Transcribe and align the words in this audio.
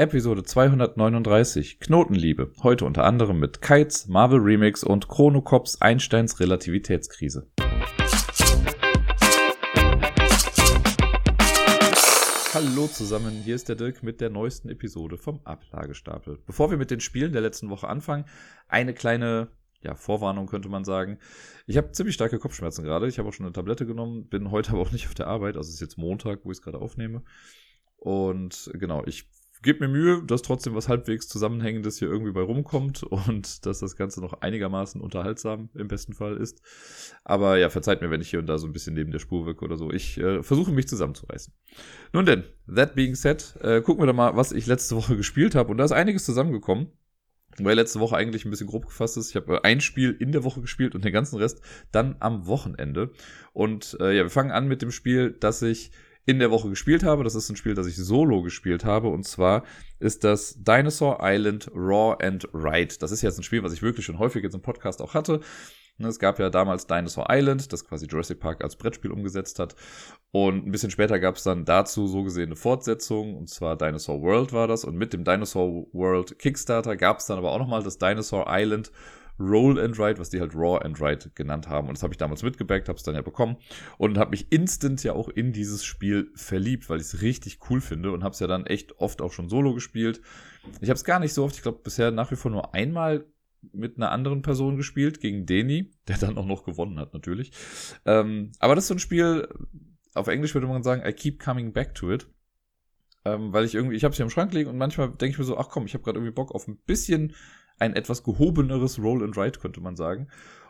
Episode 0.00 0.42
239 0.42 1.78
Knotenliebe. 1.78 2.50
Heute 2.62 2.86
unter 2.86 3.04
anderem 3.04 3.38
mit 3.38 3.60
Kites, 3.60 4.08
Marvel 4.08 4.38
Remix 4.38 4.82
und 4.82 5.08
Chrono 5.08 5.42
Cops 5.42 5.82
Einsteins 5.82 6.40
Relativitätskrise. 6.40 7.50
Hallo 12.54 12.86
zusammen, 12.86 13.42
hier 13.44 13.54
ist 13.54 13.68
der 13.68 13.76
Dirk 13.76 14.02
mit 14.02 14.22
der 14.22 14.30
neuesten 14.30 14.70
Episode 14.70 15.18
vom 15.18 15.40
Ablagestapel. 15.44 16.38
Bevor 16.46 16.70
wir 16.70 16.78
mit 16.78 16.90
den 16.90 17.00
Spielen 17.00 17.34
der 17.34 17.42
letzten 17.42 17.68
Woche 17.68 17.86
anfangen, 17.86 18.24
eine 18.68 18.94
kleine 18.94 19.48
ja, 19.82 19.94
Vorwarnung 19.94 20.46
könnte 20.46 20.70
man 20.70 20.84
sagen. 20.84 21.18
Ich 21.66 21.76
habe 21.76 21.92
ziemlich 21.92 22.14
starke 22.14 22.38
Kopfschmerzen 22.38 22.84
gerade. 22.84 23.06
Ich 23.06 23.18
habe 23.18 23.28
auch 23.28 23.34
schon 23.34 23.44
eine 23.44 23.52
Tablette 23.52 23.84
genommen, 23.84 24.28
bin 24.28 24.50
heute 24.50 24.70
aber 24.70 24.80
auch 24.80 24.92
nicht 24.92 25.08
auf 25.08 25.14
der 25.14 25.26
Arbeit. 25.26 25.58
Also 25.58 25.68
es 25.68 25.74
ist 25.74 25.80
jetzt 25.82 25.98
Montag, 25.98 26.46
wo 26.46 26.50
ich 26.50 26.56
es 26.56 26.62
gerade 26.62 26.78
aufnehme. 26.78 27.22
Und 27.98 28.70
genau, 28.72 29.04
ich 29.04 29.28
gebe 29.62 29.86
mir 29.86 29.92
Mühe, 29.92 30.22
dass 30.24 30.42
trotzdem 30.42 30.74
was 30.74 30.88
halbwegs 30.88 31.28
Zusammenhängendes 31.28 31.98
hier 31.98 32.08
irgendwie 32.08 32.32
bei 32.32 32.40
rumkommt 32.40 33.02
und 33.04 33.66
dass 33.66 33.80
das 33.80 33.96
Ganze 33.96 34.20
noch 34.20 34.40
einigermaßen 34.40 35.00
unterhaltsam 35.00 35.70
im 35.74 35.88
besten 35.88 36.14
Fall 36.14 36.36
ist. 36.36 36.62
Aber 37.24 37.58
ja, 37.58 37.70
verzeiht 37.70 38.00
mir, 38.00 38.10
wenn 38.10 38.20
ich 38.20 38.30
hier 38.30 38.38
und 38.38 38.46
da 38.46 38.58
so 38.58 38.66
ein 38.66 38.72
bisschen 38.72 38.94
neben 38.94 39.12
der 39.12 39.18
Spur 39.18 39.46
wirke 39.46 39.64
oder 39.64 39.76
so. 39.76 39.90
Ich 39.90 40.18
äh, 40.18 40.42
versuche 40.42 40.72
mich 40.72 40.88
zusammenzureißen. 40.88 41.52
Nun 42.12 42.26
denn, 42.26 42.44
that 42.74 42.94
being 42.94 43.14
said, 43.14 43.56
äh, 43.60 43.80
gucken 43.80 44.02
wir 44.02 44.06
doch 44.06 44.14
mal, 44.14 44.36
was 44.36 44.52
ich 44.52 44.66
letzte 44.66 44.96
Woche 44.96 45.16
gespielt 45.16 45.54
habe. 45.54 45.70
Und 45.70 45.78
da 45.78 45.84
ist 45.84 45.92
einiges 45.92 46.24
zusammengekommen. 46.24 46.88
Weil 47.58 47.74
letzte 47.74 47.98
Woche 47.98 48.16
eigentlich 48.16 48.44
ein 48.44 48.50
bisschen 48.50 48.68
grob 48.68 48.86
gefasst 48.86 49.16
ist. 49.16 49.30
Ich 49.30 49.36
habe 49.36 49.56
äh, 49.56 49.60
ein 49.62 49.80
Spiel 49.80 50.16
in 50.18 50.32
der 50.32 50.44
Woche 50.44 50.60
gespielt 50.60 50.94
und 50.94 51.04
den 51.04 51.12
ganzen 51.12 51.36
Rest 51.36 51.60
dann 51.90 52.16
am 52.20 52.46
Wochenende. 52.46 53.10
Und 53.52 53.96
äh, 54.00 54.16
ja, 54.16 54.22
wir 54.22 54.30
fangen 54.30 54.52
an 54.52 54.68
mit 54.68 54.82
dem 54.82 54.92
Spiel, 54.92 55.36
das 55.38 55.60
ich 55.62 55.90
in 56.30 56.38
der 56.38 56.50
Woche 56.50 56.68
gespielt 56.68 57.02
habe. 57.02 57.24
Das 57.24 57.34
ist 57.34 57.50
ein 57.50 57.56
Spiel, 57.56 57.74
das 57.74 57.86
ich 57.86 57.96
solo 57.96 58.42
gespielt 58.42 58.84
habe. 58.84 59.08
Und 59.08 59.24
zwar 59.24 59.64
ist 59.98 60.24
das 60.24 60.62
Dinosaur 60.62 61.18
Island 61.20 61.70
Raw 61.74 62.16
and 62.24 62.48
Ride. 62.54 62.94
Das 63.00 63.10
ist 63.10 63.22
jetzt 63.22 63.38
ein 63.38 63.42
Spiel, 63.42 63.62
was 63.62 63.72
ich 63.72 63.82
wirklich 63.82 64.06
schon 64.06 64.18
häufig 64.18 64.42
jetzt 64.42 64.54
im 64.54 64.62
Podcast 64.62 65.02
auch 65.02 65.14
hatte. 65.14 65.40
Ne, 65.98 66.08
es 66.08 66.18
gab 66.18 66.38
ja 66.38 66.48
damals 66.48 66.86
Dinosaur 66.86 67.26
Island, 67.28 67.72
das 67.72 67.84
quasi 67.84 68.06
Jurassic 68.06 68.40
Park 68.40 68.64
als 68.64 68.76
Brettspiel 68.76 69.10
umgesetzt 69.10 69.58
hat. 69.58 69.74
Und 70.30 70.66
ein 70.66 70.70
bisschen 70.70 70.90
später 70.90 71.18
gab 71.18 71.36
es 71.36 71.42
dann 71.42 71.64
dazu 71.64 72.06
so 72.06 72.22
gesehen 72.22 72.46
eine 72.46 72.56
Fortsetzung, 72.56 73.36
und 73.36 73.50
zwar 73.50 73.76
Dinosaur 73.76 74.22
World 74.22 74.52
war 74.52 74.66
das. 74.66 74.84
Und 74.84 74.96
mit 74.96 75.12
dem 75.12 75.24
Dinosaur 75.24 75.86
World 75.92 76.38
Kickstarter 76.38 76.96
gab 76.96 77.18
es 77.18 77.26
dann 77.26 77.38
aber 77.38 77.52
auch 77.52 77.58
nochmal 77.58 77.82
das 77.82 77.98
Dinosaur 77.98 78.46
Island 78.48 78.92
Roll 79.40 79.80
and 79.80 79.98
Write, 79.98 80.18
was 80.20 80.30
die 80.30 80.40
halt 80.40 80.54
Raw 80.54 80.78
and 80.84 81.00
Write 81.00 81.30
genannt 81.34 81.68
haben. 81.68 81.88
Und 81.88 81.96
das 81.96 82.02
habe 82.02 82.12
ich 82.12 82.18
damals 82.18 82.42
mitgebackt, 82.42 82.88
habe 82.88 82.98
es 82.98 83.02
dann 83.02 83.14
ja 83.14 83.22
bekommen 83.22 83.56
und 83.98 84.18
habe 84.18 84.30
mich 84.30 84.52
instant 84.52 85.02
ja 85.02 85.14
auch 85.14 85.28
in 85.28 85.52
dieses 85.52 85.84
Spiel 85.84 86.30
verliebt, 86.34 86.90
weil 86.90 87.00
ich 87.00 87.06
es 87.06 87.22
richtig 87.22 87.58
cool 87.70 87.80
finde 87.80 88.12
und 88.12 88.22
habe 88.22 88.34
es 88.34 88.40
ja 88.40 88.46
dann 88.46 88.66
echt 88.66 88.98
oft 88.98 89.22
auch 89.22 89.32
schon 89.32 89.48
solo 89.48 89.74
gespielt. 89.74 90.20
Ich 90.80 90.90
habe 90.90 90.96
es 90.96 91.04
gar 91.04 91.18
nicht 91.18 91.32
so 91.32 91.44
oft, 91.44 91.56
ich 91.56 91.62
glaube 91.62 91.80
bisher 91.82 92.10
nach 92.10 92.30
wie 92.30 92.36
vor 92.36 92.50
nur 92.50 92.74
einmal 92.74 93.24
mit 93.72 93.96
einer 93.96 94.10
anderen 94.10 94.42
Person 94.42 94.76
gespielt, 94.76 95.20
gegen 95.20 95.46
Deni, 95.46 95.90
der 96.08 96.18
dann 96.18 96.38
auch 96.38 96.46
noch 96.46 96.64
gewonnen 96.64 96.98
hat 96.98 97.12
natürlich. 97.12 97.52
Ähm, 98.04 98.52
aber 98.58 98.74
das 98.74 98.84
ist 98.84 98.88
so 98.88 98.94
ein 98.94 99.00
Spiel, 99.00 99.48
auf 100.14 100.28
Englisch 100.28 100.54
würde 100.54 100.66
man 100.66 100.82
sagen, 100.82 101.02
I 101.06 101.12
keep 101.12 101.42
coming 101.42 101.72
back 101.72 101.94
to 101.94 102.12
it. 102.12 102.26
Ähm, 103.24 103.52
weil 103.52 103.66
ich 103.66 103.74
irgendwie, 103.74 103.96
ich 103.96 104.04
habe 104.04 104.14
hier 104.14 104.24
im 104.24 104.30
Schrank 104.30 104.54
liegen 104.54 104.70
und 104.70 104.78
manchmal 104.78 105.08
denke 105.08 105.32
ich 105.32 105.38
mir 105.38 105.44
so, 105.44 105.58
ach 105.58 105.68
komm, 105.68 105.84
ich 105.84 105.92
habe 105.92 106.02
gerade 106.02 106.18
irgendwie 106.18 106.34
Bock 106.34 106.54
auf 106.54 106.66
ein 106.68 106.78
bisschen 106.86 107.34
ein 107.80 107.94
etwas 107.94 108.22
gehobeneres 108.22 108.98
Roll 108.98 109.24
and 109.24 109.36
Write, 109.36 109.58
könnte 109.58 109.80
man 109.80 109.96
sagen. 109.96 110.28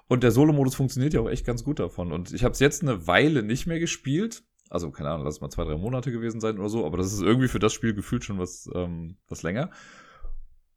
Und 0.09 0.23
der 0.23 0.33
Solo-Modus 0.33 0.75
funktioniert 0.75 1.13
ja 1.15 1.21
auch 1.21 1.29
echt 1.29 1.45
ganz 1.45 1.63
gut 1.63 1.79
davon. 1.79 2.13
Und 2.13 2.33
ich 2.33 2.43
habe 2.43 2.53
es 2.53 2.59
jetzt 2.59 2.83
eine 2.83 3.07
Weile 3.07 3.43
nicht 3.43 3.67
mehr 3.67 3.79
gespielt. 3.79 4.43
Also, 4.69 4.91
keine 4.91 5.11
Ahnung, 5.11 5.25
lass 5.25 5.37
es 5.37 5.41
mal 5.41 5.51
zwei, 5.51 5.65
drei 5.65 5.77
Monate 5.77 6.13
gewesen 6.13 6.41
sein 6.41 6.59
oder 6.59 6.69
so, 6.69 6.87
aber 6.87 6.97
das 6.97 7.13
ist 7.13 7.21
irgendwie 7.21 7.49
für 7.49 7.59
das 7.59 7.73
Spiel 7.73 7.93
gefühlt 7.93 8.25
schon 8.25 8.39
was, 8.39 8.71
ähm, 8.75 9.17
was 9.29 9.43
länger. 9.43 9.71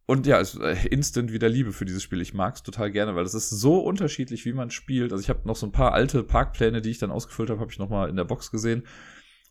Und 0.06 0.28
ja, 0.28 0.38
ist 0.38 0.59
äh, 0.59 0.88
instant 0.88 1.31
wieder 1.31 1.48
Liebe 1.48 1.72
für 1.72 1.86
dieses 1.86 2.04
Spiel. 2.04 2.22
Ich 2.22 2.34
mag 2.34 2.56
es 2.56 2.64
total 2.64 2.92
gerne, 2.92 3.16
weil 3.16 3.23
es 3.23 3.34
ist 3.34 3.50
so 3.50 3.80
unterschiedlich, 3.80 4.44
wie 4.45 4.54
man 4.54 4.70
spielt. 4.70 5.14
Also 5.14 5.22
ich 5.22 5.30
habe 5.30 5.48
noch 5.48 5.56
so 5.56 5.66
ein 5.66 5.72
paar 5.72 5.94
alte 5.94 6.23
Parkpläne, 6.23 6.82
die 6.82 6.89
ich 6.89 6.98
dann 6.98 7.11
ausgefüllt 7.11 7.50
habe, 7.50 7.61
habe 7.61 7.71
ich 7.71 7.80
noch 7.80 7.89
mal 7.89 8.10
in 8.10 8.17
der 8.17 8.26
Box 8.26 8.52
gesehen. 8.52 8.83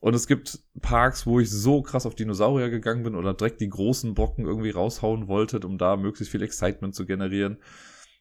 Und 0.03 0.15
es 0.15 0.27
gibt 0.27 0.59
Parks, 0.81 1.29
wo 1.29 1.39
ich 1.39 1.49
so 1.49 1.81
krass 1.81 2.07
auf 2.07 2.17
Dinosaurier 2.17 2.71
gegangen 2.71 3.05
bin 3.05 3.15
oder 3.15 3.35
direkt 3.35 3.61
die 3.61 3.69
großen 3.69 4.15
Brocken 4.15 4.45
irgendwie 4.45 4.71
raushauen 4.71 5.29
wollte, 5.29 5.61
um 5.61 5.79
da 5.79 5.97
möglichst 5.97 6.33
viel 6.33 6.43
Excitement 6.43 6.93
zu 6.93 7.07
generieren. 7.07 7.59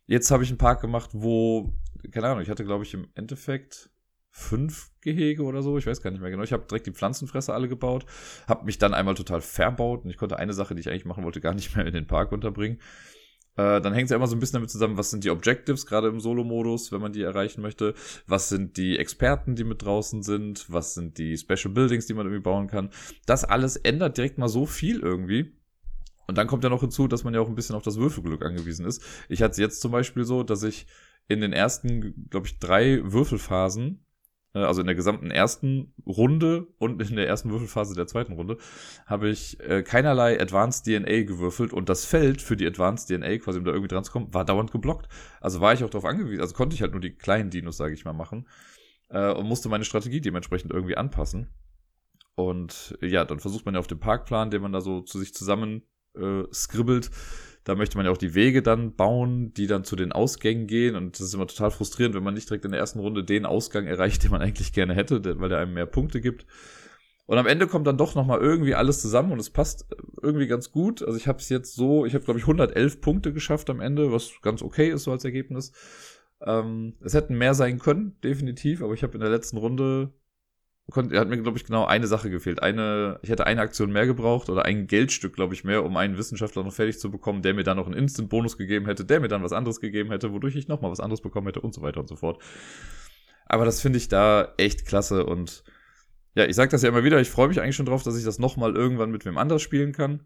Jetzt 0.05 0.29
habe 0.29 0.43
ich 0.43 0.49
einen 0.49 0.59
Park 0.59 0.81
gemacht, 0.81 1.09
wo, 1.13 1.73
keine 2.11 2.27
Ahnung, 2.27 2.43
ich 2.43 2.51
hatte, 2.51 2.65
glaube 2.65 2.83
ich, 2.83 2.93
im 2.93 3.07
Endeffekt 3.15 3.89
fünf 4.29 4.91
Gehege 5.01 5.41
oder 5.41 5.63
so, 5.63 5.75
ich 5.79 5.87
weiß 5.87 6.03
gar 6.03 6.11
nicht 6.11 6.21
mehr 6.21 6.29
genau. 6.29 6.43
Ich 6.43 6.53
habe 6.53 6.67
direkt 6.69 6.85
die 6.85 6.93
Pflanzenfresser 6.93 7.55
alle 7.55 7.67
gebaut, 7.67 8.05
habe 8.47 8.65
mich 8.65 8.77
dann 8.77 8.93
einmal 8.93 9.15
total 9.15 9.41
verbaut 9.41 10.03
und 10.03 10.11
ich 10.11 10.17
konnte 10.17 10.37
eine 10.37 10.53
Sache, 10.53 10.75
die 10.75 10.81
ich 10.81 10.89
eigentlich 10.89 11.05
machen 11.05 11.23
wollte, 11.23 11.41
gar 11.41 11.55
nicht 11.55 11.75
mehr 11.75 11.87
in 11.87 11.93
den 11.93 12.05
Park 12.05 12.31
unterbringen. 12.31 12.77
Äh, 13.57 13.81
dann 13.81 13.93
hängt 13.93 14.05
es 14.05 14.11
ja 14.11 14.17
immer 14.17 14.27
so 14.27 14.35
ein 14.35 14.39
bisschen 14.39 14.55
damit 14.55 14.69
zusammen, 14.69 14.97
was 14.97 15.09
sind 15.09 15.23
die 15.23 15.29
Objectives, 15.29 15.85
gerade 15.85 16.07
im 16.07 16.19
Solo-Modus, 16.19 16.91
wenn 16.91 17.01
man 17.01 17.11
die 17.11 17.21
erreichen 17.21 17.61
möchte. 17.61 17.93
Was 18.27 18.49
sind 18.49 18.77
die 18.77 18.97
Experten, 18.97 19.55
die 19.55 19.63
mit 19.63 19.83
draußen 19.83 20.23
sind? 20.23 20.65
Was 20.69 20.93
sind 20.93 21.17
die 21.17 21.37
Special 21.37 21.73
Buildings, 21.73 22.05
die 22.05 22.13
man 22.13 22.25
irgendwie 22.25 22.43
bauen 22.43 22.67
kann? 22.67 22.89
Das 23.25 23.43
alles 23.43 23.75
ändert 23.75 24.17
direkt 24.17 24.37
mal 24.37 24.47
so 24.47 24.65
viel 24.65 24.99
irgendwie. 24.99 25.53
Und 26.27 26.37
dann 26.37 26.47
kommt 26.47 26.63
ja 26.63 26.69
noch 26.69 26.81
hinzu, 26.81 27.07
dass 27.07 27.25
man 27.25 27.33
ja 27.33 27.41
auch 27.41 27.49
ein 27.49 27.55
bisschen 27.55 27.75
auf 27.75 27.83
das 27.83 27.97
Würfelglück 27.97 28.45
angewiesen 28.45 28.85
ist. 28.85 29.03
Ich 29.27 29.41
hatte 29.41 29.51
es 29.51 29.57
jetzt 29.57 29.81
zum 29.81 29.91
Beispiel 29.91 30.23
so, 30.23 30.43
dass 30.43 30.63
ich 30.63 30.87
in 31.27 31.41
den 31.41 31.51
ersten, 31.51 32.29
glaube 32.29 32.47
ich, 32.47 32.59
drei 32.59 33.01
Würfelphasen 33.03 34.05
also 34.59 34.81
in 34.81 34.87
der 34.87 34.95
gesamten 34.95 35.31
ersten 35.31 35.93
Runde 36.05 36.67
und 36.77 37.01
in 37.01 37.15
der 37.15 37.27
ersten 37.27 37.49
Würfelphase 37.49 37.95
der 37.95 38.07
zweiten 38.07 38.33
Runde, 38.33 38.57
habe 39.05 39.29
ich 39.29 39.59
äh, 39.61 39.83
keinerlei 39.83 40.39
Advanced 40.39 40.85
DNA 40.85 41.23
gewürfelt 41.23 41.73
und 41.73 41.89
das 41.89 42.05
Feld 42.05 42.41
für 42.41 42.57
die 42.57 42.67
Advanced 42.67 43.07
DNA, 43.07 43.37
quasi 43.37 43.59
um 43.59 43.65
da 43.65 43.71
irgendwie 43.71 43.87
dran 43.87 44.03
zu 44.03 44.11
kommen, 44.11 44.33
war 44.33 44.45
dauernd 44.45 44.71
geblockt. 44.71 45.07
Also 45.39 45.61
war 45.61 45.73
ich 45.73 45.83
auch 45.83 45.89
darauf 45.89 46.05
angewiesen, 46.05 46.41
also 46.41 46.53
konnte 46.53 46.75
ich 46.75 46.81
halt 46.81 46.91
nur 46.91 47.01
die 47.01 47.15
kleinen 47.15 47.49
Dinos, 47.49 47.77
sage 47.77 47.93
ich 47.93 48.05
mal, 48.05 48.13
machen 48.13 48.47
äh, 49.09 49.31
und 49.31 49.47
musste 49.47 49.69
meine 49.69 49.85
Strategie 49.85 50.21
dementsprechend 50.21 50.71
irgendwie 50.71 50.97
anpassen. 50.97 51.49
Und 52.35 52.97
ja, 53.01 53.25
dann 53.25 53.39
versucht 53.39 53.65
man 53.65 53.75
ja 53.75 53.79
auf 53.79 53.87
dem 53.87 53.99
Parkplan, 53.99 54.51
den 54.51 54.61
man 54.61 54.71
da 54.71 54.81
so 54.81 55.01
zu 55.01 55.19
sich 55.19 55.33
zusammen 55.33 55.83
äh, 56.15 56.43
skribbelt, 56.51 57.09
da 57.63 57.75
möchte 57.75 57.97
man 57.97 58.05
ja 58.05 58.11
auch 58.11 58.17
die 58.17 58.33
Wege 58.33 58.61
dann 58.61 58.95
bauen, 58.95 59.53
die 59.53 59.67
dann 59.67 59.83
zu 59.83 59.95
den 59.95 60.11
Ausgängen 60.11 60.67
gehen. 60.67 60.95
Und 60.95 61.19
das 61.19 61.27
ist 61.27 61.33
immer 61.33 61.47
total 61.47 61.71
frustrierend, 61.71 62.15
wenn 62.15 62.23
man 62.23 62.33
nicht 62.33 62.49
direkt 62.49 62.65
in 62.65 62.71
der 62.71 62.79
ersten 62.79 62.99
Runde 62.99 63.23
den 63.23 63.45
Ausgang 63.45 63.85
erreicht, 63.85 64.23
den 64.23 64.31
man 64.31 64.41
eigentlich 64.41 64.73
gerne 64.73 64.95
hätte, 64.95 65.39
weil 65.39 65.49
der 65.49 65.59
einem 65.59 65.73
mehr 65.73 65.85
Punkte 65.85 66.21
gibt. 66.21 66.45
Und 67.27 67.37
am 67.37 67.47
Ende 67.47 67.67
kommt 67.67 67.87
dann 67.87 67.97
doch 67.97 68.15
nochmal 68.15 68.39
irgendwie 68.39 68.75
alles 68.75 69.01
zusammen 69.01 69.31
und 69.31 69.39
es 69.39 69.51
passt 69.51 69.85
irgendwie 70.21 70.47
ganz 70.47 70.71
gut. 70.71 71.01
Also 71.01 71.17
ich 71.17 71.27
habe 71.27 71.37
es 71.37 71.49
jetzt 71.49 71.75
so, 71.75 72.05
ich 72.05 72.13
habe 72.13 72.25
glaube 72.25 72.39
ich 72.39 72.43
111 72.43 72.99
Punkte 72.99 73.31
geschafft 73.31 73.69
am 73.69 73.79
Ende, 73.79 74.11
was 74.11 74.31
ganz 74.41 74.61
okay 74.61 74.89
ist 74.89 75.03
so 75.03 75.11
als 75.11 75.23
Ergebnis. 75.23 75.71
Ähm, 76.41 76.95
es 76.99 77.13
hätten 77.13 77.37
mehr 77.37 77.53
sein 77.53 77.79
können, 77.79 78.17
definitiv, 78.23 78.81
aber 78.81 78.93
ich 78.93 79.03
habe 79.03 79.13
in 79.13 79.21
der 79.21 79.29
letzten 79.29 79.57
Runde 79.57 80.11
konnte, 80.91 81.19
hat 81.19 81.27
mir, 81.27 81.41
glaube 81.41 81.57
ich, 81.57 81.65
genau 81.65 81.85
eine 81.85 82.07
Sache 82.07 82.29
gefehlt. 82.29 82.61
Eine, 82.61 83.19
ich 83.23 83.29
hätte 83.29 83.47
eine 83.47 83.61
Aktion 83.61 83.91
mehr 83.91 84.05
gebraucht 84.05 84.49
oder 84.49 84.65
ein 84.65 84.87
Geldstück, 84.87 85.33
glaube 85.33 85.53
ich, 85.53 85.63
mehr, 85.63 85.83
um 85.83 85.97
einen 85.97 86.17
Wissenschaftler 86.17 86.63
noch 86.63 86.73
fertig 86.73 86.99
zu 86.99 87.09
bekommen, 87.09 87.41
der 87.41 87.53
mir 87.53 87.63
dann 87.63 87.77
noch 87.77 87.87
einen 87.87 87.95
Instant-Bonus 87.95 88.57
gegeben 88.57 88.85
hätte, 88.85 89.03
der 89.03 89.19
mir 89.19 89.27
dann 89.27 89.43
was 89.43 89.53
anderes 89.53 89.81
gegeben 89.81 90.11
hätte, 90.11 90.31
wodurch 90.31 90.55
ich 90.55 90.67
nochmal 90.67 90.91
was 90.91 90.99
anderes 90.99 91.21
bekommen 91.21 91.47
hätte 91.47 91.61
und 91.61 91.73
so 91.73 91.81
weiter 91.81 91.99
und 91.99 92.07
so 92.07 92.15
fort. 92.15 92.41
Aber 93.47 93.65
das 93.65 93.81
finde 93.81 93.97
ich 93.97 94.07
da 94.07 94.53
echt 94.57 94.85
klasse 94.85 95.25
und 95.25 95.63
ja, 96.35 96.45
ich 96.45 96.55
sage 96.55 96.71
das 96.71 96.81
ja 96.81 96.89
immer 96.89 97.03
wieder, 97.03 97.19
ich 97.19 97.29
freue 97.29 97.49
mich 97.49 97.59
eigentlich 97.59 97.75
schon 97.75 97.85
drauf, 97.85 98.03
dass 98.03 98.17
ich 98.17 98.23
das 98.23 98.39
nochmal 98.39 98.75
irgendwann 98.75 99.11
mit 99.11 99.25
wem 99.25 99.37
anders 99.37 99.61
spielen 99.61 99.91
kann. 99.91 100.21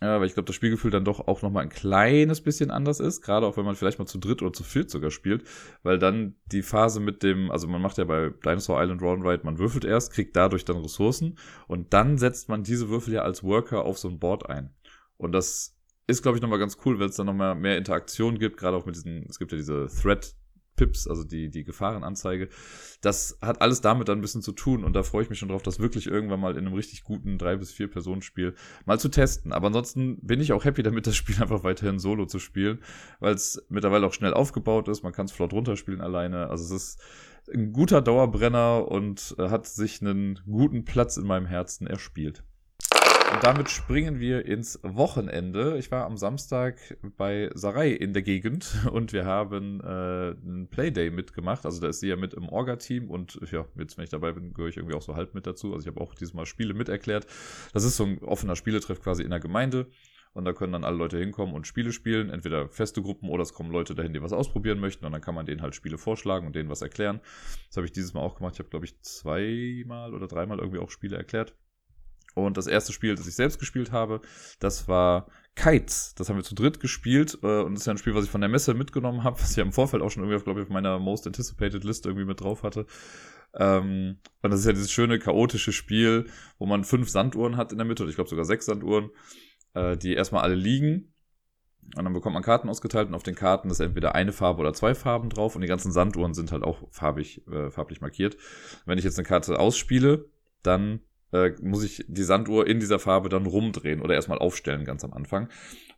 Ja, 0.00 0.18
weil 0.18 0.26
ich 0.26 0.34
glaube, 0.34 0.46
das 0.46 0.56
Spielgefühl 0.56 0.90
dann 0.90 1.04
doch 1.04 1.28
auch 1.28 1.42
nochmal 1.42 1.62
ein 1.62 1.68
kleines 1.68 2.40
bisschen 2.40 2.72
anders 2.72 2.98
ist, 2.98 3.22
gerade 3.22 3.46
auch 3.46 3.56
wenn 3.56 3.64
man 3.64 3.76
vielleicht 3.76 4.00
mal 4.00 4.06
zu 4.06 4.18
dritt 4.18 4.42
oder 4.42 4.52
zu 4.52 4.64
viert 4.64 4.90
sogar 4.90 5.12
spielt, 5.12 5.44
weil 5.84 5.98
dann 6.00 6.34
die 6.46 6.62
Phase 6.62 6.98
mit 6.98 7.22
dem, 7.22 7.52
also 7.52 7.68
man 7.68 7.80
macht 7.80 7.98
ja 7.98 8.04
bei 8.04 8.30
Dinosaur 8.44 8.82
Island 8.82 9.00
Round 9.00 9.24
Ride, 9.24 9.44
man 9.44 9.58
würfelt 9.58 9.84
erst, 9.84 10.12
kriegt 10.12 10.34
dadurch 10.34 10.64
dann 10.64 10.78
Ressourcen 10.78 11.38
und 11.68 11.92
dann 11.92 12.18
setzt 12.18 12.48
man 12.48 12.64
diese 12.64 12.88
Würfel 12.88 13.14
ja 13.14 13.22
als 13.22 13.44
Worker 13.44 13.84
auf 13.84 13.96
so 13.96 14.08
ein 14.08 14.18
Board 14.18 14.50
ein. 14.50 14.74
Und 15.18 15.30
das 15.30 15.76
ist, 16.08 16.22
glaube 16.22 16.36
ich, 16.36 16.42
nochmal 16.42 16.58
ganz 16.58 16.78
cool, 16.84 16.98
weil 16.98 17.08
es 17.08 17.16
dann 17.16 17.26
nochmal 17.26 17.54
mehr 17.54 17.78
Interaktion 17.78 18.38
gibt, 18.40 18.56
gerade 18.56 18.76
auch 18.76 18.86
mit 18.86 18.96
diesen, 18.96 19.24
es 19.28 19.38
gibt 19.38 19.52
ja 19.52 19.58
diese 19.58 19.86
Thread 19.86 20.34
Pips, 20.76 21.06
also 21.06 21.24
die, 21.24 21.50
die 21.50 21.64
Gefahrenanzeige. 21.64 22.48
Das 23.00 23.38
hat 23.42 23.60
alles 23.60 23.80
damit 23.80 24.08
dann 24.08 24.18
ein 24.18 24.22
bisschen 24.22 24.42
zu 24.42 24.52
tun 24.52 24.84
und 24.84 24.94
da 24.94 25.02
freue 25.02 25.22
ich 25.22 25.30
mich 25.30 25.38
schon 25.38 25.48
drauf, 25.48 25.62
das 25.62 25.80
wirklich 25.80 26.06
irgendwann 26.06 26.40
mal 26.40 26.56
in 26.56 26.66
einem 26.66 26.74
richtig 26.74 27.04
guten 27.04 27.36
3- 27.36 27.56
bis 27.56 27.72
4-Personen-Spiel 27.74 28.54
mal 28.86 28.98
zu 28.98 29.08
testen. 29.08 29.52
Aber 29.52 29.66
ansonsten 29.68 30.18
bin 30.22 30.40
ich 30.40 30.52
auch 30.52 30.64
happy 30.64 30.82
damit, 30.82 31.06
das 31.06 31.16
Spiel 31.16 31.36
einfach 31.40 31.64
weiterhin 31.64 31.98
solo 31.98 32.26
zu 32.26 32.38
spielen, 32.38 32.80
weil 33.20 33.34
es 33.34 33.64
mittlerweile 33.68 34.06
auch 34.06 34.14
schnell 34.14 34.34
aufgebaut 34.34 34.88
ist. 34.88 35.02
Man 35.02 35.12
kann 35.12 35.26
es 35.26 35.32
flott 35.32 35.52
runterspielen 35.52 36.00
alleine. 36.00 36.48
Also 36.48 36.74
es 36.74 36.82
ist 36.82 37.00
ein 37.52 37.72
guter 37.72 38.00
Dauerbrenner 38.00 38.88
und 38.88 39.34
hat 39.38 39.66
sich 39.66 40.00
einen 40.00 40.40
guten 40.46 40.84
Platz 40.84 41.16
in 41.16 41.26
meinem 41.26 41.46
Herzen 41.46 41.86
erspielt. 41.86 42.44
Und 43.32 43.42
damit 43.42 43.70
springen 43.70 44.20
wir 44.20 44.44
ins 44.44 44.78
Wochenende. 44.82 45.78
Ich 45.78 45.90
war 45.90 46.04
am 46.04 46.16
Samstag 46.16 46.98
bei 47.16 47.50
Sarai 47.54 47.90
in 47.90 48.12
der 48.12 48.22
Gegend 48.22 48.74
und 48.92 49.12
wir 49.12 49.24
haben 49.24 49.80
äh, 49.80 50.30
ein 50.32 50.68
Playday 50.70 51.10
mitgemacht. 51.10 51.64
Also 51.64 51.80
da 51.80 51.88
ist 51.88 52.00
sie 52.00 52.08
ja 52.08 52.16
mit 52.16 52.34
im 52.34 52.48
Orga-Team 52.48 53.10
und 53.10 53.40
ja, 53.50 53.64
jetzt, 53.76 53.96
wenn 53.96 54.04
ich 54.04 54.10
dabei 54.10 54.32
bin, 54.32 54.52
gehöre 54.52 54.68
ich 54.68 54.76
irgendwie 54.76 54.94
auch 54.94 55.02
so 55.02 55.16
halb 55.16 55.34
mit 55.34 55.46
dazu. 55.46 55.72
Also 55.72 55.88
ich 55.88 55.94
habe 55.94 56.00
auch 56.00 56.14
dieses 56.14 56.34
Mal 56.34 56.44
Spiele 56.44 56.74
miterklärt. 56.74 57.26
Das 57.72 57.84
ist 57.84 57.96
so 57.96 58.04
ein 58.04 58.18
offener 58.18 58.56
Spieletreff 58.56 59.00
quasi 59.00 59.22
in 59.22 59.30
der 59.30 59.40
Gemeinde. 59.40 59.86
Und 60.34 60.44
da 60.44 60.52
können 60.52 60.72
dann 60.72 60.84
alle 60.84 60.96
Leute 60.96 61.18
hinkommen 61.18 61.54
und 61.54 61.66
Spiele 61.66 61.92
spielen, 61.92 62.30
entweder 62.30 62.68
feste 62.68 63.02
Gruppen 63.02 63.28
oder 63.28 63.42
es 63.42 63.52
kommen 63.52 63.70
Leute 63.70 63.94
dahin, 63.94 64.14
die 64.14 64.22
was 64.22 64.32
ausprobieren 64.32 64.80
möchten. 64.80 65.04
Und 65.04 65.12
dann 65.12 65.20
kann 65.20 65.34
man 65.34 65.46
denen 65.46 65.62
halt 65.62 65.74
Spiele 65.74 65.98
vorschlagen 65.98 66.46
und 66.46 66.56
denen 66.56 66.70
was 66.70 66.82
erklären. 66.82 67.20
Das 67.68 67.76
habe 67.76 67.86
ich 67.86 67.92
dieses 67.92 68.14
Mal 68.14 68.20
auch 68.20 68.34
gemacht. 68.34 68.54
Ich 68.54 68.58
habe, 68.58 68.70
glaube 68.70 68.86
ich, 68.86 69.00
zweimal 69.02 70.14
oder 70.14 70.26
dreimal 70.26 70.58
irgendwie 70.58 70.78
auch 70.78 70.90
Spiele 70.90 71.16
erklärt. 71.16 71.54
Und 72.34 72.56
das 72.56 72.66
erste 72.66 72.92
Spiel, 72.92 73.14
das 73.14 73.26
ich 73.26 73.34
selbst 73.34 73.58
gespielt 73.58 73.92
habe, 73.92 74.20
das 74.58 74.88
war 74.88 75.26
Kites. 75.54 76.14
Das 76.14 76.28
haben 76.28 76.36
wir 76.36 76.44
zu 76.44 76.54
dritt 76.54 76.80
gespielt. 76.80 77.38
Äh, 77.42 77.62
und 77.62 77.74
das 77.74 77.82
ist 77.82 77.86
ja 77.86 77.92
ein 77.92 77.98
Spiel, 77.98 78.14
was 78.14 78.24
ich 78.24 78.30
von 78.30 78.40
der 78.40 78.50
Messe 78.50 78.74
mitgenommen 78.74 79.24
habe, 79.24 79.38
was 79.40 79.52
ich 79.52 79.58
im 79.58 79.72
Vorfeld 79.72 80.02
auch 80.02 80.10
schon 80.10 80.22
irgendwie, 80.22 80.42
glaube 80.42 80.60
ich, 80.60 80.66
auf 80.66 80.72
meiner 80.72 80.98
Most 80.98 81.26
Anticipated 81.26 81.84
List 81.84 82.06
irgendwie 82.06 82.24
mit 82.24 82.40
drauf 82.40 82.62
hatte. 82.62 82.86
Ähm, 83.54 84.18
und 84.40 84.50
das 84.50 84.60
ist 84.60 84.66
ja 84.66 84.72
dieses 84.72 84.90
schöne, 84.90 85.18
chaotische 85.18 85.72
Spiel, 85.72 86.26
wo 86.58 86.66
man 86.66 86.84
fünf 86.84 87.10
Sanduhren 87.10 87.56
hat 87.56 87.70
in 87.70 87.78
der 87.78 87.86
Mitte, 87.86 88.02
oder 88.02 88.10
ich 88.10 88.16
glaube 88.16 88.30
sogar 88.30 88.46
sechs 88.46 88.64
Sanduhren 88.64 89.10
äh, 89.74 89.96
die 89.96 90.14
erstmal 90.14 90.42
alle 90.42 90.54
liegen. 90.54 91.12
Und 91.96 92.04
dann 92.04 92.12
bekommt 92.12 92.34
man 92.34 92.42
Karten 92.42 92.68
ausgeteilt 92.68 93.08
und 93.08 93.14
auf 93.14 93.24
den 93.24 93.34
Karten 93.34 93.68
ist 93.68 93.80
entweder 93.80 94.14
eine 94.14 94.32
Farbe 94.32 94.60
oder 94.60 94.72
zwei 94.72 94.94
Farben 94.94 95.28
drauf 95.28 95.56
und 95.56 95.62
die 95.62 95.68
ganzen 95.68 95.92
Sanduhren 95.92 96.32
sind 96.32 96.52
halt 96.52 96.62
auch 96.62 96.88
farbig, 96.90 97.46
äh, 97.48 97.70
farblich 97.70 98.00
markiert. 98.00 98.36
Wenn 98.86 98.98
ich 98.98 99.04
jetzt 99.04 99.18
eine 99.18 99.26
Karte 99.26 99.58
ausspiele, 99.58 100.30
dann 100.62 101.00
äh, 101.32 101.52
muss 101.62 101.84
ich 101.84 102.04
die 102.08 102.22
Sanduhr 102.22 102.66
in 102.66 102.80
dieser 102.80 102.98
Farbe 102.98 103.28
dann 103.28 103.46
rumdrehen 103.46 104.00
oder 104.00 104.14
erstmal 104.14 104.38
aufstellen 104.38 104.84
ganz 104.84 105.04
am 105.04 105.12
Anfang. 105.12 105.48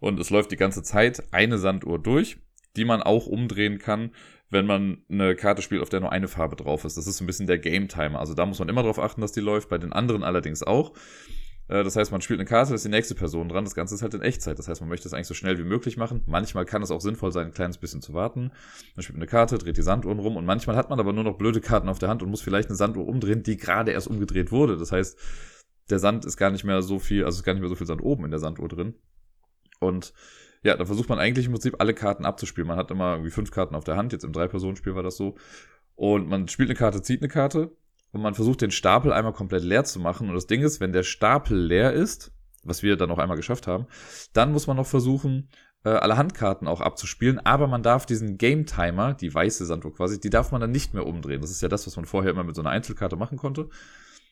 Und 0.00 0.18
es 0.20 0.30
läuft 0.30 0.52
die 0.52 0.56
ganze 0.56 0.82
Zeit 0.82 1.22
eine 1.32 1.58
Sanduhr 1.58 1.98
durch, 1.98 2.38
die 2.76 2.84
man 2.84 3.02
auch 3.02 3.26
umdrehen 3.26 3.78
kann, 3.78 4.10
wenn 4.50 4.66
man 4.66 4.98
eine 5.10 5.34
Karte 5.34 5.62
spielt, 5.62 5.82
auf 5.82 5.88
der 5.88 6.00
nur 6.00 6.12
eine 6.12 6.28
Farbe 6.28 6.56
drauf 6.56 6.84
ist. 6.84 6.96
Das 6.96 7.06
ist 7.06 7.18
so 7.18 7.24
ein 7.24 7.26
bisschen 7.26 7.46
der 7.46 7.58
Game 7.58 7.88
Timer. 7.88 8.20
Also 8.20 8.34
da 8.34 8.46
muss 8.46 8.58
man 8.58 8.68
immer 8.68 8.82
darauf 8.82 8.98
achten, 8.98 9.20
dass 9.20 9.32
die 9.32 9.40
läuft, 9.40 9.68
bei 9.68 9.78
den 9.78 9.92
anderen 9.92 10.22
allerdings 10.22 10.62
auch. 10.62 10.92
Äh, 11.68 11.84
das 11.84 11.96
heißt, 11.96 12.12
man 12.12 12.20
spielt 12.20 12.40
eine 12.40 12.48
Karte, 12.48 12.74
ist 12.74 12.84
die 12.84 12.90
nächste 12.90 13.14
Person 13.14 13.48
dran. 13.48 13.64
Das 13.64 13.74
Ganze 13.74 13.94
ist 13.94 14.02
halt 14.02 14.14
in 14.14 14.22
Echtzeit. 14.22 14.58
Das 14.58 14.68
heißt, 14.68 14.80
man 14.80 14.88
möchte 14.88 15.08
es 15.08 15.14
eigentlich 15.14 15.26
so 15.26 15.34
schnell 15.34 15.58
wie 15.58 15.64
möglich 15.64 15.96
machen. 15.96 16.22
Manchmal 16.26 16.64
kann 16.64 16.82
es 16.82 16.90
auch 16.90 17.00
sinnvoll 17.00 17.32
sein, 17.32 17.46
ein 17.46 17.54
kleines 17.54 17.78
bisschen 17.78 18.02
zu 18.02 18.14
warten. 18.14 18.52
Man 18.94 19.02
spielt 19.02 19.16
eine 19.16 19.26
Karte, 19.26 19.58
dreht 19.58 19.76
die 19.76 19.82
Sanduhren 19.82 20.18
rum 20.18 20.36
und 20.36 20.44
manchmal 20.44 20.76
hat 20.76 20.90
man 20.90 21.00
aber 21.00 21.12
nur 21.12 21.24
noch 21.24 21.38
blöde 21.38 21.60
Karten 21.60 21.88
auf 21.88 21.98
der 21.98 22.08
Hand 22.08 22.22
und 22.22 22.30
muss 22.30 22.42
vielleicht 22.42 22.68
eine 22.68 22.76
Sanduhr 22.76 23.06
umdrehen, 23.06 23.42
die 23.42 23.56
gerade 23.56 23.92
erst 23.92 24.08
umgedreht 24.08 24.52
wurde. 24.52 24.76
Das 24.76 24.92
heißt, 24.92 25.18
der 25.90 25.98
Sand 25.98 26.24
ist 26.24 26.36
gar 26.36 26.50
nicht 26.50 26.64
mehr 26.64 26.82
so 26.82 26.98
viel, 26.98 27.24
also 27.24 27.38
ist 27.38 27.44
gar 27.44 27.54
nicht 27.54 27.60
mehr 27.60 27.68
so 27.68 27.74
viel 27.74 27.86
Sand 27.86 28.02
oben 28.02 28.24
in 28.24 28.30
der 28.30 28.40
Sanduhr 28.40 28.68
drin. 28.68 28.94
Und 29.80 30.14
ja, 30.62 30.76
da 30.76 30.86
versucht 30.86 31.10
man 31.10 31.18
eigentlich 31.18 31.46
im 31.46 31.52
Prinzip 31.52 31.76
alle 31.78 31.92
Karten 31.92 32.24
abzuspielen. 32.24 32.66
Man 32.66 32.78
hat 32.78 32.90
immer 32.90 33.12
irgendwie 33.12 33.30
fünf 33.30 33.50
Karten 33.50 33.74
auf 33.74 33.84
der 33.84 33.96
Hand. 33.96 34.12
Jetzt 34.12 34.24
im 34.24 34.32
Drei-Personen-Spiel 34.32 34.94
war 34.94 35.02
das 35.02 35.16
so. 35.16 35.36
Und 35.94 36.26
man 36.26 36.48
spielt 36.48 36.70
eine 36.70 36.78
Karte, 36.78 37.02
zieht 37.02 37.20
eine 37.20 37.28
Karte 37.28 37.76
und 38.14 38.22
man 38.22 38.34
versucht 38.34 38.62
den 38.62 38.70
Stapel 38.70 39.12
einmal 39.12 39.32
komplett 39.32 39.64
leer 39.64 39.84
zu 39.84 39.98
machen. 39.98 40.28
Und 40.28 40.34
das 40.34 40.46
Ding 40.46 40.62
ist, 40.62 40.80
wenn 40.80 40.92
der 40.92 41.02
Stapel 41.02 41.58
leer 41.58 41.92
ist, 41.92 42.32
was 42.62 42.82
wir 42.82 42.96
dann 42.96 43.10
auch 43.10 43.18
einmal 43.18 43.36
geschafft 43.36 43.66
haben, 43.66 43.86
dann 44.32 44.52
muss 44.52 44.66
man 44.66 44.76
noch 44.76 44.86
versuchen, 44.86 45.48
äh, 45.84 45.90
alle 45.90 46.16
Handkarten 46.16 46.68
auch 46.68 46.80
abzuspielen, 46.80 47.38
aber 47.44 47.66
man 47.66 47.82
darf 47.82 48.06
diesen 48.06 48.38
Game 48.38 48.66
Timer, 48.66 49.14
die 49.14 49.34
weiße 49.34 49.66
Sanduhr 49.66 49.92
quasi, 49.94 50.18
die 50.18 50.30
darf 50.30 50.52
man 50.52 50.60
dann 50.60 50.70
nicht 50.70 50.94
mehr 50.94 51.06
umdrehen. 51.06 51.40
Das 51.40 51.50
ist 51.50 51.60
ja 51.60 51.68
das, 51.68 51.86
was 51.86 51.96
man 51.96 52.06
vorher 52.06 52.30
immer 52.30 52.44
mit 52.44 52.54
so 52.54 52.62
einer 52.62 52.70
Einzelkarte 52.70 53.16
machen 53.16 53.36
konnte. 53.36 53.68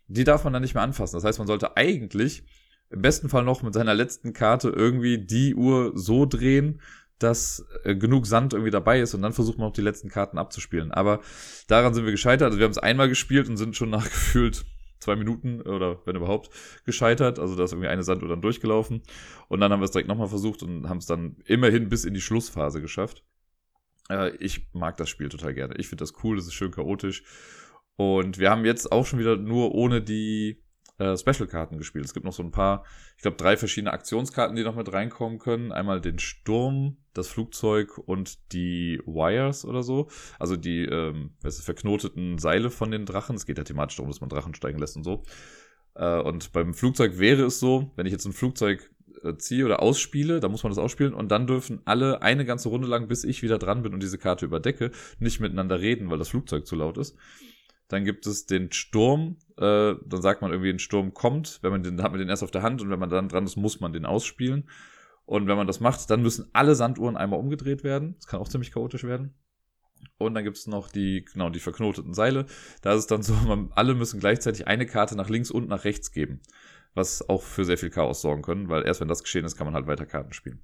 Die 0.07 0.25
darf 0.25 0.45
man 0.45 0.53
dann 0.53 0.63
nicht 0.63 0.75
mehr 0.75 0.83
anfassen. 0.83 1.17
Das 1.17 1.25
heißt, 1.25 1.39
man 1.39 1.49
sollte 1.49 1.77
eigentlich 1.77 2.45
im 2.91 3.03
besten 3.03 3.29
Fall 3.29 3.43
noch 3.43 3.63
mit 3.63 3.75
seiner 3.75 3.95
letzten 3.95 4.33
Karte 4.33 4.69
irgendwie 4.69 5.19
die 5.19 5.55
Uhr 5.55 5.93
so 5.95 6.27
drehen, 6.27 6.81
dass 7.23 7.67
äh, 7.85 7.95
genug 7.95 8.27
Sand 8.27 8.53
irgendwie 8.53 8.71
dabei 8.71 9.01
ist 9.01 9.15
und 9.15 9.23
dann 9.23 9.33
versucht 9.33 9.59
man 9.59 9.69
auch 9.69 9.73
die 9.73 9.83
letzten 9.83 10.09
Karten 10.09 10.39
abzuspielen. 10.39 10.93
Aber 10.93 11.21
daran 11.69 11.95
sind 11.95 12.05
wir 12.05 12.13
gescheitert. 12.13 12.47
Also 12.47 12.59
wir 12.59 12.65
haben 12.65 12.73
es 12.73 12.79
einmal 12.79 13.09
gespielt 13.09 13.49
und 13.49 13.57
sind 13.57 13.77
schon 13.77 13.91
nach 13.91 14.05
gefühlt 14.05 14.65
zwei 14.99 15.17
Minuten 15.17 15.61
oder 15.63 16.01
wenn 16.07 16.17
überhaupt 16.17 16.51
gescheitert. 16.85 17.39
Also 17.39 17.57
da 17.57 17.65
ist 17.65 17.73
irgendwie 17.73 17.89
eine 17.89 18.03
Sanduhr 18.03 18.29
dann 18.29 18.43
durchgelaufen. 18.43 19.03
Und 19.49 19.61
dann 19.61 19.73
haben 19.73 19.81
wir 19.81 19.85
es 19.85 19.91
direkt 19.91 20.09
nochmal 20.09 20.29
versucht 20.29 20.63
und 20.63 20.89
haben 20.89 20.99
es 20.99 21.07
dann 21.07 21.37
immerhin 21.45 21.89
bis 21.89 22.05
in 22.05 22.15
die 22.15 22.21
Schlussphase 22.21 22.81
geschafft. 22.81 23.25
Äh, 24.09 24.37
ich 24.37 24.69
mag 24.73 24.97
das 24.97 25.09
Spiel 25.09 25.29
total 25.29 25.55
gerne. 25.55 25.75
Ich 25.77 25.89
finde 25.89 26.03
das 26.03 26.15
cool, 26.23 26.37
das 26.37 26.47
ist 26.47 26.55
schön 26.55 26.71
chaotisch. 26.71 27.25
Und 27.97 28.39
wir 28.39 28.51
haben 28.51 28.65
jetzt 28.65 28.91
auch 28.91 29.07
schon 29.07 29.19
wieder 29.19 29.37
nur 29.37 29.75
ohne 29.75 30.01
die 30.01 30.63
äh, 30.99 31.17
Special-Karten 31.17 31.79
gespielt. 31.79 32.05
Es 32.05 32.15
gibt 32.15 32.25
noch 32.25 32.33
so 32.33 32.43
ein 32.43 32.51
paar, 32.51 32.85
ich 33.17 33.23
glaube, 33.23 33.37
drei 33.37 33.57
verschiedene 33.57 33.93
Aktionskarten, 33.93 34.57
die 34.57 34.63
noch 34.63 34.77
mit 34.77 34.93
reinkommen 34.93 35.39
können. 35.39 35.73
Einmal 35.73 36.01
den 36.01 36.19
Sturm, 36.19 36.97
das 37.15 37.29
Flugzeug 37.29 37.99
und 37.99 38.53
die 38.53 39.01
Wires 39.07 39.65
oder 39.65 39.83
so. 39.83 40.09
Also 40.39 40.57
die 40.57 40.85
ähm, 40.85 41.31
verknoteten 41.43 42.39
Seile 42.39 42.71
von 42.71 42.91
den 42.91 43.07
Drachen. 43.07 43.37
Es 43.37 43.47
geht 43.47 43.59
ja 43.59 43.65
thematisch 43.65 43.97
darum, 43.97 44.11
dass 44.11 44.21
man 44.21 44.31
Drachen 44.31 44.55
steigen 44.55 44.79
lässt 44.79 44.97
und 44.97 45.05
so. 45.05 45.23
Äh, 45.95 46.21
und 46.21 46.53
beim 46.53 46.75
Flugzeug 46.75 47.19
wäre 47.19 47.45
es 47.45 47.61
so, 47.61 47.91
wenn 47.97 48.07
ich 48.07 48.13
jetzt 48.13 48.25
ein 48.25 48.33
Flugzeug 48.33 48.91
äh, 49.23 49.37
ziehe 49.37 49.65
oder 49.65 49.83
ausspiele, 49.83 50.41
da 50.41 50.49
muss 50.49 50.63
man 50.63 50.71
das 50.71 50.79
ausspielen 50.79 51.15
und 51.15 51.31
dann 51.31 51.47
dürfen 51.47 51.81
alle 51.85 52.23
eine 52.23 52.45
ganze 52.45 52.69
Runde 52.69 52.89
lang, 52.89 53.09
bis 53.09 53.25
ich 53.25 53.43
wieder 53.43 53.59
dran 53.59 53.83
bin 53.83 53.95
und 53.95 54.03
diese 54.03 54.19
Karte 54.19 54.47
überdecke, 54.47 54.91
nicht 55.19 55.41
miteinander 55.41 55.81
reden, 55.81 56.11
weil 56.11 56.19
das 56.19 56.29
Flugzeug 56.31 56.67
zu 56.67 56.77
laut 56.77 56.99
ist. 56.99 57.17
Dann 57.89 58.05
gibt 58.07 58.27
es 58.27 58.47
den 58.47 58.73
Sturm. 58.73 59.37
Äh, 59.59 59.95
dann 60.07 60.23
sagt 60.23 60.41
man 60.41 60.51
irgendwie, 60.51 60.71
ein 60.71 60.79
Sturm 60.79 61.13
kommt. 61.13 61.59
Wenn 61.61 61.73
man 61.73 61.83
den, 61.83 62.03
hat 62.03 62.11
man 62.11 62.19
den 62.19 62.31
erst 62.31 62.43
auf 62.43 62.51
der 62.51 62.63
Hand 62.63 62.81
und 62.81 62.89
wenn 62.89 62.99
man 62.99 63.11
dann 63.11 63.29
dran 63.29 63.45
ist, 63.45 63.57
muss 63.57 63.81
man 63.81 63.93
den 63.93 64.07
ausspielen. 64.07 64.65
Und 65.33 65.47
wenn 65.47 65.57
man 65.57 65.67
das 65.67 65.81
macht, 65.81 66.11
dann 66.11 66.21
müssen 66.21 66.51
alle 66.53 66.75
Sanduhren 66.75 67.17
einmal 67.17 67.41
umgedreht 67.41 67.85
werden. 67.85 68.17
Das 68.17 68.27
kann 68.27 68.39
auch 68.39 68.49
ziemlich 68.49 68.71
chaotisch 68.71 69.05
werden. 69.05 69.33
Und 70.19 70.35
dann 70.35 70.45
gibt 70.45 70.59
es 70.59 70.67
noch 70.67 70.91
die, 70.91 71.25
genau, 71.25 71.49
die 71.49 71.59
verknoteten 71.59 72.13
Seile. 72.13 72.45
Da 72.83 72.93
ist 72.93 72.99
es 72.99 73.07
dann 73.07 73.23
so, 73.23 73.33
man, 73.47 73.73
alle 73.75 73.95
müssen 73.95 74.21
gleichzeitig 74.21 74.67
eine 74.67 74.85
Karte 74.85 75.17
nach 75.17 75.31
links 75.31 75.51
und 75.51 75.71
nach 75.71 75.85
rechts 75.85 76.13
geben. 76.13 76.43
Was 76.93 77.27
auch 77.31 77.43
für 77.43 77.65
sehr 77.65 77.79
viel 77.79 77.89
Chaos 77.89 78.21
sorgen 78.21 78.43
können, 78.43 78.69
weil 78.69 78.85
erst 78.85 79.01
wenn 79.01 79.09
das 79.09 79.23
geschehen 79.23 79.47
ist, 79.47 79.57
kann 79.57 79.67
man 79.67 79.73
halt 79.73 79.87
weiter 79.87 80.05
Karten 80.05 80.35
spielen. 80.35 80.61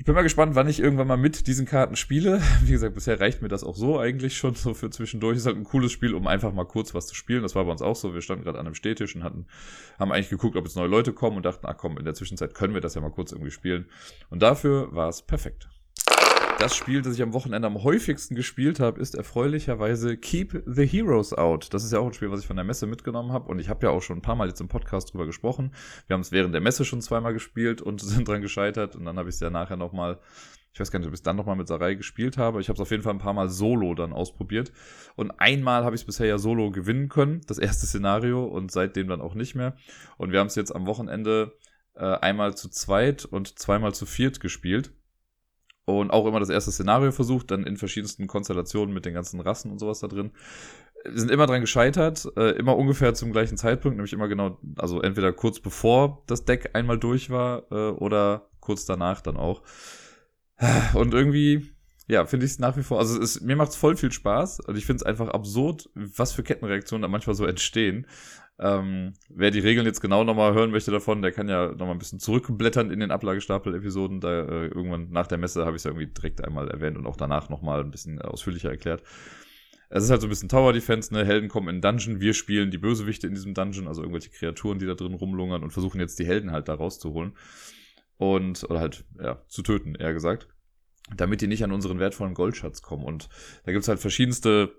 Ich 0.00 0.04
bin 0.04 0.14
mal 0.14 0.22
gespannt, 0.22 0.54
wann 0.54 0.68
ich 0.68 0.78
irgendwann 0.78 1.08
mal 1.08 1.16
mit 1.16 1.48
diesen 1.48 1.66
Karten 1.66 1.96
spiele. 1.96 2.40
Wie 2.62 2.70
gesagt, 2.70 2.94
bisher 2.94 3.18
reicht 3.18 3.42
mir 3.42 3.48
das 3.48 3.64
auch 3.64 3.74
so 3.74 3.98
eigentlich 3.98 4.36
schon 4.36 4.54
so 4.54 4.72
für 4.72 4.90
zwischendurch. 4.90 5.36
Ist 5.36 5.46
halt 5.46 5.56
ein 5.56 5.64
cooles 5.64 5.90
Spiel, 5.90 6.14
um 6.14 6.28
einfach 6.28 6.52
mal 6.52 6.66
kurz 6.66 6.94
was 6.94 7.08
zu 7.08 7.16
spielen. 7.16 7.42
Das 7.42 7.56
war 7.56 7.64
bei 7.64 7.72
uns 7.72 7.82
auch 7.82 7.96
so. 7.96 8.14
Wir 8.14 8.22
standen 8.22 8.44
gerade 8.44 8.60
an 8.60 8.66
einem 8.66 8.76
Städtisch 8.76 9.16
und 9.16 9.24
hatten, 9.24 9.46
haben 9.98 10.12
eigentlich 10.12 10.30
geguckt, 10.30 10.56
ob 10.56 10.64
jetzt 10.64 10.76
neue 10.76 10.86
Leute 10.86 11.12
kommen 11.12 11.36
und 11.36 11.44
dachten, 11.44 11.66
ach 11.66 11.76
komm, 11.76 11.98
in 11.98 12.04
der 12.04 12.14
Zwischenzeit 12.14 12.54
können 12.54 12.74
wir 12.74 12.80
das 12.80 12.94
ja 12.94 13.00
mal 13.00 13.10
kurz 13.10 13.32
irgendwie 13.32 13.50
spielen. 13.50 13.86
Und 14.30 14.40
dafür 14.40 14.94
war 14.94 15.08
es 15.08 15.20
perfekt. 15.20 15.68
Das 16.58 16.74
Spiel, 16.74 17.02
das 17.02 17.14
ich 17.14 17.22
am 17.22 17.34
Wochenende 17.34 17.68
am 17.68 17.84
häufigsten 17.84 18.34
gespielt 18.34 18.80
habe, 18.80 19.00
ist 19.00 19.14
erfreulicherweise 19.14 20.16
Keep 20.16 20.64
the 20.66 20.84
Heroes 20.84 21.32
Out. 21.32 21.72
Das 21.72 21.84
ist 21.84 21.92
ja 21.92 22.00
auch 22.00 22.06
ein 22.06 22.12
Spiel, 22.12 22.32
was 22.32 22.40
ich 22.40 22.48
von 22.48 22.56
der 22.56 22.64
Messe 22.64 22.88
mitgenommen 22.88 23.30
habe 23.30 23.48
und 23.48 23.60
ich 23.60 23.68
habe 23.68 23.86
ja 23.86 23.92
auch 23.92 24.02
schon 24.02 24.18
ein 24.18 24.22
paar 24.22 24.34
Mal 24.34 24.48
jetzt 24.48 24.60
im 24.60 24.66
Podcast 24.66 25.12
drüber 25.12 25.24
gesprochen. 25.24 25.72
Wir 26.08 26.14
haben 26.14 26.20
es 26.20 26.32
während 26.32 26.52
der 26.52 26.60
Messe 26.60 26.84
schon 26.84 27.00
zweimal 27.00 27.32
gespielt 27.32 27.80
und 27.80 28.00
sind 28.02 28.26
dran 28.26 28.42
gescheitert 28.42 28.96
und 28.96 29.04
dann 29.04 29.18
habe 29.18 29.28
ich 29.28 29.36
es 29.36 29.40
ja 29.40 29.50
nachher 29.50 29.76
nochmal, 29.76 30.18
ich 30.72 30.80
weiß 30.80 30.90
gar 30.90 30.98
nicht, 30.98 31.06
ob 31.06 31.14
ich 31.14 31.20
es 31.20 31.22
dann 31.22 31.36
nochmal 31.36 31.54
mit 31.54 31.68
Sarai 31.68 31.94
gespielt 31.94 32.38
habe. 32.38 32.60
Ich 32.60 32.68
habe 32.68 32.74
es 32.74 32.80
auf 32.80 32.90
jeden 32.90 33.04
Fall 33.04 33.14
ein 33.14 33.20
paar 33.20 33.34
Mal 33.34 33.48
solo 33.48 33.94
dann 33.94 34.12
ausprobiert 34.12 34.72
und 35.14 35.30
einmal 35.38 35.84
habe 35.84 35.94
ich 35.94 36.02
es 36.02 36.06
bisher 36.06 36.26
ja 36.26 36.38
solo 36.38 36.72
gewinnen 36.72 37.08
können, 37.08 37.40
das 37.46 37.58
erste 37.58 37.86
Szenario 37.86 38.44
und 38.44 38.72
seitdem 38.72 39.06
dann 39.06 39.20
auch 39.20 39.36
nicht 39.36 39.54
mehr. 39.54 39.76
Und 40.16 40.32
wir 40.32 40.40
haben 40.40 40.48
es 40.48 40.56
jetzt 40.56 40.74
am 40.74 40.86
Wochenende 40.86 41.56
äh, 41.94 42.04
einmal 42.04 42.56
zu 42.56 42.68
zweit 42.68 43.24
und 43.24 43.60
zweimal 43.60 43.94
zu 43.94 44.06
viert 44.06 44.40
gespielt 44.40 44.92
und 45.88 46.10
auch 46.10 46.26
immer 46.26 46.40
das 46.40 46.50
erste 46.50 46.70
Szenario 46.70 47.12
versucht, 47.12 47.50
dann 47.50 47.64
in 47.64 47.76
verschiedensten 47.76 48.26
Konstellationen 48.26 48.94
mit 48.94 49.06
den 49.06 49.14
ganzen 49.14 49.40
Rassen 49.40 49.70
und 49.70 49.78
sowas 49.78 50.00
da 50.00 50.08
drin. 50.08 50.32
Wir 51.04 51.18
sind 51.18 51.30
immer 51.30 51.46
dran 51.46 51.60
gescheitert, 51.60 52.28
äh, 52.36 52.50
immer 52.58 52.76
ungefähr 52.76 53.14
zum 53.14 53.32
gleichen 53.32 53.56
Zeitpunkt, 53.56 53.96
nämlich 53.96 54.12
immer 54.12 54.28
genau, 54.28 54.58
also 54.76 55.00
entweder 55.00 55.32
kurz 55.32 55.60
bevor 55.60 56.22
das 56.26 56.44
Deck 56.44 56.70
einmal 56.74 56.98
durch 56.98 57.30
war 57.30 57.70
äh, 57.70 57.90
oder 57.92 58.50
kurz 58.60 58.84
danach 58.84 59.20
dann 59.22 59.36
auch. 59.36 59.62
Und 60.94 61.14
irgendwie, 61.14 61.70
ja, 62.08 62.26
finde 62.26 62.46
ich 62.46 62.52
es 62.52 62.58
nach 62.58 62.76
wie 62.76 62.82
vor, 62.82 62.98
also 62.98 63.20
es, 63.20 63.40
mir 63.40 63.56
macht 63.56 63.70
es 63.70 63.76
voll 63.76 63.96
viel 63.96 64.12
Spaß 64.12 64.60
und 64.60 64.76
ich 64.76 64.86
finde 64.86 65.02
es 65.02 65.06
einfach 65.06 65.28
absurd, 65.28 65.88
was 65.94 66.32
für 66.32 66.42
Kettenreaktionen 66.42 67.02
da 67.02 67.08
manchmal 67.08 67.36
so 67.36 67.46
entstehen. 67.46 68.06
Ähm, 68.60 69.12
wer 69.28 69.52
die 69.52 69.60
Regeln 69.60 69.86
jetzt 69.86 70.00
genau 70.00 70.24
nochmal 70.24 70.52
hören 70.52 70.72
möchte 70.72 70.90
davon, 70.90 71.22
der 71.22 71.30
kann 71.30 71.48
ja 71.48 71.68
nochmal 71.68 71.92
ein 71.92 71.98
bisschen 71.98 72.18
zurückblättern 72.18 72.90
in 72.90 72.98
den 72.98 73.12
Ablagestapel-Episoden. 73.12 74.20
Da 74.20 74.40
äh, 74.40 74.66
irgendwann 74.66 75.10
nach 75.10 75.28
der 75.28 75.38
Messe 75.38 75.64
habe 75.64 75.76
ich 75.76 75.80
es 75.80 75.84
ja 75.84 75.92
irgendwie 75.92 76.12
direkt 76.12 76.44
einmal 76.44 76.68
erwähnt 76.68 76.96
und 76.96 77.06
auch 77.06 77.16
danach 77.16 77.48
nochmal 77.50 77.80
ein 77.80 77.92
bisschen 77.92 78.20
ausführlicher 78.20 78.70
erklärt. 78.70 79.02
Es 79.90 80.04
ist 80.04 80.10
halt 80.10 80.20
so 80.20 80.26
ein 80.26 80.30
bisschen 80.30 80.48
Tower 80.48 80.72
Defense, 80.72 81.14
ne? 81.14 81.24
Helden 81.24 81.48
kommen 81.48 81.68
in 81.68 81.80
Dungeon, 81.80 82.20
wir 82.20 82.34
spielen 82.34 82.70
die 82.70 82.78
Bösewichte 82.78 83.26
in 83.26 83.34
diesem 83.34 83.54
Dungeon, 83.54 83.88
also 83.88 84.02
irgendwelche 84.02 84.30
Kreaturen, 84.30 84.78
die 84.78 84.86
da 84.86 84.94
drin 84.94 85.14
rumlungern 85.14 85.62
und 85.62 85.70
versuchen 85.70 86.00
jetzt 86.00 86.18
die 86.18 86.26
Helden 86.26 86.50
halt 86.50 86.68
da 86.68 86.74
rauszuholen. 86.74 87.32
Und, 88.18 88.64
oder 88.68 88.80
halt, 88.80 89.04
ja, 89.22 89.42
zu 89.46 89.62
töten, 89.62 89.94
eher 89.94 90.12
gesagt. 90.12 90.48
Damit 91.16 91.40
die 91.40 91.46
nicht 91.46 91.64
an 91.64 91.72
unseren 91.72 92.00
wertvollen 92.00 92.34
Goldschatz 92.34 92.82
kommen. 92.82 93.04
Und 93.04 93.28
da 93.64 93.72
gibt's 93.72 93.88
halt 93.88 94.00
verschiedenste 94.00 94.72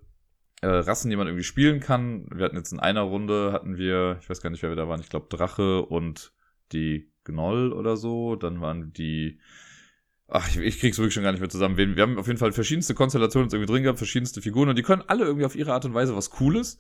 äh, 0.62 0.68
Rassen, 0.68 1.10
die 1.10 1.16
man 1.16 1.28
irgendwie 1.28 1.44
spielen 1.44 1.80
kann. 1.80 2.28
Wir 2.34 2.46
hatten 2.46 2.58
jetzt 2.58 2.72
in 2.72 2.80
einer 2.80 3.02
Runde, 3.02 3.52
hatten 3.54 3.78
wir, 3.78 4.18
ich 4.22 4.30
weiß 4.30 4.42
gar 4.42 4.50
nicht, 4.50 4.62
wer 4.62 4.70
wir 4.70 4.76
da 4.76 4.88
waren, 4.88 5.02
ich 5.02 5.10
glaube 5.10 5.28
Drache 5.30 5.84
und 5.84 6.34
die 6.72 7.12
Gnoll 7.24 7.74
oder 7.74 7.98
so, 7.98 8.36
dann 8.36 8.62
waren 8.62 8.94
die 8.94 9.40
Ach, 10.32 10.48
ich, 10.48 10.58
ich 10.58 10.80
krieg's 10.80 10.98
wirklich 11.00 11.14
schon 11.16 11.24
gar 11.24 11.32
nicht 11.32 11.42
mehr 11.42 11.50
zusammen. 11.50 11.76
Wir 11.76 12.04
haben 12.04 12.20
auf 12.20 12.28
jeden 12.28 12.38
Fall 12.38 12.52
verschiedenste 12.52 12.94
Konstellationen 12.94 13.50
irgendwie 13.50 13.72
drin 13.72 13.84
gehabt, 13.84 13.98
verschiedenste 13.98 14.42
Figuren 14.42 14.70
und 14.70 14.78
die 14.78 14.84
können 14.84 15.04
alle 15.08 15.26
irgendwie 15.26 15.46
auf 15.46 15.56
ihre 15.56 15.74
Art 15.74 15.86
und 15.86 15.94
Weise 15.96 16.16
was 16.16 16.30
Cooles. 16.30 16.78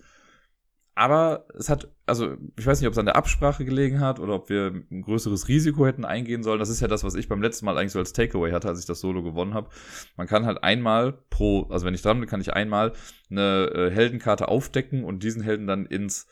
Aber 0.99 1.45
es 1.57 1.69
hat, 1.69 1.87
also 2.07 2.35
ich 2.57 2.65
weiß 2.65 2.81
nicht, 2.81 2.87
ob 2.87 2.91
es 2.91 2.97
an 2.97 3.05
der 3.05 3.15
Absprache 3.15 3.63
gelegen 3.63 4.01
hat 4.01 4.19
oder 4.19 4.33
ob 4.33 4.49
wir 4.49 4.83
ein 4.91 5.01
größeres 5.01 5.47
Risiko 5.47 5.85
hätten 5.85 6.03
eingehen 6.03 6.43
sollen. 6.43 6.59
Das 6.59 6.67
ist 6.67 6.81
ja 6.81 6.89
das, 6.89 7.05
was 7.05 7.15
ich 7.15 7.29
beim 7.29 7.41
letzten 7.41 7.63
Mal 7.65 7.77
eigentlich 7.77 7.93
so 7.93 7.99
als 7.99 8.11
Takeaway 8.11 8.51
hatte, 8.51 8.67
als 8.67 8.81
ich 8.81 8.85
das 8.85 8.99
Solo 8.99 9.23
gewonnen 9.23 9.53
habe. 9.53 9.69
Man 10.17 10.27
kann 10.27 10.45
halt 10.45 10.61
einmal 10.61 11.13
pro, 11.29 11.67
also 11.69 11.85
wenn 11.85 11.93
ich 11.93 12.01
dran 12.01 12.19
bin, 12.19 12.27
kann 12.27 12.41
ich 12.41 12.51
einmal 12.51 12.91
eine 13.31 13.71
äh, 13.73 13.91
Heldenkarte 13.91 14.49
aufdecken 14.49 15.05
und 15.05 15.23
diesen 15.23 15.41
Helden 15.41 15.67
dann 15.67 15.85
ins 15.85 16.27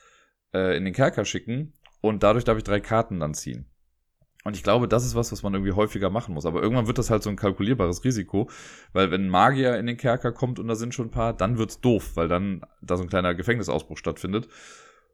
äh, 0.54 0.76
in 0.76 0.84
den 0.84 0.94
Kerker 0.94 1.24
schicken 1.24 1.72
und 2.02 2.24
dadurch 2.24 2.44
darf 2.44 2.58
ich 2.58 2.66
drei 2.66 2.82
Karten 2.82 3.22
dann 3.22 3.34
ziehen. 3.34 3.68
Und 4.48 4.56
ich 4.56 4.64
glaube, 4.64 4.88
das 4.88 5.06
ist 5.06 5.14
was, 5.14 5.34
was 5.34 5.44
man 5.44 5.54
irgendwie 5.54 5.74
häufiger 5.74 6.10
machen 6.10 6.34
muss. 6.34 6.46
Aber 6.46 6.62
irgendwann 6.62 6.88
wird 6.88 6.98
das 6.98 7.10
halt 7.10 7.22
so 7.22 7.30
ein 7.30 7.36
kalkulierbares 7.36 8.06
Risiko, 8.06 8.50
weil 8.94 9.12
wenn 9.12 9.26
ein 9.26 9.30
Magier 9.30 9.78
in 9.78 9.88
den 9.88 9.98
Kerker 9.98 10.32
kommt 10.32 10.58
und 10.58 10.70
da 10.70 10.76
sind 10.76 10.94
schon 10.94 11.08
ein 11.08 11.12
paar, 11.12 11.34
dann 11.34 11.58
wird's 11.58 11.82
doof, 11.82 12.12
weil 12.16 12.30
dann 12.30 12.62
da 12.82 12.96
so 12.96 13.04
ein 13.04 13.10
kleiner 13.10 13.36
Gefängnisausbruch 13.36 13.98
stattfindet. 13.98 14.48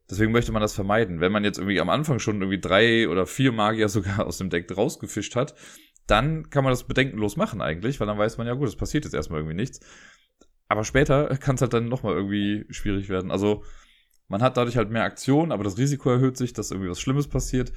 Deswegen 0.07 0.31
möchte 0.31 0.51
man 0.51 0.61
das 0.61 0.75
vermeiden. 0.75 1.19
Wenn 1.19 1.31
man 1.31 1.43
jetzt 1.43 1.57
irgendwie 1.57 1.81
am 1.81 1.89
Anfang 1.89 2.19
schon 2.19 2.41
irgendwie 2.41 2.61
drei 2.61 3.09
oder 3.09 3.25
vier 3.25 3.51
Magier 3.51 3.89
sogar 3.89 4.27
aus 4.27 4.37
dem 4.37 4.51
Deck 4.51 4.69
rausgefischt 4.77 5.35
hat, 5.35 5.55
dann 6.05 6.51
kann 6.51 6.63
man 6.63 6.71
das 6.71 6.83
bedenkenlos 6.83 7.35
machen 7.35 7.59
eigentlich, 7.59 7.99
weil 7.99 8.05
dann 8.05 8.19
weiß 8.19 8.37
man 8.37 8.45
ja 8.45 8.53
gut, 8.53 8.67
es 8.67 8.75
passiert 8.75 9.03
jetzt 9.03 9.15
erstmal 9.15 9.39
irgendwie 9.39 9.55
nichts. 9.55 9.79
Aber 10.67 10.83
später 10.83 11.35
kann 11.39 11.55
es 11.55 11.61
halt 11.61 11.73
dann 11.73 11.89
nochmal 11.89 12.13
irgendwie 12.13 12.67
schwierig 12.69 13.09
werden. 13.09 13.31
Also 13.31 13.63
man 14.27 14.43
hat 14.43 14.57
dadurch 14.57 14.77
halt 14.77 14.91
mehr 14.91 15.05
Aktion, 15.05 15.51
aber 15.51 15.63
das 15.63 15.79
Risiko 15.79 16.11
erhöht 16.11 16.37
sich, 16.37 16.53
dass 16.53 16.69
irgendwie 16.69 16.91
was 16.91 17.01
Schlimmes 17.01 17.27
passiert. 17.27 17.73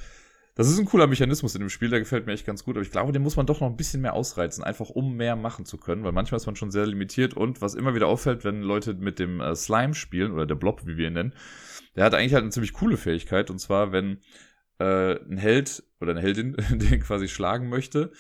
Das 0.57 0.69
ist 0.69 0.79
ein 0.79 0.87
cooler 0.87 1.07
Mechanismus 1.07 1.55
in 1.55 1.61
dem 1.61 1.69
Spiel, 1.69 1.91
der 1.91 1.99
gefällt 1.99 2.25
mir 2.25 2.33
echt 2.33 2.47
ganz 2.47 2.65
gut, 2.65 2.77
aber 2.77 2.83
ich 2.83 2.91
glaube, 2.91 3.13
den 3.13 3.23
muss 3.23 3.37
man 3.37 3.45
doch 3.45 3.61
noch 3.61 3.69
ein 3.69 3.77
bisschen 3.77 4.01
mehr 4.01 4.15
ausreizen, 4.15 4.65
einfach 4.65 4.89
um 4.89 5.15
mehr 5.15 5.37
machen 5.37 5.67
zu 5.67 5.77
können, 5.77 6.03
weil 6.03 6.13
manchmal 6.13 6.39
ist 6.39 6.47
man 6.47 6.57
schon 6.57 6.71
sehr 6.71 6.87
limitiert 6.87 7.35
und 7.35 7.61
was 7.61 7.75
immer 7.75 7.95
wieder 7.95 8.09
auffällt, 8.09 8.43
wenn 8.43 8.63
Leute 8.63 8.95
mit 8.95 9.19
dem 9.19 9.43
äh, 9.43 9.55
Slime 9.55 9.93
spielen 9.93 10.33
oder 10.33 10.47
der 10.47 10.55
Blob, 10.55 10.87
wie 10.87 10.97
wir 10.97 11.09
ihn 11.09 11.13
nennen, 11.13 11.35
der 11.95 12.05
hat 12.05 12.15
eigentlich 12.15 12.33
halt 12.33 12.43
eine 12.43 12.53
ziemlich 12.53 12.73
coole 12.73 12.97
Fähigkeit 12.97 13.51
und 13.51 13.59
zwar, 13.59 13.93
wenn 13.93 14.23
äh, 14.79 15.21
ein 15.21 15.37
Held 15.37 15.85
oder 16.01 16.13
eine 16.13 16.23
Heldin 16.23 16.57
den 16.71 17.01
quasi 17.01 17.29
schlagen 17.29 17.69
möchte, 17.69 18.13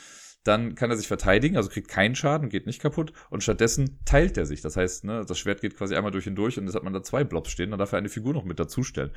dann 0.47 0.75
kann 0.75 0.91
er 0.91 0.97
sich 0.97 1.09
verteidigen, 1.09 1.57
also 1.57 1.69
kriegt 1.69 1.89
keinen 1.89 2.15
Schaden, 2.15 2.49
geht 2.49 2.67
nicht 2.67 2.81
kaputt 2.81 3.13
und 3.31 3.43
stattdessen 3.43 3.99
teilt 4.05 4.37
er 4.37 4.47
sich. 4.47 4.61
Das 4.61 4.77
heißt, 4.77 5.05
ne, 5.05 5.25
das 5.27 5.39
Schwert 5.39 5.61
geht 5.61 5.77
quasi 5.77 5.95
einmal 5.95 6.13
durch 6.13 6.27
ihn 6.27 6.37
durch 6.37 6.59
und 6.59 6.65
jetzt 6.65 6.75
hat 6.75 6.83
man 6.83 6.93
da 6.93 7.03
zwei 7.03 7.25
Blobs 7.25 7.51
stehen, 7.51 7.71
dann 7.71 7.79
darf 7.79 7.93
er 7.93 7.99
eine 7.99 8.09
Figur 8.09 8.33
noch 8.35 8.45
mit 8.45 8.59
dazustellen. 8.59 9.11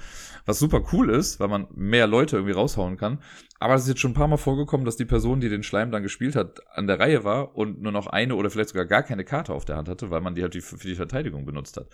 Was 0.46 0.60
super 0.60 0.84
cool 0.92 1.10
ist, 1.10 1.40
weil 1.40 1.48
man 1.48 1.68
mehr 1.76 2.08
Leute 2.08 2.38
irgendwie 2.38 2.54
raushauen 2.54 2.98
kann. 2.98 3.20
Aber 3.60 3.76
es 3.76 3.84
ist 3.84 3.90
jetzt 3.90 4.00
schon 4.00 4.12
ein 4.12 4.16
paar 4.16 4.28
Mal 4.28 4.38
vorgekommen, 4.38 4.86
dass 4.86 4.96
die 4.96 5.06
Person, 5.06 5.42
die 5.42 5.50
den 5.50 5.64
Schleim 5.64 5.92
dann 5.92 6.04
gespielt 6.04 6.36
hat, 6.36 6.62
an 6.70 6.88
der 6.88 7.00
Reihe 7.00 7.24
war 7.24 7.56
und 7.56 7.82
nur 7.82 7.92
noch 7.92 8.08
eine 8.08 8.36
oder 8.36 8.50
vielleicht 8.50 8.70
sogar 8.70 8.86
gar 8.86 9.04
keine 9.04 9.26
Karte 9.26 9.54
auf 9.54 9.66
der 9.66 9.76
Hand 9.76 9.90
hatte, 9.90 10.10
weil 10.10 10.22
man 10.22 10.34
die 10.34 10.42
halt 10.42 10.56
für 10.56 10.78
die 10.78 10.96
Verteidigung 10.96 11.46
benutzt 11.46 11.78
hat. 11.78 11.90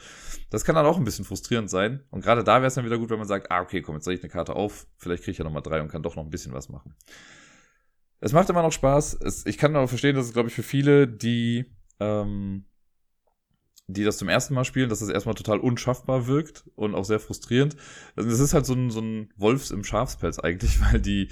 Das 0.51 0.63
kann 0.63 0.75
dann 0.75 0.85
auch 0.85 0.97
ein 0.97 1.03
bisschen 1.03 1.25
frustrierend 1.25 1.69
sein. 1.69 2.03
Und 2.11 2.23
gerade 2.23 2.43
da 2.43 2.57
wäre 2.57 2.67
es 2.67 2.75
dann 2.75 2.85
wieder 2.85 2.97
gut, 2.97 3.09
wenn 3.09 3.17
man 3.17 3.27
sagt, 3.27 3.51
ah, 3.51 3.61
okay, 3.61 3.81
komm, 3.81 3.95
jetzt 3.95 4.05
soll 4.05 4.13
ich 4.13 4.21
eine 4.21 4.29
Karte 4.29 4.55
auf, 4.55 4.85
vielleicht 4.97 5.23
kriege 5.23 5.31
ich 5.31 5.37
ja 5.39 5.43
nochmal 5.43 5.63
drei 5.63 5.81
und 5.81 5.89
kann 5.89 6.03
doch 6.03 6.15
noch 6.15 6.23
ein 6.23 6.29
bisschen 6.29 6.53
was 6.53 6.69
machen. 6.69 6.95
Es 8.25 8.33
macht 8.33 8.49
immer 8.49 8.63
noch 8.63 8.71
Spaß. 8.71 9.19
Es, 9.21 9.45
ich 9.45 9.59
kann 9.59 9.75
aber 9.75 9.87
verstehen, 9.87 10.15
dass 10.15 10.25
es, 10.25 10.33
glaube 10.33 10.49
ich, 10.49 10.55
für 10.55 10.63
viele, 10.63 11.07
die, 11.07 11.65
ähm, 11.99 12.65
die 13.85 14.03
das 14.03 14.17
zum 14.17 14.29
ersten 14.29 14.55
Mal 14.55 14.65
spielen, 14.65 14.89
dass 14.89 15.01
es 15.01 15.09
erstmal 15.09 15.35
total 15.35 15.59
unschaffbar 15.59 16.25
wirkt 16.25 16.67
und 16.73 16.95
auch 16.95 17.05
sehr 17.05 17.19
frustrierend. 17.19 17.75
Also 18.15 18.27
es 18.31 18.39
ist 18.39 18.55
halt 18.55 18.65
so 18.65 18.73
ein, 18.73 18.89
so 18.89 18.99
ein 18.99 19.31
Wolfs 19.37 19.69
im 19.69 19.83
Schafspelz 19.83 20.39
eigentlich, 20.39 20.81
weil 20.91 20.99
die, 20.99 21.27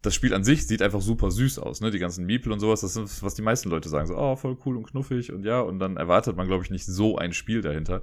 das 0.00 0.14
Spiel 0.14 0.32
an 0.32 0.42
sich 0.42 0.66
sieht 0.66 0.80
einfach 0.80 1.02
super 1.02 1.30
süß 1.30 1.58
aus, 1.58 1.82
ne? 1.82 1.90
Die 1.90 1.98
ganzen 1.98 2.24
Miepel 2.24 2.50
und 2.50 2.60
sowas, 2.60 2.80
das 2.80 2.96
ist, 2.96 3.22
was 3.22 3.34
die 3.34 3.42
meisten 3.42 3.68
Leute 3.68 3.90
sagen. 3.90 4.06
So, 4.06 4.16
oh, 4.16 4.34
voll 4.34 4.56
cool 4.64 4.78
und 4.78 4.86
knuffig 4.86 5.30
und 5.30 5.44
ja, 5.44 5.60
und 5.60 5.78
dann 5.80 5.98
erwartet 5.98 6.38
man, 6.38 6.46
glaube 6.46 6.64
ich, 6.64 6.70
nicht 6.70 6.86
so 6.86 7.18
ein 7.18 7.34
Spiel 7.34 7.60
dahinter. 7.60 8.00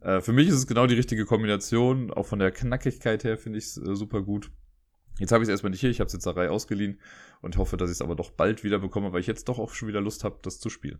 Äh, 0.00 0.20
für 0.22 0.32
mich 0.32 0.48
ist 0.48 0.56
es 0.56 0.66
genau 0.66 0.88
die 0.88 0.96
richtige 0.96 1.24
Kombination. 1.24 2.10
Auch 2.10 2.26
von 2.26 2.40
der 2.40 2.50
Knackigkeit 2.50 3.22
her 3.22 3.38
finde 3.38 3.58
ich 3.58 3.66
es 3.66 3.76
äh, 3.76 3.94
super 3.94 4.22
gut. 4.22 4.50
Jetzt 5.20 5.32
habe 5.32 5.44
ich 5.44 5.48
es 5.48 5.50
erstmal 5.50 5.70
nicht 5.70 5.80
hier, 5.80 5.90
ich 5.90 6.00
habe 6.00 6.06
es 6.06 6.14
jetzt 6.14 6.26
Reihe 6.26 6.50
ausgeliehen 6.50 6.98
und 7.42 7.58
hoffe, 7.58 7.76
dass 7.76 7.90
ich 7.90 7.96
es 7.96 8.02
aber 8.02 8.16
doch 8.16 8.30
bald 8.30 8.64
wieder 8.64 8.78
bekomme, 8.78 9.12
weil 9.12 9.20
ich 9.20 9.26
jetzt 9.26 9.48
doch 9.48 9.58
auch 9.58 9.74
schon 9.74 9.86
wieder 9.86 10.00
Lust 10.00 10.24
habe, 10.24 10.38
das 10.42 10.58
zu 10.58 10.70
spielen. 10.70 10.98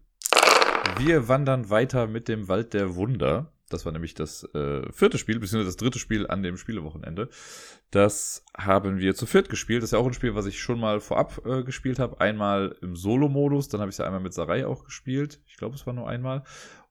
Wir 0.99 1.27
wandern 1.29 1.71
weiter 1.71 2.07
mit 2.07 2.29
dem 2.29 2.47
Wald 2.49 2.75
der 2.75 2.97
Wunder. 2.97 3.53
Das 3.71 3.87
war 3.87 3.93
nämlich 3.93 4.15
das 4.15 4.43
äh, 4.53 4.93
vierte 4.93 5.17
Spiel, 5.17 5.39
beziehungsweise 5.39 5.69
das 5.69 5.77
dritte 5.77 5.99
Spiel 5.99 6.27
an 6.27 6.43
dem 6.43 6.59
Spielewochenende. 6.59 7.31
Das 7.91 8.45
haben 8.55 8.99
wir 8.99 9.15
zu 9.15 9.25
viert 9.25 9.49
gespielt. 9.49 9.83
Das 9.83 9.89
ist 9.89 9.93
ja 9.93 9.99
auch 9.99 10.07
ein 10.07 10.13
Spiel, 10.13 10.35
was 10.35 10.47
ich 10.47 10.61
schon 10.61 10.81
mal 10.81 11.01
vorab 11.01 11.41
äh, 11.47 11.63
gespielt 11.63 11.99
habe. 11.99 12.21
Einmal 12.21 12.77
im 12.83 12.97
Solo-Modus, 12.97 13.69
dann 13.69 13.81
habe 13.81 13.89
ich 13.89 13.95
es 13.95 13.99
ja 13.99 14.07
einmal 14.07 14.21
mit 14.21 14.35
Sarai 14.35 14.67
auch 14.67 14.85
gespielt. 14.85 15.41
Ich 15.47 15.57
glaube, 15.57 15.77
es 15.77 15.87
war 15.87 15.95
nur 15.95 16.09
einmal. 16.09 16.43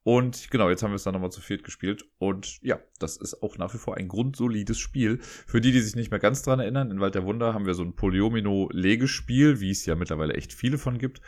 Und 0.09 0.49
genau, 0.49 0.71
jetzt 0.71 0.81
haben 0.81 0.89
wir 0.89 0.95
es 0.95 1.03
dann 1.03 1.13
nochmal 1.13 1.31
zu 1.31 1.39
viert 1.39 1.63
gespielt. 1.63 2.03
Und 2.17 2.59
ja, 2.63 2.79
das 2.97 3.15
ist 3.15 3.43
auch 3.43 3.59
nach 3.59 3.75
wie 3.75 3.77
vor 3.77 3.95
ein 3.95 4.07
grundsolides 4.07 4.79
Spiel. 4.79 5.19
Für 5.21 5.61
die, 5.61 5.71
die 5.71 5.81
sich 5.81 5.95
nicht 5.95 6.09
mehr 6.09 6.19
ganz 6.19 6.41
dran 6.41 6.59
erinnern, 6.59 6.89
in 6.89 6.99
Wald 6.99 7.13
der 7.13 7.25
Wunder 7.25 7.53
haben 7.53 7.67
wir 7.67 7.75
so 7.75 7.83
ein 7.83 7.93
Polyomino-Legespiel, 7.93 9.59
wie 9.59 9.69
es 9.69 9.85
ja 9.85 9.93
mittlerweile 9.93 10.33
echt 10.33 10.51
viele 10.51 10.79
von 10.79 10.97
gibt. 10.97 11.21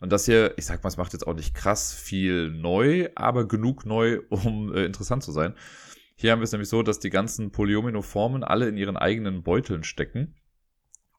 Und 0.00 0.10
das 0.10 0.24
hier, 0.24 0.54
ich 0.56 0.66
sag 0.66 0.82
mal, 0.82 0.88
es 0.88 0.96
macht 0.96 1.12
jetzt 1.12 1.24
auch 1.24 1.36
nicht 1.36 1.54
krass 1.54 1.94
viel 1.94 2.50
neu, 2.50 3.10
aber 3.14 3.46
genug 3.46 3.86
neu, 3.86 4.18
um 4.28 4.74
äh, 4.74 4.84
interessant 4.84 5.22
zu 5.22 5.30
sein. 5.30 5.54
Hier 6.16 6.32
haben 6.32 6.40
wir 6.40 6.46
es 6.46 6.52
nämlich 6.52 6.68
so, 6.68 6.82
dass 6.82 6.98
die 6.98 7.10
ganzen 7.10 7.52
Polyomino-Formen 7.52 8.42
alle 8.42 8.68
in 8.68 8.76
ihren 8.76 8.96
eigenen 8.96 9.44
Beuteln 9.44 9.84
stecken. 9.84 10.34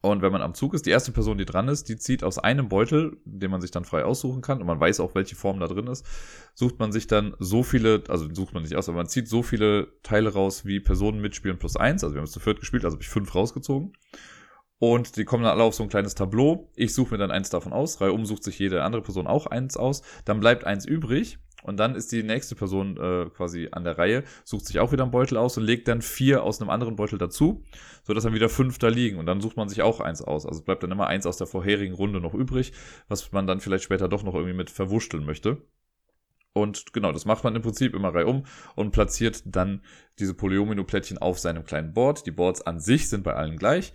Und 0.00 0.22
wenn 0.22 0.30
man 0.30 0.42
am 0.42 0.54
Zug 0.54 0.74
ist, 0.74 0.86
die 0.86 0.90
erste 0.90 1.10
Person, 1.10 1.38
die 1.38 1.44
dran 1.44 1.66
ist, 1.66 1.88
die 1.88 1.96
zieht 1.96 2.22
aus 2.22 2.38
einem 2.38 2.68
Beutel, 2.68 3.16
den 3.24 3.50
man 3.50 3.60
sich 3.60 3.72
dann 3.72 3.84
frei 3.84 4.04
aussuchen 4.04 4.42
kann, 4.42 4.60
und 4.60 4.66
man 4.66 4.78
weiß 4.78 5.00
auch, 5.00 5.14
welche 5.14 5.34
Form 5.34 5.58
da 5.58 5.66
drin 5.66 5.88
ist, 5.88 6.06
sucht 6.54 6.78
man 6.78 6.92
sich 6.92 7.08
dann 7.08 7.34
so 7.40 7.64
viele, 7.64 8.04
also 8.08 8.32
sucht 8.32 8.54
man 8.54 8.62
nicht 8.62 8.76
aus, 8.76 8.88
aber 8.88 8.98
man 8.98 9.08
zieht 9.08 9.28
so 9.28 9.42
viele 9.42 9.88
Teile 10.02 10.32
raus, 10.32 10.64
wie 10.64 10.78
Personen 10.78 11.20
mitspielen 11.20 11.58
plus 11.58 11.76
eins. 11.76 12.04
Also 12.04 12.14
wir 12.14 12.20
haben 12.20 12.26
es 12.26 12.32
zu 12.32 12.40
viert 12.40 12.60
gespielt, 12.60 12.84
also 12.84 12.94
habe 12.94 13.02
ich 13.02 13.08
fünf 13.08 13.34
rausgezogen. 13.34 13.92
Und 14.78 15.16
die 15.16 15.24
kommen 15.24 15.42
dann 15.42 15.52
alle 15.52 15.64
auf 15.64 15.74
so 15.74 15.82
ein 15.82 15.88
kleines 15.88 16.14
Tableau. 16.14 16.70
Ich 16.76 16.94
suche 16.94 17.14
mir 17.14 17.18
dann 17.18 17.32
eins 17.32 17.50
davon 17.50 17.72
aus. 17.72 18.00
Reihe 18.00 18.12
um 18.12 18.24
sucht 18.24 18.44
sich 18.44 18.58
jede 18.60 18.84
andere 18.84 19.02
Person 19.02 19.26
auch 19.26 19.46
eins 19.46 19.76
aus. 19.76 20.02
Dann 20.24 20.38
bleibt 20.38 20.64
eins 20.64 20.86
übrig. 20.86 21.38
Und 21.62 21.78
dann 21.78 21.94
ist 21.96 22.12
die 22.12 22.22
nächste 22.22 22.54
Person 22.54 22.96
äh, 22.96 23.30
quasi 23.30 23.68
an 23.72 23.84
der 23.84 23.98
Reihe, 23.98 24.24
sucht 24.44 24.66
sich 24.66 24.78
auch 24.78 24.92
wieder 24.92 25.02
einen 25.02 25.10
Beutel 25.10 25.36
aus 25.36 25.58
und 25.58 25.64
legt 25.64 25.88
dann 25.88 26.02
vier 26.02 26.44
aus 26.44 26.60
einem 26.60 26.70
anderen 26.70 26.96
Beutel 26.96 27.18
dazu, 27.18 27.64
sodass 28.04 28.24
dann 28.24 28.34
wieder 28.34 28.48
fünf 28.48 28.78
da 28.78 28.88
liegen. 28.88 29.18
Und 29.18 29.26
dann 29.26 29.40
sucht 29.40 29.56
man 29.56 29.68
sich 29.68 29.82
auch 29.82 30.00
eins 30.00 30.22
aus. 30.22 30.46
Also 30.46 30.62
bleibt 30.62 30.82
dann 30.82 30.92
immer 30.92 31.08
eins 31.08 31.26
aus 31.26 31.36
der 31.36 31.46
vorherigen 31.46 31.94
Runde 31.94 32.20
noch 32.20 32.34
übrig, 32.34 32.72
was 33.08 33.32
man 33.32 33.46
dann 33.46 33.60
vielleicht 33.60 33.84
später 33.84 34.08
doch 34.08 34.22
noch 34.22 34.34
irgendwie 34.34 34.54
mit 34.54 34.70
verwurschteln 34.70 35.24
möchte. 35.24 35.62
Und 36.52 36.92
genau, 36.92 37.12
das 37.12 37.24
macht 37.24 37.44
man 37.44 37.54
im 37.54 37.62
Prinzip 37.62 37.94
immer 37.94 38.14
reihum 38.14 38.44
und 38.74 38.90
platziert 38.90 39.42
dann 39.44 39.82
diese 40.18 40.34
Polyomino-Plättchen 40.34 41.18
auf 41.18 41.38
seinem 41.38 41.64
kleinen 41.64 41.92
Board. 41.92 42.26
Die 42.26 42.30
Boards 42.30 42.62
an 42.62 42.80
sich 42.80 43.08
sind 43.08 43.22
bei 43.24 43.34
allen 43.34 43.56
gleich. 43.56 43.92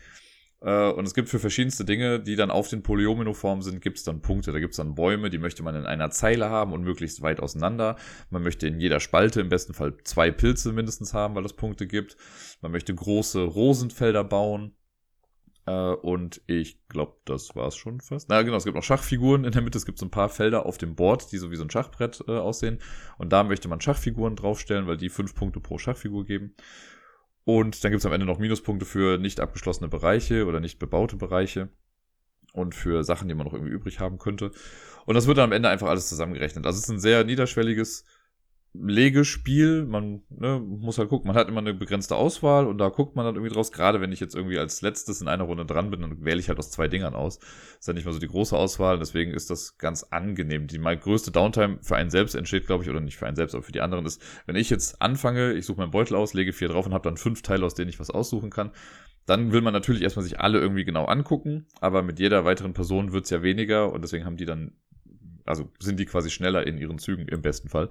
Äh, 0.63 0.91
und 0.91 1.05
es 1.05 1.13
gibt 1.13 1.29
für 1.29 1.39
verschiedenste 1.39 1.85
Dinge, 1.85 2.19
die 2.19 2.35
dann 2.35 2.49
auf 2.49 2.69
den 2.69 2.83
Polyomino-Formen 2.83 3.61
sind, 3.61 3.81
gibt 3.81 3.97
es 3.97 4.03
dann 4.03 4.21
Punkte. 4.21 4.51
Da 4.51 4.59
gibt 4.59 4.71
es 4.71 4.77
dann 4.77 4.95
Bäume, 4.95 5.29
die 5.29 5.37
möchte 5.37 5.61
man 5.61 5.75
in 5.75 5.85
einer 5.85 6.09
Zeile 6.09 6.49
haben 6.49 6.71
und 6.71 6.83
möglichst 6.83 7.21
weit 7.21 7.41
auseinander. 7.41 7.97
Man 8.29 8.43
möchte 8.43 8.67
in 8.67 8.79
jeder 8.79 8.99
Spalte 8.99 9.41
im 9.41 9.49
besten 9.49 9.73
Fall 9.73 9.97
zwei 10.03 10.31
Pilze 10.31 10.71
mindestens 10.71 11.13
haben, 11.13 11.35
weil 11.35 11.45
es 11.45 11.53
Punkte 11.53 11.85
gibt. 11.85 12.15
Man 12.61 12.71
möchte 12.71 12.95
große 12.95 13.43
Rosenfelder 13.43 14.23
bauen. 14.23 14.75
Uh, 15.65 15.95
und 16.01 16.41
ich 16.45 16.85
glaube, 16.89 17.15
das 17.23 17.55
war's 17.55 17.77
schon 17.77 18.01
fast. 18.01 18.27
Na 18.27 18.41
genau, 18.41 18.57
es 18.57 18.65
gibt 18.65 18.75
noch 18.75 18.83
Schachfiguren. 18.83 19.45
In 19.45 19.53
der 19.53 19.61
Mitte 19.61 19.77
es 19.77 19.85
gibt 19.85 19.97
so 19.97 20.05
ein 20.05 20.11
paar 20.11 20.27
Felder 20.27 20.65
auf 20.65 20.77
dem 20.77 20.93
Board, 20.93 21.31
die 21.31 21.37
so 21.37 21.51
wie 21.51 21.55
so 21.55 21.63
ein 21.63 21.69
Schachbrett 21.69 22.21
äh, 22.27 22.31
aussehen. 22.31 22.79
Und 23.17 23.31
da 23.31 23.45
möchte 23.45 23.69
man 23.69 23.79
Schachfiguren 23.79 24.35
draufstellen, 24.35 24.87
weil 24.87 24.97
die 24.97 25.07
fünf 25.07 25.35
Punkte 25.35 25.61
pro 25.61 25.77
Schachfigur 25.77 26.25
geben. 26.25 26.53
Und 27.45 27.83
dann 27.83 27.91
gibt 27.91 27.99
es 27.99 28.05
am 28.05 28.13
Ende 28.13 28.25
noch 28.25 28.39
Minuspunkte 28.39 28.85
für 28.85 29.17
nicht 29.17 29.39
abgeschlossene 29.39 29.89
Bereiche 29.89 30.45
oder 30.45 30.59
nicht 30.59 30.79
bebaute 30.79 31.17
Bereiche 31.17 31.69
und 32.53 32.75
für 32.75 33.03
Sachen, 33.03 33.27
die 33.27 33.33
man 33.33 33.45
noch 33.45 33.53
irgendwie 33.53 33.73
übrig 33.73 33.99
haben 33.99 34.17
könnte. 34.17 34.51
Und 35.05 35.15
das 35.15 35.27
wird 35.27 35.37
dann 35.37 35.45
am 35.45 35.51
Ende 35.51 35.69
einfach 35.69 35.89
alles 35.89 36.07
zusammengerechnet. 36.07 36.65
Also 36.65 36.77
es 36.77 36.85
ist 36.85 36.89
ein 36.89 36.99
sehr 36.99 37.23
niederschwelliges 37.23 38.05
Legespiel. 38.73 39.85
Man 39.85 40.23
ne, 40.29 40.59
muss 40.59 40.97
halt 40.97 41.09
gucken, 41.09 41.27
man 41.27 41.37
hat 41.37 41.47
immer 41.47 41.59
eine 41.59 41.75
begrenzte 41.75 42.15
Auswahl 42.15 42.65
und 42.65 42.79
da 42.79 42.89
guckt 42.89 43.15
man 43.15 43.23
dann 43.23 43.35
irgendwie 43.35 43.53
draus. 43.53 43.71
Gerade 43.71 44.01
wenn 44.01 44.11
ich 44.11 44.19
jetzt 44.19 44.35
irgendwie 44.35 44.57
als 44.57 44.81
letztes 44.81 45.21
in 45.21 45.27
einer 45.27 45.43
Runde 45.43 45.65
dran 45.65 45.91
bin, 45.91 46.01
dann 46.01 46.25
wähle 46.25 46.39
ich 46.39 46.49
halt 46.49 46.57
aus 46.57 46.71
zwei 46.71 46.87
Dingern 46.87 47.13
aus. 47.13 47.39
Ist 47.79 47.87
ja 47.87 47.93
nicht 47.93 48.05
mehr 48.05 48.13
so 48.13 48.19
die 48.19 48.27
große 48.27 48.57
Auswahl, 48.57 48.97
deswegen 48.97 49.31
ist 49.31 49.51
das 49.51 49.77
ganz 49.77 50.03
angenehm. 50.03 50.65
Die 50.65 50.79
mal 50.79 50.97
größte 50.97 51.31
Downtime 51.31 51.79
für 51.81 51.95
einen 51.95 52.09
selbst 52.09 52.33
entsteht, 52.33 52.65
glaube 52.65 52.83
ich, 52.83 52.89
oder 52.89 52.99
nicht 52.99 53.17
für 53.17 53.27
einen 53.27 53.35
selbst, 53.35 53.53
aber 53.53 53.63
für 53.63 53.71
die 53.71 53.81
anderen 53.81 54.07
ist, 54.07 54.21
wenn 54.47 54.55
ich 54.55 54.71
jetzt 54.71 55.01
anfange, 55.01 55.53
ich 55.53 55.65
suche 55.65 55.79
meinen 55.79 55.91
Beutel 55.91 56.15
aus, 56.15 56.33
lege 56.33 56.51
vier 56.51 56.69
drauf 56.69 56.87
und 56.87 56.93
habe 56.93 57.07
dann 57.07 57.17
fünf 57.17 57.43
Teile, 57.43 57.65
aus 57.65 57.75
denen 57.75 57.89
ich 57.89 57.99
was 57.99 58.09
aussuchen 58.09 58.49
kann. 58.49 58.71
Dann 59.27 59.51
will 59.51 59.61
man 59.61 59.73
natürlich 59.73 60.01
erstmal 60.01 60.23
sich 60.23 60.39
alle 60.39 60.59
irgendwie 60.59 60.83
genau 60.83 61.05
angucken, 61.05 61.67
aber 61.79 62.01
mit 62.01 62.19
jeder 62.19 62.43
weiteren 62.43 62.73
Person 62.73 63.13
wird's 63.13 63.29
ja 63.29 63.43
weniger 63.43 63.93
und 63.93 64.01
deswegen 64.03 64.25
haben 64.25 64.35
die 64.35 64.45
dann, 64.45 64.73
also 65.45 65.71
sind 65.79 65.99
die 65.99 66.05
quasi 66.05 66.31
schneller 66.31 66.65
in 66.65 66.77
ihren 66.79 66.97
Zügen 66.97 67.27
im 67.27 67.43
besten 67.43 67.69
Fall 67.69 67.89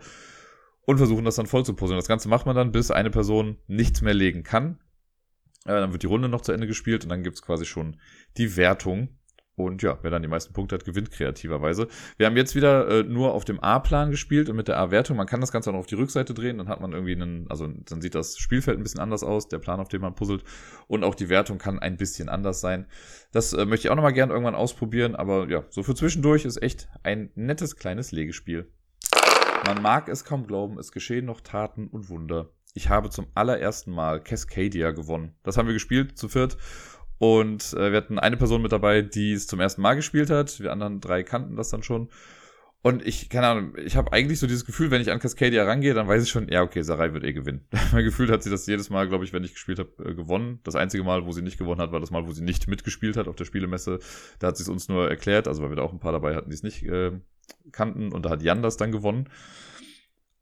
und 0.85 0.99
versuchen 0.99 1.25
das 1.25 1.37
dann 1.37 1.47
voll 1.47 1.65
zu 1.65 1.75
puzzeln. 1.75 1.99
Das 1.99 2.09
Ganze 2.09 2.29
macht 2.29 2.47
man 2.47 2.57
dann, 2.57 2.73
bis 2.73 2.91
eine 2.91 3.11
Person 3.11 3.59
nichts 3.67 4.03
mehr 4.03 4.15
legen 4.15 4.43
kann. 4.43 4.79
Äh, 5.65 5.81
dann 5.81 5.93
wird 5.93 6.03
die 6.03 6.09
Runde 6.09 6.29
noch 6.29 6.41
zu 6.41 6.53
Ende 6.53 6.67
gespielt 6.67 7.05
und 7.05 7.11
dann 7.11 7.23
gibt's 7.23 7.43
quasi 7.43 7.65
schon 7.65 7.97
die 8.37 8.57
Wertung. 8.57 9.09
Und 9.55 9.83
ja, 9.83 9.99
wer 10.01 10.11
dann 10.11 10.23
die 10.23 10.29
meisten 10.29 10.55
Punkte 10.55 10.75
hat, 10.75 10.85
gewinnt 10.87 11.11
kreativerweise. 11.11 11.87
Wir 12.17 12.27
haben 12.27 12.39
jetzt 12.39 12.55
wieder 12.55 12.89
äh, 12.89 13.03
nur 13.03 13.35
auf 13.35 13.45
dem 13.45 13.61
A-Plan 13.61 14.11
gespielt 14.11 14.49
und 14.49 14.57
mit 14.57 14.67
der 14.67 14.79
A-Wertung. 14.79 15.19
Man 15.19 15.27
kann 15.27 15.43
das 15.43 15.53
Ganze 15.53 15.69
auch 15.69 15.75
noch 15.75 15.81
auf 15.81 15.87
die 15.87 15.95
Rückseite 15.95 16.33
drehen, 16.33 16.57
dann 16.57 16.69
hat 16.69 16.81
man 16.81 16.93
irgendwie 16.93 17.13
einen, 17.13 17.51
also 17.51 17.67
dann 17.69 18.01
sieht 18.01 18.15
das 18.15 18.39
Spielfeld 18.39 18.79
ein 18.79 18.83
bisschen 18.83 19.01
anders 19.01 19.23
aus, 19.23 19.49
der 19.49 19.59
Plan, 19.59 19.79
auf 19.79 19.89
dem 19.89 20.01
man 20.01 20.15
puzzelt. 20.15 20.43
Und 20.89 21.05
auch 21.05 21.15
die 21.15 21.29
Wertung 21.29 21.59
kann 21.59 21.79
ein 21.79 21.99
bisschen 21.99 22.31
anders 22.31 22.63
sein. 22.63 22.87
Das 23.31 23.53
äh, 23.53 23.67
möchte 23.67 23.87
ich 23.87 23.91
auch 23.91 23.97
nochmal 23.97 24.15
gerne 24.15 24.33
irgendwann 24.33 24.55
ausprobieren, 24.55 25.15
aber 25.15 25.49
ja, 25.51 25.65
so 25.69 25.83
für 25.83 25.95
zwischendurch 25.95 26.47
ist 26.47 26.61
echt 26.63 26.89
ein 27.03 27.31
nettes 27.35 27.77
kleines 27.77 28.11
Legespiel. 28.11 28.73
Man 29.65 29.81
mag 29.81 30.09
es 30.09 30.25
kaum 30.25 30.47
glauben, 30.47 30.79
es 30.79 30.91
geschehen 30.91 31.27
noch 31.27 31.41
Taten 31.41 31.87
und 31.87 32.09
Wunder. 32.09 32.51
Ich 32.75 32.89
habe 32.89 33.11
zum 33.11 33.27
allerersten 33.35 33.93
Mal 33.93 34.21
Cascadia 34.23 34.91
gewonnen. 34.91 35.37
Das 35.45 35.57
haben 35.57 35.67
wir 35.67 35.75
gespielt 35.75 36.19
zu 36.19 36.29
viert 36.29 36.57
und 37.19 37.73
äh, 37.75 37.93
wir 37.93 37.99
hatten 37.99 38.19
eine 38.19 38.37
Person 38.37 38.63
mit 38.63 38.73
dabei, 38.73 39.03
die 39.03 39.33
es 39.33 39.47
zum 39.47 39.61
ersten 39.61 39.81
Mal 39.83 39.95
gespielt 39.95 40.31
hat. 40.31 40.59
Wir 40.59 40.73
anderen 40.73 41.01
drei 41.01 41.23
kannten 41.23 41.55
das 41.55 41.71
dann 41.71 41.85
schon. 41.85 42.09
Und 42.85 43.07
ich, 43.07 43.29
keine 43.29 43.47
Ahnung, 43.47 43.77
ich 43.77 43.95
habe 43.95 44.13
eigentlich 44.13 44.41
so 44.41 44.49
dieses 44.49 44.65
Gefühl, 44.65 44.91
wenn 44.91 45.01
ich 45.01 45.13
an 45.13 45.21
Cascadia 45.21 45.63
rangehe, 45.63 45.95
dann 45.95 46.09
weiß 46.09 46.25
ich 46.25 46.31
schon, 46.31 46.49
ja, 46.49 46.63
okay, 46.63 46.83
Sarai 46.83 47.15
wird 47.15 47.23
eh 47.23 47.33
gewinnen. 47.33 47.65
mein 47.93 48.03
Gefühl 48.03 48.29
hat 48.33 48.43
sie 48.43 48.51
das 48.51 48.67
jedes 48.67 48.91
Mal, 48.91 49.07
glaube 49.07 49.25
ich, 49.25 49.33
wenn 49.33 49.45
ich 49.45 49.53
gespielt 49.53 49.79
habe, 49.79 49.91
äh, 50.05 50.15
gewonnen. 50.15 50.59
Das 50.65 50.75
einzige 50.75 51.05
Mal, 51.05 51.25
wo 51.25 51.31
sie 51.31 51.43
nicht 51.43 51.59
gewonnen 51.59 51.81
hat, 51.81 51.93
war 51.93 52.01
das 52.01 52.11
Mal, 52.11 52.27
wo 52.27 52.33
sie 52.33 52.43
nicht 52.43 52.67
mitgespielt 52.67 53.17
hat 53.17 53.29
auf 53.29 53.37
der 53.37 53.45
Spielemesse. 53.45 54.01
Da 54.41 54.49
hat 54.49 54.57
sie 54.57 54.65
es 54.65 54.69
uns 54.69 54.89
nur 54.89 55.09
erklärt, 55.09 55.47
also 55.47 55.63
weil 55.63 55.71
wir 55.71 55.77
da 55.77 55.83
auch 55.83 55.93
ein 55.93 56.01
paar 56.01 56.11
dabei 56.11 56.35
hatten, 56.35 56.51
die 56.51 56.57
es 56.57 56.65
nicht 56.65 56.83
äh, 56.83 57.13
kannten. 57.71 58.13
Und 58.13 58.25
da 58.25 58.31
hat 58.31 58.43
Jan 58.43 58.63
das 58.63 58.77
dann 58.77 58.93
gewonnen. 58.93 59.29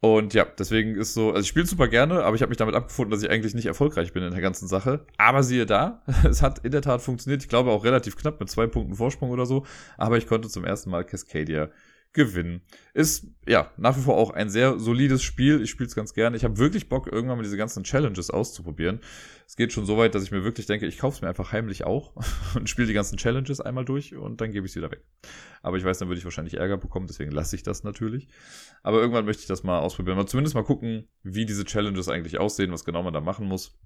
Und 0.02 0.33
ja, 0.33 0.47
deswegen 0.59 0.95
ist 0.95 1.12
so, 1.12 1.28
also 1.28 1.40
ich 1.42 1.49
spiele 1.49 1.66
super 1.66 1.87
gerne, 1.87 2.25
aber 2.25 2.35
ich 2.35 2.40
habe 2.40 2.49
mich 2.49 2.57
damit 2.57 2.75
abgefunden, 2.75 3.11
dass 3.11 3.23
ich 3.23 3.28
eigentlich 3.28 3.54
nicht 3.54 3.66
erfolgreich 3.66 4.14
bin 4.14 4.23
in 4.23 4.33
der 4.33 4.40
ganzen 4.40 4.66
Sache. 4.66 5.04
Aber 5.19 5.42
siehe 5.42 5.66
da, 5.66 6.02
es 6.25 6.40
hat 6.40 6.61
in 6.61 6.73
der 6.73 6.80
Tat 6.80 7.02
funktioniert. 7.02 7.42
Ich 7.42 7.50
glaube 7.50 7.71
auch 7.71 7.85
relativ 7.85 8.16
knapp 8.16 8.40
mit 8.40 8.49
zwei 8.49 8.66
Punkten 8.66 8.95
Vorsprung 8.95 9.30
oder 9.30 9.45
so. 9.45 9.66
Aber 9.99 10.16
ich 10.16 10.26
konnte 10.26 10.49
zum 10.49 10.64
ersten 10.64 10.88
Mal 10.88 11.04
Cascadia 11.04 11.69
gewinnen. 12.12 12.62
Ist 12.95 13.26
ja 13.47 13.71
nach 13.76 13.97
wie 13.97 14.00
vor 14.00 14.16
auch 14.16 14.30
ein 14.30 14.49
sehr 14.49 14.78
solides 14.78 15.23
Spiel. 15.23 15.62
Ich 15.62 15.71
spiele 15.71 15.88
es 15.88 15.95
ganz 15.95 16.14
gerne. 16.14 16.37
Ich 16.37 16.45
habe 16.45 16.59
wirklich 16.59 16.88
Bock, 16.88 17.07
irgendwann 17.07 17.37
mal 17.37 17.45
diese 17.45 17.59
ganzen 17.59 17.85
Challenges 17.85 18.30
auszuprobieren. 18.30 19.00
Es 19.50 19.57
geht 19.57 19.73
schon 19.73 19.85
so 19.85 19.99
weit, 19.99 20.14
dass 20.14 20.23
ich 20.23 20.30
mir 20.30 20.45
wirklich 20.45 20.66
denke, 20.66 20.87
ich 20.87 20.97
kaufe 20.97 21.16
es 21.16 21.23
mir 21.23 21.28
einfach 21.28 21.50
heimlich 21.50 21.83
auch 21.83 22.14
und 22.54 22.71
spiele 22.71 22.87
die 22.87 22.95
ganzen 22.95 23.16
Challenges 23.16 23.61
einmal 23.61 23.85
durch 23.85 24.14
und 24.14 24.40
dann 24.40 24.52
gebe 24.52 24.64
ich 24.64 24.71
es 24.71 24.76
wieder 24.76 24.92
weg. 24.92 25.02
Aber 25.61 25.76
ich 25.76 25.83
weiß, 25.83 25.99
dann 25.99 26.07
würde 26.07 26.21
ich 26.21 26.25
wahrscheinlich 26.25 26.54
Ärger 26.54 26.76
bekommen, 26.76 27.09
deswegen 27.09 27.33
lasse 27.33 27.57
ich 27.57 27.64
das 27.64 27.83
natürlich. 27.83 28.28
Aber 28.85 29.00
irgendwann 29.00 29.25
möchte 29.25 29.40
ich 29.40 29.49
das 29.49 29.64
mal 29.64 29.80
ausprobieren. 29.80 30.16
Mal 30.16 30.26
zumindest 30.26 30.54
mal 30.54 30.62
gucken, 30.62 31.09
wie 31.25 31.47
diese 31.47 31.64
Challenges 31.64 32.09
eigentlich 32.09 32.38
aussehen, 32.38 32.71
was 32.71 32.85
genau 32.85 33.02
man 33.02 33.12
da 33.12 33.21
machen 33.21 33.49
muss. 33.49 33.76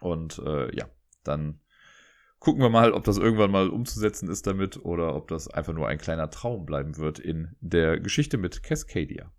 Und 0.00 0.38
äh, 0.38 0.74
ja, 0.74 0.88
dann 1.24 1.60
gucken 2.38 2.62
wir 2.62 2.70
mal, 2.70 2.92
ob 2.92 3.04
das 3.04 3.18
irgendwann 3.18 3.50
mal 3.50 3.68
umzusetzen 3.68 4.30
ist 4.30 4.46
damit 4.46 4.82
oder 4.82 5.14
ob 5.14 5.28
das 5.28 5.46
einfach 5.46 5.74
nur 5.74 5.88
ein 5.88 5.98
kleiner 5.98 6.30
Traum 6.30 6.64
bleiben 6.64 6.96
wird 6.96 7.18
in 7.18 7.54
der 7.60 8.00
Geschichte 8.00 8.38
mit 8.38 8.62
Cascadia. 8.62 9.30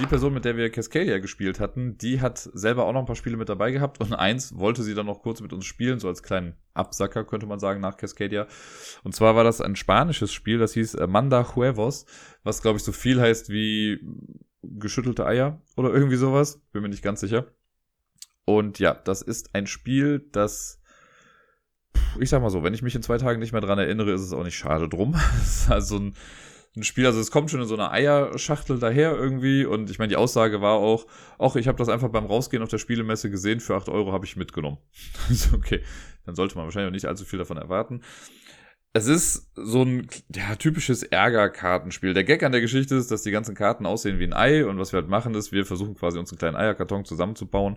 Die 0.00 0.06
Person, 0.06 0.32
mit 0.32 0.46
der 0.46 0.56
wir 0.56 0.70
Cascadia 0.70 1.18
gespielt 1.18 1.60
hatten, 1.60 1.98
die 1.98 2.20
hat 2.22 2.38
selber 2.38 2.86
auch 2.86 2.92
noch 2.92 3.00
ein 3.00 3.06
paar 3.06 3.14
Spiele 3.14 3.36
mit 3.36 3.50
dabei 3.50 3.72
gehabt 3.72 4.00
und 4.00 4.14
eins 4.14 4.56
wollte 4.56 4.82
sie 4.82 4.94
dann 4.94 5.04
noch 5.06 5.20
kurz 5.20 5.42
mit 5.42 5.52
uns 5.52 5.66
spielen, 5.66 5.98
so 5.98 6.08
als 6.08 6.22
kleinen 6.22 6.54
Absacker 6.72 7.24
könnte 7.24 7.46
man 7.46 7.58
sagen 7.58 7.80
nach 7.80 7.98
Cascadia. 7.98 8.46
Und 9.04 9.14
zwar 9.14 9.36
war 9.36 9.44
das 9.44 9.60
ein 9.60 9.76
spanisches 9.76 10.32
Spiel, 10.32 10.58
das 10.58 10.72
hieß 10.72 10.94
äh, 10.94 11.06
Manda 11.06 11.54
Huevos, 11.54 12.06
was 12.42 12.62
glaube 12.62 12.78
ich 12.78 12.84
so 12.84 12.92
viel 12.92 13.20
heißt 13.20 13.50
wie 13.50 14.00
geschüttelte 14.62 15.26
Eier 15.26 15.60
oder 15.76 15.92
irgendwie 15.92 16.16
sowas, 16.16 16.62
bin 16.72 16.82
mir 16.82 16.88
nicht 16.88 17.02
ganz 17.02 17.20
sicher. 17.20 17.46
Und 18.46 18.78
ja, 18.78 18.94
das 18.94 19.20
ist 19.20 19.54
ein 19.54 19.66
Spiel, 19.66 20.26
das 20.32 20.82
ich 22.18 22.30
sag 22.30 22.42
mal 22.42 22.50
so, 22.50 22.62
wenn 22.62 22.74
ich 22.74 22.82
mich 22.82 22.94
in 22.94 23.02
zwei 23.02 23.18
Tagen 23.18 23.40
nicht 23.40 23.52
mehr 23.52 23.60
dran 23.60 23.78
erinnere, 23.78 24.12
ist 24.12 24.22
es 24.22 24.32
auch 24.32 24.44
nicht 24.44 24.56
schade 24.56 24.88
drum. 24.88 25.14
Es 25.42 25.64
ist 25.64 25.70
also 25.70 25.98
ein, 25.98 26.14
ein 26.76 26.84
Spiel, 26.84 27.06
also 27.06 27.20
es 27.20 27.30
kommt 27.30 27.50
schon 27.50 27.60
in 27.60 27.66
so 27.66 27.74
einer 27.74 27.92
Eierschachtel 27.92 28.78
daher 28.78 29.12
irgendwie 29.14 29.64
und 29.64 29.90
ich 29.90 29.98
meine, 29.98 30.08
die 30.08 30.16
Aussage 30.16 30.60
war 30.60 30.76
auch, 30.76 31.06
auch 31.38 31.56
ich 31.56 31.68
habe 31.68 31.78
das 31.78 31.88
einfach 31.88 32.08
beim 32.08 32.26
Rausgehen 32.26 32.62
auf 32.62 32.70
der 32.70 32.78
Spielemesse 32.78 33.30
gesehen, 33.30 33.60
für 33.60 33.74
acht 33.74 33.88
Euro 33.88 34.12
habe 34.12 34.24
ich 34.24 34.36
mitgenommen. 34.36 34.78
also 35.28 35.56
okay, 35.56 35.82
dann 36.24 36.34
sollte 36.34 36.56
man 36.56 36.64
wahrscheinlich 36.64 36.88
auch 36.88 36.94
nicht 36.94 37.06
allzu 37.06 37.24
viel 37.24 37.38
davon 37.38 37.58
erwarten 37.58 38.00
es 38.94 39.06
ist 39.06 39.50
so 39.54 39.82
ein 39.82 40.06
ja, 40.34 40.54
typisches 40.56 41.02
Ärgerkartenspiel. 41.02 42.12
Der 42.12 42.24
Gag 42.24 42.42
an 42.42 42.52
der 42.52 42.60
Geschichte 42.60 42.94
ist, 42.94 43.10
dass 43.10 43.22
die 43.22 43.30
ganzen 43.30 43.54
Karten 43.54 43.86
aussehen 43.86 44.18
wie 44.18 44.24
ein 44.24 44.34
Ei 44.34 44.66
und 44.66 44.78
was 44.78 44.92
wir 44.92 45.00
halt 45.00 45.08
machen 45.08 45.34
ist, 45.34 45.50
wir 45.50 45.64
versuchen 45.64 45.94
quasi 45.94 46.18
uns 46.18 46.30
einen 46.30 46.38
kleinen 46.38 46.56
Eierkarton 46.56 47.06
zusammenzubauen. 47.06 47.76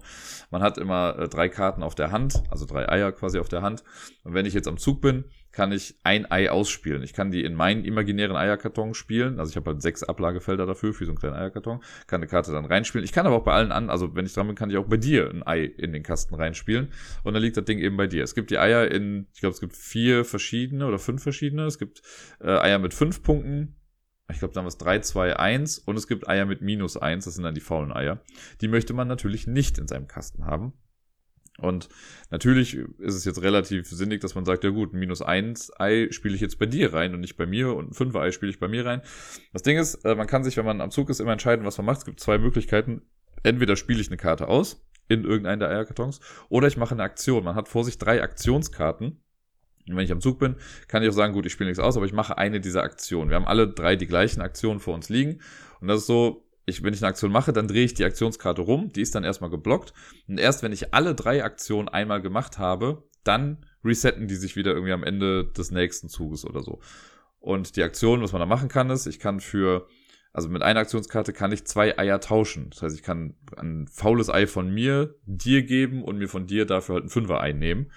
Man 0.52 0.62
hat 0.62 0.78
immer 0.78 1.18
äh, 1.18 1.30
drei 1.30 1.48
Karten 1.48 1.84
auf 1.84 1.96
der 1.96 2.12
Hand, 2.12 2.44
also 2.50 2.66
drei 2.66 2.90
Eier 2.90 3.14
quasi 3.14 3.40
auf 3.40 3.48
der 3.48 3.62
Hand. 3.62 3.84
Und 4.24 4.34
wenn 4.34 4.46
ich 4.46 4.54
jetzt 4.54 4.68
am 4.68 4.78
Zug 4.78 5.00
bin, 5.00 5.24
kann 5.56 5.72
ich 5.72 5.96
ein 6.04 6.30
Ei 6.30 6.52
ausspielen. 6.52 7.02
Ich 7.02 7.14
kann 7.14 7.32
die 7.32 7.46
in 7.46 7.56
meinen 7.56 7.86
imaginären 7.86 8.36
Eierkarton 8.36 8.94
spielen. 8.94 9.40
Also 9.40 9.52
ich 9.52 9.56
habe 9.56 9.72
halt 9.72 9.82
sechs 9.82 10.04
Ablagefelder 10.04 10.66
dafür, 10.66 10.94
für 10.94 11.06
so 11.06 11.12
einen 11.12 11.18
kleinen 11.18 11.36
Eierkarton. 11.36 11.82
Kann 12.08 12.20
eine 12.20 12.28
Karte 12.28 12.52
dann 12.52 12.66
reinspielen. 12.66 13.06
Ich 13.06 13.14
kann 13.14 13.26
aber 13.26 13.38
auch 13.38 13.46
bei 13.46 13.54
allen 13.54 13.72
an, 13.72 13.90
also 13.90 14.16
wenn 14.16 14.26
ich 14.26 14.34
dran 14.34 14.48
bin, 14.48 14.58
kann 14.58 14.70
ich 14.70 14.76
auch 14.76 14.86
bei 14.86 14.98
dir 14.98 15.30
ein 15.30 15.48
Ei 15.48 15.64
in 15.64 15.94
den 15.94 16.04
Kasten 16.04 16.36
reinspielen. 16.36 16.92
Und 17.24 17.34
dann 17.34 17.42
liegt 17.42 17.56
das 17.56 17.64
Ding 17.64 17.80
eben 17.80 17.96
bei 17.96 18.06
dir. 18.06 18.22
Es 18.22 18.36
gibt 18.36 18.52
die 18.52 18.60
Eier 18.60 18.92
in, 18.92 19.28
ich 19.34 19.40
glaube, 19.40 19.54
es 19.54 19.62
gibt 19.62 19.78
vier 19.78 20.26
verschiedene 20.26 20.86
oder 20.86 21.00
fünf 21.00 21.24
verschiedene. 21.24 21.66
Es 21.66 21.80
gibt 21.80 22.02
äh, 22.42 22.50
Eier 22.50 22.78
mit 22.78 22.94
fünf 22.94 23.24
Punkten. 23.24 23.78
Ich 24.30 24.40
glaube, 24.40 24.54
damals 24.54 24.78
3, 24.78 25.00
2, 25.00 25.38
1 25.38 25.80
und 25.80 25.96
es 25.96 26.08
gibt 26.08 26.28
Eier 26.28 26.46
mit 26.46 26.62
minus 26.62 26.98
1, 26.98 27.26
das 27.26 27.36
sind 27.36 27.44
dann 27.44 27.54
die 27.54 27.62
faulen 27.62 27.94
Eier. 27.94 28.22
Die 28.60 28.68
möchte 28.68 28.94
man 28.94 29.08
natürlich 29.08 29.48
nicht 29.48 29.78
in 29.78 29.88
seinem 29.88 30.08
Kasten 30.08 30.46
haben. 30.46 30.74
Und 31.58 31.88
natürlich 32.32 32.76
ist 32.76 33.16
es 33.16 33.24
jetzt 33.24 33.42
relativ 33.42 33.88
sinnig, 33.88 34.22
dass 34.22 34.36
man 34.36 34.44
sagt, 34.44 34.64
ja 34.64 34.72
gut, 34.72 34.94
ein 34.94 35.00
minus 35.00 35.22
eins 35.22 35.72
Ei 35.80 36.08
spiele 36.12 36.36
ich 36.36 36.42
jetzt 36.42 36.60
bei 36.60 36.66
dir 36.66 36.94
rein 36.94 37.14
und 37.14 37.22
nicht 37.22 37.38
bei 37.38 37.46
mir 37.46 37.74
und 37.74 37.92
ein 37.92 37.94
fünfer 37.94 38.22
Ei 38.22 38.32
spiele 38.32 38.52
ich 38.52 38.60
bei 38.60 38.68
mir 38.68 38.86
rein. 38.86 39.02
Das 39.54 39.64
Ding 39.64 39.78
ist, 39.78 40.04
äh, 40.06 40.16
man 40.16 40.28
kann 40.28 40.44
sich, 40.44 40.58
wenn 40.58 40.66
man 40.66 40.82
am 40.82 40.92
Zug 40.92 41.10
ist, 41.10 41.22
immer 41.22 41.32
entscheiden, 41.32 41.66
was 41.66 41.78
man 41.78 41.86
macht. 41.86 42.00
Es 42.00 42.06
gibt 42.06 42.20
zwei 42.20 42.38
Möglichkeiten. 42.38 43.04
Entweder 43.44 43.76
spiele 43.76 44.02
ich 44.02 44.08
eine 44.08 44.18
Karte 44.18 44.48
aus 44.48 44.86
in 45.08 45.24
irgendeinen 45.24 45.60
der 45.60 45.70
Eierkartons 45.70 46.20
oder 46.50 46.68
ich 46.68 46.78
mache 46.78 46.96
eine 46.96 47.04
Aktion. 47.04 47.44
Man 47.44 47.56
hat 47.56 47.70
vor 47.70 47.84
sich 47.84 47.98
drei 47.98 48.22
Aktionskarten. 48.22 49.22
Und 49.88 49.96
wenn 49.96 50.04
ich 50.04 50.12
am 50.12 50.20
Zug 50.20 50.40
bin, 50.40 50.56
kann 50.88 51.04
ich 51.04 51.10
auch 51.10 51.14
sagen, 51.14 51.34
gut, 51.34 51.46
ich 51.46 51.54
spiele 51.54 51.70
nichts 51.70 51.84
aus, 51.84 51.96
aber 51.96 52.08
ich 52.08 52.14
mache 52.14 52.40
eine 52.40 52.60
dieser 52.60 52.82
Aktionen. 52.82 53.30
Wir 53.30 53.36
haben 53.36 53.46
alle 53.46 53.68
drei 53.68 53.96
die 53.96 54.08
gleichen 54.08 54.42
Aktionen 54.42 54.80
vor 54.80 54.96
uns 54.96 55.10
liegen. 55.10 55.42
Und 55.80 55.88
das 55.88 56.00
ist 56.02 56.08
so, 56.08 56.45
ich, 56.66 56.84
wenn 56.84 56.94
ich 56.94 57.02
eine 57.02 57.10
Aktion 57.10 57.32
mache, 57.32 57.54
dann 57.54 57.68
drehe 57.68 57.86
ich 57.86 57.94
die 57.94 58.06
Aktionskarte 58.06 58.62
rum, 58.62 58.92
die 58.92 59.02
ist 59.02 59.14
dann 59.16 59.24
erstmal 59.24 59.50
geblockt. 59.50 59.94
Und 60.28 60.40
erst 60.40 60.64
wenn 60.64 60.72
ich 60.72 60.94
alle 60.94 61.14
drei 61.14 61.44
Aktionen 61.44 61.88
einmal 61.88 62.22
gemacht 62.22 62.58
habe, 62.58 63.04
dann 63.24 63.66
resetten 63.84 64.28
die 64.28 64.36
sich 64.36 64.56
wieder 64.56 64.72
irgendwie 64.72 64.94
am 64.94 65.04
Ende 65.04 65.46
des 65.46 65.72
nächsten 65.72 66.10
Zuges 66.10 66.46
oder 66.46 66.64
so. 66.64 66.80
Und 67.40 67.76
die 67.76 67.84
Aktion, 67.84 68.22
was 68.22 68.32
man 68.32 68.40
da 68.40 68.48
machen 68.48 68.70
kann, 68.70 68.90
ist, 68.90 69.06
ich 69.06 69.20
kann 69.20 69.40
für, 69.40 69.88
also 70.34 70.50
mit 70.50 70.64
einer 70.64 70.80
Aktionskarte 70.80 71.34
kann 71.34 71.52
ich 71.52 71.66
zwei 71.66 71.98
Eier 72.00 72.20
tauschen. 72.20 72.72
Das 72.72 72.82
heißt, 72.82 72.96
ich 72.96 73.04
kann 73.04 73.36
ein 73.58 73.88
faules 73.88 74.30
Ei 74.30 74.48
von 74.48 74.74
mir 74.74 75.16
dir 75.26 75.62
geben 75.64 76.04
und 76.04 76.18
mir 76.18 76.28
von 76.28 76.48
dir 76.48 76.66
dafür 76.66 76.96
halt 76.96 77.06
ein 77.06 77.10
Fünfer-Ei 77.10 77.54
nehmen. 77.54 77.92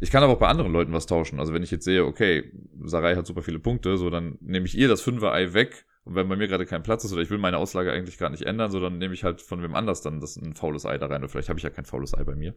Ich 0.00 0.10
kann 0.10 0.22
aber 0.22 0.32
auch 0.32 0.38
bei 0.38 0.48
anderen 0.48 0.72
Leuten 0.72 0.92
was 0.92 1.06
tauschen. 1.06 1.40
Also 1.40 1.52
wenn 1.52 1.62
ich 1.62 1.70
jetzt 1.70 1.84
sehe, 1.84 2.04
okay, 2.04 2.52
Sarai 2.84 3.16
hat 3.16 3.26
super 3.26 3.42
viele 3.42 3.58
Punkte, 3.58 3.98
so 3.98 4.08
dann 4.08 4.38
nehme 4.40 4.64
ich 4.64 4.78
ihr 4.78 4.88
das 4.88 5.02
Fünfer-Ei 5.02 5.52
weg 5.52 5.84
und 6.08 6.14
wenn 6.14 6.26
bei 6.26 6.36
mir 6.36 6.48
gerade 6.48 6.64
kein 6.64 6.82
Platz 6.82 7.04
ist 7.04 7.12
oder 7.12 7.20
ich 7.20 7.28
will 7.28 7.36
meine 7.36 7.58
Auslage 7.58 7.92
eigentlich 7.92 8.16
gar 8.16 8.30
nicht 8.30 8.44
ändern, 8.44 8.70
so 8.70 8.80
dann 8.80 8.96
nehme 8.96 9.12
ich 9.12 9.24
halt 9.24 9.42
von 9.42 9.62
wem 9.62 9.74
anders 9.74 10.00
dann 10.00 10.20
das 10.20 10.36
ein 10.36 10.54
faules 10.54 10.86
Ei 10.86 10.96
da 10.96 11.04
rein. 11.04 11.20
Oder 11.20 11.28
vielleicht 11.28 11.50
habe 11.50 11.58
ich 11.58 11.64
ja 11.64 11.68
kein 11.68 11.84
faules 11.84 12.14
Ei 12.14 12.24
bei 12.24 12.34
mir. 12.34 12.54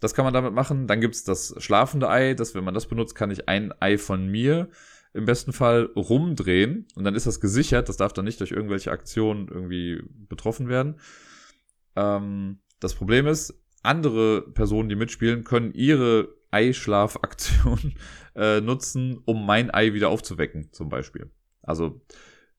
Das 0.00 0.12
kann 0.12 0.24
man 0.24 0.34
damit 0.34 0.54
machen. 0.54 0.88
Dann 0.88 1.00
gibt's 1.00 1.22
das 1.22 1.54
schlafende 1.58 2.10
Ei. 2.10 2.34
Das, 2.34 2.56
wenn 2.56 2.64
man 2.64 2.74
das 2.74 2.88
benutzt, 2.88 3.14
kann 3.14 3.30
ich 3.30 3.48
ein 3.48 3.72
Ei 3.78 3.96
von 3.96 4.26
mir 4.26 4.70
im 5.12 5.24
besten 5.24 5.52
Fall 5.52 5.84
rumdrehen 5.94 6.88
und 6.96 7.04
dann 7.04 7.14
ist 7.14 7.28
das 7.28 7.38
gesichert. 7.38 7.88
Das 7.88 7.96
darf 7.96 8.12
dann 8.12 8.24
nicht 8.24 8.40
durch 8.40 8.50
irgendwelche 8.50 8.90
Aktionen 8.90 9.46
irgendwie 9.46 10.02
betroffen 10.28 10.68
werden. 10.68 10.98
Ähm, 11.94 12.58
das 12.80 12.94
Problem 12.94 13.28
ist, 13.28 13.54
andere 13.84 14.42
Personen, 14.50 14.88
die 14.88 14.96
mitspielen, 14.96 15.44
können 15.44 15.72
ihre 15.74 16.34
Eischlafaktion 16.50 17.94
äh, 18.34 18.60
nutzen, 18.60 19.20
um 19.26 19.46
mein 19.46 19.72
Ei 19.72 19.94
wieder 19.94 20.08
aufzuwecken, 20.08 20.72
zum 20.72 20.88
Beispiel. 20.88 21.30
Also 21.62 22.00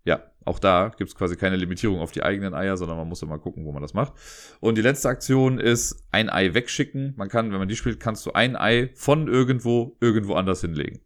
ja, 0.06 0.24
auch 0.46 0.60
da 0.60 0.92
gibt's 0.96 1.16
quasi 1.16 1.36
keine 1.36 1.56
Limitierung 1.56 2.00
auf 2.00 2.12
die 2.12 2.24
eigenen 2.24 2.54
Eier, 2.54 2.78
sondern 2.78 2.98
man 2.98 3.10
muss 3.10 3.24
immer 3.24 3.40
gucken, 3.40 3.66
wo 3.66 3.72
man 3.72 3.82
das 3.82 3.96
macht. 3.96 4.14
Und 4.60 4.78
die 4.78 4.84
letzte 4.84 5.10
Aktion 5.10 5.60
ist 5.60 6.08
ein 6.12 6.30
Ei 6.30 6.54
wegschicken. 6.54 7.16
Man 7.18 7.28
kann, 7.28 7.52
wenn 7.52 7.58
man 7.58 7.68
die 7.68 7.76
spielt, 7.76 8.00
kannst 8.00 8.26
du 8.26 8.34
ein 8.34 8.56
Ei 8.56 8.92
von 8.94 9.28
irgendwo 9.28 9.98
irgendwo 10.00 10.36
anders 10.36 10.62
hinlegen. 10.62 11.02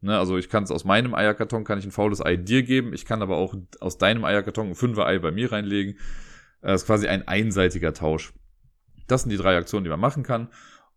Ne, 0.00 0.16
also 0.16 0.38
ich 0.38 0.48
kann 0.48 0.62
es 0.62 0.70
aus 0.70 0.84
meinem 0.84 1.14
Eierkarton, 1.14 1.64
kann 1.64 1.80
ich 1.80 1.84
ein 1.84 1.90
faules 1.90 2.24
Ei 2.24 2.36
dir 2.36 2.62
geben. 2.62 2.92
Ich 2.92 3.04
kann 3.04 3.22
aber 3.22 3.36
auch 3.36 3.56
aus 3.80 3.98
deinem 3.98 4.24
Eierkarton 4.24 4.68
ein 4.68 4.74
fünfer 4.76 5.04
Ei 5.04 5.18
bei 5.18 5.32
mir 5.32 5.50
reinlegen. 5.50 5.98
Das 6.62 6.82
ist 6.82 6.86
quasi 6.86 7.08
ein 7.08 7.26
einseitiger 7.26 7.92
Tausch. 7.92 8.32
Das 9.08 9.22
sind 9.22 9.30
die 9.30 9.36
drei 9.36 9.56
Aktionen, 9.56 9.84
die 9.84 9.90
man 9.90 10.00
machen 10.00 10.22
kann. 10.22 10.48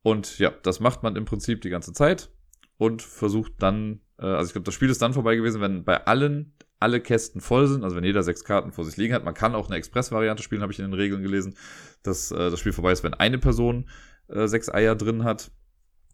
Und 0.03 0.37
ja, 0.37 0.51
das 0.63 0.79
macht 0.79 1.01
man 1.01 1.15
im 1.15 1.25
Prinzip 1.25 1.61
die 1.61 1.69
ganze 1.69 1.93
Zeit 1.93 2.29
und 2.77 3.01
versucht 3.01 3.53
dann, 3.59 4.01
äh, 4.19 4.25
also 4.25 4.47
ich 4.47 4.53
glaube, 4.53 4.65
das 4.65 4.75
Spiel 4.75 4.89
ist 4.89 5.01
dann 5.01 5.13
vorbei 5.13 5.35
gewesen, 5.35 5.59
wenn 5.59 5.83
bei 5.83 6.05
allen 6.05 6.53
alle 6.79 7.01
Kästen 7.01 7.41
voll 7.41 7.67
sind, 7.67 7.83
also 7.83 7.95
wenn 7.95 8.03
jeder 8.03 8.23
sechs 8.23 8.43
Karten 8.43 8.71
vor 8.71 8.85
sich 8.85 8.97
liegen 8.97 9.13
hat. 9.13 9.25
Man 9.25 9.33
kann 9.33 9.55
auch 9.55 9.67
eine 9.67 9.75
Express-Variante 9.75 10.43
spielen, 10.43 10.61
habe 10.61 10.71
ich 10.71 10.79
in 10.79 10.85
den 10.85 10.93
Regeln 10.93 11.21
gelesen, 11.21 11.55
dass 12.03 12.31
äh, 12.31 12.49
das 12.49 12.59
Spiel 12.59 12.71
vorbei 12.71 12.91
ist, 12.91 13.03
wenn 13.03 13.13
eine 13.13 13.37
Person 13.37 13.89
äh, 14.27 14.47
sechs 14.47 14.69
Eier 14.69 14.95
drin 14.95 15.23
hat. 15.23 15.51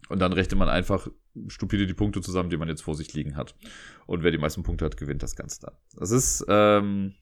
Und 0.09 0.19
dann 0.19 0.33
rechnet 0.33 0.59
man 0.59 0.69
einfach 0.69 1.07
stupide 1.47 1.87
die 1.87 1.93
Punkte 1.93 2.21
zusammen, 2.21 2.49
die 2.49 2.57
man 2.57 2.67
jetzt 2.67 2.83
vor 2.83 2.95
sich 2.95 3.13
liegen 3.13 3.35
hat. 3.35 3.55
Und 4.05 4.23
wer 4.23 4.31
die 4.31 4.37
meisten 4.37 4.63
Punkte 4.63 4.85
hat, 4.85 4.97
gewinnt 4.97 5.23
das 5.23 5.35
Ganze 5.35 5.61
dann. 5.61 5.73
Das 5.97 6.11
ist, 6.11 6.45
ähm, 6.47 7.13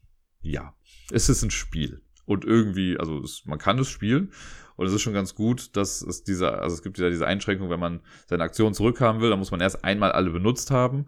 ja, 0.42 0.74
es 1.10 1.28
ist 1.28 1.42
ein 1.42 1.50
Spiel. 1.50 2.02
Und 2.26 2.44
irgendwie, 2.44 2.98
also 2.98 3.22
es, 3.22 3.44
man 3.46 3.58
kann 3.58 3.78
es 3.78 3.88
spielen. 3.88 4.32
Und 4.76 4.86
es 4.86 4.92
ist 4.92 5.02
schon 5.02 5.14
ganz 5.14 5.34
gut, 5.34 5.76
dass 5.76 6.02
es 6.02 6.24
diese, 6.24 6.58
also 6.58 6.74
es 6.74 6.82
gibt 6.82 6.98
ja 6.98 7.08
diese 7.08 7.26
Einschränkung, 7.26 7.70
wenn 7.70 7.80
man 7.80 8.00
seine 8.26 8.42
Aktion 8.42 8.74
zurückhaben 8.74 9.20
will, 9.20 9.30
dann 9.30 9.38
muss 9.38 9.50
man 9.50 9.60
erst 9.60 9.84
einmal 9.84 10.12
alle 10.12 10.30
benutzt 10.30 10.70
haben. 10.70 11.06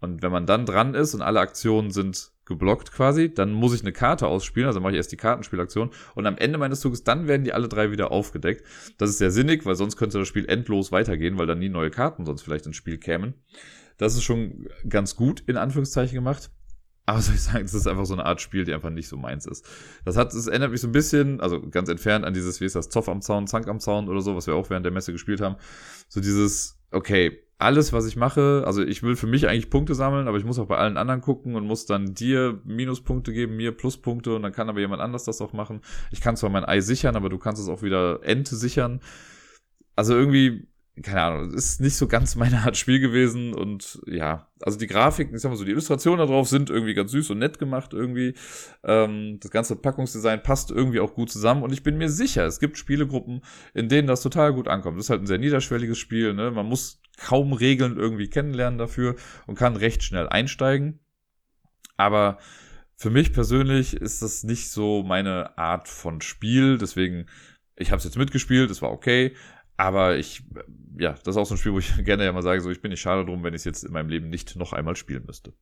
Und 0.00 0.22
wenn 0.22 0.32
man 0.32 0.46
dann 0.46 0.66
dran 0.66 0.94
ist 0.94 1.14
und 1.14 1.22
alle 1.22 1.40
Aktionen 1.40 1.90
sind 1.90 2.32
geblockt 2.46 2.90
quasi, 2.92 3.32
dann 3.32 3.52
muss 3.52 3.74
ich 3.74 3.82
eine 3.82 3.92
Karte 3.92 4.26
ausspielen, 4.26 4.66
also 4.66 4.80
mache 4.80 4.92
ich 4.92 4.96
erst 4.96 5.12
die 5.12 5.16
Kartenspielaktion 5.16 5.90
und 6.14 6.26
am 6.26 6.36
Ende 6.36 6.58
meines 6.58 6.80
Zuges, 6.80 7.04
dann 7.04 7.28
werden 7.28 7.44
die 7.44 7.52
alle 7.52 7.68
drei 7.68 7.92
wieder 7.92 8.10
aufgedeckt. 8.10 8.66
Das 8.98 9.08
ist 9.08 9.18
sehr 9.18 9.30
sinnig, 9.30 9.64
weil 9.66 9.76
sonst 9.76 9.96
könnte 9.96 10.18
das 10.18 10.26
Spiel 10.26 10.46
endlos 10.46 10.90
weitergehen, 10.90 11.38
weil 11.38 11.46
dann 11.46 11.60
nie 11.60 11.68
neue 11.68 11.90
Karten 11.90 12.26
sonst 12.26 12.42
vielleicht 12.42 12.66
ins 12.66 12.76
Spiel 12.76 12.98
kämen. 12.98 13.34
Das 13.98 14.14
ist 14.14 14.24
schon 14.24 14.68
ganz 14.88 15.14
gut 15.14 15.44
in 15.46 15.56
Anführungszeichen 15.56 16.14
gemacht. 16.14 16.50
Aber 17.06 17.20
soll 17.20 17.34
ich 17.34 17.42
sagen, 17.42 17.62
das 17.62 17.74
ist 17.74 17.86
einfach 17.86 18.06
so 18.06 18.14
eine 18.14 18.24
Art 18.24 18.40
Spiel, 18.40 18.64
die 18.64 18.72
einfach 18.72 18.90
nicht 18.90 19.08
so 19.08 19.16
meins 19.16 19.46
ist. 19.46 19.66
Das 20.04 20.16
hat, 20.16 20.32
es 20.32 20.46
erinnert 20.46 20.70
mich 20.70 20.80
so 20.80 20.88
ein 20.88 20.92
bisschen, 20.92 21.40
also 21.40 21.60
ganz 21.68 21.88
entfernt 21.88 22.24
an 22.24 22.34
dieses, 22.34 22.60
wie 22.60 22.66
ist 22.66 22.76
das, 22.76 22.88
Zoff 22.88 23.08
am 23.08 23.20
Zaun, 23.20 23.46
Zank 23.46 23.68
am 23.68 23.80
Zaun 23.80 24.08
oder 24.08 24.20
so, 24.20 24.36
was 24.36 24.46
wir 24.46 24.54
auch 24.54 24.70
während 24.70 24.86
der 24.86 24.92
Messe 24.92 25.12
gespielt 25.12 25.40
haben. 25.40 25.56
So 26.08 26.20
dieses, 26.20 26.78
okay, 26.90 27.42
alles, 27.60 27.92
was 27.92 28.06
ich 28.06 28.16
mache, 28.16 28.62
also 28.66 28.82
ich 28.82 29.02
will 29.02 29.16
für 29.16 29.26
mich 29.26 29.48
eigentlich 29.48 29.70
Punkte 29.70 29.94
sammeln, 29.94 30.28
aber 30.28 30.38
ich 30.38 30.44
muss 30.44 30.58
auch 30.58 30.66
bei 30.66 30.76
allen 30.76 30.96
anderen 30.96 31.20
gucken 31.20 31.54
und 31.54 31.66
muss 31.66 31.86
dann 31.86 32.14
dir 32.14 32.60
Minuspunkte 32.64 33.32
geben, 33.32 33.56
mir 33.56 33.72
Pluspunkte 33.72 34.34
und 34.34 34.42
dann 34.42 34.52
kann 34.52 34.68
aber 34.68 34.80
jemand 34.80 35.02
anders 35.02 35.24
das 35.24 35.40
auch 35.40 35.52
machen. 35.52 35.80
Ich 36.10 36.20
kann 36.20 36.36
zwar 36.36 36.50
mein 36.50 36.64
Ei 36.64 36.80
sichern, 36.80 37.16
aber 37.16 37.28
du 37.28 37.38
kannst 37.38 37.62
es 37.62 37.68
auch 37.68 37.82
wieder 37.82 38.20
Ente 38.22 38.56
sichern. 38.56 39.00
Also 39.96 40.14
irgendwie 40.14 40.66
keine 41.02 41.22
Ahnung, 41.22 41.54
ist 41.54 41.80
nicht 41.80 41.96
so 41.96 42.06
ganz 42.06 42.36
meine 42.36 42.58
Art 42.60 42.76
Spiel 42.76 43.00
gewesen 43.00 43.54
und 43.54 44.00
ja, 44.06 44.48
also 44.60 44.78
die 44.78 44.86
Grafiken, 44.86 45.34
ich 45.34 45.40
sag 45.40 45.50
mal 45.50 45.56
so, 45.56 45.64
die 45.64 45.70
Illustrationen 45.70 46.18
da 46.18 46.26
drauf 46.26 46.48
sind 46.48 46.68
irgendwie 46.68 46.94
ganz 46.94 47.12
süß 47.12 47.30
und 47.30 47.38
nett 47.38 47.58
gemacht 47.58 47.92
irgendwie. 47.92 48.34
Ähm, 48.84 49.38
das 49.40 49.50
ganze 49.50 49.76
Packungsdesign 49.76 50.42
passt 50.42 50.70
irgendwie 50.70 51.00
auch 51.00 51.14
gut 51.14 51.30
zusammen 51.30 51.62
und 51.62 51.72
ich 51.72 51.82
bin 51.82 51.96
mir 51.96 52.08
sicher, 52.08 52.44
es 52.44 52.60
gibt 52.60 52.76
Spielegruppen, 52.76 53.42
in 53.72 53.88
denen 53.88 54.08
das 54.08 54.22
total 54.22 54.52
gut 54.52 54.68
ankommt. 54.68 54.98
Das 54.98 55.06
ist 55.06 55.10
halt 55.10 55.22
ein 55.22 55.26
sehr 55.26 55.38
niederschwelliges 55.38 55.98
Spiel, 55.98 56.34
ne? 56.34 56.50
Man 56.50 56.66
muss 56.66 56.99
kaum 57.16 57.52
Regeln 57.52 57.96
irgendwie 57.96 58.28
kennenlernen 58.28 58.78
dafür 58.78 59.16
und 59.46 59.56
kann 59.56 59.76
recht 59.76 60.02
schnell 60.02 60.28
einsteigen. 60.28 61.00
Aber 61.96 62.38
für 62.96 63.10
mich 63.10 63.32
persönlich 63.32 63.94
ist 63.94 64.22
das 64.22 64.42
nicht 64.42 64.70
so 64.70 65.02
meine 65.02 65.56
Art 65.58 65.88
von 65.88 66.20
Spiel, 66.20 66.78
deswegen 66.78 67.26
ich 67.76 67.90
habe 67.90 67.98
es 67.98 68.04
jetzt 68.04 68.18
mitgespielt, 68.18 68.70
es 68.70 68.82
war 68.82 68.92
okay, 68.92 69.34
aber 69.76 70.18
ich, 70.18 70.42
ja, 70.98 71.12
das 71.12 71.34
ist 71.34 71.36
auch 71.38 71.46
so 71.46 71.54
ein 71.54 71.58
Spiel, 71.58 71.72
wo 71.72 71.78
ich 71.78 71.92
gerne 72.04 72.24
ja 72.24 72.32
mal 72.32 72.42
sage, 72.42 72.60
so 72.60 72.70
ich 72.70 72.82
bin 72.82 72.90
nicht 72.90 73.00
schade 73.00 73.24
drum, 73.24 73.42
wenn 73.42 73.54
ich 73.54 73.60
es 73.60 73.64
jetzt 73.64 73.84
in 73.84 73.92
meinem 73.92 74.10
Leben 74.10 74.28
nicht 74.28 74.56
noch 74.56 74.74
einmal 74.74 74.96
spielen 74.96 75.24
müsste. 75.26 75.54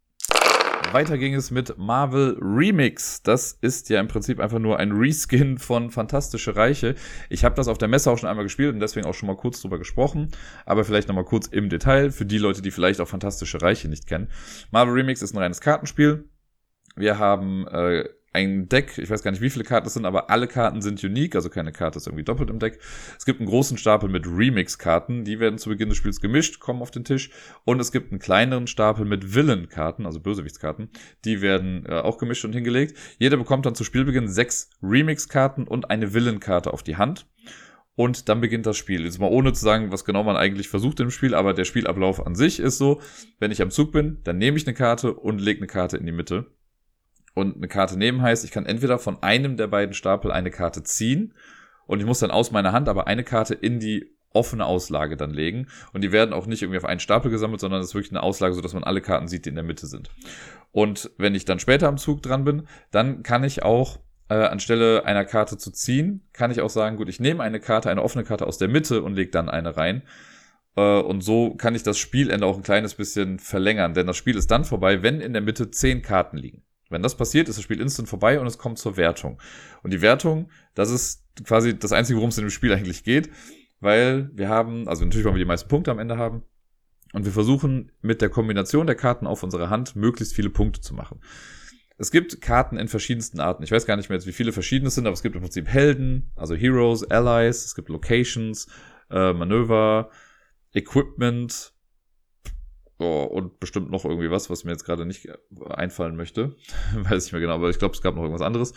Weiter 0.93 1.19
ging 1.19 1.35
es 1.35 1.51
mit 1.51 1.77
Marvel 1.77 2.38
Remix. 2.41 3.23
Das 3.23 3.53
ist 3.61 3.91
ja 3.91 4.01
im 4.01 4.09
Prinzip 4.09 4.41
einfach 4.41 4.59
nur 4.59 4.79
ein 4.79 4.93
Reskin 4.93 5.59
von 5.59 5.91
Fantastische 5.91 6.57
Reiche. 6.57 6.95
Ich 7.29 7.45
habe 7.45 7.55
das 7.55 7.69
auf 7.69 7.79
der 7.79 7.88
Messe 7.88 8.11
auch 8.11 8.17
schon 8.19 8.29
einmal 8.29 8.45
gespielt 8.45 8.73
und 8.73 8.81
deswegen 8.81 9.07
auch 9.07 9.14
schon 9.14 9.27
mal 9.27 9.37
kurz 9.37 9.61
drüber 9.61 9.79
gesprochen. 9.79 10.29
Aber 10.64 10.85
vielleicht 10.85 11.09
nochmal 11.09 11.25
kurz 11.25 11.47
im 11.47 11.69
Detail 11.69 12.11
für 12.11 12.25
die 12.25 12.38
Leute, 12.38 12.62
die 12.62 12.71
vielleicht 12.71 13.01
auch 13.01 13.09
Fantastische 13.09 13.61
Reiche 13.61 13.88
nicht 13.88 14.07
kennen. 14.07 14.29
Marvel 14.71 14.95
Remix 14.95 15.21
ist 15.21 15.35
ein 15.35 15.38
reines 15.38 15.61
Kartenspiel. 15.61 16.29
Wir 16.97 17.19
haben 17.19 17.67
äh, 17.69 18.09
ein 18.33 18.69
Deck, 18.69 18.99
ich 18.99 19.09
weiß 19.09 19.23
gar 19.23 19.31
nicht, 19.31 19.41
wie 19.41 19.51
viele 19.51 19.64
Karten 19.64 19.87
es 19.87 19.95
sind, 19.95 20.05
aber 20.05 20.31
alle 20.31 20.47
Karten 20.47 20.83
sind 20.83 21.03
unique, 21.03 21.35
also 21.35 21.49
keine 21.49 21.73
Karte 21.73 21.99
ist 21.99 22.07
irgendwie 22.07 22.25
doppelt 22.25 22.51
im 22.51 22.59
Deck. 22.59 22.79
Es 23.17 23.25
gibt 23.25 23.41
einen 23.41 23.49
großen 23.49 23.79
Stapel 23.79 24.09
mit 24.09 24.27
Remix-Karten, 24.27 25.25
die 25.25 25.41
werden 25.41 25.59
zu 25.59 25.71
Beginn 25.71 25.88
des 25.88 25.99
Spiels 25.99 26.21
gemischt, 26.21 26.61
kommen 26.61 26.83
auf 26.83 26.91
den 26.91 27.05
Tisch. 27.05 27.31
Und 27.64 27.81
es 27.81 27.91
gibt 27.91 28.12
einen 28.12 28.21
kleineren 28.21 28.67
Stapel 28.67 29.05
mit 29.05 29.35
Villain-Karten, 29.35 30.07
also 30.07 30.21
Bösewichtskarten, 30.21 30.91
die 31.25 31.41
werden 31.41 31.87
äh, 31.87 31.95
auch 31.95 32.19
gemischt 32.19 32.45
und 32.45 32.53
hingelegt. 32.53 32.97
Jeder 33.19 33.37
bekommt 33.37 33.67
dann 33.67 33.75
zu 33.75 33.85
Spielbeginn 33.85 34.29
sechs 34.29 34.71
Remix-Karten 34.83 35.64
und 35.67 35.91
eine 35.91 36.12
Villain-Karte 36.12 36.73
auf 36.73 36.83
die 36.83 36.97
Hand. 36.97 37.27
Und 37.97 38.29
dann 38.29 38.41
beginnt 38.41 38.64
das 38.64 38.77
Spiel. 38.77 39.05
Jetzt 39.05 39.19
mal 39.19 39.27
ohne 39.27 39.53
zu 39.53 39.64
sagen, 39.64 39.91
was 39.91 40.05
genau 40.05 40.23
man 40.23 40.37
eigentlich 40.37 40.69
versucht 40.69 41.01
im 41.01 41.11
Spiel, 41.11 41.35
aber 41.35 41.53
der 41.53 41.64
Spielablauf 41.64 42.25
an 42.25 42.37
sich 42.37 42.61
ist 42.61 42.79
so, 42.79 43.01
wenn 43.41 43.51
ich 43.51 43.61
am 43.61 43.73
Zug 43.73 43.91
bin, 43.91 44.19
dann 44.23 44.38
nehme 44.38 44.57
ich 44.57 44.69
eine 44.69 44.75
Karte 44.75 45.14
und 45.14 45.41
lege 45.41 45.59
eine 45.59 45.67
Karte 45.67 45.97
in 45.97 46.07
die 46.07 46.12
Mitte 46.12 46.47
und 47.38 47.57
eine 47.57 47.68
Karte 47.68 47.96
nehmen 47.96 48.20
heißt, 48.20 48.44
ich 48.44 48.51
kann 48.51 48.66
entweder 48.66 48.98
von 48.98 49.22
einem 49.22 49.57
der 49.57 49.68
beiden 49.68 49.94
Stapel 49.94 50.33
eine 50.33 50.51
Karte 50.51 50.83
ziehen 50.83 51.35
und 51.87 52.01
ich 52.01 52.07
muss 52.07 52.18
dann 52.18 52.33
aus 52.33 52.51
meiner 52.51 52.72
Hand 52.72 52.88
aber 52.88 53.07
eine 53.07 53.22
Karte 53.22 53.55
in 53.55 53.79
die 53.79 54.12
offene 54.33 54.66
Auslage 54.66 55.16
dann 55.16 55.31
legen. 55.31 55.68
Und 55.92 56.03
die 56.03 56.11
werden 56.11 56.33
auch 56.33 56.46
nicht 56.46 56.62
irgendwie 56.62 56.79
auf 56.79 56.85
einen 56.85 56.98
Stapel 56.98 57.31
gesammelt, 57.31 57.61
sondern 57.61 57.81
es 57.81 57.88
ist 57.88 57.94
wirklich 57.94 58.11
eine 58.11 58.24
Auslage, 58.24 58.55
sodass 58.55 58.74
man 58.74 58.83
alle 58.83 59.01
Karten 59.01 59.29
sieht, 59.29 59.44
die 59.44 59.51
in 59.51 59.55
der 59.55 59.62
Mitte 59.64 59.87
sind. 59.87 60.11
Und 60.72 61.12
wenn 61.16 61.37
ich 61.37 61.44
dann 61.44 61.61
später 61.61 61.87
am 61.87 61.96
Zug 61.96 62.22
dran 62.22 62.44
bin, 62.44 62.66
dann 62.90 63.22
kann 63.22 63.44
ich 63.44 63.62
auch 63.62 64.01
äh, 64.29 64.35
anstelle 64.35 65.05
einer 65.05 65.24
Karte 65.24 65.57
zu 65.57 65.70
ziehen, 65.70 66.29
kann 66.33 66.51
ich 66.51 66.61
auch 66.61 66.70
sagen, 66.70 66.96
gut, 66.96 67.09
ich 67.09 67.20
nehme 67.20 67.44
eine 67.44 67.61
Karte, 67.61 67.88
eine 67.88 68.03
offene 68.03 68.24
Karte 68.24 68.48
aus 68.48 68.59
der 68.59 68.68
Mitte 68.68 69.03
und 69.03 69.14
lege 69.14 69.31
dann 69.31 69.48
eine 69.48 69.77
rein. 69.77 70.03
Äh, 70.77 70.81
und 71.01 71.22
so 71.22 71.55
kann 71.55 71.77
ich 71.77 71.85
das 71.85 71.98
Spielende 71.98 72.46
auch 72.46 72.57
ein 72.57 72.64
kleines 72.64 72.96
bisschen 72.96 73.38
verlängern, 73.38 73.94
denn 73.94 74.09
das 74.09 74.16
Spiel 74.16 74.37
ist 74.37 74.51
dann 74.51 74.64
vorbei, 74.64 75.05
wenn 75.05 75.20
in 75.20 75.33
der 75.33 75.42
Mitte 75.42 75.70
zehn 75.70 76.03
Karten 76.03 76.37
liegen. 76.37 76.64
Wenn 76.88 77.03
das 77.03 77.16
passiert, 77.16 77.48
ist 77.48 77.57
das 77.57 77.62
Spiel 77.62 77.81
instant 77.81 78.09
vorbei 78.09 78.40
und 78.40 78.46
es 78.46 78.59
kommt 78.59 78.79
zur 78.79 78.96
Wertung. 78.96 79.40
Und 79.83 79.92
die 79.92 80.01
Wertung, 80.01 80.51
das 80.74 80.90
ist 80.90 81.24
quasi 81.44 81.79
das 81.79 81.92
Einzige, 81.92 82.16
worum 82.16 82.31
es 82.31 82.38
in 82.38 82.44
dem 82.44 82.51
Spiel 82.51 82.72
eigentlich 82.72 83.05
geht, 83.05 83.31
weil 83.81 84.31
wir 84.35 84.48
haben, 84.48 84.88
also 84.88 85.05
natürlich 85.05 85.24
wollen 85.24 85.37
wir 85.37 85.44
die 85.44 85.48
meisten 85.48 85.68
Punkte 85.68 85.90
am 85.90 85.98
Ende 85.98 86.16
haben, 86.16 86.42
und 87.14 87.24
wir 87.24 87.33
versuchen 87.33 87.90
mit 88.03 88.20
der 88.20 88.29
Kombination 88.29 88.87
der 88.87 88.96
Karten 88.96 89.27
auf 89.27 89.42
unserer 89.42 89.70
Hand 89.70 89.96
möglichst 89.96 90.35
viele 90.35 90.51
Punkte 90.51 90.83
zu 90.83 90.94
machen. 90.94 91.20
Es 91.96 92.11
gibt 92.11 92.40
Karten 92.40 92.77
in 92.77 92.87
verschiedensten 92.87 93.40
Arten. 93.40 93.62
Ich 93.62 93.72
weiß 93.72 93.87
gar 93.87 93.96
nicht 93.96 94.09
mehr, 94.09 94.24
wie 94.24 94.33
viele 94.33 94.53
verschiedene 94.53 94.90
sind, 94.90 95.07
aber 95.07 95.14
es 95.14 95.22
gibt 95.22 95.35
im 95.35 95.42
Prinzip 95.42 95.66
Helden, 95.66 96.31
also 96.37 96.55
Heroes, 96.55 97.03
Allies, 97.11 97.64
es 97.64 97.74
gibt 97.74 97.88
Locations, 97.88 98.68
äh, 99.11 99.33
Manöver, 99.33 100.11
Equipment, 100.74 101.72
Oh, 102.98 103.22
und 103.22 103.61
bestimmt 103.61 103.90
noch 103.90 104.04
irgendwie 104.04 104.30
was, 104.30 104.50
was 104.50 104.64
mir 104.64 104.72
jetzt 104.72 104.84
gerade 104.84 105.06
nicht 105.06 105.28
einfallen 105.70 106.16
möchte. 106.16 106.56
Weiß 106.94 107.26
ich 107.26 107.32
mehr 107.32 107.40
genau, 107.40 107.54
aber 107.54 107.70
ich 107.70 107.78
glaube, 107.78 107.94
es 107.94 108.02
gab 108.02 108.16
noch 108.16 108.22
irgendwas 108.22 108.44
anderes. 108.44 108.74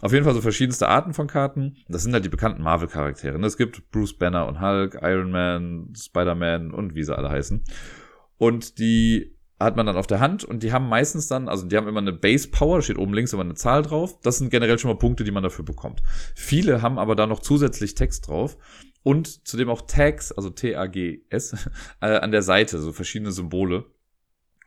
Auf 0.00 0.12
jeden 0.12 0.24
Fall 0.24 0.34
so 0.34 0.40
verschiedenste 0.40 0.88
Arten 0.88 1.14
von 1.14 1.28
Karten. 1.28 1.76
Das 1.88 2.02
sind 2.02 2.12
halt 2.12 2.24
die 2.24 2.30
bekannten 2.30 2.62
Marvel-Charaktere. 2.62 3.38
Ne? 3.38 3.46
Es 3.46 3.56
gibt 3.56 3.90
Bruce 3.92 4.18
Banner 4.18 4.48
und 4.48 4.60
Hulk, 4.60 4.98
Iron 5.02 5.30
Man, 5.30 5.92
Spider-Man 5.96 6.72
und 6.72 6.94
wie 6.94 7.04
sie 7.04 7.16
alle 7.16 7.30
heißen. 7.30 7.62
Und 8.38 8.78
die 8.78 9.36
hat 9.60 9.76
man 9.76 9.86
dann 9.86 9.96
auf 9.96 10.08
der 10.08 10.18
Hand 10.18 10.42
und 10.42 10.64
die 10.64 10.72
haben 10.72 10.88
meistens 10.88 11.28
dann, 11.28 11.48
also 11.48 11.66
die 11.66 11.76
haben 11.76 11.86
immer 11.86 12.00
eine 12.00 12.12
Base 12.12 12.48
Power, 12.48 12.82
steht 12.82 12.98
oben 12.98 13.14
links 13.14 13.32
immer 13.32 13.44
eine 13.44 13.54
Zahl 13.54 13.82
drauf. 13.82 14.18
Das 14.22 14.38
sind 14.38 14.50
generell 14.50 14.78
schon 14.78 14.90
mal 14.90 14.98
Punkte, 14.98 15.22
die 15.22 15.30
man 15.30 15.44
dafür 15.44 15.64
bekommt. 15.64 16.02
Viele 16.34 16.82
haben 16.82 16.98
aber 16.98 17.14
da 17.14 17.28
noch 17.28 17.38
zusätzlich 17.38 17.94
Text 17.94 18.26
drauf 18.26 18.56
und 19.02 19.46
zudem 19.46 19.68
auch 19.68 19.82
Tags, 19.82 20.32
also 20.32 20.50
T-A-G-S, 20.50 21.70
äh, 22.00 22.06
an 22.06 22.32
der 22.32 22.42
Seite, 22.42 22.78
so 22.78 22.92
verschiedene 22.92 23.32
Symbole. 23.32 23.84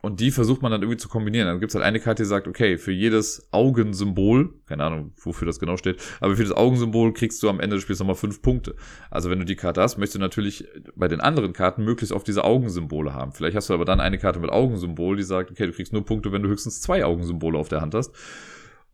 Und 0.02 0.20
die 0.20 0.30
versucht 0.30 0.62
man 0.62 0.70
dann 0.70 0.82
irgendwie 0.82 0.98
zu 0.98 1.08
kombinieren. 1.08 1.48
Dann 1.48 1.58
gibt's 1.58 1.74
halt 1.74 1.84
eine 1.84 1.98
Karte, 1.98 2.22
die 2.22 2.28
sagt, 2.28 2.46
okay, 2.46 2.78
für 2.78 2.92
jedes 2.92 3.48
Augensymbol, 3.50 4.54
keine 4.66 4.84
Ahnung, 4.84 5.12
wofür 5.16 5.46
das 5.46 5.58
genau 5.58 5.76
steht, 5.76 6.00
aber 6.20 6.36
für 6.36 6.44
das 6.44 6.52
Augensymbol 6.52 7.12
kriegst 7.12 7.42
du 7.42 7.48
am 7.48 7.58
Ende 7.58 7.74
des 7.74 7.82
Spiels 7.82 7.98
nochmal 7.98 8.14
fünf 8.14 8.40
Punkte. 8.40 8.76
Also 9.10 9.30
wenn 9.30 9.40
du 9.40 9.44
die 9.44 9.56
Karte 9.56 9.80
hast, 9.80 9.96
möchtest 9.96 10.16
du 10.16 10.20
natürlich 10.20 10.68
bei 10.94 11.08
den 11.08 11.20
anderen 11.20 11.52
Karten 11.52 11.84
möglichst 11.84 12.12
auf 12.12 12.22
diese 12.22 12.44
Augensymbole 12.44 13.14
haben. 13.14 13.32
Vielleicht 13.32 13.56
hast 13.56 13.68
du 13.68 13.74
aber 13.74 13.84
dann 13.84 13.98
eine 14.00 14.18
Karte 14.18 14.38
mit 14.38 14.50
Augensymbol, 14.50 15.16
die 15.16 15.24
sagt, 15.24 15.50
okay, 15.50 15.66
du 15.66 15.72
kriegst 15.72 15.92
nur 15.92 16.04
Punkte, 16.04 16.30
wenn 16.30 16.42
du 16.42 16.50
höchstens 16.50 16.80
zwei 16.80 17.04
Augensymbole 17.04 17.58
auf 17.58 17.68
der 17.68 17.80
Hand 17.80 17.94
hast. 17.94 18.14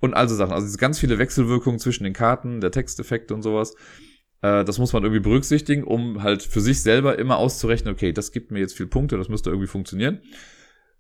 Und 0.01 0.15
also 0.15 0.35
Sachen. 0.35 0.53
Also 0.53 0.77
ganz 0.79 0.99
viele 0.99 1.19
Wechselwirkungen 1.19 1.79
zwischen 1.79 2.05
den 2.05 2.13
Karten, 2.13 2.61
der 2.61 2.71
Texteffekte 2.71 3.35
und 3.35 3.43
sowas. 3.43 3.77
Äh, 4.43 4.65
das 4.65 4.79
muss 4.79 4.93
man 4.93 5.03
irgendwie 5.05 5.23
berücksichtigen, 5.23 5.85
um 5.85 6.23
halt 6.23 6.43
für 6.43 6.61
sich 6.61 6.83
selber 6.83 7.19
immer 7.19 7.39
auszurechnen, 7.39 7.95
okay, 7.95 8.13
das 8.13 8.33
gibt 8.33 8.51
mir 8.51 8.61
jetzt 8.61 8.77
viel 8.77 8.87
Punkte, 8.87 9.17
das 9.17 9.29
müsste 9.29 9.51
irgendwie 9.51 9.69
funktionieren. 9.69 10.21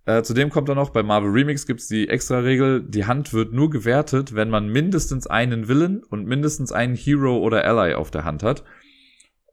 Äh, 0.05 0.22
zudem 0.22 0.50
kommt 0.50 0.68
dann 0.68 0.76
noch, 0.76 0.90
bei 0.90 1.02
Marvel 1.02 1.31
Remix 1.31 1.66
gibt's 1.66 1.87
die 1.87 2.09
extra 2.09 2.40
Regel, 2.40 2.83
die 2.83 3.05
Hand 3.05 3.33
wird 3.33 3.52
nur 3.52 3.70
gewertet, 3.70 4.35
wenn 4.35 4.50
man 4.50 4.68
mindestens 4.68 5.26
einen 5.26 5.68
Villain 5.68 6.02
und 6.02 6.26
mindestens 6.26 6.72
einen 6.72 6.96
Hero 6.96 7.38
oder 7.38 7.64
Ally 7.64 7.94
auf 7.94 8.11
der 8.11 8.24
Hand 8.24 8.42
hat. 8.42 8.64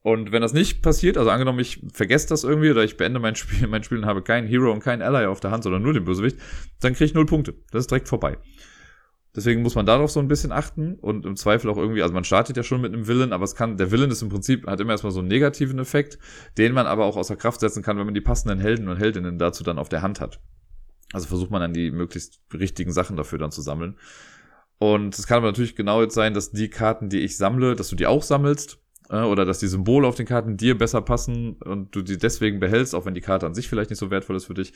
Und 0.02 0.32
wenn 0.32 0.41
das 0.41 0.54
nicht 0.54 0.82
passiert, 0.82 1.17
also 1.17 1.30
angenommen, 1.30 1.60
ich 1.60 1.86
vergesse 1.93 2.30
das 2.30 2.43
irgendwie 2.43 2.71
oder 2.71 2.84
ich 2.84 2.97
beende 2.97 3.19
mein 3.19 3.36
Spiel, 3.36 3.67
mein 3.67 3.84
Spiel 3.84 3.99
und 3.99 4.06
habe 4.06 4.23
keinen 4.23 4.47
Hero 4.47 4.71
und 4.71 4.80
keinen 4.80 5.02
Ally 5.02 5.25
auf 5.25 5.39
der 5.39 5.52
Hand, 5.52 5.63
sondern 5.63 5.84
nur 5.84 5.93
den 5.93 6.06
Bösewicht, 6.06 6.38
dann 6.80 6.93
kriege 6.93 7.06
ich 7.06 7.13
null 7.13 7.25
Punkte. 7.25 7.54
Das 7.71 7.82
ist 7.82 7.91
direkt 7.91 8.08
vorbei. 8.08 8.38
Deswegen 9.39 9.62
muss 9.62 9.75
man 9.75 9.86
darauf 9.86 10.12
so 10.12 10.19
ein 10.19 10.28
bisschen 10.28 10.52
achten 10.52 10.95
und 10.95 11.25
im 11.25 11.38
Zweifel 11.38 11.71
auch 11.71 11.78
irgendwie, 11.78 12.02
also 12.02 12.13
man 12.13 12.25
startet 12.25 12.58
ja 12.58 12.63
schon 12.63 12.82
mit 12.82 12.93
einem 12.93 13.08
Willen, 13.08 13.32
aber 13.32 13.45
es 13.45 13.56
kann, 13.56 13.78
der 13.78 13.89
Willen 13.89 14.12
ist 14.12 14.21
im 14.21 14.28
Prinzip, 14.28 14.67
hat 14.67 14.82
immer 14.82 14.91
erstmal 14.91 15.13
so 15.13 15.19
einen 15.19 15.30
negativen 15.30 15.80
Effekt, 15.80 16.19
den 16.58 16.73
man 16.73 16.88
aber 16.88 17.06
auch 17.06 17.15
außer 17.15 17.38
Kraft 17.38 17.62
setzen 17.62 17.82
kann, 17.82 17.97
wenn 17.97 18.04
man 18.04 18.13
die 18.13 18.19
passenden 18.19 18.60
Helden 18.60 18.89
und 18.89 18.97
Heldinnen 18.97 19.39
dazu 19.39 19.63
dann 19.63 19.80
auf 19.80 19.88
der 19.88 20.02
Hand 20.02 20.19
hat. 20.19 20.41
Also 21.13 21.28
versucht 21.28 21.52
man 21.52 21.62
dann 21.62 21.71
die 21.71 21.89
möglichst 21.89 22.41
richtigen 22.54 22.91
Sachen 22.91 23.15
dafür 23.15 23.39
dann 23.39 23.52
zu 23.52 23.62
sammeln. 23.62 23.95
Und 24.78 25.17
es 25.17 25.25
kann 25.25 25.38
aber 25.38 25.47
natürlich 25.47 25.78
genau 25.78 26.02
jetzt 26.02 26.15
sein, 26.15 26.34
dass 26.34 26.52
die 26.52 26.69
Karten, 26.69 27.08
die 27.08 27.21
ich 27.21 27.38
sammle, 27.38 27.75
dass 27.75 27.88
du 27.88 27.95
die 27.95 28.08
auch 28.08 28.23
sammelst. 28.23 28.78
Äh, 29.10 29.21
oder 29.21 29.45
dass 29.45 29.60
die 29.60 29.67
Symbole 29.67 30.06
auf 30.06 30.15
den 30.15 30.25
Karten 30.25 30.58
dir 30.58 30.78
besser 30.78 31.02
passen 31.02 31.54
und 31.54 31.95
du 31.95 32.02
die 32.02 32.17
deswegen 32.17 32.60
behältst, 32.60 32.93
auch 32.93 33.06
wenn 33.06 33.15
die 33.15 33.21
Karte 33.21 33.45
an 33.45 33.54
sich 33.54 33.69
vielleicht 33.69 33.89
nicht 33.89 33.99
so 33.99 34.12
wertvoll 34.12 34.36
ist 34.36 34.45
für 34.45 34.54
dich. 34.54 34.73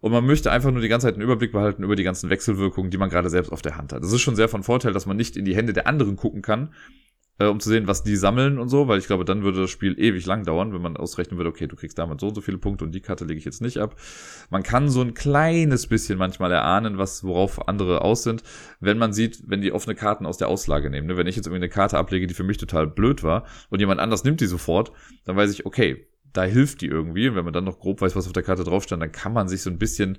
Und 0.00 0.12
man 0.12 0.24
möchte 0.24 0.50
einfach 0.50 0.70
nur 0.70 0.80
die 0.80 0.88
ganze 0.88 1.06
Zeit 1.06 1.14
einen 1.14 1.22
Überblick 1.22 1.52
behalten 1.52 1.82
über 1.82 1.96
die 1.96 2.04
ganzen 2.04 2.30
Wechselwirkungen, 2.30 2.90
die 2.90 2.98
man 2.98 3.10
gerade 3.10 3.30
selbst 3.30 3.50
auf 3.50 3.62
der 3.62 3.76
Hand 3.76 3.92
hat. 3.92 4.02
Das 4.02 4.12
ist 4.12 4.20
schon 4.20 4.36
sehr 4.36 4.48
von 4.48 4.62
Vorteil, 4.62 4.92
dass 4.92 5.06
man 5.06 5.16
nicht 5.16 5.36
in 5.36 5.44
die 5.44 5.56
Hände 5.56 5.72
der 5.72 5.86
anderen 5.86 6.16
gucken 6.16 6.42
kann, 6.42 6.70
äh, 7.38 7.46
um 7.46 7.60
zu 7.60 7.68
sehen, 7.68 7.86
was 7.86 8.02
die 8.02 8.16
sammeln 8.16 8.58
und 8.58 8.68
so, 8.68 8.88
weil 8.88 8.98
ich 8.98 9.06
glaube, 9.06 9.24
dann 9.24 9.42
würde 9.42 9.62
das 9.62 9.70
Spiel 9.70 9.98
ewig 9.98 10.26
lang 10.26 10.44
dauern, 10.44 10.72
wenn 10.72 10.82
man 10.82 10.96
ausrechnen 10.96 11.38
würde, 11.38 11.50
okay, 11.50 11.66
du 11.66 11.76
kriegst 11.76 11.98
damit 11.98 12.20
so 12.20 12.28
und 12.28 12.34
so 12.34 12.40
viele 12.40 12.58
Punkte 12.58 12.84
und 12.84 12.92
die 12.92 13.00
Karte 13.00 13.24
lege 13.24 13.38
ich 13.38 13.44
jetzt 13.44 13.62
nicht 13.62 13.78
ab. 13.78 13.96
Man 14.50 14.62
kann 14.62 14.88
so 14.88 15.00
ein 15.00 15.14
kleines 15.14 15.86
bisschen 15.86 16.18
manchmal 16.18 16.52
erahnen, 16.52 16.98
was, 16.98 17.24
worauf 17.24 17.68
andere 17.68 18.02
aus 18.02 18.22
sind, 18.22 18.42
wenn 18.80 18.98
man 18.98 19.12
sieht, 19.12 19.42
wenn 19.46 19.60
die 19.60 19.72
offene 19.72 19.94
Karten 19.94 20.26
aus 20.26 20.38
der 20.38 20.48
Auslage 20.48 20.90
nehmen. 20.90 21.06
Ne? 21.06 21.16
Wenn 21.16 21.26
ich 21.26 21.36
jetzt 21.36 21.46
irgendwie 21.46 21.64
eine 21.64 21.68
Karte 21.68 21.98
ablege, 21.98 22.26
die 22.26 22.34
für 22.34 22.44
mich 22.44 22.58
total 22.58 22.86
blöd 22.86 23.22
war 23.22 23.44
und 23.70 23.80
jemand 23.80 24.00
anders 24.00 24.24
nimmt 24.24 24.40
die 24.40 24.46
sofort, 24.46 24.92
dann 25.24 25.36
weiß 25.36 25.52
ich, 25.52 25.66
okay, 25.66 26.08
da 26.32 26.44
hilft 26.44 26.80
die 26.80 26.86
irgendwie. 26.86 27.28
Und 27.28 27.36
wenn 27.36 27.44
man 27.44 27.54
dann 27.54 27.64
noch 27.64 27.78
grob 27.78 28.00
weiß, 28.00 28.16
was 28.16 28.26
auf 28.26 28.32
der 28.32 28.42
Karte 28.42 28.64
drauf 28.64 28.84
stand, 28.84 29.02
dann 29.02 29.12
kann 29.12 29.32
man 29.32 29.48
sich 29.48 29.62
so 29.62 29.70
ein 29.70 29.78
bisschen, 29.78 30.18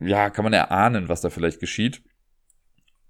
ja, 0.00 0.30
kann 0.30 0.44
man 0.44 0.52
erahnen, 0.52 1.08
was 1.08 1.20
da 1.20 1.30
vielleicht 1.30 1.60
geschieht. 1.60 2.02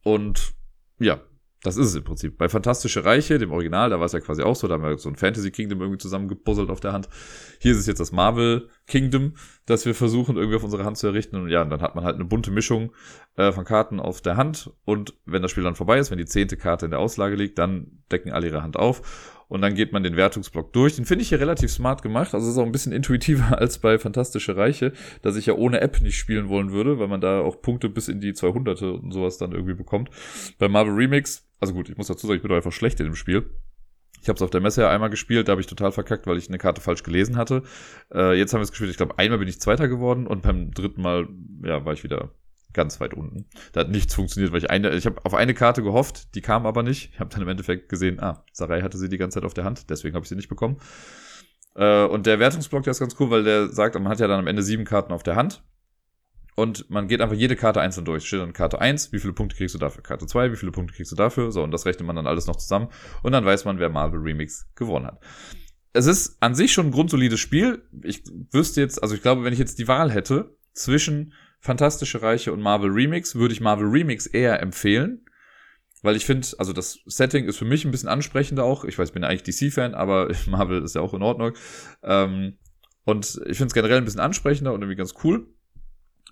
Und 0.02 0.52
ja, 0.98 1.20
das 1.62 1.76
ist 1.76 1.88
es 1.88 1.94
im 1.96 2.04
Prinzip. 2.04 2.38
Bei 2.38 2.48
Fantastische 2.48 3.04
Reiche, 3.04 3.38
dem 3.38 3.50
Original, 3.50 3.90
da 3.90 3.98
war 3.98 4.06
es 4.06 4.12
ja 4.12 4.20
quasi 4.20 4.42
auch 4.42 4.54
so, 4.54 4.68
da 4.68 4.74
haben 4.74 4.84
wir 4.84 4.98
so 4.98 5.08
ein 5.08 5.16
Fantasy 5.16 5.50
Kingdom 5.50 5.80
irgendwie 5.80 5.98
zusammengepuzzelt 5.98 6.70
auf 6.70 6.78
der 6.78 6.92
Hand. 6.92 7.08
Hier 7.58 7.72
ist 7.72 7.78
es 7.78 7.86
jetzt 7.86 7.98
das 7.98 8.12
Marvel 8.12 8.68
Kingdom, 8.86 9.34
das 9.64 9.84
wir 9.84 9.94
versuchen 9.94 10.36
irgendwie 10.36 10.56
auf 10.56 10.62
unsere 10.62 10.84
Hand 10.84 10.96
zu 10.96 11.08
errichten. 11.08 11.34
Und 11.36 11.48
ja, 11.48 11.64
dann 11.64 11.80
hat 11.80 11.96
man 11.96 12.04
halt 12.04 12.14
eine 12.14 12.24
bunte 12.24 12.52
Mischung 12.52 12.92
äh, 13.36 13.50
von 13.50 13.64
Karten 13.64 13.98
auf 13.98 14.20
der 14.20 14.36
Hand. 14.36 14.70
Und 14.84 15.14
wenn 15.24 15.42
das 15.42 15.50
Spiel 15.50 15.64
dann 15.64 15.74
vorbei 15.74 15.98
ist, 15.98 16.12
wenn 16.12 16.18
die 16.18 16.26
zehnte 16.26 16.56
Karte 16.56 16.84
in 16.84 16.92
der 16.92 17.00
Auslage 17.00 17.34
liegt, 17.34 17.58
dann 17.58 18.04
decken 18.12 18.30
alle 18.30 18.46
ihre 18.46 18.62
Hand 18.62 18.76
auf 18.76 19.34
und 19.48 19.60
dann 19.60 19.74
geht 19.74 19.92
man 19.92 20.02
den 20.02 20.16
Wertungsblock 20.16 20.72
durch. 20.72 20.96
Den 20.96 21.04
finde 21.04 21.22
ich 21.22 21.28
hier 21.28 21.40
relativ 21.40 21.70
smart 21.70 22.02
gemacht. 22.02 22.34
Also 22.34 22.50
ist 22.50 22.58
auch 22.58 22.64
ein 22.64 22.72
bisschen 22.72 22.92
intuitiver 22.92 23.58
als 23.58 23.78
bei 23.78 23.98
Fantastische 23.98 24.56
Reiche, 24.56 24.92
dass 25.22 25.36
ich 25.36 25.46
ja 25.46 25.54
ohne 25.54 25.80
App 25.80 26.00
nicht 26.00 26.18
spielen 26.18 26.48
wollen 26.48 26.72
würde, 26.72 26.98
weil 26.98 27.08
man 27.08 27.20
da 27.20 27.40
auch 27.40 27.60
Punkte 27.62 27.88
bis 27.88 28.08
in 28.08 28.20
die 28.20 28.34
200 28.34 28.82
und 28.82 29.12
sowas 29.12 29.38
dann 29.38 29.52
irgendwie 29.52 29.74
bekommt. 29.74 30.10
Bei 30.58 30.68
Marvel 30.68 30.94
Remix, 30.94 31.46
also 31.60 31.74
gut, 31.74 31.88
ich 31.88 31.96
muss 31.96 32.08
dazu 32.08 32.26
sagen, 32.26 32.36
ich 32.36 32.42
bin 32.42 32.48
doch 32.48 32.56
einfach 32.56 32.72
schlecht 32.72 32.98
in 33.00 33.06
dem 33.06 33.14
Spiel. 33.14 33.48
Ich 34.22 34.28
habe 34.28 34.36
es 34.36 34.42
auf 34.42 34.50
der 34.50 34.60
Messe 34.60 34.80
ja 34.80 34.90
einmal 34.90 35.10
gespielt, 35.10 35.46
da 35.46 35.52
habe 35.52 35.60
ich 35.60 35.68
total 35.68 35.92
verkackt, 35.92 36.26
weil 36.26 36.36
ich 36.36 36.48
eine 36.48 36.58
Karte 36.58 36.80
falsch 36.80 37.04
gelesen 37.04 37.36
hatte. 37.36 37.62
Äh, 38.12 38.36
jetzt 38.36 38.52
haben 38.52 38.60
wir 38.60 38.64
es 38.64 38.70
gespielt, 38.70 38.90
ich 38.90 38.96
glaube, 38.96 39.18
einmal 39.18 39.38
bin 39.38 39.46
ich 39.46 39.60
Zweiter 39.60 39.86
geworden 39.86 40.26
und 40.26 40.42
beim 40.42 40.72
dritten 40.72 41.00
Mal, 41.00 41.28
ja, 41.62 41.84
war 41.84 41.92
ich 41.92 42.02
wieder 42.02 42.32
ganz 42.76 43.00
weit 43.00 43.14
unten. 43.14 43.46
Da 43.72 43.80
hat 43.80 43.90
nichts 43.90 44.14
funktioniert, 44.14 44.52
weil 44.52 44.58
ich 44.58 44.70
eine, 44.70 44.94
ich 44.94 45.06
habe 45.06 45.24
auf 45.24 45.34
eine 45.34 45.54
Karte 45.54 45.82
gehofft, 45.82 46.34
die 46.34 46.42
kam 46.42 46.66
aber 46.66 46.82
nicht. 46.84 47.10
Ich 47.14 47.20
habe 47.20 47.30
dann 47.30 47.42
im 47.42 47.48
Endeffekt 47.48 47.88
gesehen, 47.88 48.20
ah, 48.20 48.44
Sarai 48.52 48.82
hatte 48.82 48.98
sie 48.98 49.08
die 49.08 49.18
ganze 49.18 49.36
Zeit 49.36 49.44
auf 49.44 49.54
der 49.54 49.64
Hand, 49.64 49.90
deswegen 49.90 50.14
habe 50.14 50.24
ich 50.24 50.28
sie 50.28 50.36
nicht 50.36 50.48
bekommen. 50.48 50.76
Äh, 51.74 52.04
und 52.04 52.26
der 52.26 52.38
Wertungsblock, 52.38 52.84
der 52.84 52.92
ist 52.92 53.00
ganz 53.00 53.16
cool, 53.18 53.30
weil 53.30 53.44
der 53.44 53.68
sagt, 53.68 53.94
man 53.94 54.08
hat 54.08 54.20
ja 54.20 54.28
dann 54.28 54.38
am 54.38 54.46
Ende 54.46 54.62
sieben 54.62 54.84
Karten 54.84 55.12
auf 55.12 55.22
der 55.22 55.36
Hand. 55.36 55.62
Und 56.54 56.88
man 56.88 57.06
geht 57.06 57.20
einfach 57.20 57.36
jede 57.36 57.54
Karte 57.54 57.80
einzeln 57.82 58.06
durch. 58.06 58.26
Steht 58.26 58.40
dann 58.40 58.54
Karte 58.54 58.80
1, 58.80 59.12
wie 59.12 59.18
viele 59.18 59.34
Punkte 59.34 59.56
kriegst 59.56 59.74
du 59.74 59.78
dafür? 59.78 60.02
Karte 60.02 60.26
2, 60.26 60.52
wie 60.52 60.56
viele 60.56 60.72
Punkte 60.72 60.94
kriegst 60.94 61.12
du 61.12 61.16
dafür? 61.16 61.52
So, 61.52 61.62
und 61.62 61.70
das 61.70 61.84
rechnet 61.84 62.06
man 62.06 62.16
dann 62.16 62.26
alles 62.26 62.46
noch 62.46 62.56
zusammen. 62.56 62.88
Und 63.22 63.32
dann 63.32 63.44
weiß 63.44 63.66
man, 63.66 63.78
wer 63.78 63.90
Marvel 63.90 64.20
Remix 64.20 64.66
gewonnen 64.74 65.06
hat. 65.06 65.20
Es 65.92 66.06
ist 66.06 66.38
an 66.40 66.54
sich 66.54 66.72
schon 66.72 66.86
ein 66.86 66.92
grundsolides 66.92 67.40
Spiel. 67.40 67.82
Ich 68.02 68.22
wüsste 68.52 68.80
jetzt, 68.80 69.02
also 69.02 69.14
ich 69.14 69.22
glaube, 69.22 69.44
wenn 69.44 69.52
ich 69.52 69.58
jetzt 69.58 69.78
die 69.78 69.88
Wahl 69.88 70.10
hätte 70.10 70.56
zwischen 70.72 71.34
Fantastische 71.66 72.22
Reiche 72.22 72.52
und 72.52 72.62
Marvel 72.62 72.90
Remix 72.90 73.34
würde 73.34 73.52
ich 73.52 73.60
Marvel 73.60 73.88
Remix 73.88 74.26
eher 74.26 74.62
empfehlen. 74.62 75.26
Weil 76.02 76.14
ich 76.14 76.24
finde, 76.24 76.46
also 76.58 76.72
das 76.72 77.00
Setting 77.06 77.46
ist 77.46 77.56
für 77.56 77.64
mich 77.64 77.84
ein 77.84 77.90
bisschen 77.90 78.08
ansprechender 78.08 78.64
auch. 78.64 78.84
Ich 78.84 78.98
weiß, 78.98 79.08
ich 79.08 79.14
bin 79.14 79.24
eigentlich 79.24 79.42
DC-Fan, 79.42 79.94
aber 79.94 80.30
Marvel 80.46 80.82
ist 80.82 80.94
ja 80.94 81.00
auch 81.00 81.14
in 81.14 81.22
Ordnung. 81.22 81.54
Ähm, 82.02 82.58
und 83.04 83.40
ich 83.46 83.56
finde 83.56 83.66
es 83.66 83.74
generell 83.74 83.98
ein 83.98 84.04
bisschen 84.04 84.20
ansprechender 84.20 84.72
und 84.72 84.82
irgendwie 84.82 84.96
ganz 84.96 85.14
cool. 85.24 85.48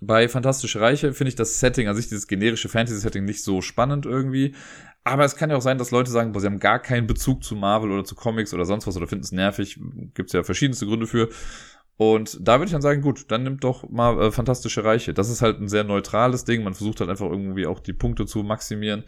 Bei 0.01 0.27
Fantastische 0.27 0.79
Reiche 0.81 1.13
finde 1.13 1.29
ich 1.29 1.35
das 1.35 1.59
Setting, 1.59 1.87
also 1.87 1.99
ich 1.99 2.07
dieses 2.07 2.27
generische 2.27 2.69
Fantasy-Setting 2.69 3.23
nicht 3.23 3.43
so 3.43 3.61
spannend 3.61 4.05
irgendwie. 4.05 4.55
Aber 5.03 5.23
es 5.23 5.35
kann 5.35 5.49
ja 5.49 5.57
auch 5.57 5.61
sein, 5.61 5.77
dass 5.77 5.91
Leute 5.91 6.11
sagen, 6.11 6.31
boah, 6.31 6.39
sie 6.39 6.47
haben 6.47 6.59
gar 6.59 6.79
keinen 6.79 7.05
Bezug 7.05 7.43
zu 7.43 7.55
Marvel 7.55 7.91
oder 7.91 8.03
zu 8.03 8.15
Comics 8.15 8.53
oder 8.53 8.65
sonst 8.65 8.87
was 8.87 8.97
oder 8.97 9.07
finden 9.07 9.23
es 9.23 9.31
nervig. 9.31 9.79
Gibt 10.13 10.29
es 10.29 10.33
ja 10.33 10.43
verschiedenste 10.43 10.85
Gründe 10.85 11.07
für. 11.07 11.29
Und 11.97 12.37
da 12.41 12.59
würde 12.59 12.65
ich 12.65 12.71
dann 12.71 12.81
sagen, 12.81 13.01
gut, 13.01 13.31
dann 13.31 13.43
nimmt 13.43 13.63
doch 13.63 13.89
mal 13.89 14.21
äh, 14.21 14.31
Fantastische 14.31 14.83
Reiche. 14.83 15.13
Das 15.13 15.29
ist 15.29 15.41
halt 15.41 15.61
ein 15.61 15.69
sehr 15.69 15.83
neutrales 15.83 16.43
Ding. 16.43 16.63
Man 16.63 16.73
versucht 16.73 16.99
halt 16.99 17.09
einfach 17.09 17.29
irgendwie 17.29 17.67
auch 17.67 17.79
die 17.79 17.93
Punkte 17.93 18.25
zu 18.25 18.43
maximieren. 18.43 19.05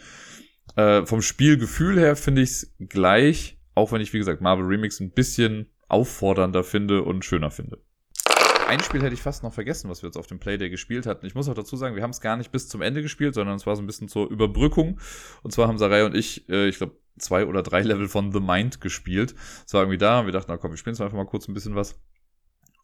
Äh, 0.76 1.06
vom 1.06 1.22
Spielgefühl 1.22 2.00
her 2.00 2.16
finde 2.16 2.42
ich 2.42 2.50
es 2.50 2.76
gleich, 2.80 3.60
auch 3.76 3.92
wenn 3.92 4.02
ich, 4.02 4.14
wie 4.14 4.20
gesagt, 4.20 4.42
Marvel 4.42 4.66
Remix 4.66 5.00
ein 5.00 5.12
bisschen 5.12 5.68
auffordernder 5.88 6.64
finde 6.64 7.04
und 7.04 7.26
schöner 7.26 7.52
finde. 7.52 7.80
Ein 8.68 8.82
Spiel 8.82 9.02
hätte 9.02 9.14
ich 9.14 9.22
fast 9.22 9.44
noch 9.44 9.54
vergessen, 9.54 9.90
was 9.90 10.04
wir 10.04 10.08
jetzt 10.08 10.18
auf 10.18 10.28
dem 10.28 10.40
Playday 10.40 10.70
gespielt 10.70 11.06
hatten. 11.06 11.26
Ich 11.26 11.36
muss 11.36 11.48
auch 11.48 11.54
dazu 11.54 11.78
sagen, 11.78 11.96
wir 11.96 12.04
haben 12.04 12.12
es 12.12 12.20
gar 12.20 12.36
nicht 12.36 12.52
bis 12.52 12.68
zum 12.68 12.82
Ende 12.82 13.02
gespielt, 13.02 13.34
sondern 13.34 13.56
es 13.56 13.66
war 13.66 13.78
so 13.78 13.82
ein 13.82 13.88
bisschen 13.88 14.10
zur 14.10 14.30
Überbrückung. 14.30 15.00
Und 15.42 15.52
zwar 15.52 15.70
haben 15.70 15.78
Sarai 15.78 16.04
und 16.04 16.16
ich, 16.16 16.50
äh, 16.50 16.68
ich 16.68 16.78
glaube, 16.78 16.98
zwei 17.18 17.46
oder 17.46 17.64
drei 17.64 17.82
Level 17.82 18.10
von 18.10 18.34
The 18.34 18.42
Mind 18.42 18.82
gespielt. 18.82 19.36
Es 19.66 19.74
war 19.74 19.84
irgendwie 19.84 19.98
da 19.98 20.20
und 20.20 20.26
wir 20.26 20.34
dachten, 20.34 20.52
na 20.52 20.58
komm, 20.58 20.72
wir 20.72 20.78
spielen 20.78 20.96
jetzt 20.96 21.02
einfach 21.02 21.18
mal 21.18 21.26
kurz 21.26 21.48
ein 21.48 21.54
bisschen 21.54 21.76
was 21.76 21.98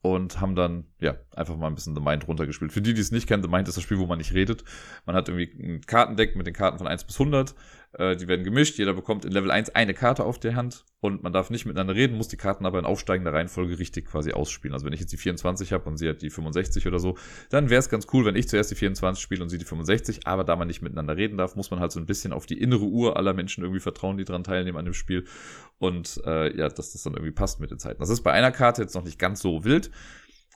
und 0.03 0.41
haben 0.41 0.53
dann, 0.53 0.83
ja, 0.99 1.15
einfach 1.33 1.55
mal 1.55 1.67
ein 1.67 1.75
bisschen 1.75 1.95
The 1.95 2.01
Mind 2.01 2.27
runtergespielt. 2.27 2.73
Für 2.73 2.81
die, 2.81 2.93
die 2.93 2.99
es 2.99 3.11
nicht 3.11 3.25
kennen, 3.25 3.41
The 3.41 3.47
Mind 3.47 3.69
ist 3.69 3.77
das 3.77 3.83
Spiel, 3.85 3.99
wo 3.99 4.05
man 4.05 4.17
nicht 4.17 4.33
redet. 4.33 4.65
Man 5.05 5.15
hat 5.15 5.29
irgendwie 5.29 5.49
ein 5.63 5.79
Kartendeck 5.79 6.35
mit 6.35 6.45
den 6.45 6.53
Karten 6.53 6.77
von 6.77 6.87
1 6.87 7.05
bis 7.05 7.17
100. 7.17 7.55
Äh, 7.93 8.15
die 8.15 8.27
werden 8.27 8.43
gemischt. 8.43 8.77
Jeder 8.77 8.93
bekommt 8.93 9.23
in 9.23 9.31
Level 9.31 9.51
1 9.51 9.75
eine 9.75 9.93
Karte 9.93 10.23
auf 10.23 10.39
der 10.39 10.55
Hand 10.55 10.85
und 10.99 11.21
man 11.21 11.31
darf 11.31 11.49
nicht 11.49 11.65
miteinander 11.65 11.93
reden, 11.93 12.17
muss 12.17 12.27
die 12.27 12.37
Karten 12.37 12.65
aber 12.65 12.79
in 12.79 12.85
aufsteigender 12.85 13.33
Reihenfolge 13.33 13.77
richtig 13.77 14.07
quasi 14.07 14.31
ausspielen. 14.31 14.73
Also 14.73 14.85
wenn 14.85 14.93
ich 14.93 14.99
jetzt 14.99 15.13
die 15.13 15.17
24 15.17 15.73
habe 15.73 15.87
und 15.89 15.97
sie 15.97 16.09
hat 16.09 16.21
die 16.21 16.31
65 16.31 16.87
oder 16.87 16.97
so, 16.97 17.17
dann 17.49 17.69
wäre 17.69 17.79
es 17.79 17.89
ganz 17.89 18.07
cool, 18.13 18.25
wenn 18.25 18.35
ich 18.35 18.49
zuerst 18.49 18.71
die 18.71 18.75
24 18.75 19.21
spiele 19.21 19.43
und 19.43 19.49
sie 19.49 19.59
die 19.59 19.65
65. 19.65 20.25
Aber 20.25 20.43
da 20.43 20.55
man 20.55 20.67
nicht 20.67 20.81
miteinander 20.81 21.15
reden 21.15 21.37
darf, 21.37 21.55
muss 21.55 21.69
man 21.69 21.79
halt 21.79 21.91
so 21.91 21.99
ein 21.99 22.07
bisschen 22.07 22.33
auf 22.33 22.45
die 22.45 22.59
innere 22.59 22.85
Uhr 22.85 23.15
aller 23.15 23.33
Menschen 23.33 23.63
irgendwie 23.63 23.81
vertrauen, 23.81 24.17
die 24.17 24.25
daran 24.25 24.43
teilnehmen 24.43 24.77
an 24.77 24.85
dem 24.85 24.93
Spiel. 24.93 25.25
Und 25.77 26.19
äh, 26.25 26.55
ja, 26.57 26.69
dass 26.69 26.93
das 26.93 27.03
dann 27.03 27.13
irgendwie 27.13 27.31
passt 27.31 27.59
mit 27.59 27.69
den 27.69 27.79
Zeiten. 27.79 27.99
Das 27.99 28.09
ist 28.09 28.21
bei 28.21 28.31
einer 28.31 28.51
Karte 28.51 28.81
jetzt 28.81 28.95
noch 28.95 29.03
nicht 29.03 29.19
ganz 29.19 29.39
so 29.39 29.63
wild. 29.63 29.91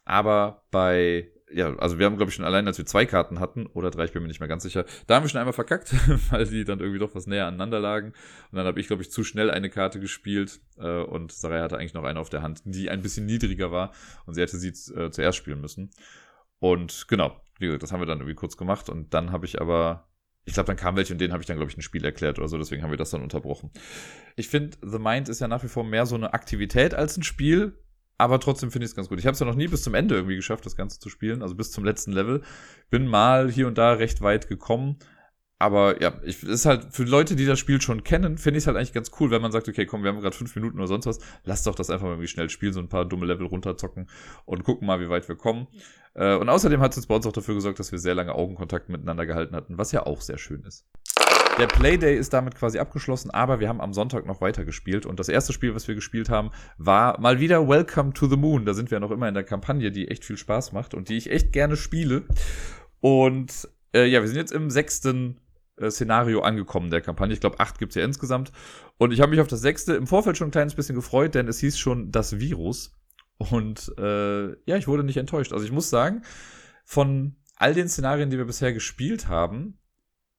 Aber 0.05 0.63
bei 0.71 1.29
ja, 1.51 1.75
also 1.77 1.97
wir 1.97 2.05
haben, 2.05 2.17
glaube 2.17 2.29
ich, 2.29 2.35
schon 2.35 2.45
allein, 2.45 2.67
als 2.67 2.77
wir 2.77 2.85
zwei 2.85 3.05
Karten 3.05 3.39
hatten, 3.39 3.67
oder 3.67 3.89
drei, 3.89 4.05
ich 4.05 4.11
bin 4.11 4.21
mir 4.21 4.27
nicht 4.27 4.39
mehr 4.39 4.49
ganz 4.49 4.63
sicher, 4.63 4.85
da 5.07 5.15
haben 5.15 5.23
wir 5.23 5.29
schon 5.29 5.39
einmal 5.39 5.53
verkackt, 5.53 5.93
weil 6.31 6.45
die 6.45 6.65
dann 6.65 6.79
irgendwie 6.79 6.99
doch 6.99 7.15
was 7.15 7.27
näher 7.27 7.47
aneinander 7.47 7.79
lagen. 7.79 8.13
Und 8.51 8.57
dann 8.57 8.65
habe 8.65 8.79
ich, 8.79 8.87
glaube 8.87 9.01
ich, 9.01 9.11
zu 9.11 9.23
schnell 9.23 9.49
eine 9.49 9.69
Karte 9.69 9.99
gespielt 9.99 10.59
äh, 10.77 11.01
und 11.01 11.31
Sarai 11.31 11.61
hatte 11.61 11.77
eigentlich 11.77 11.93
noch 11.93 12.03
eine 12.03 12.19
auf 12.19 12.29
der 12.29 12.41
Hand, 12.41 12.61
die 12.65 12.89
ein 12.89 13.01
bisschen 13.01 13.25
niedriger 13.25 13.71
war 13.71 13.91
und 14.25 14.33
sie 14.33 14.41
hätte 14.41 14.57
sie 14.57 14.69
äh, 14.93 15.09
zuerst 15.09 15.37
spielen 15.37 15.61
müssen. 15.61 15.91
Und 16.59 17.07
genau, 17.07 17.39
wie 17.59 17.67
gesagt, 17.67 17.83
das 17.83 17.91
haben 17.91 18.01
wir 18.01 18.07
dann 18.07 18.19
irgendwie 18.19 18.35
kurz 18.35 18.57
gemacht 18.57 18.89
und 18.89 19.13
dann 19.13 19.31
habe 19.31 19.45
ich 19.45 19.61
aber 19.61 20.07
ich 20.47 20.53
glaube, 20.53 20.67
dann 20.67 20.77
kam 20.77 20.95
welche 20.95 21.11
und 21.11 21.19
denen 21.19 21.33
habe 21.33 21.43
ich 21.43 21.47
dann, 21.47 21.57
glaube 21.57 21.69
ich, 21.69 21.77
ein 21.77 21.81
Spiel 21.81 22.05
erklärt 22.05 22.39
oder 22.39 22.47
so, 22.47 22.57
deswegen 22.57 22.81
haben 22.81 22.89
wir 22.89 22.97
das 22.97 23.09
dann 23.09 23.21
unterbrochen. 23.21 23.69
Ich 24.37 24.47
finde, 24.47 24.77
The 24.81 24.97
Mind 24.97 25.27
ist 25.27 25.41
ja 25.41 25.49
nach 25.49 25.61
wie 25.61 25.67
vor 25.67 25.83
mehr 25.83 26.05
so 26.05 26.15
eine 26.15 26.33
Aktivität 26.33 26.93
als 26.93 27.17
ein 27.17 27.23
Spiel. 27.23 27.77
Aber 28.17 28.39
trotzdem 28.39 28.71
finde 28.71 28.85
ich 28.85 28.91
es 28.91 28.95
ganz 28.95 29.09
gut. 29.09 29.19
Ich 29.19 29.25
habe 29.25 29.33
es 29.33 29.39
ja 29.39 29.45
noch 29.45 29.55
nie 29.55 29.67
bis 29.67 29.83
zum 29.83 29.93
Ende 29.93 30.15
irgendwie 30.15 30.35
geschafft, 30.35 30.65
das 30.65 30.75
Ganze 30.75 30.99
zu 30.99 31.09
spielen, 31.09 31.41
also 31.41 31.55
bis 31.55 31.71
zum 31.71 31.85
letzten 31.85 32.11
Level. 32.11 32.41
Bin 32.89 33.07
mal 33.07 33.51
hier 33.51 33.67
und 33.67 33.77
da 33.77 33.93
recht 33.93 34.21
weit 34.21 34.47
gekommen. 34.47 34.97
Aber 35.59 36.01
ja, 36.01 36.13
ich, 36.23 36.43
ist 36.43 36.67
halt 36.67 36.93
für 36.93 37.03
Leute, 37.03 37.35
die 37.35 37.47
das 37.47 37.57
Spiel 37.57 37.81
schon 37.81 38.03
kennen, 38.03 38.37
finde 38.37 38.59
ich 38.59 38.63
es 38.63 38.67
halt 38.67 38.77
eigentlich 38.77 38.93
ganz 38.93 39.09
cool, 39.19 39.31
wenn 39.31 39.41
man 39.41 39.51
sagt, 39.51 39.67
okay, 39.67 39.87
komm, 39.87 40.03
wir 40.03 40.11
haben 40.11 40.21
gerade 40.21 40.35
fünf 40.35 40.55
Minuten 40.55 40.77
oder 40.77 40.87
sonst 40.87 41.07
was, 41.07 41.19
lass 41.45 41.63
doch 41.63 41.73
das 41.73 41.89
einfach 41.89 42.07
irgendwie 42.07 42.27
schnell 42.27 42.49
spielen, 42.51 42.73
so 42.73 42.79
ein 42.79 42.89
paar 42.89 43.05
dumme 43.05 43.25
Level 43.25 43.47
runterzocken 43.47 44.07
und 44.45 44.63
gucken 44.63 44.85
mal, 44.85 44.99
wie 44.99 45.09
weit 45.09 45.27
wir 45.27 45.35
kommen. 45.35 45.67
Äh, 46.13 46.35
und 46.35 46.49
außerdem 46.49 46.79
hat 46.79 46.91
es 46.91 46.97
jetzt 46.97 47.07
bei 47.07 47.15
uns 47.15 47.25
auch 47.25 47.31
dafür 47.31 47.55
gesorgt, 47.55 47.79
dass 47.79 47.91
wir 47.91 47.97
sehr 47.97 48.13
lange 48.13 48.35
Augenkontakt 48.35 48.89
miteinander 48.89 49.25
gehalten 49.25 49.55
hatten, 49.55 49.79
was 49.79 49.91
ja 49.91 50.05
auch 50.05 50.21
sehr 50.21 50.37
schön 50.37 50.63
ist. 50.63 50.85
Der 51.57 51.65
Playday 51.65 52.15
ist 52.15 52.33
damit 52.33 52.53
quasi 52.53 52.77
abgeschlossen, 52.77 53.31
aber 53.31 53.59
wir 53.59 53.67
haben 53.67 53.81
am 53.81 53.91
Sonntag 53.91 54.27
noch 54.27 54.41
weiter 54.41 54.63
gespielt 54.63 55.07
und 55.07 55.19
das 55.19 55.27
erste 55.27 55.53
Spiel, 55.53 55.73
was 55.73 55.87
wir 55.87 55.95
gespielt 55.95 56.29
haben, 56.29 56.51
war 56.77 57.19
mal 57.19 57.39
wieder 57.39 57.67
Welcome 57.67 58.13
to 58.13 58.27
the 58.27 58.37
Moon. 58.37 58.63
Da 58.63 58.75
sind 58.75 58.91
wir 58.91 58.99
noch 58.99 59.09
immer 59.09 59.27
in 59.27 59.33
der 59.33 59.43
Kampagne, 59.43 59.91
die 59.91 60.07
echt 60.07 60.23
viel 60.23 60.37
Spaß 60.37 60.71
macht 60.71 60.93
und 60.93 61.09
die 61.09 61.17
ich 61.17 61.31
echt 61.31 61.53
gerne 61.53 61.75
spiele. 61.75 62.25
Und 62.99 63.67
äh, 63.95 64.05
ja, 64.05 64.21
wir 64.21 64.27
sind 64.27 64.37
jetzt 64.37 64.51
im 64.51 64.69
sechsten 64.69 65.39
äh, 65.77 65.89
Szenario 65.89 66.41
angekommen 66.41 66.91
der 66.91 67.01
Kampagne. 67.01 67.33
Ich 67.33 67.39
glaube, 67.39 67.59
acht 67.59 67.79
gibt's 67.79 67.95
ja 67.95 68.03
insgesamt. 68.03 68.51
Und 68.99 69.11
ich 69.11 69.19
habe 69.19 69.31
mich 69.31 69.41
auf 69.41 69.47
das 69.47 69.61
sechste 69.61 69.95
im 69.95 70.05
Vorfeld 70.05 70.37
schon 70.37 70.49
ein 70.49 70.51
kleines 70.51 70.75
bisschen 70.75 70.95
gefreut, 70.95 71.33
denn 71.33 71.47
es 71.47 71.57
hieß 71.57 71.79
schon 71.79 72.11
das 72.11 72.39
Virus. 72.39 72.95
Und 73.39 73.91
äh, 73.97 74.49
ja, 74.69 74.77
ich 74.77 74.87
wurde 74.87 75.03
nicht 75.03 75.17
enttäuscht. 75.17 75.53
Also 75.53 75.65
ich 75.65 75.71
muss 75.71 75.89
sagen, 75.89 76.21
von 76.85 77.35
all 77.55 77.73
den 77.73 77.89
Szenarien, 77.89 78.29
die 78.29 78.37
wir 78.37 78.45
bisher 78.45 78.73
gespielt 78.73 79.27
haben, 79.27 79.79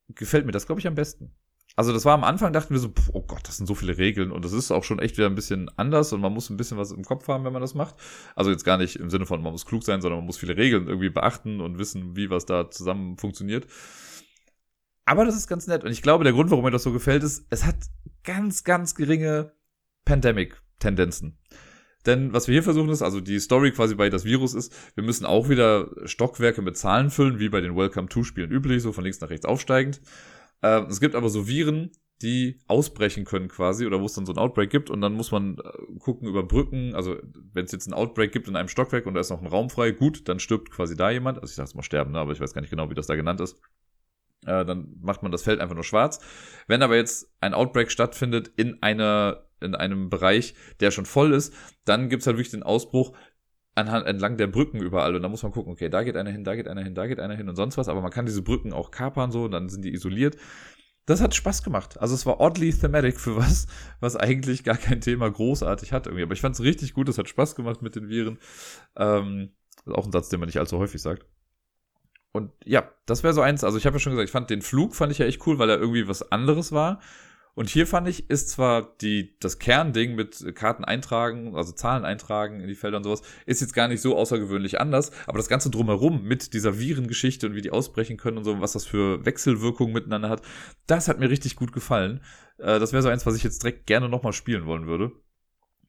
gefällt 0.08 0.46
mir 0.46 0.52
das, 0.52 0.66
glaube 0.66 0.80
ich, 0.80 0.86
am 0.86 0.94
besten. 0.94 1.32
Also 1.76 1.92
das 1.92 2.04
war 2.04 2.14
am 2.14 2.24
Anfang, 2.24 2.52
dachten 2.52 2.74
wir 2.74 2.80
so, 2.80 2.92
oh 3.12 3.22
Gott, 3.22 3.46
das 3.46 3.56
sind 3.56 3.66
so 3.66 3.74
viele 3.74 3.98
Regeln 3.98 4.32
und 4.32 4.44
das 4.44 4.52
ist 4.52 4.72
auch 4.72 4.82
schon 4.82 4.98
echt 4.98 5.16
wieder 5.16 5.28
ein 5.28 5.36
bisschen 5.36 5.70
anders 5.76 6.12
und 6.12 6.20
man 6.20 6.32
muss 6.32 6.50
ein 6.50 6.56
bisschen 6.56 6.76
was 6.76 6.90
im 6.90 7.04
Kopf 7.04 7.28
haben, 7.28 7.44
wenn 7.44 7.52
man 7.52 7.62
das 7.62 7.74
macht. 7.74 7.94
Also 8.34 8.50
jetzt 8.50 8.64
gar 8.64 8.78
nicht 8.78 8.96
im 8.96 9.10
Sinne 9.10 9.26
von, 9.26 9.40
man 9.42 9.52
muss 9.52 9.64
klug 9.64 9.84
sein, 9.84 10.00
sondern 10.00 10.18
man 10.18 10.26
muss 10.26 10.38
viele 10.38 10.56
Regeln 10.56 10.88
irgendwie 10.88 11.10
beachten 11.10 11.60
und 11.60 11.78
wissen, 11.78 12.16
wie 12.16 12.30
was 12.30 12.46
da 12.46 12.68
zusammen 12.68 13.16
funktioniert. 13.16 13.68
Aber 15.04 15.24
das 15.24 15.36
ist 15.36 15.46
ganz 15.46 15.68
nett 15.68 15.84
und 15.84 15.92
ich 15.92 16.02
glaube, 16.02 16.24
der 16.24 16.32
Grund, 16.32 16.50
warum 16.50 16.64
mir 16.64 16.72
das 16.72 16.82
so 16.82 16.92
gefällt, 16.92 17.22
ist, 17.22 17.46
es 17.50 17.64
hat 17.64 17.76
ganz, 18.24 18.64
ganz 18.64 18.96
geringe 18.96 19.52
Pandemic-Tendenzen. 20.04 21.38
Denn 22.08 22.32
was 22.32 22.48
wir 22.48 22.54
hier 22.54 22.62
versuchen 22.62 22.88
ist, 22.88 23.02
also 23.02 23.20
die 23.20 23.38
Story 23.38 23.70
quasi 23.70 23.94
bei 23.94 24.08
das 24.08 24.24
Virus 24.24 24.54
ist, 24.54 24.74
wir 24.94 25.04
müssen 25.04 25.26
auch 25.26 25.50
wieder 25.50 25.90
Stockwerke 26.06 26.62
mit 26.62 26.78
Zahlen 26.78 27.10
füllen, 27.10 27.38
wie 27.38 27.50
bei 27.50 27.60
den 27.60 27.76
Welcome-to-Spielen 27.76 28.50
üblich, 28.50 28.82
so 28.82 28.92
von 28.92 29.04
links 29.04 29.20
nach 29.20 29.28
rechts 29.28 29.44
aufsteigend. 29.44 30.00
Äh, 30.62 30.84
es 30.88 31.00
gibt 31.00 31.14
aber 31.14 31.28
so 31.28 31.46
Viren, 31.46 31.92
die 32.22 32.60
ausbrechen 32.66 33.26
können 33.26 33.48
quasi 33.48 33.84
oder 33.86 34.00
wo 34.00 34.06
es 34.06 34.14
dann 34.14 34.24
so 34.24 34.32
ein 34.32 34.38
Outbreak 34.38 34.70
gibt 34.70 34.88
und 34.88 35.02
dann 35.02 35.12
muss 35.12 35.30
man 35.32 35.58
äh, 35.58 35.98
gucken 35.98 36.26
über 36.26 36.42
Brücken, 36.42 36.94
also 36.94 37.16
wenn 37.52 37.66
es 37.66 37.72
jetzt 37.72 37.86
ein 37.86 37.92
Outbreak 37.92 38.32
gibt 38.32 38.48
in 38.48 38.56
einem 38.56 38.68
Stockwerk 38.68 39.04
und 39.04 39.12
da 39.12 39.20
ist 39.20 39.28
noch 39.28 39.42
ein 39.42 39.46
Raum 39.46 39.68
frei, 39.68 39.90
gut, 39.90 40.26
dann 40.30 40.40
stirbt 40.40 40.70
quasi 40.70 40.96
da 40.96 41.10
jemand, 41.10 41.42
also 41.42 41.52
ich 41.52 41.56
sag's 41.56 41.74
mal 41.74 41.82
sterben, 41.82 42.12
ne, 42.12 42.20
aber 42.20 42.32
ich 42.32 42.40
weiß 42.40 42.54
gar 42.54 42.62
nicht 42.62 42.70
genau, 42.70 42.88
wie 42.88 42.94
das 42.94 43.06
da 43.06 43.16
genannt 43.16 43.42
ist. 43.42 43.60
Äh, 44.46 44.64
dann 44.64 44.96
macht 45.02 45.22
man 45.22 45.30
das 45.30 45.42
Feld 45.42 45.60
einfach 45.60 45.74
nur 45.74 45.84
schwarz. 45.84 46.20
Wenn 46.66 46.82
aber 46.82 46.96
jetzt 46.96 47.30
ein 47.40 47.52
Outbreak 47.52 47.90
stattfindet 47.90 48.50
in 48.56 48.82
einer 48.82 49.47
in 49.60 49.74
einem 49.74 50.10
Bereich, 50.10 50.54
der 50.80 50.90
schon 50.90 51.06
voll 51.06 51.32
ist, 51.32 51.54
dann 51.84 52.08
gibt's 52.08 52.26
halt 52.26 52.36
wirklich 52.36 52.50
den 52.50 52.62
Ausbruch, 52.62 53.12
anhand, 53.78 54.06
entlang 54.06 54.36
der 54.36 54.48
Brücken 54.48 54.80
überall. 54.80 55.14
Und 55.14 55.22
da 55.22 55.28
muss 55.28 55.42
man 55.42 55.52
gucken, 55.52 55.72
okay, 55.72 55.88
da 55.88 56.02
geht 56.02 56.16
einer 56.16 56.30
hin, 56.30 56.44
da 56.44 56.56
geht 56.56 56.68
einer 56.68 56.82
hin, 56.82 56.94
da 56.94 57.06
geht 57.06 57.20
einer 57.20 57.36
hin 57.36 57.48
und 57.48 57.56
sonst 57.56 57.78
was. 57.78 57.88
Aber 57.88 58.02
man 58.02 58.10
kann 58.10 58.26
diese 58.26 58.42
Brücken 58.42 58.72
auch 58.72 58.90
kapern 58.90 59.30
so, 59.30 59.44
und 59.44 59.52
dann 59.52 59.68
sind 59.68 59.84
die 59.84 59.92
isoliert. 59.92 60.36
Das 61.06 61.22
hat 61.22 61.34
Spaß 61.34 61.62
gemacht. 61.62 61.98
Also 61.98 62.14
es 62.14 62.26
war 62.26 62.40
oddly 62.40 62.70
thematic 62.70 63.18
für 63.18 63.36
was, 63.36 63.66
was 64.00 64.16
eigentlich 64.16 64.62
gar 64.64 64.76
kein 64.76 65.00
Thema 65.00 65.30
großartig 65.30 65.92
hat 65.92 66.06
irgendwie. 66.06 66.24
Aber 66.24 66.34
ich 66.34 66.40
fand 66.40 66.54
es 66.54 66.60
richtig 66.60 66.92
gut, 66.92 67.08
es 67.08 67.16
hat 67.16 67.28
Spaß 67.28 67.54
gemacht 67.54 67.80
mit 67.80 67.96
den 67.96 68.08
Viren. 68.08 68.38
Ähm, 68.96 69.52
auch 69.86 70.04
ein 70.04 70.12
Satz, 70.12 70.28
den 70.28 70.40
man 70.40 70.48
nicht 70.48 70.58
allzu 70.58 70.78
häufig 70.78 71.00
sagt. 71.00 71.24
Und 72.32 72.52
ja, 72.64 72.92
das 73.06 73.22
wäre 73.22 73.32
so 73.32 73.40
eins. 73.40 73.64
Also 73.64 73.78
ich 73.78 73.86
habe 73.86 73.96
ja 73.96 74.00
schon 74.00 74.12
gesagt, 74.12 74.28
ich 74.28 74.32
fand 74.32 74.50
den 74.50 74.60
Flug 74.60 74.94
fand 74.94 75.10
ich 75.10 75.18
ja 75.18 75.24
echt 75.24 75.46
cool, 75.46 75.58
weil 75.58 75.70
er 75.70 75.78
irgendwie 75.78 76.08
was 76.08 76.30
anderes 76.30 76.72
war. 76.72 77.00
Und 77.58 77.68
hier 77.68 77.88
fand 77.88 78.06
ich, 78.06 78.30
ist 78.30 78.50
zwar 78.50 78.94
die, 79.00 79.36
das 79.40 79.58
Kernding 79.58 80.14
mit 80.14 80.54
Karten 80.54 80.84
eintragen, 80.84 81.56
also 81.56 81.72
Zahlen 81.72 82.04
eintragen 82.04 82.60
in 82.60 82.68
die 82.68 82.76
Felder 82.76 82.98
und 82.98 83.02
sowas, 83.02 83.22
ist 83.46 83.60
jetzt 83.60 83.74
gar 83.74 83.88
nicht 83.88 84.00
so 84.00 84.16
außergewöhnlich 84.16 84.80
anders, 84.80 85.10
aber 85.26 85.38
das 85.38 85.48
Ganze 85.48 85.68
drumherum 85.68 86.22
mit 86.22 86.54
dieser 86.54 86.78
Virengeschichte 86.78 87.48
und 87.48 87.56
wie 87.56 87.60
die 87.60 87.72
ausbrechen 87.72 88.16
können 88.16 88.38
und 88.38 88.44
so, 88.44 88.60
was 88.60 88.74
das 88.74 88.86
für 88.86 89.26
Wechselwirkungen 89.26 89.92
miteinander 89.92 90.28
hat, 90.28 90.40
das 90.86 91.08
hat 91.08 91.18
mir 91.18 91.30
richtig 91.30 91.56
gut 91.56 91.72
gefallen. 91.72 92.20
Äh, 92.58 92.78
das 92.78 92.92
wäre 92.92 93.02
so 93.02 93.08
eins, 93.08 93.26
was 93.26 93.34
ich 93.34 93.42
jetzt 93.42 93.60
direkt 93.64 93.88
gerne 93.88 94.08
nochmal 94.08 94.34
spielen 94.34 94.66
wollen 94.66 94.86
würde. 94.86 95.10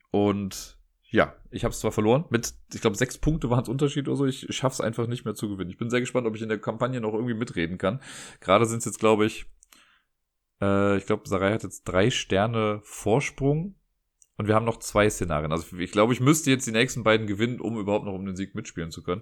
Und 0.10 0.80
ja, 1.12 1.36
ich 1.52 1.66
habe 1.66 1.72
es 1.72 1.82
zwar 1.82 1.92
verloren, 1.92 2.26
mit, 2.32 2.52
ich 2.74 2.82
glaube, 2.82 2.98
sechs 2.98 3.20
Punkte 3.20 3.52
waren 3.52 3.62
es 3.62 3.70
Unterschied 3.70 4.08
oder 4.08 4.18
so. 4.18 4.26
Ich 4.26 4.48
schaff's 4.50 4.82
einfach 4.82 5.06
nicht 5.06 5.24
mehr 5.24 5.36
zu 5.36 5.48
gewinnen. 5.48 5.70
Ich 5.70 5.78
bin 5.78 5.92
sehr 5.92 6.00
gespannt, 6.00 6.26
ob 6.26 6.36
ich 6.36 6.42
in 6.42 6.50
der 6.50 6.58
Kampagne 6.58 7.00
noch 7.00 7.14
irgendwie 7.14 7.36
mitreden 7.36 7.78
kann. 7.78 8.02
Gerade 8.40 8.66
sind 8.66 8.80
es 8.80 8.86
jetzt, 8.86 9.00
glaube 9.00 9.28
ich, 9.28 9.46
äh, 10.62 10.98
ich 10.98 11.06
glaube, 11.06 11.28
Sarai 11.28 11.54
hat 11.54 11.64
jetzt 11.64 11.84
drei 11.84 12.10
Sterne 12.10 12.80
Vorsprung. 12.84 13.76
Und 14.38 14.48
wir 14.48 14.56
haben 14.56 14.66
noch 14.66 14.80
zwei 14.80 15.10
Szenarien. 15.10 15.52
Also 15.52 15.76
ich 15.78 15.92
glaube, 15.92 16.14
ich 16.14 16.22
müsste 16.22 16.50
jetzt 16.50 16.66
die 16.66 16.72
nächsten 16.72 17.04
beiden 17.04 17.28
gewinnen, 17.28 17.60
um 17.60 17.78
überhaupt 17.78 18.06
noch 18.06 18.14
um 18.14 18.26
den 18.26 18.38
Sieg 18.38 18.56
mitspielen 18.56 18.90
zu 18.90 19.04
können. 19.04 19.22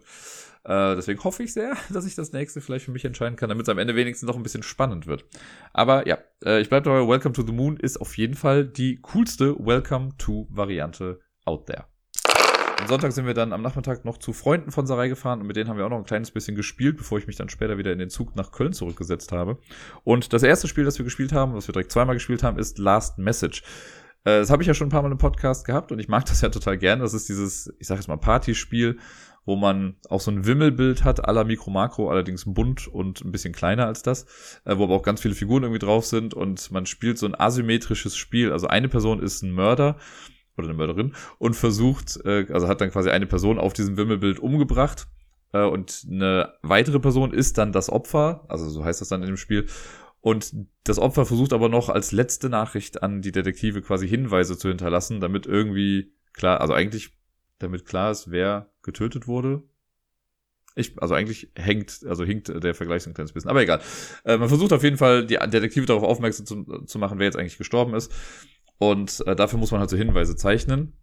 Äh, 0.63 0.95
deswegen 0.95 1.23
hoffe 1.23 1.41
ich 1.41 1.53
sehr, 1.53 1.75
dass 1.89 2.05
ich 2.05 2.13
das 2.13 2.33
nächste 2.33 2.61
vielleicht 2.61 2.85
für 2.85 2.91
mich 2.91 3.03
entscheiden 3.03 3.35
kann, 3.35 3.49
damit 3.49 3.63
es 3.63 3.69
am 3.69 3.79
Ende 3.79 3.95
wenigstens 3.95 4.27
noch 4.27 4.35
ein 4.35 4.43
bisschen 4.43 4.61
spannend 4.61 5.07
wird. 5.07 5.25
Aber 5.73 6.07
ja, 6.07 6.19
äh, 6.45 6.61
ich 6.61 6.69
bleibe 6.69 6.83
dabei, 6.83 7.07
Welcome 7.07 7.33
to 7.33 7.41
the 7.41 7.51
Moon 7.51 7.77
ist 7.77 7.97
auf 7.97 8.15
jeden 8.15 8.35
Fall 8.35 8.67
die 8.67 8.97
coolste 9.01 9.57
Welcome 9.57 10.11
to 10.19 10.47
Variante 10.51 11.19
out 11.45 11.65
there. 11.65 11.85
Am 12.79 12.87
Sonntag 12.87 13.11
sind 13.11 13.25
wir 13.25 13.33
dann 13.33 13.53
am 13.53 13.61
Nachmittag 13.61 14.05
noch 14.05 14.17
zu 14.17 14.33
Freunden 14.33 14.71
von 14.71 14.85
Sarai 14.85 15.09
gefahren 15.09 15.41
und 15.41 15.47
mit 15.47 15.55
denen 15.55 15.69
haben 15.69 15.77
wir 15.77 15.85
auch 15.85 15.89
noch 15.89 15.97
ein 15.97 16.05
kleines 16.05 16.31
bisschen 16.31 16.55
gespielt, 16.55 16.97
bevor 16.97 17.17
ich 17.17 17.27
mich 17.27 17.35
dann 17.35 17.49
später 17.49 17.77
wieder 17.77 17.91
in 17.91 17.99
den 17.99 18.09
Zug 18.09 18.35
nach 18.35 18.51
Köln 18.51 18.71
zurückgesetzt 18.71 19.31
habe. 19.31 19.57
Und 20.03 20.31
das 20.31 20.43
erste 20.43 20.67
Spiel, 20.67 20.85
das 20.85 20.97
wir 20.97 21.03
gespielt 21.03 21.33
haben, 21.33 21.53
was 21.55 21.67
wir 21.67 21.73
direkt 21.73 21.91
zweimal 21.91 22.15
gespielt 22.15 22.43
haben, 22.43 22.59
ist 22.59 22.77
Last 22.77 23.17
Message. 23.17 23.63
Äh, 24.23 24.39
das 24.39 24.51
habe 24.51 24.61
ich 24.61 24.67
ja 24.67 24.73
schon 24.73 24.87
ein 24.87 24.91
paar 24.91 25.01
Mal 25.01 25.11
im 25.11 25.17
Podcast 25.17 25.65
gehabt 25.65 25.91
und 25.91 25.99
ich 25.99 26.07
mag 26.07 26.25
das 26.25 26.41
ja 26.41 26.49
total 26.49 26.77
gerne. 26.77 27.01
Das 27.01 27.13
ist 27.13 27.27
dieses, 27.29 27.73
ich 27.79 27.87
sage 27.87 27.99
jetzt 27.99 28.07
mal, 28.07 28.17
Partyspiel, 28.17 28.99
wo 29.45 29.55
man 29.55 29.95
auch 30.09 30.21
so 30.21 30.29
ein 30.29 30.45
Wimmelbild 30.45 31.03
hat, 31.03 31.27
aller 31.27 31.45
Mikro 31.45 31.71
Makro, 31.71 32.11
allerdings 32.11 32.45
bunt 32.45 32.87
und 32.87 33.23
ein 33.23 33.31
bisschen 33.31 33.53
kleiner 33.53 33.87
als 33.87 34.03
das, 34.03 34.25
äh, 34.65 34.77
wo 34.77 34.83
aber 34.83 34.95
auch 34.95 35.03
ganz 35.03 35.21
viele 35.21 35.35
Figuren 35.35 35.63
irgendwie 35.63 35.79
drauf 35.79 36.05
sind 36.05 36.33
und 36.33 36.69
man 36.71 36.85
spielt 36.85 37.17
so 37.17 37.25
ein 37.25 37.33
asymmetrisches 37.33 38.15
Spiel. 38.15 38.51
Also 38.51 38.67
eine 38.67 38.87
Person 38.87 39.21
ist 39.21 39.41
ein 39.41 39.51
Mörder 39.51 39.97
oder 40.57 40.67
eine 40.67 40.77
Mörderin 40.77 41.13
und 41.37 41.55
versucht, 41.55 42.19
äh, 42.25 42.45
also 42.51 42.67
hat 42.67 42.81
dann 42.81 42.91
quasi 42.91 43.09
eine 43.09 43.27
Person 43.27 43.59
auf 43.59 43.73
diesem 43.73 43.97
Wimmelbild 43.97 44.39
umgebracht 44.39 45.07
äh, 45.53 45.63
und 45.63 46.05
eine 46.09 46.53
weitere 46.61 46.99
Person 46.99 47.33
ist 47.33 47.57
dann 47.57 47.71
das 47.71 47.89
Opfer, 47.89 48.45
also 48.47 48.69
so 48.69 48.83
heißt 48.83 49.01
das 49.01 49.09
dann 49.09 49.21
in 49.21 49.27
dem 49.27 49.37
Spiel. 49.37 49.67
Und 50.19 50.53
das 50.83 50.99
Opfer 50.99 51.25
versucht 51.25 51.53
aber 51.53 51.69
noch 51.69 51.89
als 51.89 52.11
letzte 52.11 52.49
Nachricht 52.49 53.03
an 53.03 53.21
die 53.21 53.31
Detektive 53.31 53.81
quasi 53.81 54.07
Hinweise 54.07 54.57
zu 54.57 54.67
hinterlassen, 54.67 55.21
damit 55.21 55.45
irgendwie 55.45 56.11
klar, 56.33 56.59
also 56.59 56.73
eigentlich 56.73 57.13
damit 57.59 57.85
klar 57.85 58.11
ist, 58.11 58.29
wer 58.29 58.69
getötet 58.81 59.27
wurde. 59.27 59.63
Ich, 60.75 61.01
also 61.01 61.15
eigentlich 61.15 61.51
hängt, 61.55 62.05
also 62.05 62.23
hinkt 62.23 62.49
der 62.63 62.75
Vergleich 62.75 63.03
so 63.03 63.09
ein 63.09 63.15
kleines 63.15 63.31
bisschen. 63.31 63.49
Aber 63.49 63.61
egal. 63.61 63.81
Äh, 64.25 64.37
man 64.37 64.47
versucht 64.47 64.73
auf 64.73 64.83
jeden 64.83 64.97
Fall, 64.97 65.25
die 65.25 65.35
Detektive 65.35 65.87
darauf 65.87 66.03
aufmerksam 66.03 66.45
zu, 66.45 66.63
zu 66.85 66.99
machen, 66.99 67.17
wer 67.17 67.25
jetzt 67.25 67.37
eigentlich 67.37 67.57
gestorben 67.57 67.95
ist. 67.95 68.11
Und 68.79 69.25
äh, 69.25 69.35
dafür 69.35 69.59
muss 69.59 69.71
man 69.71 69.79
halt 69.79 69.89
so 69.89 69.97
Hinweise 69.97 70.35
zeichnen. 70.35 70.93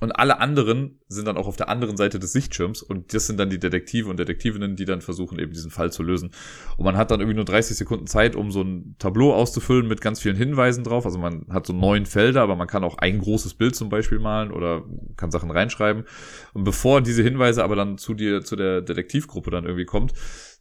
Und 0.00 0.12
alle 0.12 0.40
anderen 0.40 1.00
sind 1.08 1.26
dann 1.26 1.38
auch 1.38 1.46
auf 1.46 1.56
der 1.56 1.70
anderen 1.70 1.96
Seite 1.96 2.18
des 2.18 2.32
Sichtschirms 2.32 2.82
und 2.82 3.14
das 3.14 3.26
sind 3.26 3.40
dann 3.40 3.48
die 3.48 3.58
Detektive 3.58 4.10
und 4.10 4.18
Detektivinnen, 4.18 4.76
die 4.76 4.84
dann 4.84 5.00
versuchen, 5.00 5.38
eben 5.38 5.52
diesen 5.52 5.70
Fall 5.70 5.90
zu 5.90 6.02
lösen. 6.02 6.32
Und 6.76 6.84
man 6.84 6.98
hat 6.98 7.10
dann 7.10 7.20
irgendwie 7.20 7.36
nur 7.36 7.46
30 7.46 7.78
Sekunden 7.78 8.06
Zeit, 8.06 8.36
um 8.36 8.50
so 8.52 8.60
ein 8.60 8.96
Tableau 8.98 9.32
auszufüllen 9.32 9.88
mit 9.88 10.02
ganz 10.02 10.20
vielen 10.20 10.36
Hinweisen 10.36 10.84
drauf. 10.84 11.06
Also 11.06 11.18
man 11.18 11.46
hat 11.48 11.66
so 11.66 11.72
neun 11.72 12.04
Felder, 12.04 12.42
aber 12.42 12.56
man 12.56 12.66
kann 12.66 12.84
auch 12.84 12.98
ein 12.98 13.20
großes 13.20 13.54
Bild 13.54 13.74
zum 13.74 13.88
Beispiel 13.88 14.18
malen 14.18 14.52
oder 14.52 14.84
kann 15.16 15.30
Sachen 15.30 15.50
reinschreiben. 15.50 16.04
Und 16.52 16.64
bevor 16.64 17.00
diese 17.00 17.22
Hinweise 17.22 17.64
aber 17.64 17.76
dann 17.76 17.96
zu 17.96 18.12
dir, 18.12 18.44
zu 18.44 18.54
der 18.54 18.82
Detektivgruppe 18.82 19.50
dann 19.50 19.64
irgendwie 19.64 19.86
kommt, 19.86 20.12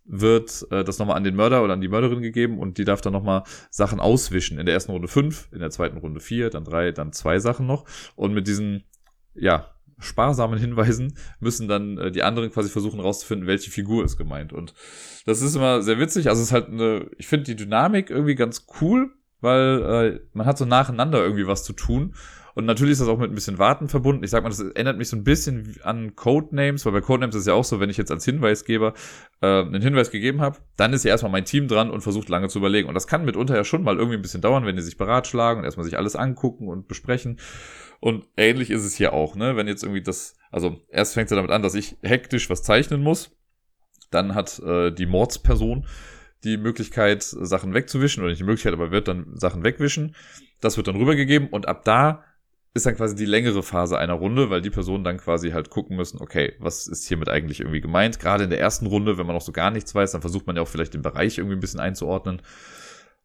wird 0.05 0.65
äh, 0.71 0.83
das 0.83 0.99
nochmal 0.99 1.17
an 1.17 1.23
den 1.23 1.35
Mörder 1.35 1.63
oder 1.63 1.73
an 1.73 1.81
die 1.81 1.87
Mörderin 1.87 2.21
gegeben 2.21 2.59
und 2.59 2.77
die 2.77 2.85
darf 2.85 3.01
dann 3.01 3.13
nochmal 3.13 3.43
Sachen 3.69 3.99
auswischen. 3.99 4.59
In 4.59 4.65
der 4.65 4.75
ersten 4.75 4.91
Runde 4.91 5.07
fünf, 5.07 5.49
in 5.51 5.59
der 5.59 5.71
zweiten 5.71 5.97
Runde 5.97 6.19
vier, 6.19 6.49
dann 6.49 6.63
drei, 6.63 6.91
dann 6.91 7.11
zwei 7.11 7.39
Sachen 7.39 7.65
noch. 7.65 7.85
Und 8.15 8.33
mit 8.33 8.47
diesen, 8.47 8.83
ja, 9.33 9.71
sparsamen 9.99 10.59
Hinweisen 10.59 11.17
müssen 11.39 11.67
dann 11.67 11.97
äh, 11.97 12.11
die 12.11 12.23
anderen 12.23 12.51
quasi 12.51 12.69
versuchen 12.69 12.99
rauszufinden, 12.99 13.47
welche 13.47 13.71
Figur 13.71 14.03
ist 14.03 14.17
gemeint. 14.17 14.53
Und 14.53 14.73
das 15.25 15.41
ist 15.41 15.55
immer 15.55 15.81
sehr 15.81 15.99
witzig. 15.99 16.29
Also 16.29 16.41
es 16.41 16.49
ist 16.49 16.53
halt 16.53 16.67
eine, 16.67 17.09
ich 17.17 17.27
finde 17.27 17.45
die 17.45 17.55
Dynamik 17.55 18.09
irgendwie 18.09 18.35
ganz 18.35 18.67
cool, 18.81 19.11
weil 19.41 19.81
äh, 19.83 20.19
man 20.33 20.45
hat 20.45 20.57
so 20.57 20.65
nacheinander 20.65 21.23
irgendwie 21.23 21.47
was 21.47 21.63
zu 21.63 21.73
tun. 21.73 22.13
Und 22.55 22.65
natürlich 22.65 22.93
ist 22.93 23.01
das 23.01 23.09
auch 23.09 23.19
mit 23.19 23.29
ein 23.29 23.35
bisschen 23.35 23.59
Warten 23.59 23.89
verbunden. 23.89 24.23
Ich 24.23 24.31
sag 24.31 24.41
mal, 24.41 24.49
das 24.49 24.61
erinnert 24.61 24.97
mich 24.97 25.09
so 25.09 25.17
ein 25.17 25.25
bisschen 25.25 25.75
an 25.83 26.15
Codenames, 26.15 26.85
weil 26.85 26.93
bei 26.93 27.01
Codenames 27.01 27.35
ist 27.35 27.41
es 27.41 27.47
ja 27.47 27.53
auch 27.53 27.65
so, 27.65 27.81
wenn 27.81 27.89
ich 27.89 27.97
jetzt 27.97 28.11
als 28.11 28.23
Hinweisgeber 28.23 28.93
äh, 29.41 29.61
einen 29.61 29.81
Hinweis 29.81 30.09
gegeben 30.09 30.39
habe, 30.39 30.59
dann 30.77 30.93
ist 30.93 31.03
ja 31.03 31.11
erstmal 31.11 31.33
mein 31.33 31.43
Team 31.43 31.67
dran 31.67 31.91
und 31.91 31.99
versucht 31.99 32.29
lange 32.29 32.47
zu 32.47 32.59
überlegen. 32.59 32.87
Und 32.87 32.93
das 32.93 33.07
kann 33.07 33.25
mitunter 33.25 33.55
ja 33.55 33.65
schon 33.65 33.83
mal 33.83 33.97
irgendwie 33.97 34.15
ein 34.15 34.21
bisschen 34.21 34.41
dauern, 34.41 34.65
wenn 34.65 34.77
die 34.77 34.81
sich 34.81 34.97
beratschlagen 34.97 35.59
und 35.59 35.65
erstmal 35.65 35.83
sich 35.83 35.97
alles 35.97 36.15
angucken 36.15 36.69
und 36.69 36.87
besprechen. 36.87 37.39
Und 37.99 38.25
ähnlich 38.37 38.71
ist 38.71 38.85
es 38.85 38.95
hier 38.95 39.11
auch, 39.11 39.35
ne? 39.35 39.57
Wenn 39.57 39.67
jetzt 39.67 39.83
irgendwie 39.83 40.01
das, 40.01 40.37
also 40.49 40.79
erst 40.89 41.13
fängt 41.13 41.29
es 41.29 41.35
damit 41.35 41.51
an, 41.51 41.61
dass 41.61 41.75
ich 41.75 41.97
hektisch 42.03 42.49
was 42.49 42.63
zeichnen 42.63 43.01
muss. 43.01 43.31
Dann 44.11 44.33
hat 44.33 44.59
äh, 44.59 44.91
die 44.91 45.07
Mordsperson 45.07 45.85
die 46.45 46.57
Möglichkeit, 46.57 47.23
Sachen 47.23 47.73
wegzuwischen, 47.73 48.21
oder 48.21 48.29
nicht 48.29 48.39
die 48.39 48.45
Möglichkeit, 48.45 48.73
aber 48.73 48.91
wird 48.91 49.09
dann 49.09 49.35
Sachen 49.35 49.63
wegwischen. 49.63 50.15
Das 50.61 50.77
wird 50.77 50.87
dann 50.87 50.95
rübergegeben 50.95 51.49
und 51.49 51.67
ab 51.67 51.83
da 51.83 52.23
ist 52.75 52.85
dann 52.85 52.97
quasi 52.97 53.15
die 53.15 53.25
längere 53.25 53.63
Phase 53.63 53.97
einer 53.97 54.13
Runde, 54.13 54.49
weil 54.49 54.61
die 54.61 54.69
Personen 54.69 55.05
dann 55.05 55.17
quasi 55.17 55.51
halt 55.51 55.69
gucken 55.69 55.95
müssen, 55.95 56.21
okay, 56.21 56.55
was 56.59 56.87
ist 56.87 57.07
hiermit 57.07 57.29
eigentlich 57.29 57.61
irgendwie 57.61 57.79
gemeint? 57.79 58.19
Gerade 58.19 58.43
in 58.43 58.49
der 58.49 58.59
ersten 58.59 58.85
Runde, 58.85 59.17
wenn 59.17 59.25
man 59.25 59.33
noch 59.33 59.41
so 59.41 59.53
gar 59.53 59.71
nichts 59.71 59.95
weiß, 59.95 60.11
dann 60.11 60.19
versucht 60.19 60.45
man 60.45 60.57
ja 60.57 60.61
auch 60.61 60.67
vielleicht 60.67 60.93
den 60.93 61.01
Bereich 61.01 61.37
irgendwie 61.37 61.55
ein 61.55 61.61
bisschen 61.61 61.79
einzuordnen. 61.79 62.41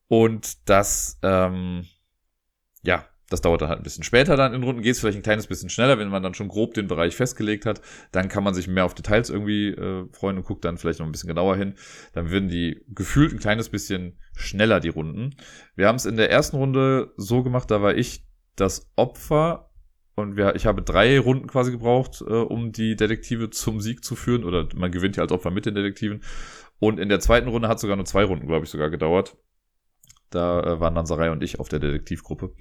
Und 0.07 0.69
das, 0.69 1.19
ähm, 1.25 1.85
ja, 2.83 3.09
das 3.29 3.41
dauert 3.41 3.63
dann 3.63 3.71
halt 3.71 3.81
ein 3.81 3.83
bisschen 3.83 4.05
später 4.05 4.37
dann 4.37 4.55
in 4.55 4.63
Runden, 4.63 4.83
geht 4.83 4.93
es 4.93 5.01
vielleicht 5.01 5.19
ein 5.19 5.25
kleines 5.25 5.49
bisschen 5.49 5.69
schneller, 5.69 5.99
wenn 5.99 6.11
man 6.11 6.23
dann 6.23 6.35
schon 6.35 6.49
grob 6.49 6.75
den 6.75 6.87
Bereich 6.87 7.17
festgelegt 7.17 7.67
hat, 7.67 7.81
dann 8.13 8.29
kann 8.29 8.45
man 8.45 8.55
sich 8.55 8.69
mehr 8.69 8.85
auf 8.85 8.95
Details 8.95 9.31
irgendwie 9.31 9.71
äh, 9.71 10.07
freuen 10.13 10.37
und 10.37 10.47
guckt 10.47 10.65
dann 10.65 10.79
vielleicht 10.79 11.01
noch 11.01 11.07
ein 11.07 11.13
bisschen 11.13 11.29
genauer 11.29 11.57
hin. 11.57 11.75
Dann 12.13 12.31
würden 12.31 12.49
die 12.49 12.85
gefühlt 12.89 13.33
ein 13.33 13.41
kleines 13.41 13.69
bisschen 13.69 14.17
schneller 14.37 14.79
die 14.79 14.91
Runden. 14.91 15.35
Wir 15.75 15.89
haben 15.89 15.97
es 15.97 16.07
in 16.07 16.17
der 16.17 16.31
ersten 16.31 16.57
Runde 16.57 17.13
so 17.17 17.43
gemacht, 17.43 17.69
da 17.73 17.83
war 17.83 17.97
ich 17.97 18.30
das 18.61 18.91
Opfer 18.97 19.71
und 20.15 20.37
wir, 20.37 20.55
ich 20.55 20.67
habe 20.67 20.83
drei 20.83 21.19
Runden 21.19 21.47
quasi 21.47 21.71
gebraucht, 21.71 22.21
äh, 22.21 22.33
um 22.33 22.73
die 22.73 22.97
Detektive 22.97 23.51
zum 23.51 23.81
Sieg 23.81 24.05
zu 24.05 24.17
führen. 24.17 24.45
Oder 24.45 24.69
man 24.75 24.93
gewinnt 24.93 25.17
ja 25.17 25.23
als 25.23 25.33
Opfer 25.33 25.51
mit 25.51 25.67
den 25.67 25.75
Detektiven. 25.75 26.23
Und 26.79 26.99
in 26.99 27.09
der 27.09 27.21
zweiten 27.21 27.49
Runde 27.49 27.69
hat 27.69 27.81
sogar 27.81 27.97
nur 27.97 28.05
zwei 28.05 28.25
Runden, 28.25 28.47
glaube 28.47 28.65
ich, 28.65 28.71
sogar 28.71 28.91
gedauert. 28.91 29.37
Da 30.31 30.61
äh, 30.61 30.81
waren 30.81 30.95
dann 30.95 31.07
Sarai 31.07 31.31
und 31.31 31.43
ich 31.43 31.59
auf 31.59 31.69
der 31.69 31.79
Detektivgruppe. 31.79 32.53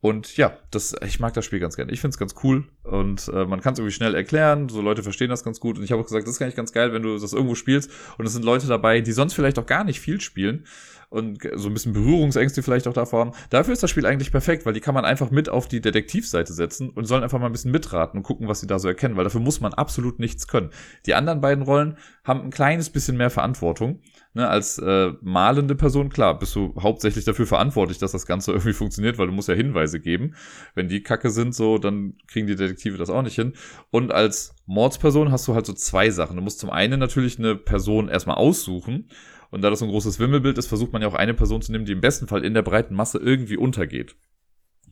Und 0.00 0.36
ja, 0.36 0.56
das, 0.70 0.94
ich 1.04 1.18
mag 1.18 1.34
das 1.34 1.44
Spiel 1.44 1.58
ganz 1.58 1.74
gerne. 1.74 1.92
Ich 1.92 2.00
finde 2.00 2.14
es 2.14 2.18
ganz 2.18 2.34
cool. 2.44 2.68
und 2.84 3.28
äh, 3.28 3.44
man 3.44 3.60
kann 3.60 3.72
es 3.72 3.80
irgendwie 3.80 3.94
schnell 3.94 4.14
erklären, 4.14 4.68
so 4.68 4.80
Leute 4.80 5.02
verstehen 5.02 5.28
das 5.28 5.42
ganz 5.42 5.58
gut 5.58 5.76
und 5.76 5.82
ich 5.82 5.90
habe 5.90 6.00
auch 6.00 6.06
gesagt, 6.06 6.26
das 6.26 6.34
ist 6.34 6.42
eigentlich 6.42 6.54
ganz 6.54 6.72
geil, 6.72 6.92
wenn 6.92 7.02
du 7.02 7.18
das 7.18 7.32
irgendwo 7.32 7.56
spielst 7.56 7.90
und 8.16 8.24
es 8.24 8.32
sind 8.32 8.44
Leute 8.44 8.68
dabei, 8.68 9.00
die 9.00 9.10
sonst 9.10 9.34
vielleicht 9.34 9.58
auch 9.58 9.66
gar 9.66 9.82
nicht 9.82 9.98
viel 9.98 10.20
spielen 10.20 10.66
und 11.10 11.38
so 11.54 11.68
ein 11.68 11.72
bisschen 11.72 11.94
Berührungsängste 11.94 12.62
vielleicht 12.62 12.86
auch 12.86 12.92
davor 12.92 13.20
haben. 13.20 13.32
Dafür 13.48 13.72
ist 13.72 13.82
das 13.82 13.90
Spiel 13.90 14.04
eigentlich 14.04 14.30
perfekt, 14.30 14.66
weil 14.66 14.74
die 14.74 14.80
kann 14.80 14.94
man 14.94 15.06
einfach 15.06 15.30
mit 15.30 15.48
auf 15.48 15.66
die 15.66 15.80
Detektivseite 15.80 16.52
setzen 16.52 16.90
und 16.90 17.06
sollen 17.06 17.22
einfach 17.22 17.38
mal 17.38 17.46
ein 17.46 17.52
bisschen 17.52 17.70
mitraten 17.70 18.18
und 18.18 18.24
gucken, 18.24 18.48
was 18.48 18.60
sie 18.60 18.66
da 18.66 18.78
so 18.78 18.88
erkennen, 18.88 19.16
weil 19.16 19.24
dafür 19.24 19.40
muss 19.40 19.60
man 19.60 19.72
absolut 19.72 20.18
nichts 20.18 20.48
können. 20.48 20.70
Die 21.06 21.14
anderen 21.14 21.40
beiden 21.40 21.64
Rollen 21.64 21.96
haben 22.24 22.42
ein 22.42 22.50
kleines 22.50 22.90
bisschen 22.90 23.16
mehr 23.16 23.30
Verantwortung. 23.30 24.00
Ne, 24.34 24.46
als 24.46 24.78
äh, 24.78 25.12
malende 25.22 25.74
Person, 25.74 26.10
klar, 26.10 26.38
bist 26.38 26.54
du 26.54 26.74
hauptsächlich 26.78 27.24
dafür 27.24 27.46
verantwortlich, 27.46 27.98
dass 27.98 28.12
das 28.12 28.26
Ganze 28.26 28.52
irgendwie 28.52 28.74
funktioniert, 28.74 29.16
weil 29.16 29.26
du 29.26 29.32
musst 29.32 29.48
ja 29.48 29.54
Hinweise 29.54 30.00
geben. 30.00 30.34
Wenn 30.74 30.88
die 30.88 31.02
kacke 31.02 31.30
sind, 31.30 31.54
so, 31.54 31.78
dann 31.78 32.14
kriegen 32.26 32.46
die 32.46 32.54
Detektive 32.54 32.98
das 32.98 33.08
auch 33.08 33.22
nicht 33.22 33.34
hin. 33.34 33.54
Und 33.90 34.12
als 34.12 34.54
Mordsperson 34.66 35.32
hast 35.32 35.48
du 35.48 35.54
halt 35.54 35.64
so 35.64 35.72
zwei 35.72 36.10
Sachen. 36.10 36.36
Du 36.36 36.42
musst 36.42 36.60
zum 36.60 36.68
einen 36.68 37.00
natürlich 37.00 37.38
eine 37.38 37.56
Person 37.56 38.08
erstmal 38.08 38.36
aussuchen 38.36 39.08
und 39.50 39.62
da 39.62 39.70
das 39.70 39.78
so 39.78 39.84
ein 39.84 39.90
großes 39.90 40.18
Wimmelbild 40.18 40.58
ist, 40.58 40.66
versucht 40.66 40.92
man 40.92 41.02
ja 41.02 41.08
auch 41.08 41.14
eine 41.14 41.34
Person 41.34 41.62
zu 41.62 41.72
nehmen, 41.72 41.84
die 41.84 41.92
im 41.92 42.00
besten 42.00 42.28
Fall 42.28 42.44
in 42.44 42.54
der 42.54 42.62
breiten 42.62 42.94
Masse 42.94 43.18
irgendwie 43.18 43.56
untergeht. 43.56 44.16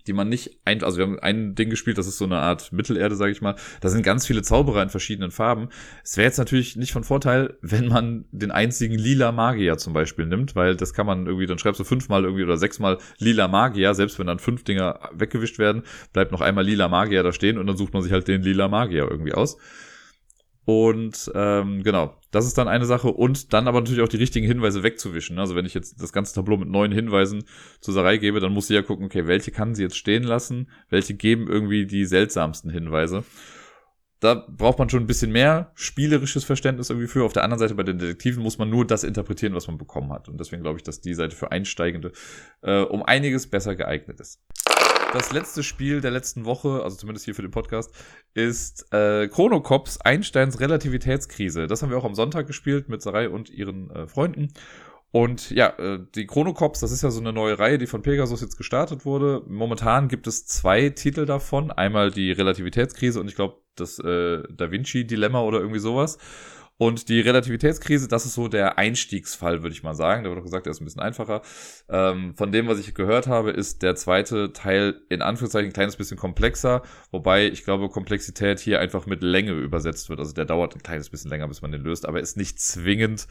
Die 0.06 0.12
man 0.12 0.28
nicht 0.28 0.60
ein, 0.64 0.84
also 0.84 0.98
wir 0.98 1.04
haben 1.04 1.18
ein 1.18 1.56
Ding 1.56 1.68
gespielt, 1.68 1.98
das 1.98 2.06
ist 2.06 2.18
so 2.18 2.26
eine 2.26 2.38
Art 2.38 2.72
Mittelerde, 2.72 3.16
sage 3.16 3.32
ich 3.32 3.42
mal. 3.42 3.56
Da 3.80 3.88
sind 3.88 4.04
ganz 4.04 4.24
viele 4.24 4.42
Zauberer 4.42 4.82
in 4.82 4.88
verschiedenen 4.88 5.32
Farben. 5.32 5.68
Es 6.04 6.16
wäre 6.16 6.26
jetzt 6.26 6.38
natürlich 6.38 6.76
nicht 6.76 6.92
von 6.92 7.02
Vorteil, 7.02 7.58
wenn 7.60 7.88
man 7.88 8.24
den 8.30 8.52
einzigen 8.52 8.96
lila 8.96 9.32
Magier 9.32 9.78
zum 9.78 9.92
Beispiel 9.92 10.26
nimmt, 10.26 10.54
weil 10.54 10.76
das 10.76 10.94
kann 10.94 11.06
man 11.06 11.26
irgendwie, 11.26 11.46
dann 11.46 11.58
schreibst 11.58 11.80
du 11.80 11.84
fünfmal 11.84 12.22
irgendwie 12.22 12.44
oder 12.44 12.56
sechsmal 12.56 12.98
lila 13.18 13.48
Magier, 13.48 13.94
selbst 13.94 14.18
wenn 14.20 14.28
dann 14.28 14.38
fünf 14.38 14.62
Dinger 14.62 15.10
weggewischt 15.12 15.58
werden, 15.58 15.82
bleibt 16.12 16.30
noch 16.30 16.40
einmal 16.40 16.64
lila 16.64 16.88
Magier 16.88 17.24
da 17.24 17.32
stehen 17.32 17.58
und 17.58 17.66
dann 17.66 17.76
sucht 17.76 17.92
man 17.92 18.02
sich 18.02 18.12
halt 18.12 18.28
den 18.28 18.42
lila 18.42 18.68
Magier 18.68 19.08
irgendwie 19.10 19.34
aus. 19.34 19.58
Und 20.66 21.30
ähm, 21.32 21.84
genau, 21.84 22.16
das 22.32 22.44
ist 22.44 22.58
dann 22.58 22.66
eine 22.66 22.86
Sache. 22.86 23.06
Und 23.08 23.52
dann 23.52 23.68
aber 23.68 23.80
natürlich 23.80 24.02
auch 24.02 24.08
die 24.08 24.16
richtigen 24.16 24.48
Hinweise 24.48 24.82
wegzuwischen. 24.82 25.38
Also 25.38 25.54
wenn 25.54 25.64
ich 25.64 25.74
jetzt 25.74 26.02
das 26.02 26.12
ganze 26.12 26.34
Tableau 26.34 26.56
mit 26.56 26.68
neun 26.68 26.90
Hinweisen 26.90 27.44
zur 27.80 27.94
Sarai 27.94 28.18
gebe, 28.18 28.40
dann 28.40 28.52
muss 28.52 28.66
sie 28.66 28.74
ja 28.74 28.82
gucken, 28.82 29.06
okay, 29.06 29.28
welche 29.28 29.52
kann 29.52 29.76
sie 29.76 29.84
jetzt 29.84 29.96
stehen 29.96 30.24
lassen, 30.24 30.68
welche 30.90 31.14
geben 31.14 31.46
irgendwie 31.46 31.86
die 31.86 32.04
seltsamsten 32.04 32.68
Hinweise. 32.68 33.22
Da 34.18 34.44
braucht 34.48 34.80
man 34.80 34.88
schon 34.88 35.04
ein 35.04 35.06
bisschen 35.06 35.30
mehr 35.30 35.70
spielerisches 35.76 36.42
Verständnis 36.42 36.90
irgendwie 36.90 37.06
für. 37.06 37.24
Auf 37.24 37.32
der 37.32 37.44
anderen 37.44 37.60
Seite 37.60 37.76
bei 37.76 37.84
den 37.84 37.98
Detektiven 37.98 38.42
muss 38.42 38.58
man 38.58 38.68
nur 38.68 38.84
das 38.84 39.04
interpretieren, 39.04 39.54
was 39.54 39.68
man 39.68 39.78
bekommen 39.78 40.12
hat. 40.12 40.28
Und 40.28 40.40
deswegen 40.40 40.62
glaube 40.62 40.78
ich, 40.78 40.82
dass 40.82 41.00
die 41.00 41.14
Seite 41.14 41.36
für 41.36 41.52
Einsteigende 41.52 42.10
äh, 42.62 42.80
um 42.80 43.04
einiges 43.04 43.48
besser 43.48 43.76
geeignet 43.76 44.18
ist 44.18 44.42
das 45.12 45.32
letzte 45.32 45.62
Spiel 45.62 46.00
der 46.00 46.10
letzten 46.10 46.44
Woche, 46.44 46.82
also 46.82 46.96
zumindest 46.96 47.24
hier 47.24 47.34
für 47.34 47.42
den 47.42 47.50
Podcast, 47.50 47.92
ist 48.34 48.92
äh, 48.92 49.28
Chrono 49.28 49.60
Cops 49.60 50.00
Einsteins 50.00 50.60
Relativitätskrise. 50.60 51.66
Das 51.66 51.82
haben 51.82 51.90
wir 51.90 51.98
auch 51.98 52.04
am 52.04 52.14
Sonntag 52.14 52.46
gespielt 52.46 52.88
mit 52.88 53.02
Sarai 53.02 53.28
und 53.28 53.50
ihren 53.50 53.90
äh, 53.90 54.06
Freunden. 54.06 54.52
Und 55.12 55.50
ja, 55.50 55.68
äh, 55.78 56.00
die 56.14 56.26
Chrono 56.26 56.52
Cops, 56.52 56.80
das 56.80 56.92
ist 56.92 57.02
ja 57.02 57.10
so 57.10 57.20
eine 57.20 57.32
neue 57.32 57.58
Reihe, 57.58 57.78
die 57.78 57.86
von 57.86 58.02
Pegasus 58.02 58.40
jetzt 58.40 58.58
gestartet 58.58 59.06
wurde. 59.06 59.42
Momentan 59.46 60.08
gibt 60.08 60.26
es 60.26 60.46
zwei 60.46 60.90
Titel 60.90 61.24
davon. 61.24 61.70
Einmal 61.70 62.10
die 62.10 62.32
Relativitätskrise 62.32 63.20
und 63.20 63.28
ich 63.28 63.34
glaube 63.34 63.56
das 63.76 63.98
äh, 63.98 64.42
Da 64.50 64.70
Vinci 64.70 65.06
Dilemma 65.06 65.40
oder 65.40 65.60
irgendwie 65.60 65.80
sowas. 65.80 66.18
Und 66.78 67.08
die 67.08 67.20
Relativitätskrise, 67.20 68.06
das 68.06 68.26
ist 68.26 68.34
so 68.34 68.48
der 68.48 68.76
Einstiegsfall, 68.76 69.62
würde 69.62 69.74
ich 69.74 69.82
mal 69.82 69.94
sagen. 69.94 70.24
Da 70.24 70.30
wird 70.30 70.38
auch 70.38 70.44
gesagt, 70.44 70.66
der 70.66 70.72
ist 70.72 70.82
ein 70.82 70.84
bisschen 70.84 71.00
einfacher. 71.00 71.40
Ähm, 71.88 72.34
von 72.36 72.52
dem, 72.52 72.68
was 72.68 72.78
ich 72.78 72.94
gehört 72.94 73.28
habe, 73.28 73.50
ist 73.50 73.82
der 73.82 73.94
zweite 73.96 74.52
Teil 74.52 75.00
in 75.08 75.22
Anführungszeichen 75.22 75.70
ein 75.70 75.72
kleines 75.72 75.96
bisschen 75.96 76.18
komplexer, 76.18 76.82
wobei 77.10 77.46
ich 77.46 77.64
glaube, 77.64 77.88
Komplexität 77.88 78.60
hier 78.60 78.78
einfach 78.78 79.06
mit 79.06 79.22
Länge 79.22 79.52
übersetzt 79.52 80.10
wird. 80.10 80.20
Also 80.20 80.34
der 80.34 80.44
dauert 80.44 80.74
ein 80.74 80.82
kleines 80.82 81.08
bisschen 81.08 81.30
länger, 81.30 81.48
bis 81.48 81.62
man 81.62 81.72
den 81.72 81.82
löst, 81.82 82.06
aber 82.06 82.20
ist 82.20 82.36
nicht 82.36 82.60
zwingend 82.60 83.26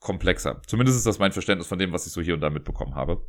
komplexer. 0.00 0.62
Zumindest 0.66 0.96
ist 0.96 1.06
das 1.06 1.18
mein 1.18 1.32
Verständnis 1.32 1.68
von 1.68 1.78
dem, 1.78 1.92
was 1.92 2.06
ich 2.06 2.12
so 2.12 2.22
hier 2.22 2.34
und 2.34 2.40
da 2.40 2.48
mitbekommen 2.48 2.94
habe. 2.94 3.22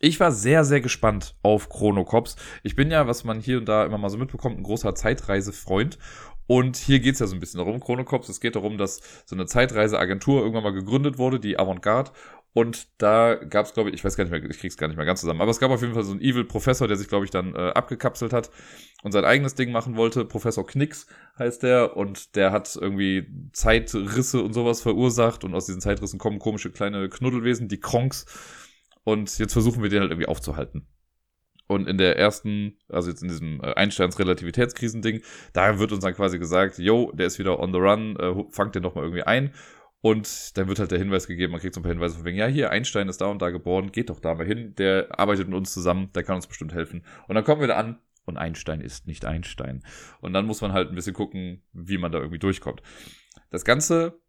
Ich 0.00 0.20
war 0.20 0.32
sehr, 0.32 0.64
sehr 0.64 0.80
gespannt 0.80 1.36
auf 1.42 1.68
Chrono 1.68 2.04
Cops. 2.04 2.36
Ich 2.62 2.76
bin 2.76 2.90
ja, 2.90 3.06
was 3.06 3.24
man 3.24 3.40
hier 3.40 3.58
und 3.58 3.68
da 3.68 3.84
immer 3.86 3.98
mal 3.98 4.10
so 4.10 4.18
mitbekommt, 4.18 4.58
ein 4.58 4.62
großer 4.62 4.94
Zeitreisefreund. 4.94 5.98
Und 6.46 6.76
hier 6.76 7.00
geht's 7.00 7.20
ja 7.20 7.26
so 7.26 7.34
ein 7.34 7.40
bisschen 7.40 7.58
darum, 7.58 7.80
Chrono 7.80 8.04
Cops. 8.04 8.28
Es 8.28 8.40
geht 8.40 8.56
darum, 8.56 8.76
dass 8.78 9.00
so 9.24 9.34
eine 9.34 9.46
Zeitreiseagentur 9.46 10.40
irgendwann 10.40 10.64
mal 10.64 10.72
gegründet 10.72 11.18
wurde, 11.18 11.40
die 11.40 11.58
Avantgarde. 11.58 12.12
Und 12.54 12.86
da 12.98 13.34
gab's, 13.34 13.74
glaube 13.74 13.90
ich, 13.90 13.96
ich 13.96 14.04
weiß 14.04 14.16
gar 14.16 14.24
nicht 14.24 14.30
mehr, 14.30 14.48
ich 14.48 14.60
krieg's 14.60 14.76
gar 14.76 14.86
nicht 14.86 14.96
mehr 14.96 15.04
ganz 15.04 15.20
zusammen, 15.20 15.40
aber 15.40 15.50
es 15.50 15.58
gab 15.58 15.72
auf 15.72 15.80
jeden 15.80 15.94
Fall 15.94 16.04
so 16.04 16.12
einen 16.12 16.20
Evil 16.20 16.44
Professor, 16.44 16.86
der 16.86 16.96
sich, 16.96 17.08
glaube 17.08 17.24
ich, 17.24 17.32
dann 17.32 17.52
äh, 17.56 17.70
abgekapselt 17.70 18.32
hat 18.32 18.50
und 19.02 19.10
sein 19.10 19.24
eigenes 19.24 19.56
Ding 19.56 19.72
machen 19.72 19.96
wollte. 19.96 20.24
Professor 20.24 20.64
Knicks 20.64 21.08
heißt 21.36 21.64
der 21.64 21.96
und 21.96 22.36
der 22.36 22.52
hat 22.52 22.78
irgendwie 22.80 23.26
Zeitrisse 23.52 24.40
und 24.40 24.52
sowas 24.52 24.82
verursacht 24.82 25.42
und 25.42 25.52
aus 25.52 25.66
diesen 25.66 25.80
Zeitrissen 25.80 26.20
kommen 26.20 26.38
komische 26.38 26.70
kleine 26.70 27.08
Knuddelwesen, 27.08 27.66
die 27.66 27.80
Kronks 27.80 28.24
und 29.02 29.36
jetzt 29.38 29.52
versuchen 29.52 29.82
wir 29.82 29.90
den 29.90 30.02
halt 30.02 30.12
irgendwie 30.12 30.28
aufzuhalten. 30.28 30.86
Und 31.66 31.88
in 31.88 31.96
der 31.96 32.18
ersten, 32.18 32.76
also 32.88 33.08
jetzt 33.10 33.22
in 33.22 33.28
diesem 33.28 33.60
äh, 33.62 33.74
Einsteins 33.74 34.18
Relativitätskrisending, 34.18 35.22
da 35.52 35.78
wird 35.78 35.92
uns 35.92 36.04
dann 36.04 36.14
quasi 36.14 36.38
gesagt, 36.38 36.78
yo, 36.78 37.10
der 37.12 37.26
ist 37.26 37.38
wieder 37.38 37.58
on 37.58 37.72
the 37.72 37.78
run, 37.78 38.16
äh, 38.16 38.44
fangt 38.50 38.74
den 38.74 38.82
doch 38.82 38.94
mal 38.94 39.02
irgendwie 39.02 39.22
ein. 39.22 39.52
Und 40.02 40.58
dann 40.58 40.68
wird 40.68 40.78
halt 40.78 40.90
der 40.90 40.98
Hinweis 40.98 41.26
gegeben, 41.26 41.52
man 41.52 41.62
kriegt 41.62 41.74
so 41.74 41.80
ein 41.80 41.82
paar 41.82 41.92
Hinweise 41.92 42.16
von 42.16 42.26
wegen, 42.26 42.36
ja, 42.36 42.46
hier, 42.46 42.70
Einstein 42.70 43.08
ist 43.08 43.22
da 43.22 43.26
und 43.26 43.40
da 43.40 43.48
geboren, 43.48 43.90
geht 43.90 44.10
doch 44.10 44.20
da 44.20 44.34
mal 44.34 44.44
hin, 44.44 44.74
der 44.76 45.18
arbeitet 45.18 45.48
mit 45.48 45.56
uns 45.56 45.72
zusammen, 45.72 46.10
der 46.14 46.24
kann 46.24 46.36
uns 46.36 46.46
bestimmt 46.46 46.74
helfen. 46.74 47.06
Und 47.26 47.36
dann 47.36 47.44
kommen 47.44 47.62
wir 47.62 47.68
da 47.68 47.76
an 47.76 47.98
und 48.26 48.36
Einstein 48.36 48.82
ist 48.82 49.06
nicht 49.06 49.24
Einstein. 49.24 49.82
Und 50.20 50.34
dann 50.34 50.44
muss 50.44 50.60
man 50.60 50.74
halt 50.74 50.90
ein 50.90 50.94
bisschen 50.94 51.14
gucken, 51.14 51.62
wie 51.72 51.96
man 51.96 52.12
da 52.12 52.18
irgendwie 52.18 52.38
durchkommt. 52.38 52.82
Das 53.48 53.64
Ganze 53.64 54.20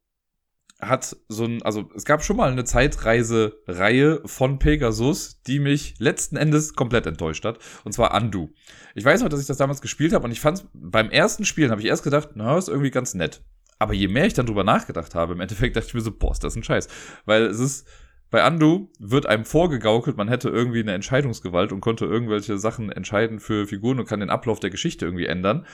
hat 0.82 1.16
so 1.30 1.46
ein, 1.46 1.62
also 1.64 1.90
es 1.96 2.06
gab 2.06 2.24
schon 2.24 2.38
mal 2.38 2.52
eine 2.52 2.66
Zeitreise-Reihe 2.66 4.22
von 4.26 4.60
Pegasus, 4.60 5.42
die 5.44 5.60
mich 5.60 5.96
letzten 6.00 6.36
Endes 6.36 6.74
komplett 6.74 7.06
enttäuscht 7.06 7.46
hat. 7.46 7.60
Und 7.84 7.94
zwar 7.94 8.14
Undo. 8.14 8.50
Ich 8.94 9.06
weiß 9.06 9.22
noch, 9.22 9.30
dass 9.30 9.40
ich 9.40 9.48
das 9.48 9.58
damals 9.58 9.82
gespielt 9.82 10.14
habe 10.14 10.26
und 10.26 10.32
ich 10.32 10.42
fand 10.42 10.68
beim 10.74 11.10
ersten 11.10 11.46
Spielen 11.46 11.72
habe 11.72 11.82
ich 11.82 11.88
erst 11.88 12.04
gedacht, 12.04 12.30
na, 12.36 12.58
ist 12.58 12.70
irgendwie 12.70 12.92
ganz 12.92 13.14
nett. 13.14 13.42
Aber 13.80 13.94
je 13.94 14.08
mehr 14.08 14.26
ich 14.26 14.34
dann 14.34 14.46
drüber 14.46 14.64
nachgedacht 14.64 15.16
habe, 15.16 15.34
im 15.34 15.42
Endeffekt 15.42 15.76
dachte 15.76 15.88
ich 15.88 15.94
mir 15.94 16.02
so, 16.02 16.12
boah, 16.12 16.32
ist 16.32 16.44
das 16.44 16.56
ein 16.56 16.64
Scheiß. 16.64 16.88
Weil 17.26 17.44
es 17.44 17.60
ist, 17.60 17.88
bei 18.36 18.46
Undo 18.46 18.90
wird 19.00 19.28
einem 19.28 19.46
vorgegaukelt, 19.46 20.18
man 20.18 20.28
hätte 20.28 20.50
irgendwie 20.50 20.82
eine 20.82 20.92
Entscheidungsgewalt 20.92 21.72
und 21.72 21.80
konnte 21.80 22.04
irgendwelche 22.04 22.58
Sachen 22.58 22.92
entscheiden 22.92 23.40
für 23.40 23.66
Figuren 23.66 23.98
und 23.98 24.10
kann 24.10 24.20
den 24.20 24.30
Ablauf 24.30 24.60
der 24.60 24.72
Geschichte 24.72 25.06
irgendwie 25.06 25.26
ändern. 25.26 25.66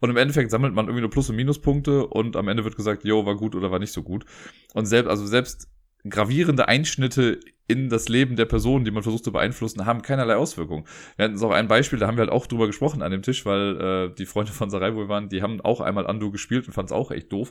Und 0.00 0.10
im 0.10 0.18
Endeffekt 0.18 0.50
sammelt 0.50 0.74
man 0.74 0.84
irgendwie 0.84 1.00
nur 1.00 1.08
Plus- 1.08 1.30
und 1.30 1.36
Minuspunkte 1.36 2.06
und 2.06 2.36
am 2.36 2.48
Ende 2.48 2.64
wird 2.64 2.76
gesagt, 2.76 3.04
jo, 3.04 3.24
war 3.24 3.36
gut 3.36 3.54
oder 3.54 3.70
war 3.70 3.78
nicht 3.78 3.94
so 3.94 4.02
gut. 4.02 4.26
Und 4.74 4.84
selbst, 4.84 5.08
also 5.08 5.24
selbst 5.24 5.70
gravierende 6.06 6.68
Einschnitte 6.68 7.40
in 7.66 7.88
das 7.88 8.10
Leben 8.10 8.36
der 8.36 8.44
Person, 8.44 8.84
die 8.84 8.90
man 8.90 9.02
versucht 9.02 9.24
zu 9.24 9.32
beeinflussen, 9.32 9.86
haben 9.86 10.02
keinerlei 10.02 10.36
Auswirkungen. 10.36 10.84
Wir 11.16 11.24
hatten 11.24 11.38
so 11.38 11.50
ein 11.50 11.68
Beispiel, 11.68 11.98
da 11.98 12.06
haben 12.06 12.18
wir 12.18 12.24
halt 12.24 12.32
auch 12.32 12.46
drüber 12.46 12.66
gesprochen 12.66 13.00
an 13.00 13.12
dem 13.12 13.22
Tisch, 13.22 13.46
weil 13.46 13.80
äh, 13.80 14.14
die 14.14 14.26
Freunde 14.26 14.52
von 14.52 14.68
Sarai, 14.68 14.94
wo 14.94 14.98
wir 14.98 15.08
waren, 15.08 15.30
die 15.30 15.40
haben 15.40 15.62
auch 15.62 15.80
einmal 15.80 16.04
Undo 16.04 16.30
gespielt 16.30 16.66
und 16.66 16.74
fanden 16.74 16.88
es 16.88 16.92
auch 16.92 17.12
echt 17.12 17.32
doof. 17.32 17.50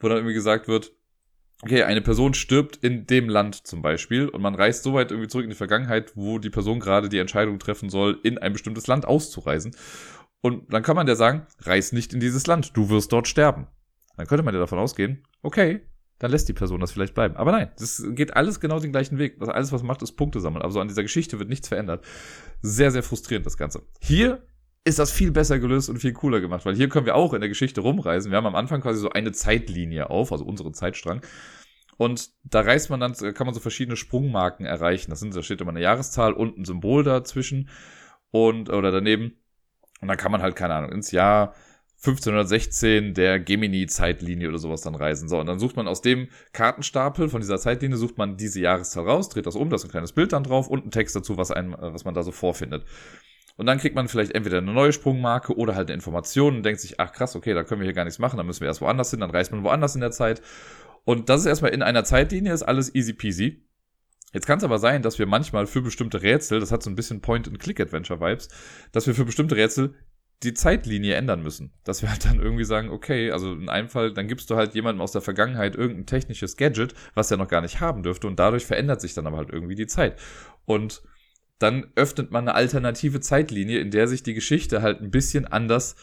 Wo 0.00 0.08
dann 0.08 0.16
irgendwie 0.16 0.34
gesagt 0.34 0.66
wird, 0.66 0.90
okay, 1.62 1.84
eine 1.84 2.02
Person 2.02 2.34
stirbt 2.34 2.76
in 2.76 3.06
dem 3.06 3.28
Land 3.28 3.66
zum 3.66 3.82
Beispiel 3.82 4.28
und 4.28 4.42
man 4.42 4.54
reist 4.54 4.82
so 4.82 4.92
weit 4.94 5.10
irgendwie 5.10 5.28
zurück 5.28 5.44
in 5.44 5.50
die 5.50 5.56
Vergangenheit, 5.56 6.16
wo 6.16 6.38
die 6.38 6.50
Person 6.50 6.80
gerade 6.80 7.08
die 7.08 7.18
Entscheidung 7.18 7.58
treffen 7.58 7.88
soll, 7.88 8.18
in 8.22 8.38
ein 8.38 8.52
bestimmtes 8.52 8.86
Land 8.88 9.06
auszureisen. 9.06 9.74
Und 10.40 10.72
dann 10.72 10.82
kann 10.82 10.96
man 10.96 11.06
ja 11.06 11.14
sagen, 11.14 11.46
reis 11.60 11.92
nicht 11.92 12.12
in 12.12 12.20
dieses 12.20 12.46
Land, 12.46 12.76
du 12.76 12.90
wirst 12.90 13.12
dort 13.12 13.28
sterben. 13.28 13.68
Dann 14.16 14.26
könnte 14.26 14.42
man 14.42 14.52
ja 14.52 14.60
davon 14.60 14.80
ausgehen, 14.80 15.24
okay, 15.42 15.82
dann 16.18 16.30
lässt 16.30 16.48
die 16.48 16.52
Person 16.52 16.80
das 16.80 16.92
vielleicht 16.92 17.14
bleiben. 17.14 17.36
Aber 17.36 17.52
nein, 17.52 17.70
das 17.78 18.02
geht 18.10 18.36
alles 18.36 18.60
genau 18.60 18.78
den 18.78 18.92
gleichen 18.92 19.18
Weg. 19.18 19.36
Alles, 19.40 19.72
was 19.72 19.82
man 19.82 19.88
macht, 19.88 20.02
ist 20.02 20.12
Punkte 20.12 20.40
sammeln. 20.40 20.62
Also 20.62 20.80
an 20.80 20.86
dieser 20.86 21.02
Geschichte 21.02 21.38
wird 21.38 21.48
nichts 21.48 21.68
verändert. 21.68 22.04
Sehr, 22.60 22.92
sehr 22.92 23.02
frustrierend, 23.02 23.44
das 23.46 23.56
Ganze. 23.56 23.82
Hier 24.00 24.46
ist 24.84 24.98
das 24.98 25.12
viel 25.12 25.30
besser 25.30 25.58
gelöst 25.58 25.88
und 25.88 25.98
viel 25.98 26.12
cooler 26.12 26.40
gemacht, 26.40 26.64
weil 26.66 26.74
hier 26.74 26.88
können 26.88 27.06
wir 27.06 27.14
auch 27.14 27.34
in 27.34 27.40
der 27.40 27.48
Geschichte 27.48 27.80
rumreisen. 27.80 28.30
Wir 28.30 28.36
haben 28.36 28.46
am 28.46 28.56
Anfang 28.56 28.80
quasi 28.80 28.98
so 28.98 29.10
eine 29.10 29.32
Zeitlinie 29.32 30.10
auf, 30.10 30.32
also 30.32 30.44
unseren 30.44 30.74
Zeitstrang. 30.74 31.22
Und 31.96 32.30
da 32.42 32.62
reist 32.62 32.90
man 32.90 32.98
dann, 32.98 33.12
kann 33.34 33.46
man 33.46 33.54
so 33.54 33.60
verschiedene 33.60 33.96
Sprungmarken 33.96 34.66
erreichen. 34.66 35.10
Das 35.10 35.20
sind, 35.20 35.36
da 35.36 35.42
steht 35.42 35.60
immer 35.60 35.70
eine 35.70 35.82
Jahreszahl 35.82 36.32
und 36.32 36.58
ein 36.58 36.64
Symbol 36.64 37.04
dazwischen 37.04 37.68
und, 38.30 38.70
oder 38.70 38.90
daneben. 38.90 39.36
Und 40.00 40.08
dann 40.08 40.16
kann 40.16 40.32
man 40.32 40.42
halt, 40.42 40.56
keine 40.56 40.74
Ahnung, 40.74 40.90
ins 40.90 41.12
Jahr 41.12 41.54
1516 42.04 43.14
der 43.14 43.38
Gemini-Zeitlinie 43.38 44.48
oder 44.48 44.58
sowas 44.58 44.80
dann 44.80 44.96
reisen. 44.96 45.28
So, 45.28 45.38
und 45.38 45.46
dann 45.46 45.60
sucht 45.60 45.76
man 45.76 45.86
aus 45.86 46.00
dem 46.00 46.28
Kartenstapel 46.52 47.28
von 47.28 47.40
dieser 47.40 47.58
Zeitlinie, 47.58 47.96
sucht 47.96 48.18
man 48.18 48.36
diese 48.36 48.60
Jahreszahl 48.60 49.08
raus, 49.08 49.28
dreht 49.28 49.46
das 49.46 49.54
um, 49.54 49.70
da 49.70 49.76
ist 49.76 49.84
ein 49.84 49.90
kleines 49.90 50.12
Bild 50.12 50.32
dann 50.32 50.42
drauf 50.42 50.66
und 50.66 50.84
ein 50.84 50.90
Text 50.90 51.14
dazu, 51.14 51.36
was, 51.36 51.52
einem, 51.52 51.76
was 51.78 52.04
man 52.04 52.14
da 52.14 52.24
so 52.24 52.32
vorfindet. 52.32 52.84
Und 53.56 53.66
dann 53.66 53.78
kriegt 53.78 53.94
man 53.94 54.08
vielleicht 54.08 54.32
entweder 54.32 54.58
eine 54.58 54.72
neue 54.72 54.92
Sprungmarke 54.92 55.56
oder 55.56 55.74
halt 55.74 55.88
eine 55.88 55.94
Information 55.94 56.56
und 56.56 56.62
denkt 56.62 56.80
sich, 56.80 56.98
ach 56.98 57.12
krass, 57.12 57.36
okay, 57.36 57.54
da 57.54 57.64
können 57.64 57.80
wir 57.80 57.86
hier 57.86 57.94
gar 57.94 58.04
nichts 58.04 58.18
machen, 58.18 58.36
dann 58.36 58.46
müssen 58.46 58.60
wir 58.60 58.68
erst 58.68 58.80
woanders 58.80 59.10
hin, 59.10 59.20
dann 59.20 59.30
reist 59.30 59.52
man 59.52 59.62
woanders 59.62 59.94
in 59.94 60.00
der 60.00 60.10
Zeit. 60.10 60.42
Und 61.04 61.28
das 61.28 61.40
ist 61.40 61.46
erstmal 61.46 61.72
in 61.72 61.82
einer 61.82 62.04
Zeitlinie, 62.04 62.52
ist 62.52 62.62
alles 62.62 62.94
easy 62.94 63.12
peasy. 63.12 63.66
Jetzt 64.32 64.46
kann 64.46 64.58
es 64.58 64.64
aber 64.64 64.78
sein, 64.78 65.02
dass 65.02 65.18
wir 65.18 65.26
manchmal 65.26 65.66
für 65.66 65.82
bestimmte 65.82 66.22
Rätsel, 66.22 66.60
das 66.60 66.72
hat 66.72 66.82
so 66.82 66.88
ein 66.88 66.96
bisschen 66.96 67.20
Point-and-Click-Adventure-Vibes, 67.20 68.48
dass 68.92 69.06
wir 69.06 69.14
für 69.14 69.26
bestimmte 69.26 69.56
Rätsel 69.56 69.94
die 70.42 70.54
Zeitlinie 70.54 71.14
ändern 71.14 71.42
müssen. 71.42 71.72
Dass 71.84 72.02
wir 72.02 72.10
halt 72.10 72.24
dann 72.24 72.40
irgendwie 72.40 72.64
sagen, 72.64 72.88
okay, 72.90 73.30
also 73.30 73.52
in 73.52 73.68
einem 73.68 73.88
Fall, 73.88 74.12
dann 74.12 74.28
gibst 74.28 74.50
du 74.50 74.56
halt 74.56 74.74
jemandem 74.74 75.02
aus 75.02 75.12
der 75.12 75.20
Vergangenheit 75.20 75.76
irgendein 75.76 76.06
technisches 76.06 76.56
Gadget, 76.56 76.94
was 77.14 77.30
er 77.30 77.36
noch 77.36 77.48
gar 77.48 77.60
nicht 77.60 77.80
haben 77.80 78.02
dürfte 78.02 78.26
und 78.26 78.38
dadurch 78.38 78.64
verändert 78.64 79.00
sich 79.00 79.14
dann 79.14 79.26
aber 79.26 79.36
halt 79.36 79.50
irgendwie 79.50 79.74
die 79.74 79.86
Zeit. 79.86 80.18
Und 80.64 81.02
dann 81.62 81.86
öffnet 81.94 82.30
man 82.30 82.48
eine 82.48 82.54
alternative 82.54 83.20
Zeitlinie, 83.20 83.78
in 83.78 83.90
der 83.90 84.08
sich 84.08 84.22
die 84.22 84.34
Geschichte 84.34 84.82
halt 84.82 85.00
ein 85.00 85.10
bisschen 85.10 85.46
anders 85.46 85.96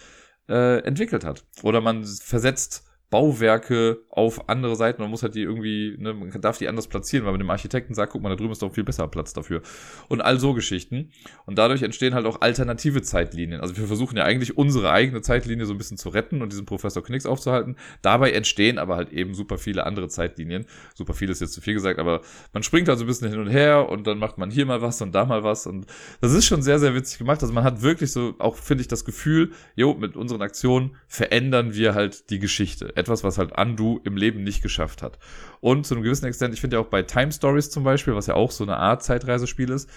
äh, 0.47 0.79
entwickelt 0.83 1.23
hat. 1.23 1.45
Oder 1.61 1.81
man 1.81 2.05
versetzt 2.05 2.88
Bauwerke 3.09 4.03
auf 4.09 4.49
andere 4.49 4.75
Seiten. 4.75 5.01
Man 5.01 5.09
muss 5.09 5.23
halt 5.23 5.33
die 5.33 5.41
irgendwie, 5.41 5.95
ne, 5.97 6.13
man 6.13 6.29
darf 6.41 6.59
die 6.59 6.67
anders 6.67 6.87
platzieren, 6.87 7.25
weil 7.25 7.31
man 7.31 7.39
dem 7.39 7.49
Architekten 7.49 7.95
sagt, 7.95 8.11
guck 8.11 8.21
mal, 8.21 8.29
da 8.29 8.35
drüben 8.35 8.51
ist 8.51 8.61
doch 8.61 8.73
viel 8.73 8.83
besser 8.83 9.07
Platz 9.07 9.33
dafür. 9.33 9.61
Und 10.09 10.21
all 10.21 10.39
so 10.39 10.53
Geschichten. 10.53 11.11
Und 11.45 11.57
dadurch 11.57 11.81
entstehen 11.81 12.13
halt 12.13 12.25
auch 12.27 12.41
alternative 12.41 13.01
Zeitlinien. 13.01 13.61
Also 13.61 13.75
wir 13.77 13.87
versuchen 13.87 14.17
ja 14.17 14.25
eigentlich 14.25 14.57
unsere 14.57 14.91
eigene 14.91 15.21
Zeitlinie 15.21 15.65
so 15.65 15.73
ein 15.73 15.77
bisschen 15.79 15.97
zu 15.97 16.09
retten 16.09 16.41
und 16.41 16.51
diesen 16.51 16.65
Professor 16.67 17.03
Knicks 17.03 17.25
aufzuhalten. 17.25 17.77
Dabei 18.03 18.31
entstehen 18.31 18.77
aber 18.77 18.95
halt 18.95 19.11
eben 19.11 19.33
super 19.33 19.57
viele 19.57 19.85
andere 19.85 20.07
Zeitlinien. 20.07 20.65
Super 20.93 21.13
viel 21.13 21.29
ist 21.29 21.41
jetzt 21.41 21.53
zu 21.53 21.61
viel 21.61 21.73
gesagt, 21.73 21.97
aber 21.97 22.21
man 22.53 22.61
springt 22.61 22.87
halt 22.89 22.99
so 22.99 23.05
ein 23.05 23.07
bisschen 23.07 23.29
hin 23.29 23.39
und 23.39 23.49
her 23.49 23.89
und 23.89 24.05
dann 24.05 24.19
macht 24.19 24.37
man 24.37 24.51
hier 24.51 24.67
mal 24.67 24.81
was 24.81 25.01
und 25.01 25.13
da 25.13 25.25
mal 25.25 25.43
was. 25.43 25.65
Und 25.65 25.87
das 26.21 26.33
ist 26.33 26.45
schon 26.45 26.61
sehr, 26.61 26.77
sehr 26.77 26.93
witzig 26.93 27.17
gemacht. 27.17 27.41
Also 27.41 27.53
man 27.53 27.63
hat 27.63 27.81
wirklich 27.81 28.11
so 28.11 28.35
auch, 28.37 28.55
finde 28.55 28.81
ich, 28.81 28.87
das 28.87 29.03
Gefühl, 29.03 29.51
jo, 29.75 29.95
mit 29.95 30.15
unseren 30.15 30.43
Aktionen 30.43 30.95
verändern 31.07 31.73
wir 31.73 31.95
halt 31.95 32.29
die 32.29 32.37
Geschichte 32.37 32.93
etwas, 32.99 33.23
was 33.23 33.37
halt 33.37 33.57
Undo 33.57 33.99
im 34.03 34.15
Leben 34.15 34.43
nicht 34.43 34.61
geschafft 34.61 35.01
hat. 35.01 35.17
Und 35.59 35.87
zu 35.87 35.95
einem 35.95 36.03
gewissen 36.03 36.25
Extent, 36.25 36.53
ich 36.53 36.61
finde 36.61 36.77
ja 36.77 36.81
auch 36.81 36.89
bei 36.89 37.03
Time 37.03 37.31
Stories 37.31 37.69
zum 37.69 37.83
Beispiel, 37.83 38.15
was 38.15 38.27
ja 38.27 38.35
auch 38.35 38.51
so 38.51 38.63
eine 38.63 38.77
Art 38.77 39.03
Zeitreisespiel 39.03 39.69
ist, 39.69 39.89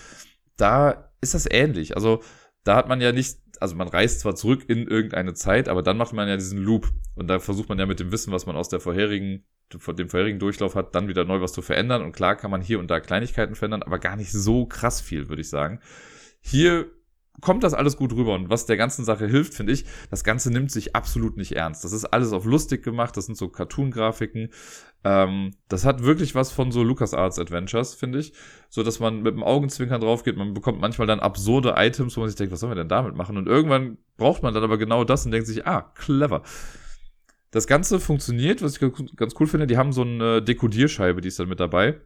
da 0.56 1.10
ist 1.20 1.34
das 1.34 1.46
ähnlich. 1.50 1.96
Also 1.96 2.22
da 2.64 2.76
hat 2.76 2.88
man 2.88 3.00
ja 3.00 3.12
nicht, 3.12 3.38
also 3.60 3.74
man 3.74 3.88
reist 3.88 4.20
zwar 4.20 4.34
zurück 4.34 4.64
in 4.68 4.86
irgendeine 4.86 5.34
Zeit, 5.34 5.68
aber 5.68 5.82
dann 5.82 5.96
macht 5.96 6.12
man 6.12 6.28
ja 6.28 6.36
diesen 6.36 6.58
Loop 6.58 6.88
und 7.14 7.28
da 7.28 7.38
versucht 7.38 7.68
man 7.68 7.78
ja 7.78 7.86
mit 7.86 8.00
dem 8.00 8.12
Wissen, 8.12 8.32
was 8.32 8.46
man 8.46 8.56
aus 8.56 8.68
der 8.68 8.80
vorherigen, 8.80 9.44
dem 9.72 10.08
vorherigen 10.08 10.38
Durchlauf 10.38 10.74
hat, 10.74 10.94
dann 10.94 11.08
wieder 11.08 11.24
neu 11.24 11.40
was 11.40 11.52
zu 11.52 11.62
verändern 11.62 12.02
und 12.02 12.12
klar 12.12 12.36
kann 12.36 12.50
man 12.50 12.60
hier 12.60 12.78
und 12.78 12.90
da 12.90 13.00
Kleinigkeiten 13.00 13.54
verändern, 13.54 13.82
aber 13.82 13.98
gar 13.98 14.16
nicht 14.16 14.32
so 14.32 14.66
krass 14.66 15.00
viel, 15.00 15.28
würde 15.28 15.42
ich 15.42 15.48
sagen. 15.48 15.80
Hier 16.40 16.90
kommt 17.40 17.64
das 17.64 17.74
alles 17.74 17.96
gut 17.96 18.12
rüber. 18.12 18.34
Und 18.34 18.50
was 18.50 18.66
der 18.66 18.76
ganzen 18.76 19.04
Sache 19.04 19.26
hilft, 19.26 19.54
finde 19.54 19.72
ich, 19.72 19.84
das 20.10 20.24
Ganze 20.24 20.50
nimmt 20.52 20.70
sich 20.70 20.94
absolut 20.94 21.36
nicht 21.36 21.52
ernst. 21.52 21.84
Das 21.84 21.92
ist 21.92 22.04
alles 22.04 22.32
auf 22.32 22.44
lustig 22.44 22.82
gemacht, 22.82 23.16
das 23.16 23.26
sind 23.26 23.36
so 23.36 23.48
Cartoon-Grafiken. 23.48 24.50
Ähm, 25.04 25.50
das 25.68 25.84
hat 25.84 26.02
wirklich 26.02 26.34
was 26.34 26.52
von 26.52 26.70
so 26.70 26.82
LucasArts 26.82 27.38
Adventures, 27.38 27.94
finde 27.94 28.20
ich. 28.20 28.32
So, 28.68 28.82
dass 28.82 29.00
man 29.00 29.22
mit 29.22 29.34
dem 29.34 29.42
Augenzwinkern 29.42 30.00
drauf 30.00 30.22
geht. 30.22 30.36
Man 30.36 30.54
bekommt 30.54 30.80
manchmal 30.80 31.06
dann 31.06 31.20
absurde 31.20 31.74
Items, 31.76 32.16
wo 32.16 32.20
man 32.20 32.28
sich 32.28 32.36
denkt, 32.36 32.52
was 32.52 32.60
sollen 32.60 32.72
wir 32.72 32.76
denn 32.76 32.88
damit 32.88 33.16
machen? 33.16 33.36
Und 33.36 33.48
irgendwann 33.48 33.98
braucht 34.16 34.42
man 34.42 34.54
dann 34.54 34.62
aber 34.62 34.78
genau 34.78 35.04
das 35.04 35.24
und 35.24 35.32
denkt 35.32 35.46
sich, 35.46 35.66
ah, 35.66 35.92
clever. 35.94 36.42
Das 37.50 37.66
Ganze 37.66 38.00
funktioniert, 38.00 38.62
was 38.62 38.76
ich 38.76 38.92
ganz 39.16 39.34
cool 39.38 39.46
finde. 39.46 39.66
Die 39.66 39.76
haben 39.76 39.92
so 39.92 40.02
eine 40.02 40.42
Dekodierscheibe, 40.42 41.20
die 41.20 41.28
ist 41.28 41.38
dann 41.38 41.48
mit 41.48 41.60
dabei. 41.60 42.00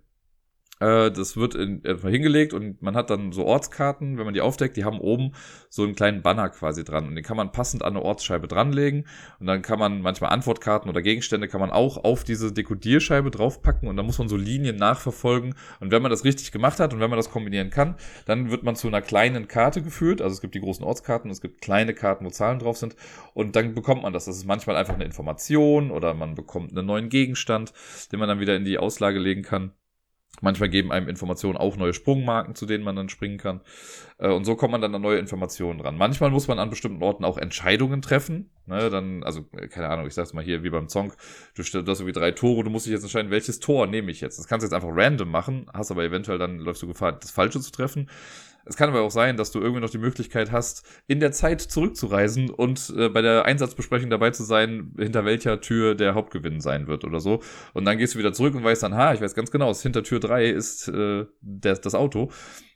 Äh, 0.80 1.10
das 1.10 1.36
wird 1.36 1.54
in, 1.54 1.84
etwa 1.84 2.08
hingelegt 2.08 2.52
und 2.52 2.82
man 2.82 2.96
hat 2.96 3.10
dann 3.10 3.32
so 3.32 3.44
Ortskarten, 3.46 4.18
wenn 4.18 4.24
man 4.24 4.34
die 4.34 4.42
aufdeckt, 4.42 4.76
die 4.76 4.84
haben 4.84 5.00
oben 5.00 5.32
so 5.70 5.84
einen 5.84 5.94
kleinen 5.94 6.22
Banner 6.22 6.50
quasi 6.50 6.84
dran 6.84 7.06
und 7.06 7.14
den 7.14 7.24
kann 7.24 7.36
man 7.36 7.50
passend 7.52 7.82
an 7.82 7.96
eine 7.96 8.04
Ortsscheibe 8.04 8.46
dranlegen 8.46 9.06
und 9.40 9.46
dann 9.46 9.62
kann 9.62 9.78
man 9.78 10.02
manchmal 10.02 10.30
Antwortkarten 10.30 10.90
oder 10.90 11.00
Gegenstände 11.00 11.48
kann 11.48 11.60
man 11.60 11.70
auch 11.70 12.04
auf 12.04 12.24
diese 12.24 12.52
Dekodierscheibe 12.52 13.30
draufpacken 13.30 13.88
und 13.88 13.96
dann 13.96 14.04
muss 14.04 14.18
man 14.18 14.28
so 14.28 14.36
Linien 14.36 14.76
nachverfolgen 14.76 15.54
und 15.80 15.90
wenn 15.90 16.02
man 16.02 16.10
das 16.10 16.24
richtig 16.24 16.52
gemacht 16.52 16.78
hat 16.78 16.92
und 16.92 17.00
wenn 17.00 17.10
man 17.10 17.18
das 17.18 17.30
kombinieren 17.30 17.70
kann, 17.70 17.96
dann 18.26 18.50
wird 18.50 18.62
man 18.62 18.76
zu 18.76 18.88
einer 18.88 19.02
kleinen 19.02 19.48
Karte 19.48 19.82
geführt, 19.82 20.20
also 20.20 20.34
es 20.34 20.40
gibt 20.42 20.54
die 20.54 20.60
großen 20.60 20.84
Ortskarten, 20.84 21.30
es 21.30 21.40
gibt 21.40 21.62
kleine 21.62 21.94
Karten, 21.94 22.24
wo 22.26 22.30
Zahlen 22.30 22.58
drauf 22.58 22.76
sind 22.76 22.96
und 23.32 23.56
dann 23.56 23.74
bekommt 23.74 24.02
man 24.02 24.12
das. 24.12 24.26
Das 24.26 24.36
ist 24.36 24.46
manchmal 24.46 24.76
einfach 24.76 24.94
eine 24.94 25.04
Information 25.04 25.90
oder 25.90 26.14
man 26.14 26.34
bekommt 26.34 26.76
einen 26.76 26.86
neuen 26.86 27.08
Gegenstand, 27.08 27.72
den 28.12 28.18
man 28.18 28.28
dann 28.28 28.40
wieder 28.40 28.56
in 28.56 28.64
die 28.64 28.78
Auslage 28.78 29.18
legen 29.18 29.42
kann. 29.42 29.72
Manchmal 30.42 30.68
geben 30.68 30.92
einem 30.92 31.08
Informationen 31.08 31.56
auch 31.56 31.76
neue 31.76 31.94
Sprungmarken, 31.94 32.54
zu 32.54 32.66
denen 32.66 32.84
man 32.84 32.94
dann 32.94 33.08
springen 33.08 33.38
kann. 33.38 33.62
Äh, 34.18 34.28
und 34.28 34.44
so 34.44 34.54
kommt 34.54 34.72
man 34.72 34.82
dann 34.82 34.94
an 34.94 35.00
neue 35.00 35.18
Informationen 35.18 35.78
dran. 35.78 35.96
Manchmal 35.96 36.30
muss 36.30 36.46
man 36.46 36.58
an 36.58 36.68
bestimmten 36.68 37.02
Orten 37.02 37.24
auch 37.24 37.38
Entscheidungen 37.38 38.02
treffen. 38.02 38.50
Ne, 38.66 38.90
dann, 38.90 39.22
also, 39.22 39.46
äh, 39.56 39.68
keine 39.68 39.88
Ahnung, 39.88 40.06
ich 40.06 40.14
sag's 40.14 40.34
mal 40.34 40.44
hier, 40.44 40.62
wie 40.62 40.70
beim 40.70 40.88
Song, 40.88 41.12
du 41.54 41.62
hast 41.62 41.74
irgendwie 41.74 42.12
drei 42.12 42.32
Tore, 42.32 42.64
du 42.64 42.70
musst 42.70 42.86
dich 42.86 42.92
jetzt 42.92 43.02
entscheiden, 43.02 43.30
welches 43.30 43.60
Tor 43.60 43.86
nehme 43.86 44.10
ich 44.10 44.20
jetzt. 44.20 44.38
Das 44.38 44.46
kannst 44.46 44.62
du 44.62 44.66
jetzt 44.66 44.74
einfach 44.74 44.90
random 44.92 45.30
machen, 45.30 45.70
hast 45.72 45.90
aber 45.90 46.04
eventuell 46.04 46.38
dann 46.38 46.58
läufst 46.58 46.82
du 46.82 46.86
Gefahr, 46.86 47.12
das 47.12 47.30
Falsche 47.30 47.60
zu 47.60 47.70
treffen. 47.70 48.10
Es 48.66 48.76
kann 48.76 48.88
aber 48.88 49.02
auch 49.02 49.10
sein, 49.10 49.36
dass 49.36 49.52
du 49.52 49.60
irgendwie 49.60 49.80
noch 49.80 49.90
die 49.90 49.98
Möglichkeit 49.98 50.50
hast, 50.50 50.84
in 51.06 51.20
der 51.20 51.30
Zeit 51.30 51.60
zurückzureisen 51.60 52.50
und 52.50 52.92
äh, 52.96 53.08
bei 53.08 53.22
der 53.22 53.44
Einsatzbesprechung 53.44 54.10
dabei 54.10 54.30
zu 54.30 54.42
sein, 54.42 54.92
hinter 54.98 55.24
welcher 55.24 55.60
Tür 55.60 55.94
der 55.94 56.14
Hauptgewinn 56.14 56.60
sein 56.60 56.88
wird 56.88 57.04
oder 57.04 57.20
so. 57.20 57.40
Und 57.74 57.84
dann 57.84 57.96
gehst 57.96 58.14
du 58.14 58.18
wieder 58.18 58.32
zurück 58.32 58.56
und 58.56 58.64
weißt 58.64 58.82
dann, 58.82 58.96
ha, 58.96 59.14
ich 59.14 59.20
weiß 59.20 59.34
ganz 59.34 59.52
genau, 59.52 59.72
hinter 59.72 60.02
Tür 60.02 60.18
3 60.18 60.46
ist 60.46 60.88
äh, 60.88 61.26
der, 61.40 61.76
das 61.76 61.94
Auto. 61.94 62.32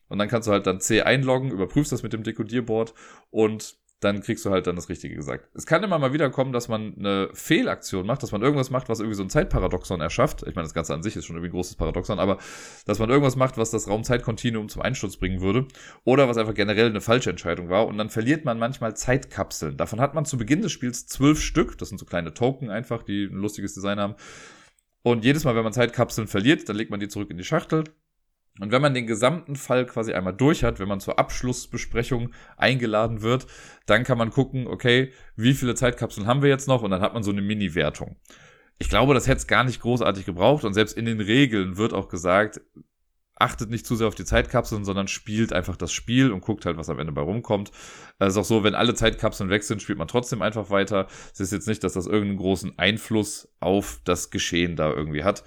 Und 0.09 0.19
dann 0.19 0.29
kannst 0.29 0.49
du 0.49 0.53
halt 0.53 0.67
dann 0.67 0.81
C 0.81 1.03
einloggen, 1.03 1.51
überprüfst 1.51 1.93
das 1.93 2.03
mit 2.03 2.13
dem 2.13 2.23
Dekodierboard 2.23 2.95
und 3.31 3.80
dann 4.01 4.23
kriegst 4.23 4.47
du 4.47 4.51
halt 4.51 4.67
dann 4.67 4.77
das 4.77 4.89
Richtige 4.89 5.15
gesagt. 5.15 5.49
Es 5.55 5.67
kann 5.67 5.83
immer 5.83 5.99
mal 5.99 6.15
wieder 6.15 6.31
kommen, 6.31 6.53
dass 6.53 6.69
man 6.69 6.95
eine 6.99 7.29
Fehlaktion 7.35 8.07
macht, 8.07 8.23
dass 8.23 8.33
man 8.33 8.41
irgendwas 8.41 8.71
macht, 8.71 8.89
was 8.89 8.99
irgendwie 8.99 9.17
so 9.17 9.23
ein 9.23 9.29
Zeitparadoxon 9.29 10.01
erschafft. 10.01 10.43
Ich 10.47 10.55
meine, 10.55 10.67
das 10.67 10.73
Ganze 10.73 10.95
an 10.95 11.03
sich 11.03 11.17
ist 11.17 11.27
schon 11.27 11.37
irgendwie 11.37 11.51
ein 11.51 11.53
großes 11.53 11.77
Paradoxon, 11.77 12.19
aber 12.19 12.39
dass 12.87 12.99
man 12.99 13.11
irgendwas 13.11 13.37
macht, 13.37 13.59
was 13.59 13.71
das 13.71 13.89
Raumzeitkontinuum 13.89 14.71
zum 14.71 14.81
Einsturz 14.81 15.19
bringen 15.19 15.43
würde 15.43 15.67
oder 16.05 16.29
was 16.29 16.39
einfach 16.39 16.55
generell 16.55 16.87
eine 16.87 17.03
falsche 17.03 17.29
Entscheidung 17.29 17.69
war 17.69 17.87
und 17.87 17.99
dann 17.99 18.09
verliert 18.09 18.47
man 18.47 18.59
manchmal 18.59 18.97
Zeitkapseln. 18.97 19.77
Davon 19.77 20.01
hat 20.01 20.15
man 20.15 20.25
zu 20.25 20.39
Beginn 20.39 20.63
des 20.63 20.73
Spiels 20.73 21.07
zwölf 21.07 21.41
Stück. 21.41 21.77
Das 21.77 21.91
sind 21.91 21.99
so 21.99 22.07
kleine 22.07 22.33
Token 22.33 22.71
einfach, 22.71 23.03
die 23.03 23.25
ein 23.25 23.37
lustiges 23.37 23.75
Design 23.75 24.01
haben. 24.01 24.15
Und 25.03 25.25
jedes 25.25 25.45
Mal, 25.45 25.55
wenn 25.55 25.65
man 25.65 25.73
Zeitkapseln 25.73 26.27
verliert, 26.27 26.69
dann 26.69 26.77
legt 26.77 26.91
man 26.91 27.01
die 27.01 27.09
zurück 27.09 27.31
in 27.31 27.37
die 27.37 27.45
Schachtel 27.45 27.85
und 28.59 28.73
wenn 28.73 28.83
man 28.83 28.95
den 28.95 29.07
gesamten 29.07 29.57
Fall 29.57 29.87
quasi 29.87 30.13
einmal 30.13 30.35
durch 30.35 30.65
hat, 30.65 30.81
wenn 30.81 30.89
man 30.89 31.01
zur 31.01 31.19
Abschlussbesprechung 31.19 32.33
eingeladen 32.57 33.23
wird, 33.23 33.47
dann 33.87 34.05
kann 34.05 34.19
man 34.19 34.31
gucken, 34.31 34.67
okay, 34.67 35.13
wie 35.37 35.55
viele 35.55 35.75
Zeitkapseln 35.75 36.27
haben 36.27 36.43
wir 36.43 36.49
jetzt 36.49 36.69
noch? 36.69 36.83
Und 36.83 36.91
dann 36.91 37.01
hat 37.01 37.15
man 37.15 37.23
so 37.23 37.31
eine 37.31 37.43
Mini-Wertung. 37.43 38.17
Ich 38.79 38.89
glaube, 38.89 39.15
das 39.15 39.29
hätte 39.29 39.39
es 39.39 39.47
gar 39.47 39.65
nicht 39.65 39.81
großartig 39.81 40.27
gebraucht. 40.27 40.65
Und 40.65 40.75
selbst 40.75 40.97
in 40.97 41.05
den 41.05 41.21
Regeln 41.21 41.77
wird 41.77 41.95
auch 41.95 42.09
gesagt, 42.09 42.61
achtet 43.41 43.71
nicht 43.71 43.87
zu 43.87 43.97
sehr 43.97 44.09
auf 44.09 44.15
die 44.15 44.25
Zeitkapseln, 44.25 44.85
sondern 44.85 45.09
spielt 45.09 45.53
einfach 45.53 45.77
das 45.77 45.93
Spiel 45.93 46.31
und 46.31 46.43
guckt 46.43 46.67
halt, 46.67 46.77
was 46.77 46.91
am 46.91 46.99
Ende 46.99 47.13
bei 47.13 47.23
rumkommt. 47.23 47.71
Es 48.19 48.35
ist 48.35 48.37
auch 48.37 48.45
so, 48.45 48.65
wenn 48.65 48.75
alle 48.75 48.95
Zeitkapseln 48.95 49.49
weg 49.49 49.63
sind, 49.63 49.81
spielt 49.81 49.99
man 49.99 50.09
trotzdem 50.09 50.43
einfach 50.43 50.69
weiter. 50.71 51.07
Es 51.33 51.41
ist 51.41 51.53
jetzt 51.53 51.69
nicht, 51.69 51.83
dass 51.83 51.95
das 51.95 52.07
irgendeinen 52.07 52.39
großen 52.39 52.79
Einfluss 52.79 53.49
auf 53.61 54.01
das 54.05 54.31
Geschehen 54.31 54.77
da 54.77 54.93
irgendwie 54.93 55.25
hat. 55.25 55.45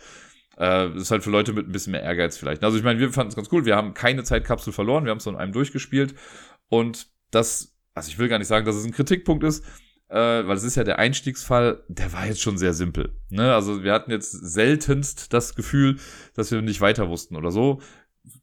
Äh, 0.57 0.95
ist 0.95 1.11
halt 1.11 1.23
für 1.23 1.31
Leute 1.31 1.53
mit 1.53 1.67
ein 1.67 1.71
bisschen 1.71 1.91
mehr 1.91 2.03
Ehrgeiz 2.03 2.37
vielleicht. 2.37 2.63
Also 2.63 2.77
ich 2.77 2.83
meine, 2.83 2.99
wir 2.99 3.11
fanden 3.11 3.29
es 3.29 3.35
ganz 3.35 3.49
cool. 3.51 3.65
Wir 3.65 3.75
haben 3.75 3.93
keine 3.93 4.23
Zeitkapsel 4.23 4.71
verloren. 4.71 5.05
Wir 5.05 5.11
haben 5.11 5.17
es 5.17 5.25
in 5.25 5.35
einem 5.35 5.51
durchgespielt. 5.51 6.13
Und 6.69 7.07
das, 7.31 7.75
also 7.93 8.09
ich 8.09 8.19
will 8.19 8.27
gar 8.27 8.37
nicht 8.37 8.47
sagen, 8.47 8.65
dass 8.65 8.75
es 8.75 8.85
ein 8.85 8.91
Kritikpunkt 8.91 9.43
ist, 9.43 9.65
äh, 10.09 10.15
weil 10.15 10.55
es 10.55 10.63
ist 10.63 10.75
ja 10.75 10.83
der 10.83 10.99
Einstiegsfall, 10.99 11.83
der 11.87 12.13
war 12.13 12.27
jetzt 12.27 12.41
schon 12.41 12.57
sehr 12.57 12.73
simpel. 12.73 13.15
Ne? 13.29 13.53
Also 13.53 13.83
wir 13.83 13.93
hatten 13.93 14.11
jetzt 14.11 14.31
seltenst 14.31 15.33
das 15.33 15.55
Gefühl, 15.55 15.97
dass 16.35 16.51
wir 16.51 16.61
nicht 16.61 16.81
weiter 16.81 17.09
wussten 17.09 17.35
oder 17.35 17.51
so. 17.51 17.81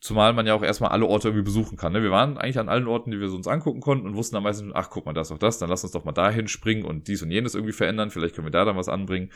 Zumal 0.00 0.34
man 0.34 0.46
ja 0.46 0.54
auch 0.54 0.62
erstmal 0.62 0.90
alle 0.90 1.06
Orte 1.06 1.28
irgendwie 1.28 1.44
besuchen 1.44 1.78
kann. 1.78 1.92
Ne? 1.92 2.02
Wir 2.02 2.10
waren 2.10 2.36
eigentlich 2.36 2.58
an 2.58 2.68
allen 2.68 2.86
Orten, 2.86 3.10
die 3.10 3.20
wir 3.20 3.32
uns 3.32 3.46
angucken 3.46 3.80
konnten 3.80 4.06
und 4.06 4.14
wussten 4.14 4.34
dann 4.34 4.42
meistens, 4.42 4.72
ach, 4.74 4.90
guck 4.90 5.06
mal, 5.06 5.14
das 5.14 5.28
ist 5.28 5.32
doch 5.32 5.38
das, 5.38 5.58
dann 5.58 5.70
lass 5.70 5.84
uns 5.84 5.92
doch 5.92 6.04
mal 6.04 6.12
dahin 6.12 6.48
springen 6.48 6.84
und 6.84 7.08
dies 7.08 7.22
und 7.22 7.30
jenes 7.30 7.54
irgendwie 7.54 7.72
verändern. 7.72 8.10
Vielleicht 8.10 8.34
können 8.34 8.46
wir 8.46 8.52
da 8.52 8.66
dann 8.66 8.76
was 8.76 8.88
anbringen. 8.88 9.30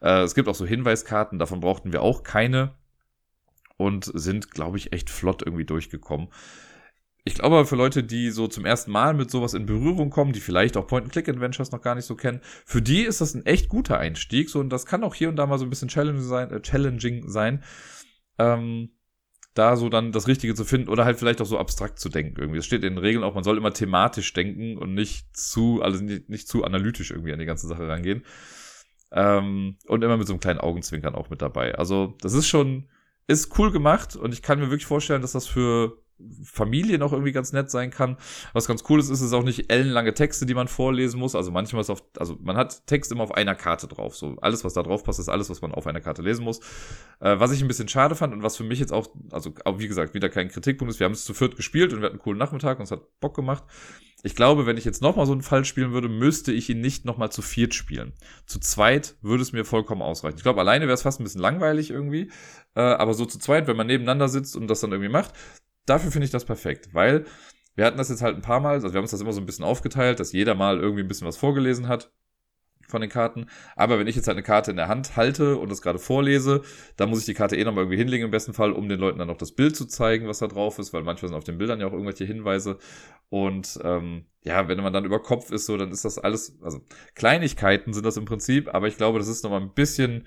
Äh, 0.00 0.22
es 0.22 0.34
gibt 0.34 0.48
auch 0.48 0.54
so 0.54 0.66
Hinweiskarten, 0.66 1.38
davon 1.38 1.60
brauchten 1.60 1.92
wir 1.92 2.02
auch 2.02 2.24
keine 2.24 2.74
und 3.76 4.10
sind, 4.12 4.50
glaube 4.50 4.78
ich, 4.78 4.92
echt 4.92 5.10
flott 5.10 5.42
irgendwie 5.44 5.64
durchgekommen. 5.64 6.28
Ich 7.26 7.34
glaube, 7.34 7.64
für 7.64 7.76
Leute, 7.76 8.04
die 8.04 8.30
so 8.30 8.48
zum 8.48 8.66
ersten 8.66 8.90
Mal 8.90 9.14
mit 9.14 9.30
sowas 9.30 9.54
in 9.54 9.64
Berührung 9.64 10.10
kommen, 10.10 10.32
die 10.32 10.40
vielleicht 10.40 10.76
auch 10.76 10.86
Point-and-Click-Adventures 10.86 11.72
noch 11.72 11.80
gar 11.80 11.94
nicht 11.94 12.04
so 12.04 12.16
kennen, 12.16 12.40
für 12.66 12.82
die 12.82 13.02
ist 13.02 13.22
das 13.22 13.34
ein 13.34 13.46
echt 13.46 13.70
guter 13.70 13.98
Einstieg. 13.98 14.50
So, 14.50 14.60
und 14.60 14.68
das 14.68 14.84
kann 14.84 15.02
auch 15.02 15.14
hier 15.14 15.30
und 15.30 15.36
da 15.36 15.46
mal 15.46 15.58
so 15.58 15.64
ein 15.64 15.70
bisschen 15.70 15.88
challenging 15.88 16.22
sein. 16.22 16.50
Äh, 16.50 16.60
challenging 16.60 17.28
sein. 17.28 17.64
Ähm, 18.38 18.90
da 19.54 19.76
so 19.76 19.88
dann 19.88 20.12
das 20.12 20.26
Richtige 20.26 20.54
zu 20.54 20.64
finden 20.64 20.88
oder 20.88 21.04
halt 21.04 21.18
vielleicht 21.18 21.40
auch 21.40 21.46
so 21.46 21.58
abstrakt 21.58 21.98
zu 22.00 22.08
denken 22.08 22.36
irgendwie. 22.38 22.58
Es 22.58 22.66
steht 22.66 22.82
in 22.82 22.94
den 22.94 22.98
Regeln 22.98 23.24
auch, 23.24 23.34
man 23.34 23.44
soll 23.44 23.56
immer 23.56 23.72
thematisch 23.72 24.32
denken 24.32 24.76
und 24.76 24.94
nicht 24.94 25.36
zu, 25.36 25.80
also 25.80 26.02
nicht, 26.02 26.28
nicht 26.28 26.48
zu 26.48 26.64
analytisch 26.64 27.12
irgendwie 27.12 27.32
an 27.32 27.38
die 27.38 27.46
ganze 27.46 27.68
Sache 27.68 27.88
rangehen. 27.88 28.24
Ähm, 29.12 29.78
und 29.86 30.02
immer 30.02 30.16
mit 30.16 30.26
so 30.26 30.32
einem 30.32 30.40
kleinen 30.40 30.58
Augenzwinkern 30.58 31.14
auch 31.14 31.30
mit 31.30 31.40
dabei. 31.40 31.76
Also, 31.76 32.16
das 32.20 32.32
ist 32.32 32.48
schon, 32.48 32.88
ist 33.28 33.56
cool 33.58 33.70
gemacht 33.70 34.16
und 34.16 34.34
ich 34.34 34.42
kann 34.42 34.58
mir 34.58 34.70
wirklich 34.70 34.86
vorstellen, 34.86 35.22
dass 35.22 35.32
das 35.32 35.46
für 35.46 36.03
Familie 36.44 36.98
noch 36.98 37.12
irgendwie 37.12 37.32
ganz 37.32 37.52
nett 37.52 37.70
sein 37.70 37.90
kann. 37.90 38.16
Was 38.52 38.66
ganz 38.66 38.84
cool 38.88 39.00
ist, 39.00 39.10
ist 39.10 39.20
es 39.20 39.32
auch 39.32 39.42
nicht 39.42 39.70
ellenlange 39.70 40.14
Texte, 40.14 40.46
die 40.46 40.54
man 40.54 40.68
vorlesen 40.68 41.18
muss. 41.18 41.34
Also 41.34 41.50
manchmal 41.50 41.80
ist 41.82 41.90
auf, 41.90 42.04
also 42.18 42.36
man 42.40 42.56
hat 42.56 42.86
Text 42.86 43.12
immer 43.12 43.24
auf 43.24 43.34
einer 43.34 43.54
Karte 43.54 43.88
drauf. 43.88 44.16
So 44.16 44.36
alles, 44.40 44.64
was 44.64 44.74
da 44.74 44.82
drauf 44.82 45.04
passt, 45.04 45.18
ist 45.18 45.28
alles, 45.28 45.50
was 45.50 45.60
man 45.60 45.72
auf 45.72 45.86
einer 45.86 46.00
Karte 46.00 46.22
lesen 46.22 46.44
muss. 46.44 46.60
Äh, 47.20 47.38
was 47.38 47.52
ich 47.52 47.62
ein 47.62 47.68
bisschen 47.68 47.88
schade 47.88 48.14
fand 48.14 48.32
und 48.32 48.42
was 48.42 48.56
für 48.56 48.64
mich 48.64 48.78
jetzt 48.78 48.92
auch, 48.92 49.08
also 49.30 49.52
auch 49.64 49.78
wie 49.78 49.88
gesagt, 49.88 50.14
wieder 50.14 50.28
kein 50.28 50.48
Kritikpunkt 50.48 50.92
ist. 50.92 51.00
Wir 51.00 51.06
haben 51.06 51.12
es 51.12 51.24
zu 51.24 51.34
viert 51.34 51.56
gespielt 51.56 51.92
und 51.92 52.00
wir 52.00 52.06
hatten 52.06 52.16
einen 52.16 52.22
coolen 52.22 52.38
Nachmittag 52.38 52.78
und 52.78 52.84
es 52.84 52.90
hat 52.90 53.20
Bock 53.20 53.34
gemacht. 53.34 53.64
Ich 54.26 54.34
glaube, 54.34 54.64
wenn 54.64 54.78
ich 54.78 54.86
jetzt 54.86 55.02
nochmal 55.02 55.26
so 55.26 55.32
einen 55.32 55.42
Fall 55.42 55.66
spielen 55.66 55.92
würde, 55.92 56.08
müsste 56.08 56.50
ich 56.50 56.70
ihn 56.70 56.80
nicht 56.80 57.04
nochmal 57.04 57.30
zu 57.30 57.42
viert 57.42 57.74
spielen. 57.74 58.14
Zu 58.46 58.58
zweit 58.58 59.16
würde 59.20 59.42
es 59.42 59.52
mir 59.52 59.66
vollkommen 59.66 60.00
ausreichen. 60.00 60.38
Ich 60.38 60.42
glaube, 60.42 60.60
alleine 60.60 60.86
wäre 60.86 60.94
es 60.94 61.02
fast 61.02 61.20
ein 61.20 61.24
bisschen 61.24 61.42
langweilig 61.42 61.90
irgendwie. 61.90 62.30
Äh, 62.74 62.80
aber 62.80 63.12
so 63.12 63.26
zu 63.26 63.38
zweit, 63.38 63.66
wenn 63.66 63.76
man 63.76 63.86
nebeneinander 63.86 64.28
sitzt 64.28 64.56
und 64.56 64.66
das 64.66 64.80
dann 64.80 64.92
irgendwie 64.92 65.12
macht, 65.12 65.34
dafür 65.86 66.10
finde 66.10 66.26
ich 66.26 66.30
das 66.30 66.44
perfekt, 66.44 66.90
weil 66.92 67.24
wir 67.74 67.84
hatten 67.84 67.98
das 67.98 68.08
jetzt 68.08 68.22
halt 68.22 68.36
ein 68.36 68.42
paar 68.42 68.60
Mal, 68.60 68.74
also 68.74 68.92
wir 68.92 68.98
haben 68.98 69.04
uns 69.04 69.10
das 69.10 69.20
immer 69.20 69.32
so 69.32 69.40
ein 69.40 69.46
bisschen 69.46 69.64
aufgeteilt, 69.64 70.20
dass 70.20 70.32
jeder 70.32 70.54
mal 70.54 70.78
irgendwie 70.78 71.02
ein 71.02 71.08
bisschen 71.08 71.26
was 71.26 71.36
vorgelesen 71.36 71.88
hat 71.88 72.12
von 72.88 73.00
den 73.00 73.10
Karten. 73.10 73.46
Aber 73.76 73.98
wenn 73.98 74.06
ich 74.06 74.16
jetzt 74.16 74.28
halt 74.28 74.36
eine 74.36 74.44
Karte 74.44 74.70
in 74.70 74.76
der 74.76 74.88
Hand 74.88 75.16
halte 75.16 75.56
und 75.56 75.70
das 75.70 75.82
gerade 75.82 75.98
vorlese, 75.98 76.62
dann 76.96 77.10
muss 77.10 77.20
ich 77.20 77.24
die 77.26 77.34
Karte 77.34 77.56
eh 77.56 77.64
nochmal 77.64 77.84
irgendwie 77.84 77.98
hinlegen 77.98 78.26
im 78.26 78.30
besten 78.30 78.54
Fall, 78.54 78.72
um 78.72 78.88
den 78.88 79.00
Leuten 79.00 79.18
dann 79.18 79.28
noch 79.28 79.36
das 79.36 79.52
Bild 79.52 79.76
zu 79.76 79.86
zeigen, 79.86 80.28
was 80.28 80.38
da 80.38 80.46
drauf 80.46 80.78
ist, 80.78 80.92
weil 80.92 81.02
manchmal 81.02 81.28
sind 81.28 81.36
auf 81.36 81.44
den 81.44 81.58
Bildern 81.58 81.80
ja 81.80 81.86
auch 81.86 81.92
irgendwelche 81.92 82.24
Hinweise. 82.24 82.78
Und 83.30 83.80
ähm, 83.82 84.26
ja, 84.42 84.68
wenn 84.68 84.80
man 84.82 84.92
dann 84.92 85.04
über 85.04 85.20
Kopf 85.20 85.50
ist, 85.50 85.66
so, 85.66 85.76
dann 85.76 85.90
ist 85.90 86.04
das 86.04 86.18
alles, 86.18 86.58
also 86.62 86.80
Kleinigkeiten 87.14 87.92
sind 87.92 88.06
das 88.06 88.16
im 88.16 88.26
Prinzip, 88.26 88.72
aber 88.72 88.86
ich 88.86 88.96
glaube, 88.96 89.18
das 89.18 89.28
ist 89.28 89.42
nochmal 89.42 89.62
ein 89.62 89.74
bisschen 89.74 90.26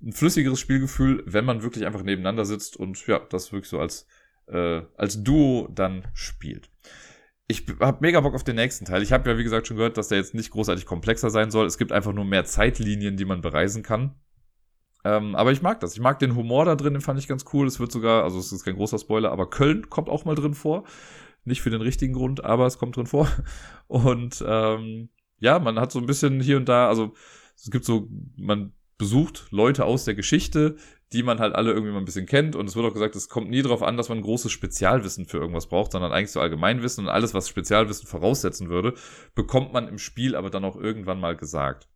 ein 0.00 0.12
flüssigeres 0.12 0.60
Spielgefühl, 0.60 1.24
wenn 1.26 1.44
man 1.44 1.62
wirklich 1.62 1.84
einfach 1.84 2.04
nebeneinander 2.04 2.44
sitzt 2.44 2.76
und 2.76 3.04
ja, 3.08 3.18
das 3.30 3.52
wirklich 3.52 3.68
so 3.68 3.80
als 3.80 4.06
äh, 4.50 4.82
als 4.96 5.22
Duo 5.22 5.68
dann 5.74 6.06
spielt. 6.14 6.70
Ich 7.46 7.64
habe 7.80 7.98
mega 8.00 8.20
Bock 8.20 8.34
auf 8.34 8.44
den 8.44 8.56
nächsten 8.56 8.84
Teil. 8.84 9.02
Ich 9.02 9.12
habe 9.12 9.30
ja, 9.30 9.38
wie 9.38 9.44
gesagt, 9.44 9.66
schon 9.66 9.78
gehört, 9.78 9.96
dass 9.96 10.08
der 10.08 10.18
jetzt 10.18 10.34
nicht 10.34 10.50
großartig 10.50 10.84
komplexer 10.84 11.30
sein 11.30 11.50
soll. 11.50 11.66
Es 11.66 11.78
gibt 11.78 11.92
einfach 11.92 12.12
nur 12.12 12.26
mehr 12.26 12.44
Zeitlinien, 12.44 13.16
die 13.16 13.24
man 13.24 13.40
bereisen 13.40 13.82
kann. 13.82 14.14
Ähm, 15.04 15.34
aber 15.34 15.52
ich 15.52 15.62
mag 15.62 15.80
das. 15.80 15.94
Ich 15.94 16.00
mag 16.00 16.18
den 16.18 16.34
Humor 16.34 16.66
da 16.66 16.76
drin, 16.76 16.92
den 16.92 17.00
fand 17.00 17.18
ich 17.18 17.28
ganz 17.28 17.46
cool. 17.52 17.66
Es 17.66 17.80
wird 17.80 17.90
sogar, 17.90 18.24
also 18.24 18.38
es 18.38 18.52
ist 18.52 18.64
kein 18.64 18.76
großer 18.76 18.98
Spoiler, 18.98 19.32
aber 19.32 19.48
Köln 19.48 19.88
kommt 19.88 20.10
auch 20.10 20.26
mal 20.26 20.34
drin 20.34 20.54
vor. 20.54 20.84
Nicht 21.44 21.62
für 21.62 21.70
den 21.70 21.80
richtigen 21.80 22.12
Grund, 22.12 22.44
aber 22.44 22.66
es 22.66 22.78
kommt 22.78 22.96
drin 22.96 23.06
vor. 23.06 23.28
Und 23.86 24.44
ähm, 24.46 25.08
ja, 25.38 25.58
man 25.58 25.80
hat 25.80 25.92
so 25.92 26.00
ein 26.00 26.06
bisschen 26.06 26.40
hier 26.40 26.56
und 26.56 26.68
da, 26.68 26.88
also 26.88 27.14
es 27.56 27.70
gibt 27.70 27.84
so, 27.84 28.08
man 28.36 28.72
besucht 28.98 29.46
Leute 29.50 29.84
aus 29.84 30.04
der 30.04 30.14
Geschichte, 30.14 30.76
die 31.12 31.22
man 31.22 31.38
halt 31.38 31.54
alle 31.54 31.72
irgendwie 31.72 31.92
mal 31.92 31.98
ein 31.98 32.04
bisschen 32.04 32.26
kennt. 32.26 32.54
Und 32.54 32.68
es 32.68 32.76
wird 32.76 32.86
auch 32.86 32.92
gesagt, 32.92 33.16
es 33.16 33.28
kommt 33.28 33.50
nie 33.50 33.62
darauf 33.62 33.82
an, 33.82 33.96
dass 33.96 34.08
man 34.08 34.20
großes 34.20 34.52
Spezialwissen 34.52 35.26
für 35.26 35.38
irgendwas 35.38 35.68
braucht, 35.68 35.92
sondern 35.92 36.12
eigentlich 36.12 36.32
so 36.32 36.40
Allgemeinwissen 36.40 37.04
und 37.04 37.10
alles, 37.10 37.34
was 37.34 37.48
Spezialwissen 37.48 38.06
voraussetzen 38.06 38.68
würde, 38.68 38.94
bekommt 39.34 39.72
man 39.72 39.88
im 39.88 39.98
Spiel 39.98 40.36
aber 40.36 40.50
dann 40.50 40.64
auch 40.64 40.76
irgendwann 40.76 41.20
mal 41.20 41.36
gesagt. 41.36 41.88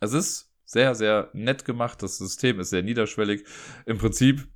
Es 0.00 0.12
ist 0.12 0.50
sehr, 0.64 0.94
sehr 0.94 1.30
nett 1.34 1.64
gemacht. 1.64 2.02
Das 2.02 2.16
System 2.18 2.58
ist 2.58 2.70
sehr 2.70 2.82
niederschwellig. 2.82 3.44
Im 3.84 3.98
Prinzip 3.98 4.48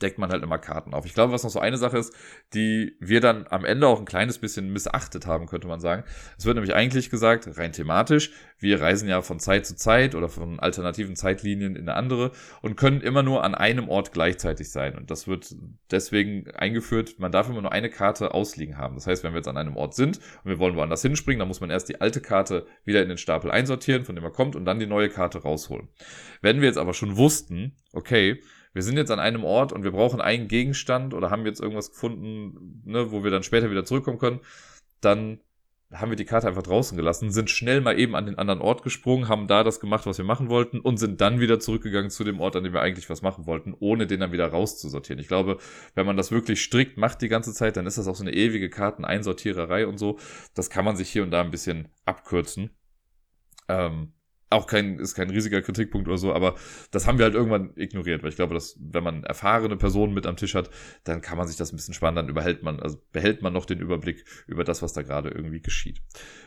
deckt 0.00 0.18
man 0.18 0.30
halt 0.30 0.42
immer 0.42 0.58
Karten 0.58 0.94
auf. 0.94 1.04
Ich 1.04 1.14
glaube, 1.14 1.32
was 1.32 1.44
noch 1.44 1.50
so 1.50 1.60
eine 1.60 1.76
Sache 1.76 1.98
ist, 1.98 2.14
die 2.54 2.96
wir 3.00 3.20
dann 3.20 3.46
am 3.48 3.64
Ende 3.64 3.86
auch 3.86 3.98
ein 3.98 4.06
kleines 4.06 4.38
bisschen 4.38 4.72
missachtet 4.72 5.26
haben, 5.26 5.46
könnte 5.46 5.68
man 5.68 5.80
sagen. 5.80 6.04
Es 6.38 6.46
wird 6.46 6.56
nämlich 6.56 6.74
eigentlich 6.74 7.10
gesagt, 7.10 7.58
rein 7.58 7.72
thematisch, 7.72 8.32
wir 8.58 8.80
reisen 8.80 9.08
ja 9.08 9.20
von 9.20 9.38
Zeit 9.38 9.66
zu 9.66 9.76
Zeit 9.76 10.14
oder 10.14 10.28
von 10.28 10.58
alternativen 10.58 11.16
Zeitlinien 11.16 11.76
in 11.76 11.82
eine 11.82 11.96
andere 11.96 12.32
und 12.62 12.76
können 12.76 13.02
immer 13.02 13.22
nur 13.22 13.44
an 13.44 13.54
einem 13.54 13.88
Ort 13.90 14.12
gleichzeitig 14.12 14.70
sein. 14.70 14.96
Und 14.96 15.10
das 15.10 15.28
wird 15.28 15.54
deswegen 15.90 16.50
eingeführt, 16.52 17.18
man 17.18 17.30
darf 17.30 17.48
immer 17.50 17.60
nur 17.60 17.72
eine 17.72 17.90
Karte 17.90 18.32
ausliegen 18.32 18.78
haben. 18.78 18.94
Das 18.94 19.06
heißt, 19.06 19.22
wenn 19.22 19.32
wir 19.32 19.38
jetzt 19.38 19.48
an 19.48 19.58
einem 19.58 19.76
Ort 19.76 19.94
sind 19.94 20.18
und 20.44 20.50
wir 20.50 20.58
wollen 20.58 20.76
woanders 20.76 21.02
hinspringen, 21.02 21.40
dann 21.40 21.48
muss 21.48 21.60
man 21.60 21.70
erst 21.70 21.90
die 21.90 22.00
alte 22.00 22.22
Karte 22.22 22.66
wieder 22.84 23.02
in 23.02 23.10
den 23.10 23.18
Stapel 23.18 23.50
einsortieren, 23.50 24.04
von 24.04 24.14
dem 24.14 24.24
er 24.24 24.30
kommt, 24.30 24.56
und 24.56 24.64
dann 24.64 24.78
die 24.78 24.86
neue 24.86 25.10
Karte 25.10 25.42
rausholen. 25.42 25.88
Wenn 26.40 26.60
wir 26.60 26.68
jetzt 26.68 26.78
aber 26.78 26.94
schon 26.94 27.18
wussten, 27.18 27.76
okay, 27.92 28.40
wir 28.74 28.82
sind 28.82 28.98
jetzt 28.98 29.10
an 29.10 29.20
einem 29.20 29.44
Ort 29.44 29.72
und 29.72 29.84
wir 29.84 29.92
brauchen 29.92 30.20
einen 30.20 30.48
Gegenstand 30.48 31.14
oder 31.14 31.30
haben 31.30 31.46
jetzt 31.46 31.60
irgendwas 31.60 31.90
gefunden, 31.90 32.82
ne, 32.84 33.10
wo 33.10 33.24
wir 33.24 33.30
dann 33.30 33.42
später 33.42 33.70
wieder 33.70 33.84
zurückkommen 33.84 34.18
können, 34.18 34.40
dann 35.00 35.40
haben 35.92 36.10
wir 36.10 36.16
die 36.16 36.24
Karte 36.24 36.48
einfach 36.48 36.62
draußen 36.62 36.96
gelassen, 36.96 37.30
sind 37.30 37.50
schnell 37.50 37.80
mal 37.80 37.98
eben 37.98 38.16
an 38.16 38.26
den 38.26 38.36
anderen 38.36 38.60
Ort 38.60 38.82
gesprungen, 38.82 39.28
haben 39.28 39.46
da 39.46 39.62
das 39.62 39.78
gemacht, 39.80 40.06
was 40.06 40.18
wir 40.18 40.24
machen 40.24 40.48
wollten 40.48 40.80
und 40.80 40.96
sind 40.96 41.20
dann 41.20 41.40
wieder 41.40 41.60
zurückgegangen 41.60 42.10
zu 42.10 42.24
dem 42.24 42.40
Ort, 42.40 42.56
an 42.56 42.64
dem 42.64 42.72
wir 42.72 42.80
eigentlich 42.80 43.08
was 43.10 43.22
machen 43.22 43.46
wollten, 43.46 43.74
ohne 43.78 44.06
den 44.06 44.20
dann 44.20 44.32
wieder 44.32 44.48
rauszusortieren. 44.48 45.20
Ich 45.20 45.28
glaube, 45.28 45.58
wenn 45.94 46.06
man 46.06 46.16
das 46.16 46.32
wirklich 46.32 46.62
strikt 46.62 46.96
macht 46.96 47.22
die 47.22 47.28
ganze 47.28 47.52
Zeit, 47.52 47.76
dann 47.76 47.86
ist 47.86 47.98
das 47.98 48.08
auch 48.08 48.16
so 48.16 48.24
eine 48.24 48.34
ewige 48.34 48.70
Karteneinsortiererei 48.70 49.86
und 49.86 49.98
so. 49.98 50.18
Das 50.54 50.68
kann 50.68 50.84
man 50.84 50.96
sich 50.96 51.10
hier 51.10 51.22
und 51.22 51.30
da 51.30 51.42
ein 51.42 51.50
bisschen 51.50 51.88
abkürzen. 52.04 52.70
Ähm, 53.68 54.12
auch 54.54 54.66
kein, 54.66 54.98
ist 54.98 55.14
kein 55.14 55.30
riesiger 55.30 55.62
Kritikpunkt 55.62 56.08
oder 56.08 56.18
so, 56.18 56.32
aber 56.32 56.54
das 56.90 57.06
haben 57.06 57.18
wir 57.18 57.24
halt 57.24 57.34
irgendwann 57.34 57.72
ignoriert, 57.76 58.22
weil 58.22 58.30
ich 58.30 58.36
glaube, 58.36 58.54
dass 58.54 58.78
wenn 58.80 59.04
man 59.04 59.24
erfahrene 59.24 59.76
Personen 59.76 60.14
mit 60.14 60.26
am 60.26 60.36
Tisch 60.36 60.54
hat, 60.54 60.70
dann 61.04 61.20
kann 61.20 61.38
man 61.38 61.46
sich 61.46 61.56
das 61.56 61.72
ein 61.72 61.76
bisschen 61.76 61.94
sparen, 61.94 62.14
dann 62.14 62.28
überhält 62.28 62.62
man, 62.62 62.80
also 62.80 62.98
behält 63.12 63.42
man 63.42 63.52
noch 63.52 63.66
den 63.66 63.80
Überblick 63.80 64.24
über 64.46 64.64
das, 64.64 64.82
was 64.82 64.92
da 64.92 65.02
gerade 65.02 65.28
irgendwie 65.28 65.60
geschieht. 65.60 66.00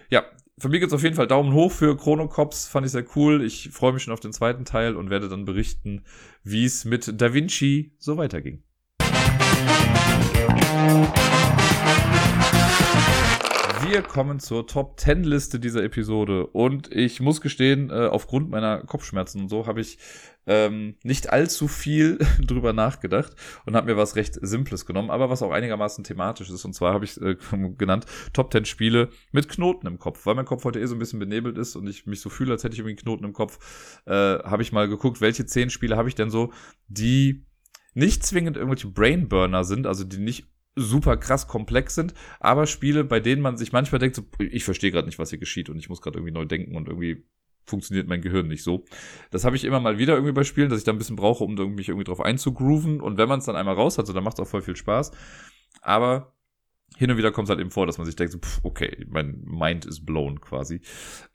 Ja, 0.10 0.26
für 0.58 0.70
mich 0.70 0.80
gibt's 0.80 0.96
auf 0.96 1.04
jeden 1.04 1.16
Fall 1.16 1.28
Daumen 1.28 1.54
hoch 1.54 1.72
für 1.72 1.96
Chrono 1.96 2.28
Cops, 2.28 2.68
fand 2.68 2.86
ich 2.86 2.92
sehr 2.92 3.06
cool. 3.16 3.44
Ich 3.44 3.70
freue 3.72 3.94
mich 3.94 4.04
schon 4.04 4.14
auf 4.14 4.20
den 4.20 4.34
zweiten 4.34 4.66
Teil 4.66 4.96
und 4.96 5.10
werde 5.10 5.30
dann 5.30 5.46
berichten, 5.46 6.04
wie 6.44 6.66
es 6.66 6.86
mit 6.86 7.22
Da 7.22 7.34
Vinci 7.34 7.94
so 8.00 8.18
weiterging. 8.18 8.64
Wir 13.86 14.02
kommen 14.02 14.40
zur 14.40 14.66
Top 14.66 15.00
10 15.00 15.24
Liste 15.24 15.60
dieser 15.60 15.84
Episode 15.84 16.48
und 16.48 16.92
ich 16.92 17.20
muss 17.20 17.42
gestehen, 17.42 17.90
äh, 17.90 18.08
aufgrund 18.08 18.50
meiner 18.50 18.80
Kopfschmerzen 18.80 19.42
und 19.42 19.50
so 19.50 19.68
habe 19.68 19.82
ich 19.82 20.00
ähm, 20.48 20.96
nicht 21.04 21.32
allzu 21.32 21.68
viel 21.68 22.18
drüber 22.42 22.74
nachgedacht 22.74 23.34
und 23.66 23.76
habe 23.76 23.88
mir 23.88 23.98
was 23.98 24.16
recht 24.16 24.40
Simples 24.42 24.86
genommen, 24.86 25.12
aber 25.12 25.30
was 25.30 25.44
auch 25.44 25.52
einigermaßen 25.52 26.04
thematisch 26.04 26.50
ist. 26.50 26.66
Und 26.66 26.74
zwar 26.74 26.94
habe 26.94 27.06
ich 27.06 27.22
äh, 27.22 27.36
genannt 27.78 28.06
Top 28.34 28.52
10 28.52 28.66
Spiele 28.66 29.10
mit 29.32 29.48
Knoten 29.50 29.86
im 29.86 30.00
Kopf, 30.00 30.26
weil 30.26 30.36
mein 30.36 30.46
Kopf 30.46 30.64
heute 30.64 30.80
eh 30.80 30.86
so 30.86 30.96
ein 30.96 31.00
bisschen 31.00 31.20
benebelt 31.20 31.58
ist 31.58 31.76
und 31.76 31.88
ich 31.88 32.06
mich 32.06 32.22
so 32.22 32.30
fühle, 32.30 32.54
als 32.54 32.64
hätte 32.64 32.74
ich 32.74 32.80
irgendwie 32.80 32.96
Knoten 32.96 33.26
im 33.26 33.34
Kopf. 33.34 34.02
Äh, 34.06 34.12
habe 34.12 34.62
ich 34.64 34.72
mal 34.72 34.88
geguckt, 34.88 35.22
welche 35.22 35.46
10 35.46 35.70
Spiele 35.70 35.98
habe 35.98 36.10
ich 36.10 36.16
denn 36.16 36.30
so, 36.30 36.52
die 36.88 37.46
nicht 37.94 38.26
zwingend 38.26 38.58
irgendwelche 38.58 38.88
Brainburner 38.88 39.64
sind, 39.64 39.88
also 39.88 40.04
die 40.04 40.20
nicht 40.20 40.48
super 40.78 41.18
krass 41.18 41.48
komplex 41.48 41.96
sind, 41.96 42.14
aber 42.40 42.68
Spiele, 42.68 43.04
bei 43.04 43.20
denen 43.20 43.42
man 43.42 43.58
sich 43.58 43.72
manchmal 43.72 44.00
denkt, 44.00 44.16
so, 44.16 44.24
ich 44.40 44.64
verstehe 44.64 44.92
gerade 44.92 45.08
nicht, 45.08 45.20
was 45.20 45.32
hier 45.32 45.40
geschieht 45.40 45.70
und 45.70 45.78
ich 45.78 45.90
muss 45.90 46.02
gerade 46.02 46.20
irgendwie 46.20 46.34
neu 46.34 46.46
denken 46.46 46.76
und 46.76 46.88
irgendwie 46.88 47.26
funktioniert 47.66 48.08
mein 48.08 48.22
Gehirn 48.22 48.48
nicht 48.48 48.64
so. 48.64 48.86
Das 49.30 49.44
habe 49.44 49.56
ich 49.56 49.66
immer 49.66 49.80
mal 49.80 49.98
wieder 49.98 50.14
irgendwie 50.14 50.32
bei 50.32 50.44
Spielen, 50.44 50.70
dass 50.70 50.80
ich 50.80 50.86
da 50.86 50.94
ein 50.94 50.98
bisschen 50.98 51.18
brauche, 51.18 51.44
um 51.44 51.56
mich 51.76 51.90
irgendwie 51.90 52.06
drauf 52.06 52.22
einzugrooven 52.22 53.02
und 53.02 53.18
wenn 53.18 53.28
man 53.28 53.40
es 53.40 53.46
dann 53.46 53.56
einmal 53.56 53.76
raus 53.76 53.98
hat, 53.98 54.08
so, 54.08 54.14
dann 54.14 54.24
macht 54.24 54.40
es 54.40 54.46
auch 54.46 54.50
voll 54.50 54.62
viel 54.62 54.76
Spaß. 54.76 55.12
Aber 55.82 56.34
hin 56.96 57.12
und 57.12 57.18
wieder 57.18 57.32
kommt 57.32 57.48
es 57.48 57.50
halt 57.50 57.60
eben 57.60 57.70
vor, 57.70 57.86
dass 57.86 57.98
man 57.98 58.06
sich 58.06 58.16
denkt, 58.16 58.34
so, 58.34 58.40
pff, 58.40 58.62
okay, 58.64 59.06
mein 59.10 59.44
Mind 59.46 59.86
is 59.86 60.04
blown 60.04 60.40
quasi. 60.42 60.82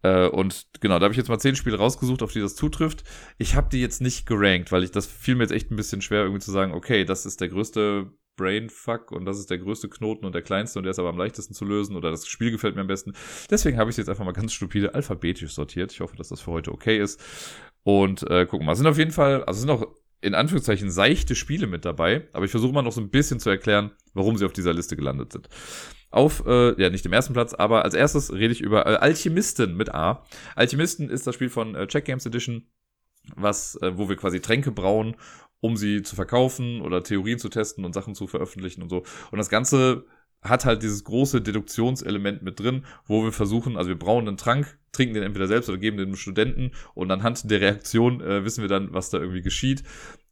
Äh, 0.03 0.29
und 0.29 0.67
genau, 0.81 0.99
da 0.99 1.05
habe 1.05 1.13
ich 1.13 1.19
jetzt 1.19 1.29
mal 1.29 1.39
zehn 1.39 1.55
Spiele 1.55 1.77
rausgesucht, 1.77 2.23
auf 2.23 2.33
die 2.33 2.41
das 2.41 2.57
zutrifft. 2.57 3.05
Ich 3.39 3.55
habe 3.55 3.69
die 3.71 3.81
jetzt 3.81 4.01
nicht 4.01 4.27
gerankt, 4.27 4.73
weil 4.73 4.83
ich 4.83 4.91
das 4.91 5.07
fiel 5.07 5.35
mir 5.35 5.45
jetzt 5.45 5.53
echt 5.53 5.71
ein 5.71 5.77
bisschen 5.77 6.01
schwer, 6.01 6.23
irgendwie 6.23 6.41
zu 6.41 6.51
sagen, 6.51 6.73
okay, 6.73 7.05
das 7.05 7.27
ist 7.27 7.41
der 7.41 7.49
größte 7.49 8.11
Brainfuck 8.37 9.13
und 9.13 9.25
das 9.25 9.39
ist 9.39 9.51
der 9.51 9.59
größte 9.59 9.89
Knoten 9.89 10.25
und 10.25 10.35
der 10.35 10.43
kleinste 10.43 10.79
und 10.79 10.85
der 10.85 10.93
ist 10.93 10.99
aber 10.99 11.11
am 11.11 11.19
leichtesten 11.19 11.55
zu 11.55 11.65
lösen 11.65 11.97
oder 11.97 12.11
das 12.11 12.27
Spiel 12.27 12.51
gefällt 12.51 12.75
mir 12.75 12.81
am 12.81 12.87
besten. 12.87 13.13
Deswegen 13.51 13.79
habe 13.79 13.91
ich 13.91 13.95
es 13.95 13.99
jetzt 13.99 14.09
einfach 14.09 14.25
mal 14.25 14.33
ganz 14.33 14.53
stupide 14.53 14.95
alphabetisch 14.95 15.53
sortiert. 15.53 15.93
Ich 15.93 16.01
hoffe, 16.01 16.17
dass 16.17 16.29
das 16.29 16.41
für 16.41 16.53
heute 16.53 16.73
okay 16.73 16.99
ist. 16.99 17.21
Und 17.85 18.29
äh, 18.31 18.47
gucken 18.47 18.67
mal, 18.67 18.73
es 18.73 18.79
sind 18.79 18.87
auf 18.87 18.99
jeden 18.99 19.11
Fall, 19.11 19.45
also 19.45 19.61
sind 19.61 19.71
auch 19.71 19.87
in 20.23 20.35
Anführungszeichen 20.35 20.91
seichte 20.91 21.35
Spiele 21.35 21.67
mit 21.67 21.85
dabei, 21.85 22.29
aber 22.33 22.45
ich 22.45 22.51
versuche 22.51 22.73
mal 22.73 22.83
noch 22.83 22.93
so 22.93 23.01
ein 23.01 23.11
bisschen 23.11 23.41
zu 23.41 23.51
erklären, 23.51 23.91
warum 24.15 24.37
sie 24.37 24.47
auf 24.47 24.53
dieser 24.53 24.73
Liste 24.73 24.97
gelandet 24.97 25.33
sind. 25.33 25.49
Auf, 26.11 26.47
äh, 26.47 26.81
ja, 26.81 26.91
nicht 26.91 27.05
dem 27.05 27.13
ersten 27.13 27.33
Platz, 27.33 27.55
aber 27.55 27.85
als 27.85 27.95
erstes 27.95 28.33
rede 28.33 28.53
ich 28.53 28.61
über 28.61 28.87
äh, 28.87 28.97
Alchemisten 28.97 29.77
mit 29.77 29.93
A. 29.93 30.25
Alchemisten 30.55 31.11
ist 31.11 31.27
das 31.27 31.35
Spiel 31.35 31.49
von 31.49 31.75
äh, 31.75 31.89
Check 31.89 32.05
Games 32.05 32.25
Edition, 32.25 32.69
was, 33.35 33.77
äh, 33.83 33.97
wo 33.97 34.09
wir 34.09 34.17
quasi 34.17 34.41
Tränke 34.41 34.71
brauen 34.71 35.17
um 35.63 35.77
sie 35.77 36.03
zu 36.03 36.17
verkaufen 36.17 36.83
oder 36.83 37.03
Theorien 37.03 37.39
zu 37.39 37.49
testen 37.49 37.85
und 37.85 37.95
Sachen 37.95 38.15
zu 38.15 38.27
veröffentlichen 38.27 38.83
und 38.83 38.91
so. 38.91 39.05
Und 39.31 39.39
das 39.39 39.49
Ganze 39.49 40.05
hat 40.43 40.65
halt 40.65 40.83
dieses 40.83 41.05
große 41.05 41.41
Deduktionselement 41.41 42.43
mit 42.43 42.59
drin, 42.59 42.85
wo 43.07 43.23
wir 43.23 43.31
versuchen, 43.31 43.77
also 43.77 43.89
wir 43.89 43.99
brauen 43.99 44.27
einen 44.27 44.37
Trank, 44.37 44.77
trinken 44.91 45.15
den 45.15 45.23
entweder 45.23 45.47
selbst 45.47 45.69
oder 45.69 45.79
geben 45.79 45.97
den 45.97 46.17
Studenten 46.17 46.73
und 46.95 47.13
anhand 47.13 47.49
der 47.49 47.61
Reaktion 47.61 48.21
äh, 48.21 48.45
wissen 48.45 48.61
wir 48.61 48.69
dann, 48.69 48.93
was 48.93 49.11
da 49.11 49.19
irgendwie 49.19 49.41
geschieht. 49.41 49.85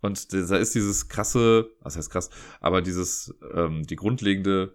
Und 0.02 0.32
da 0.32 0.56
ist 0.56 0.74
dieses 0.74 1.08
krasse, 1.08 1.70
was 1.80 1.96
heißt 1.96 2.10
krass, 2.10 2.30
aber 2.60 2.82
dieses, 2.82 3.32
ähm, 3.54 3.84
die 3.84 3.96
grundlegende 3.96 4.74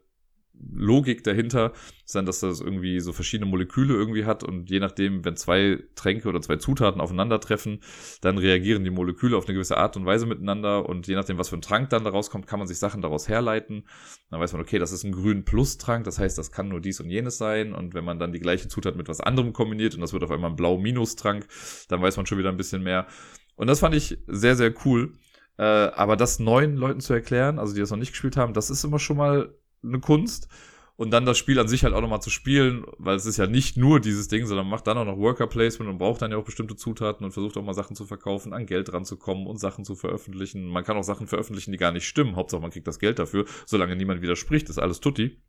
Logik 0.74 1.24
dahinter 1.24 1.74
dann, 2.14 2.26
dass 2.26 2.42
das 2.42 2.62
irgendwie 2.62 3.00
so 3.00 3.14
verschiedene 3.14 3.50
Moleküle 3.50 3.94
irgendwie 3.94 4.26
hat 4.26 4.44
und 4.44 4.70
je 4.70 4.80
nachdem, 4.80 5.26
wenn 5.26 5.36
zwei 5.36 5.80
Tränke 5.96 6.30
oder 6.30 6.42
zwei 6.42 6.58
Zutaten 6.58 7.02
aufeinandertreffen, 7.02 7.80
dann 8.22 8.38
reagieren 8.38 8.84
die 8.84 8.92
Moleküle 8.92 9.36
auf 9.36 9.46
eine 9.46 9.54
gewisse 9.56 9.78
Art 9.78 9.98
und 9.98 10.06
Weise 10.06 10.26
miteinander 10.26 10.88
und 10.88 11.08
je 11.08 11.16
nachdem, 11.16 11.38
was 11.38 11.50
für 11.50 11.58
ein 11.58 11.62
Trank 11.62 11.90
dann 11.90 12.04
daraus 12.04 12.30
kommt, 12.30 12.48
kann 12.48 12.60
man 12.60 12.68
sich 12.68 12.78
Sachen 12.78 13.02
daraus 13.02 13.28
herleiten. 13.28 13.88
Dann 14.30 14.40
weiß 14.40 14.54
man, 14.54 14.62
okay, 14.62 14.78
das 14.78 14.92
ist 14.92 15.04
ein 15.04 15.12
grün 15.12 15.46
Plus-Trank, 15.46 16.04
das 16.04 16.20
heißt, 16.20 16.38
das 16.38 16.52
kann 16.52 16.68
nur 16.68 16.80
dies 16.80 17.00
und 17.00 17.10
jenes 17.10 17.38
sein 17.38 17.74
und 17.74 17.94
wenn 17.94 18.06
man 18.06 18.20
dann 18.20 18.32
die 18.32 18.40
gleiche 18.40 18.68
Zutat 18.68 18.96
mit 18.96 19.08
was 19.08 19.22
anderem 19.22 19.54
kombiniert 19.54 19.96
und 19.96 20.02
das 20.02 20.14
wird 20.14 20.24
auf 20.24 20.32
einmal 20.32 20.52
ein 20.52 20.56
Blau-Minus-Trank, 20.56 21.48
dann 21.90 22.02
weiß 22.02 22.18
man 22.18 22.26
schon 22.26 22.38
wieder 22.38 22.50
ein 22.50 22.58
bisschen 22.58 22.84
mehr. 22.84 23.08
Und 23.56 23.68
das 23.68 23.80
fand 23.80 23.96
ich 23.96 24.18
sehr, 24.28 24.56
sehr 24.56 24.74
cool. 24.86 25.14
Äh, 25.58 25.64
aber 25.64 26.18
das 26.18 26.40
neuen 26.40 26.76
Leuten 26.76 27.00
zu 27.00 27.14
erklären, 27.14 27.60
also 27.60 27.74
die 27.74 27.80
das 27.80 27.90
noch 27.90 27.98
nicht 27.98 28.12
gespielt 28.12 28.36
haben, 28.36 28.54
das 28.54 28.70
ist 28.70 28.84
immer 28.84 29.00
schon 29.00 29.18
mal 29.18 29.56
eine 29.86 30.00
Kunst. 30.00 30.50
Und 30.98 31.12
dann 31.12 31.26
das 31.26 31.38
Spiel 31.38 31.60
an 31.60 31.68
sich 31.68 31.84
halt 31.84 31.94
auch 31.94 32.00
nochmal 32.00 32.22
zu 32.22 32.30
spielen, 32.30 32.86
weil 32.98 33.18
es 33.18 33.26
ist 33.26 33.36
ja 33.36 33.48
nicht 33.48 33.76
nur 33.76 34.00
dieses 34.00 34.30
Ding, 34.30 34.46
sondern 34.46 34.70
macht 34.70 34.88
dann 34.88 34.98
auch 34.98 35.04
noch 35.04 35.18
Worker 35.18 35.48
Placement 35.48 35.92
und 35.92 35.98
braucht 35.98 36.22
dann 36.22 36.32
ja 36.32 36.38
auch 36.38 36.46
bestimmte 36.46 36.78
Zutaten 36.78 37.26
und 37.26 37.34
versucht 37.34 37.58
auch 37.58 37.66
mal 37.66 37.74
Sachen 37.74 37.98
zu 37.98 38.06
verkaufen, 38.06 38.54
an 38.54 38.66
Geld 38.66 38.94
ranzukommen 38.94 39.46
und 39.46 39.58
Sachen 39.58 39.84
zu 39.84 39.96
veröffentlichen. 39.96 40.68
Man 40.70 40.86
kann 40.86 40.96
auch 40.96 41.04
Sachen 41.04 41.28
veröffentlichen, 41.28 41.74
die 41.74 41.78
gar 41.78 41.92
nicht 41.92 42.08
stimmen. 42.08 42.38
Hauptsache 42.38 42.62
man 42.62 42.72
kriegt 42.72 42.88
das 42.88 43.00
Geld 43.00 43.20
dafür, 43.20 43.44
solange 43.66 43.98
niemand 43.98 44.22
widerspricht, 44.22 44.70
ist 44.70 44.80
alles 44.80 45.02
tutti. 45.02 45.42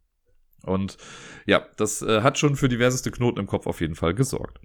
Und 0.64 0.96
ja, 1.46 1.64
das 1.76 2.02
äh, 2.02 2.22
hat 2.22 2.38
schon 2.38 2.56
für 2.56 2.68
diverseste 2.68 3.12
Knoten 3.12 3.38
im 3.38 3.46
Kopf 3.46 3.68
auf 3.68 3.80
jeden 3.80 3.94
Fall 3.94 4.14
gesorgt. 4.14 4.58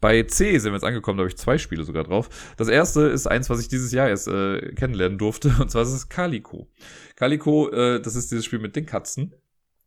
Bei 0.00 0.22
C 0.24 0.58
sind 0.58 0.72
wir 0.72 0.76
jetzt 0.76 0.84
angekommen, 0.84 1.16
da 1.18 1.22
habe 1.22 1.30
ich 1.30 1.36
zwei 1.36 1.58
Spiele 1.58 1.84
sogar 1.84 2.04
drauf. 2.04 2.28
Das 2.56 2.68
erste 2.68 3.02
ist 3.02 3.26
eins, 3.26 3.48
was 3.50 3.60
ich 3.60 3.68
dieses 3.68 3.92
Jahr 3.92 4.08
erst 4.08 4.26
äh, 4.26 4.72
kennenlernen 4.74 5.18
durfte, 5.18 5.54
und 5.60 5.70
zwar 5.70 5.82
ist 5.82 5.92
es 5.92 6.08
Calico. 6.08 6.68
Calico, 7.14 7.70
äh, 7.70 8.00
das 8.00 8.16
ist 8.16 8.30
dieses 8.32 8.44
Spiel 8.44 8.58
mit 8.58 8.74
den 8.74 8.86
Katzen, 8.86 9.34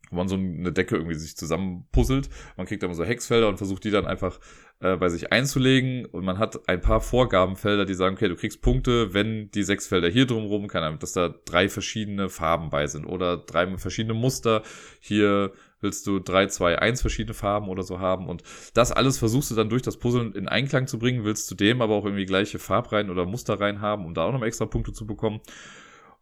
wo 0.10 0.16
man 0.16 0.30
so 0.30 0.36
eine 0.36 0.72
Decke 0.72 0.96
irgendwie 0.96 1.16
sich 1.16 1.36
zusammenpuzzelt. 1.36 2.30
Man 2.56 2.66
kriegt 2.66 2.82
dann 2.82 2.94
so 2.94 3.04
Hexfelder 3.04 3.50
und 3.50 3.58
versucht 3.58 3.84
die 3.84 3.92
dann 3.92 4.08
einfach 4.08 4.40
äh, 4.80 4.96
bei 4.96 5.10
sich 5.10 5.32
einzulegen. 5.32 6.06
Und 6.06 6.24
man 6.24 6.40
hat 6.40 6.68
ein 6.70 6.82
paar 6.82 7.02
Vorgabenfelder, 7.02 7.86
die 7.86 7.94
sagen, 7.94 8.16
okay, 8.16 8.30
du 8.30 8.36
kriegst 8.36 8.62
Punkte, 8.62 9.14
wenn 9.14 9.52
die 9.52 9.64
sechs 9.64 9.88
Felder 9.88 10.08
hier 10.08 10.26
drumherum, 10.26 10.68
keine 10.68 10.88
Ahnung, 10.88 11.00
dass 11.00 11.12
da 11.12 11.36
drei 11.46 11.70
verschiedene 11.70 12.30
Farben 12.30 12.70
bei 12.70 12.88
sind 12.88 13.06
oder 13.06 13.38
drei 13.38 13.78
verschiedene 13.78 14.14
Muster. 14.14 14.64
Hier 15.00 15.52
willst 15.82 16.06
du 16.08 16.20
drei, 16.20 16.48
zwei, 16.48 16.80
eins 16.80 17.02
verschiedene 17.02 17.34
Farben 17.34 17.70
oder 17.70 17.84
so 17.84 18.00
haben 18.00 18.28
und 18.28 18.44
das 18.74 18.92
alles 18.92 19.18
versuchst 19.18 19.52
du 19.52 19.56
dann 19.56 19.70
durch 19.70 19.82
das 19.82 19.98
Puzzeln 19.98 20.34
in 20.34 20.48
Einklang 20.48 20.88
zu 20.88 21.00
bringen, 21.00 21.24
willst 21.24 21.50
du 21.50 21.56
dem 21.56 21.82
aber 21.82 21.96
auch 21.96 22.06
irgendwie 22.06 22.26
gleiche 22.26 22.60
Farbreihen 22.60 23.10
oder 23.10 23.26
Musterreihen 23.26 23.82
haben, 23.82 24.06
um 24.06 24.14
da 24.14 24.26
auch 24.26 24.34
noch 24.34 24.44
extra 24.44 24.66
Punkte 24.66 24.94
zu 24.94 25.06
bekommen. 25.06 25.42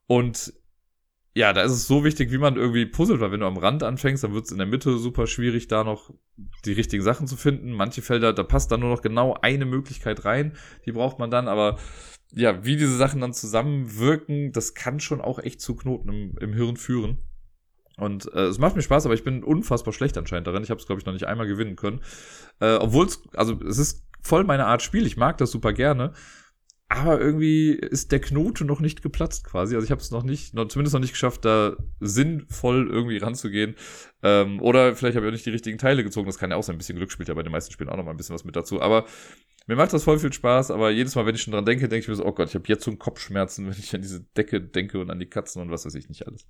Und 0.06 0.54
ja, 1.38 1.54
da 1.54 1.62
ist 1.62 1.72
es 1.72 1.86
so 1.86 2.04
wichtig, 2.04 2.32
wie 2.32 2.40
man 2.40 2.56
irgendwie 2.56 2.88
puzzelt, 2.88 3.20
weil 3.20 3.32
wenn 3.32 3.42
du 3.42 3.46
am 3.46 3.58
Rand 3.58 3.84
anfängst, 3.84 4.24
dann 4.24 4.34
wird 4.34 4.46
es 4.46 4.52
in 4.52 4.58
der 4.58 4.66
Mitte 4.66 4.98
super 4.98 5.28
schwierig, 5.28 5.68
da 5.68 5.84
noch 5.84 6.12
die 6.66 6.74
richtigen 6.74 7.04
Sachen 7.04 7.28
zu 7.28 7.38
finden. 7.38 7.74
Manche 7.74 8.02
Felder, 8.02 8.34
da 8.34 8.42
passt 8.42 8.72
dann 8.72 8.80
nur 8.80 8.90
noch 8.90 9.04
genau 9.04 9.38
eine 9.40 9.66
Möglichkeit 9.66 10.26
rein, 10.26 10.54
die 10.88 10.92
braucht 10.92 11.20
man 11.20 11.30
dann, 11.30 11.48
aber 11.48 11.78
ja, 12.32 12.66
wie 12.66 12.76
diese 12.76 12.98
Sachen 12.98 13.22
dann 13.22 13.34
zusammenwirken, 13.34 14.52
das 14.52 14.74
kann 14.74 15.00
schon 15.00 15.22
auch 15.22 15.38
echt 15.38 15.62
zu 15.62 15.76
Knoten 15.76 16.10
im, 16.10 16.38
im 16.40 16.54
Hirn 16.54 16.76
führen. 16.76 17.20
Und 17.98 18.32
äh, 18.34 18.46
es 18.46 18.60
macht 18.60 18.76
mir 18.76 18.82
Spaß, 18.84 19.06
aber 19.06 19.16
ich 19.16 19.24
bin 19.24 19.44
unfassbar 19.44 19.94
schlecht 19.94 20.18
anscheinend 20.18 20.48
darin. 20.48 20.64
Ich 20.64 20.70
habe 20.70 20.80
es, 20.80 20.86
glaube 20.86 21.00
ich, 21.00 21.06
noch 21.06 21.14
nicht 21.14 21.26
einmal 21.26 21.48
gewinnen 21.48 21.76
können. 21.76 22.02
Äh, 22.60 22.76
Obwohl 22.76 23.08
es, 23.08 23.24
also 23.34 23.60
es 23.62 23.80
ist 23.80 24.08
voll 24.22 24.44
meine 24.44 24.68
Art 24.68 24.82
Spiel. 24.84 25.06
Ich 25.08 25.18
mag 25.18 25.38
das 25.38 25.52
super 25.52 25.74
gerne. 25.74 26.14
Aber 26.90 27.20
irgendwie 27.20 27.72
ist 27.72 28.14
der 28.14 28.22
Knote 28.22 28.64
noch 28.64 28.80
nicht 28.80 29.02
geplatzt 29.02 29.44
quasi. 29.44 29.76
Also 29.76 29.84
ich 29.84 29.92
habe 29.92 30.00
es 30.00 30.12
noch 30.12 30.24
nicht, 30.24 30.54
noch, 30.54 30.70
zumindest 30.70 30.94
noch 30.94 31.02
nicht 31.02 31.12
geschafft, 31.12 31.44
da 31.44 31.76
sinnvoll 32.00 32.88
irgendwie 32.90 33.18
ranzugehen. 33.18 33.76
Ähm, 34.24 34.62
oder 34.62 34.96
vielleicht 34.96 35.18
habe 35.18 35.26
ich 35.26 35.30
auch 35.30 35.34
nicht 35.34 35.46
die 35.46 35.52
richtigen 35.52 35.78
Teile 35.78 36.04
gezogen. 36.04 36.28
Das 36.28 36.38
kann 36.38 36.50
ja 36.50 36.56
auch 36.56 36.64
sein. 36.64 36.76
Ein 36.76 36.78
bisschen 36.78 36.96
Glück 36.96 37.12
spielt 37.12 37.28
ja 37.28 37.36
bei 37.36 37.44
den 37.44 37.52
meisten 37.52 37.74
Spielen 37.74 37.90
auch 37.90 37.98
noch 37.98 38.06
mal 38.06 38.12
ein 38.12 38.18
bisschen 38.18 38.36
was 38.36 38.46
mit 38.46 38.56
dazu. 38.56 38.82
Aber 38.82 39.06
mir 39.66 39.76
macht 39.76 39.92
das 39.92 40.06
voll 40.06 40.18
viel 40.18 40.32
Spaß. 40.32 40.72
Aber 40.72 40.90
jedes 40.90 41.16
Mal, 41.16 41.26
wenn 41.26 41.36
ich 41.36 41.42
schon 41.42 41.52
dran 41.52 41.66
denke, 41.66 41.90
denke 41.90 42.04
ich 42.04 42.08
mir 42.08 42.16
so, 42.16 42.26
oh 42.26 42.32
Gott, 42.32 42.48
ich 42.48 42.56
habe 42.56 42.64
jetzt 42.68 42.86
so 42.86 42.92
einen 42.92 43.00
Kopfschmerzen, 43.00 43.66
wenn 43.70 43.78
ich 43.78 43.94
an 43.94 44.02
diese 44.02 44.22
Decke 44.22 44.62
denke 44.62 45.00
und 45.00 45.10
an 45.10 45.20
die 45.20 45.30
Katzen 45.30 45.62
und 45.62 45.72
was 45.72 45.86
weiß 45.86 45.96
ich 45.96 46.08
nicht 46.08 46.26
alles. 46.26 46.48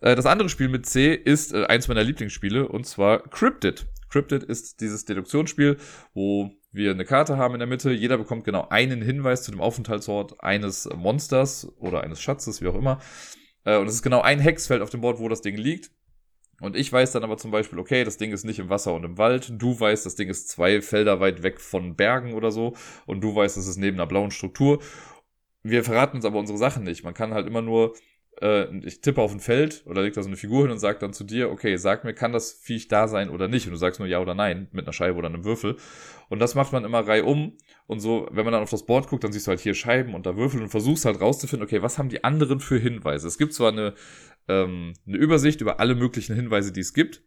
Äh, 0.00 0.14
das 0.14 0.26
andere 0.26 0.48
Spiel 0.48 0.68
mit 0.68 0.86
C 0.86 1.14
ist 1.14 1.52
äh, 1.52 1.64
eins 1.66 1.88
meiner 1.88 2.04
Lieblingsspiele 2.04 2.68
und 2.68 2.86
zwar 2.86 3.22
Cryptid. 3.28 3.86
Cryptid 4.08 4.42
ist 4.42 4.80
dieses 4.80 5.04
Deduktionsspiel, 5.04 5.76
wo 6.14 6.50
wir 6.72 6.90
eine 6.90 7.04
Karte 7.04 7.36
haben 7.36 7.54
in 7.54 7.60
der 7.60 7.68
Mitte. 7.68 7.90
Jeder 7.90 8.18
bekommt 8.18 8.44
genau 8.44 8.68
einen 8.68 9.02
Hinweis 9.02 9.42
zu 9.42 9.50
dem 9.50 9.60
Aufenthaltsort 9.60 10.42
eines 10.42 10.88
Monsters 10.94 11.70
oder 11.78 12.02
eines 12.02 12.20
Schatzes, 12.20 12.62
wie 12.62 12.68
auch 12.68 12.74
immer. 12.74 13.00
Äh, 13.64 13.78
und 13.78 13.86
es 13.86 13.94
ist 13.94 14.02
genau 14.02 14.20
ein 14.20 14.40
Hexfeld 14.40 14.82
auf 14.82 14.90
dem 14.90 15.00
Board, 15.00 15.18
wo 15.18 15.28
das 15.28 15.42
Ding 15.42 15.56
liegt. 15.56 15.90
Und 16.60 16.74
ich 16.74 16.92
weiß 16.92 17.12
dann 17.12 17.22
aber 17.22 17.36
zum 17.36 17.52
Beispiel, 17.52 17.78
okay, 17.78 18.02
das 18.02 18.16
Ding 18.16 18.32
ist 18.32 18.44
nicht 18.44 18.58
im 18.58 18.68
Wasser 18.68 18.92
und 18.92 19.04
im 19.04 19.16
Wald. 19.16 19.52
Du 19.58 19.78
weißt, 19.78 20.04
das 20.04 20.16
Ding 20.16 20.28
ist 20.28 20.48
zwei 20.48 20.82
Felder 20.82 21.20
weit 21.20 21.44
weg 21.44 21.60
von 21.60 21.94
Bergen 21.94 22.34
oder 22.34 22.50
so. 22.50 22.74
Und 23.06 23.20
du 23.20 23.34
weißt, 23.34 23.56
es 23.56 23.68
ist 23.68 23.76
neben 23.76 23.96
einer 23.96 24.08
blauen 24.08 24.32
Struktur. 24.32 24.82
Wir 25.62 25.84
verraten 25.84 26.16
uns 26.16 26.24
aber 26.24 26.38
unsere 26.38 26.58
Sachen 26.58 26.82
nicht. 26.82 27.04
Man 27.04 27.14
kann 27.14 27.32
halt 27.32 27.46
immer 27.46 27.62
nur 27.62 27.94
ich 28.40 29.00
tippe 29.00 29.20
auf 29.20 29.32
ein 29.32 29.40
Feld 29.40 29.82
oder 29.86 30.02
leg 30.02 30.14
da 30.14 30.22
so 30.22 30.28
eine 30.28 30.36
Figur 30.36 30.62
hin 30.62 30.70
und 30.70 30.78
sag 30.78 31.00
dann 31.00 31.12
zu 31.12 31.24
dir, 31.24 31.50
okay, 31.50 31.76
sag 31.76 32.04
mir, 32.04 32.14
kann 32.14 32.32
das 32.32 32.52
Viech 32.52 32.86
da 32.86 33.08
sein 33.08 33.30
oder 33.30 33.48
nicht? 33.48 33.66
Und 33.66 33.72
du 33.72 33.76
sagst 33.78 33.98
nur 33.98 34.08
ja 34.08 34.20
oder 34.20 34.34
nein 34.34 34.68
mit 34.70 34.84
einer 34.84 34.92
Scheibe 34.92 35.18
oder 35.18 35.28
einem 35.28 35.44
Würfel. 35.44 35.76
Und 36.28 36.38
das 36.38 36.54
macht 36.54 36.72
man 36.72 36.84
immer 36.84 37.00
reihum. 37.00 37.56
Und 37.86 38.00
so, 38.00 38.28
wenn 38.30 38.44
man 38.44 38.52
dann 38.52 38.62
auf 38.62 38.70
das 38.70 38.86
Board 38.86 39.08
guckt, 39.08 39.24
dann 39.24 39.32
siehst 39.32 39.46
du 39.46 39.50
halt 39.50 39.60
hier 39.60 39.74
Scheiben 39.74 40.14
und 40.14 40.26
da 40.26 40.36
Würfel 40.36 40.62
und 40.62 40.68
versuchst 40.68 41.04
halt 41.04 41.20
rauszufinden, 41.20 41.66
okay, 41.66 41.82
was 41.82 41.98
haben 41.98 42.10
die 42.10 42.22
anderen 42.22 42.60
für 42.60 42.78
Hinweise? 42.78 43.26
Es 43.26 43.38
gibt 43.38 43.54
zwar 43.54 43.72
eine, 43.72 43.94
ähm, 44.46 44.92
eine 45.06 45.16
Übersicht 45.16 45.60
über 45.60 45.80
alle 45.80 45.96
möglichen 45.96 46.36
Hinweise, 46.36 46.72
die 46.72 46.80
es 46.80 46.94
gibt, 46.94 47.22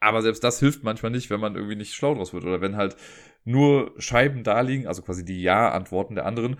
aber 0.00 0.22
selbst 0.22 0.42
das 0.42 0.58
hilft 0.58 0.82
manchmal 0.82 1.12
nicht, 1.12 1.30
wenn 1.30 1.40
man 1.40 1.54
irgendwie 1.54 1.76
nicht 1.76 1.94
schlau 1.94 2.14
draus 2.14 2.32
wird 2.32 2.44
oder 2.44 2.60
wenn 2.60 2.76
halt 2.76 2.96
nur 3.44 3.94
Scheiben 3.98 4.42
da 4.42 4.60
liegen, 4.62 4.86
also 4.86 5.02
quasi 5.02 5.24
die 5.24 5.42
Ja-Antworten 5.42 6.14
der 6.14 6.26
anderen, 6.26 6.56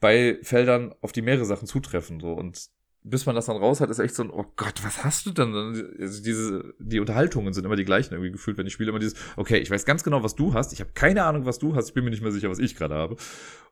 bei 0.00 0.38
Feldern, 0.42 0.94
auf 1.00 1.12
die 1.12 1.22
mehrere 1.22 1.44
Sachen 1.44 1.66
zutreffen. 1.66 2.20
So. 2.20 2.32
Und 2.32 2.68
bis 3.08 3.24
man 3.24 3.34
das 3.34 3.46
dann 3.46 3.56
raus 3.56 3.80
hat, 3.80 3.88
ist 3.88 4.00
echt 4.00 4.14
so 4.14 4.24
ein, 4.24 4.30
oh 4.30 4.46
Gott, 4.56 4.82
was 4.84 5.04
hast 5.04 5.26
du 5.26 5.30
denn? 5.30 5.54
Also 5.54 6.22
diese, 6.22 6.74
die 6.78 6.98
Unterhaltungen 6.98 7.52
sind 7.52 7.64
immer 7.64 7.76
die 7.76 7.84
gleichen 7.84 8.14
irgendwie 8.14 8.32
gefühlt, 8.32 8.58
wenn 8.58 8.66
ich 8.66 8.72
spiele 8.72 8.90
immer 8.90 8.98
dieses, 8.98 9.18
okay, 9.36 9.58
ich 9.58 9.70
weiß 9.70 9.84
ganz 9.84 10.02
genau, 10.02 10.22
was 10.22 10.34
du 10.34 10.54
hast, 10.54 10.72
ich 10.72 10.80
habe 10.80 10.90
keine 10.92 11.24
Ahnung, 11.24 11.46
was 11.46 11.58
du 11.58 11.76
hast, 11.76 11.88
ich 11.88 11.94
bin 11.94 12.04
mir 12.04 12.10
nicht 12.10 12.22
mehr 12.22 12.32
sicher, 12.32 12.50
was 12.50 12.58
ich 12.58 12.74
gerade 12.74 12.94
habe. 12.94 13.16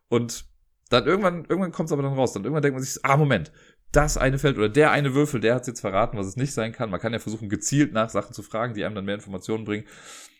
Und 0.08 0.46
dann 0.90 1.06
irgendwann, 1.06 1.44
irgendwann 1.48 1.72
kommt 1.72 1.88
es 1.88 1.92
aber 1.92 2.02
dann 2.02 2.12
raus. 2.12 2.32
Dann 2.32 2.44
irgendwann 2.44 2.62
denkt 2.62 2.76
man 2.76 2.84
sich, 2.84 3.04
ah, 3.04 3.16
Moment, 3.16 3.50
das 3.90 4.16
eine 4.16 4.38
Feld 4.38 4.56
oder 4.56 4.68
der 4.68 4.90
eine 4.90 5.14
Würfel, 5.14 5.40
der 5.40 5.54
hat 5.54 5.66
jetzt 5.66 5.80
verraten, 5.80 6.16
was 6.16 6.26
es 6.26 6.36
nicht 6.36 6.52
sein 6.52 6.72
kann. 6.72 6.90
Man 6.90 7.00
kann 7.00 7.12
ja 7.12 7.18
versuchen, 7.18 7.48
gezielt 7.48 7.92
nach 7.92 8.10
Sachen 8.10 8.32
zu 8.32 8.42
fragen, 8.42 8.74
die 8.74 8.84
einem 8.84 8.94
dann 8.94 9.04
mehr 9.04 9.14
Informationen 9.14 9.64
bringen. 9.64 9.84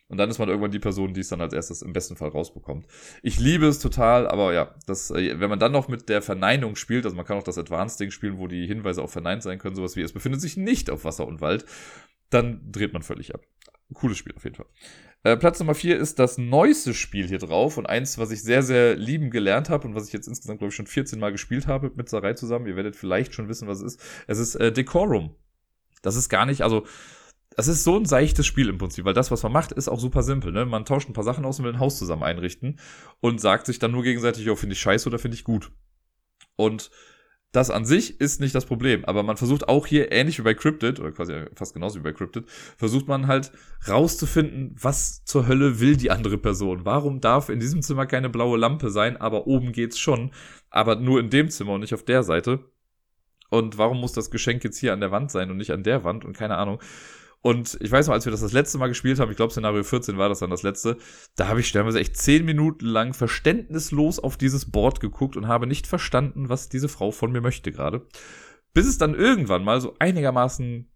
Und 0.09 0.19
dann 0.19 0.29
ist 0.29 0.39
man 0.39 0.49
irgendwann 0.49 0.71
die 0.71 0.79
Person, 0.79 1.15
die 1.15 1.21
es 1.21 1.29
dann 1.29 1.41
als 1.41 1.55
erstes 1.55 1.81
im 1.81 1.93
besten 1.93 2.17
Fall 2.17 2.29
rausbekommt. 2.29 2.87
Ich 3.23 3.41
liebe 3.41 3.67
es 3.67 3.79
total, 3.79 4.29
aber 4.29 4.53
ja, 4.53 4.75
das, 4.87 5.11
äh, 5.11 5.41
wenn 5.41 5.49
man 5.49 5.59
dann 5.59 5.73
noch 5.73 5.89
mit 5.89 6.09
der 6.09 6.21
Verneinung 6.21 6.77
spielt, 6.77 7.05
also 7.05 7.17
man 7.17 7.25
kann 7.25 7.39
auch 7.39 7.43
das 7.43 7.59
Advanced-Ding 7.59 8.11
spielen, 8.11 8.39
wo 8.39 8.47
die 8.47 8.67
Hinweise 8.67 9.03
auch 9.03 9.11
verneint 9.11 9.43
sein 9.43 9.59
können, 9.59 9.77
sowas 9.77 9.97
wie 9.97 10.03
es 10.03 10.13
befindet 10.13 10.41
sich 10.41 10.57
nicht 10.57 10.91
auf 10.91 11.05
Wasser 11.05 11.27
und 11.27 11.41
Wald, 11.41 11.65
dann 12.31 12.61
dreht 12.71 12.93
man 12.93 13.03
völlig 13.03 13.35
ab. 13.35 13.43
Cooles 13.93 14.19
Spiel 14.19 14.35
auf 14.37 14.45
jeden 14.45 14.57
Fall. 14.57 14.67
Äh, 15.23 15.37
Platz 15.39 15.59
Nummer 15.59 15.75
4 15.75 15.99
ist 15.99 16.19
das 16.19 16.37
neueste 16.37 16.93
Spiel 16.93 17.27
hier 17.27 17.39
drauf 17.39 17.79
und 17.79 17.87
eins, 17.87 18.19
was 18.19 18.31
ich 18.31 18.43
sehr, 18.43 18.63
sehr 18.63 18.97
lieben 18.97 19.31
gelernt 19.31 19.71
habe 19.71 19.89
und 19.89 19.95
was 19.95 20.07
ich 20.07 20.13
jetzt 20.13 20.29
insgesamt, 20.29 20.59
glaube 20.59 20.71
ich, 20.71 20.75
schon 20.75 20.87
14 20.87 21.19
Mal 21.19 21.33
gespielt 21.33 21.67
habe 21.67 21.91
mit 21.95 22.09
Sarai 22.11 22.35
zusammen. 22.35 22.67
Ihr 22.67 22.77
werdet 22.77 22.97
vielleicht 22.97 23.35
schon 23.35 23.49
wissen, 23.49 23.67
was 23.67 23.81
es 23.81 23.95
ist. 23.95 24.03
Es 24.27 24.39
ist 24.39 24.57
äh, 24.57 24.71
Decorum. 24.71 25.35
Das 26.03 26.17
ist 26.17 26.29
gar 26.29 26.45
nicht, 26.45 26.61
also 26.61 26.85
das 27.57 27.69
ist 27.69 27.85
so 27.85 27.97
ein 27.97 28.05
seichtes 28.05 28.47
Spiel 28.47 28.69
im 28.69 28.79
Prinzip, 28.79 29.05
weil 29.05 29.15
das, 29.15 29.31
was 29.31 29.43
man 29.43 29.53
macht, 29.53 29.73
ist 29.73 29.89
auch 29.89 30.01
super 30.01 30.23
simpel. 30.23 30.53
Ne? 30.53 30.67
Man 30.67 30.85
tauscht 30.85 31.09
ein 31.09 31.13
paar 31.13 31.25
Sachen 31.25 31.45
aus 31.45 31.59
und 31.59 31.65
will 31.65 31.73
ein 31.73 31.81
Haus 31.81 31.99
zusammen 31.99 32.23
einrichten 32.23 32.79
und 33.21 33.41
sagt 33.41 33.67
sich 33.67 33.79
dann 33.79 33.93
nur 33.93 34.03
gegenseitig, 34.03 34.49
oh, 34.51 34.57
finde 34.57 34.75
ich 34.75 34.81
scheiße 34.81 35.09
oder 35.09 35.19
finde 35.19 35.37
ich 35.37 35.45
gut. 35.45 35.71
Und 36.57 36.91
das 37.55 37.71
an 37.71 37.85
sich 37.85 38.21
ist 38.21 38.41
nicht 38.41 38.55
das 38.55 38.67
Problem, 38.67 39.05
aber 39.05 39.23
man 39.23 39.37
versucht 39.37 39.69
auch 39.69 39.87
hier, 39.87 40.11
ähnlich 40.11 40.41
wie 40.41 40.43
bei 40.43 40.55
Cryptid, 40.55 40.99
oder 40.99 41.13
quasi 41.13 41.45
fast 41.55 41.73
genauso 41.73 42.01
wie 42.01 42.03
bei 42.03 42.13
Cryptid, 42.13 42.47
versucht 42.77 43.07
man 43.07 43.29
halt 43.29 43.53
rauszufinden, 43.89 44.75
was 44.81 45.25
zur 45.25 45.47
Hölle 45.47 45.79
will 45.79 45.97
die 45.97 46.11
andere 46.11 46.37
Person. 46.37 46.85
Warum 46.85 47.21
darf 47.21 47.51
in 47.51 47.61
diesem 47.61 47.81
Zimmer 47.81 48.07
keine 48.07 48.29
blaue 48.29 48.59
Lampe 48.59 48.91
sein, 48.91 49.17
aber 49.17 49.47
oben 49.47 49.71
geht's 49.71 50.01
schon, 50.01 50.33
aber 50.69 50.97
nur 50.97 51.21
in 51.21 51.31
dem 51.31 51.49
Zimmer 51.49 51.75
und 51.75 51.83
nicht 51.83 51.95
auf 51.95 52.05
der 52.05 52.25
Seite? 52.25 52.65
Und 53.51 53.79
warum 53.79 54.01
muss 54.01 54.13
das 54.13 54.33
Geschenk 54.33 54.65
jetzt 54.65 54.79
hier 54.79 54.93
an 54.93 54.99
der 55.01 55.13
Wand 55.13 55.31
sein 55.31 55.49
und 55.53 55.57
nicht 55.57 55.71
an 55.71 55.85
der 55.85 56.03
Wand 56.03 56.25
und 56.25 56.37
keine 56.37 56.57
Ahnung. 56.57 56.81
Und 57.45 57.77
ich 57.83 57.93
weiß 57.93 58.07
noch, 58.07 58.15
als 58.15 58.25
wir 58.25 58.31
das 58.31 58.41
das 58.41 58.55
letzte 58.55 58.79
Mal 58.79 58.87
gespielt 58.89 59.21
haben, 59.21 59.31
ich 59.31 59.37
glaube 59.37 59.53
Szenario 59.53 59.85
14 59.85 60.17
war 60.17 60.31
das 60.31 60.39
dann 60.39 60.49
das 60.49 60.63
letzte, 60.63 60.97
da 61.37 61.47
habe 61.47 61.61
ich 61.61 61.69
stellenweise 61.69 62.01
echt 62.01 62.17
zehn 62.17 62.43
Minuten 62.43 62.87
lang 62.87 63.13
verständnislos 63.13 64.19
auf 64.19 64.39
dieses 64.39 64.71
Board 64.71 64.99
geguckt 64.99 65.37
und 65.37 65.47
habe 65.47 65.67
nicht 65.67 65.87
verstanden, 65.87 66.49
was 66.49 66.71
diese 66.71 66.89
Frau 66.89 67.11
von 67.11 67.33
mir 67.33 67.43
möchte 67.43 67.71
gerade. 67.71 68.07
Bis 68.73 68.87
es 68.87 68.97
dann 68.97 69.15
irgendwann 69.15 69.63
mal 69.63 69.79
so 69.83 69.95
einigermaßen 69.99 70.91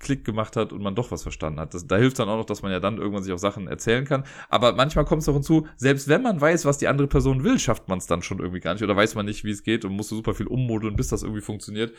Klick 0.00 0.24
gemacht 0.24 0.56
hat 0.56 0.72
und 0.72 0.82
man 0.82 0.96
doch 0.96 1.12
was 1.12 1.22
verstanden 1.22 1.60
hat. 1.60 1.74
Das, 1.74 1.86
da 1.86 1.96
hilft 1.96 2.18
dann 2.18 2.28
auch 2.28 2.38
noch, 2.38 2.46
dass 2.46 2.62
man 2.62 2.72
ja 2.72 2.80
dann 2.80 2.98
irgendwann 2.98 3.22
sich 3.22 3.32
auch 3.32 3.38
Sachen 3.38 3.68
erzählen 3.68 4.04
kann. 4.04 4.24
Aber 4.48 4.72
manchmal 4.72 5.04
kommt 5.04 5.22
es 5.22 5.28
auch 5.28 5.34
hinzu, 5.34 5.68
selbst 5.76 6.08
wenn 6.08 6.22
man 6.22 6.40
weiß, 6.40 6.64
was 6.64 6.78
die 6.78 6.88
andere 6.88 7.06
Person 7.06 7.44
will, 7.44 7.60
schafft 7.60 7.86
man 7.86 7.98
es 7.98 8.08
dann 8.08 8.22
schon 8.22 8.40
irgendwie 8.40 8.60
gar 8.60 8.72
nicht 8.72 8.82
oder 8.82 8.96
weiß 8.96 9.14
man 9.14 9.26
nicht, 9.26 9.44
wie 9.44 9.52
es 9.52 9.62
geht 9.62 9.84
und 9.84 9.92
muss 9.92 10.08
super 10.08 10.34
viel 10.34 10.48
ummodeln, 10.48 10.96
bis 10.96 11.06
das 11.06 11.22
irgendwie 11.22 11.40
funktioniert. 11.40 11.92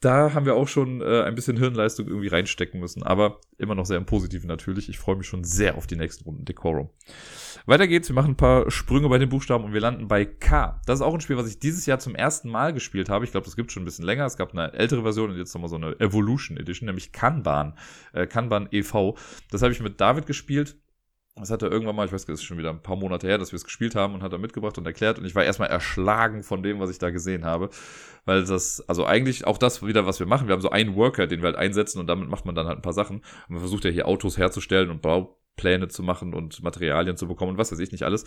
Da 0.00 0.32
haben 0.32 0.46
wir 0.46 0.54
auch 0.54 0.68
schon 0.68 1.00
äh, 1.00 1.22
ein 1.22 1.34
bisschen 1.34 1.56
Hirnleistung 1.56 2.06
irgendwie 2.06 2.28
reinstecken 2.28 2.78
müssen, 2.78 3.02
aber 3.02 3.40
immer 3.58 3.74
noch 3.74 3.84
sehr 3.84 3.96
im 3.96 4.06
Positiven 4.06 4.46
natürlich. 4.46 4.88
Ich 4.88 4.98
freue 4.98 5.16
mich 5.16 5.26
schon 5.26 5.42
sehr 5.42 5.76
auf 5.76 5.88
die 5.88 5.96
nächsten 5.96 6.24
Runden 6.24 6.44
Decorum. 6.44 6.90
Weiter 7.66 7.88
geht's, 7.88 8.08
wir 8.08 8.14
machen 8.14 8.32
ein 8.32 8.36
paar 8.36 8.70
Sprünge 8.70 9.08
bei 9.08 9.18
den 9.18 9.28
Buchstaben 9.28 9.64
und 9.64 9.72
wir 9.72 9.80
landen 9.80 10.06
bei 10.06 10.24
K. 10.24 10.80
Das 10.86 11.00
ist 11.00 11.04
auch 11.04 11.14
ein 11.14 11.20
Spiel, 11.20 11.36
was 11.36 11.48
ich 11.48 11.58
dieses 11.58 11.84
Jahr 11.86 11.98
zum 11.98 12.14
ersten 12.14 12.48
Mal 12.48 12.72
gespielt 12.72 13.08
habe. 13.08 13.24
Ich 13.24 13.32
glaube, 13.32 13.44
das 13.44 13.56
gibt 13.56 13.72
schon 13.72 13.82
ein 13.82 13.86
bisschen 13.86 14.04
länger. 14.04 14.24
Es 14.24 14.36
gab 14.36 14.52
eine 14.52 14.72
ältere 14.72 15.02
Version 15.02 15.30
und 15.30 15.36
jetzt 15.36 15.52
nochmal 15.52 15.68
so 15.68 15.76
eine 15.76 15.98
Evolution 15.98 16.56
Edition, 16.56 16.86
nämlich 16.86 17.10
Kanban, 17.10 17.74
äh, 18.12 18.26
Kanban 18.26 18.68
e.V. 18.70 19.16
Das 19.50 19.62
habe 19.62 19.72
ich 19.72 19.80
mit 19.80 20.00
David 20.00 20.26
gespielt 20.26 20.76
das 21.40 21.50
hat 21.50 21.62
er 21.62 21.70
irgendwann 21.70 21.96
mal, 21.96 22.06
ich 22.06 22.12
weiß, 22.12 22.24
das 22.26 22.40
ist 22.40 22.44
schon 22.44 22.58
wieder 22.58 22.70
ein 22.70 22.82
paar 22.82 22.96
Monate 22.96 23.26
her, 23.26 23.38
dass 23.38 23.52
wir 23.52 23.56
es 23.56 23.64
gespielt 23.64 23.94
haben 23.94 24.14
und 24.14 24.22
hat 24.22 24.32
er 24.32 24.38
mitgebracht 24.38 24.78
und 24.78 24.86
erklärt. 24.86 25.18
Und 25.18 25.24
ich 25.24 25.34
war 25.34 25.44
erstmal 25.44 25.68
erschlagen 25.68 26.42
von 26.42 26.62
dem, 26.62 26.80
was 26.80 26.90
ich 26.90 26.98
da 26.98 27.10
gesehen 27.10 27.44
habe. 27.44 27.70
Weil 28.24 28.44
das, 28.44 28.86
also 28.88 29.04
eigentlich 29.06 29.46
auch 29.46 29.58
das 29.58 29.84
wieder, 29.84 30.06
was 30.06 30.20
wir 30.20 30.26
machen. 30.26 30.48
Wir 30.48 30.54
haben 30.54 30.60
so 30.60 30.70
einen 30.70 30.96
Worker, 30.96 31.26
den 31.26 31.40
wir 31.40 31.46
halt 31.46 31.56
einsetzen 31.56 31.98
und 31.98 32.06
damit 32.06 32.28
macht 32.28 32.44
man 32.44 32.54
dann 32.54 32.66
halt 32.66 32.78
ein 32.78 32.82
paar 32.82 32.92
Sachen. 32.92 33.18
Und 33.18 33.50
man 33.50 33.60
versucht 33.60 33.84
ja 33.84 33.90
hier 33.90 34.06
Autos 34.06 34.38
herzustellen 34.38 34.90
und 34.90 35.02
Baupläne 35.02 35.88
zu 35.88 36.02
machen 36.02 36.34
und 36.34 36.62
Materialien 36.62 37.16
zu 37.16 37.26
bekommen 37.26 37.52
und 37.52 37.58
was 37.58 37.72
weiß 37.72 37.78
ich 37.78 37.92
nicht 37.92 38.02
alles. 38.02 38.24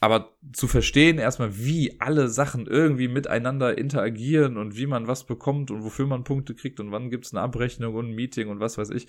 Aber 0.00 0.36
zu 0.52 0.66
verstehen 0.66 1.18
erstmal, 1.18 1.56
wie 1.56 2.00
alle 2.00 2.28
Sachen 2.28 2.66
irgendwie 2.66 3.08
miteinander 3.08 3.78
interagieren 3.78 4.56
und 4.56 4.76
wie 4.76 4.86
man 4.86 5.06
was 5.06 5.24
bekommt 5.24 5.70
und 5.70 5.84
wofür 5.84 6.06
man 6.06 6.24
Punkte 6.24 6.54
kriegt 6.54 6.80
und 6.80 6.90
wann 6.92 7.10
gibt's 7.10 7.32
eine 7.32 7.42
Abrechnung 7.42 7.94
und 7.94 8.10
ein 8.10 8.14
Meeting 8.14 8.48
und 8.48 8.60
was 8.60 8.76
weiß 8.76 8.90
ich 8.90 9.06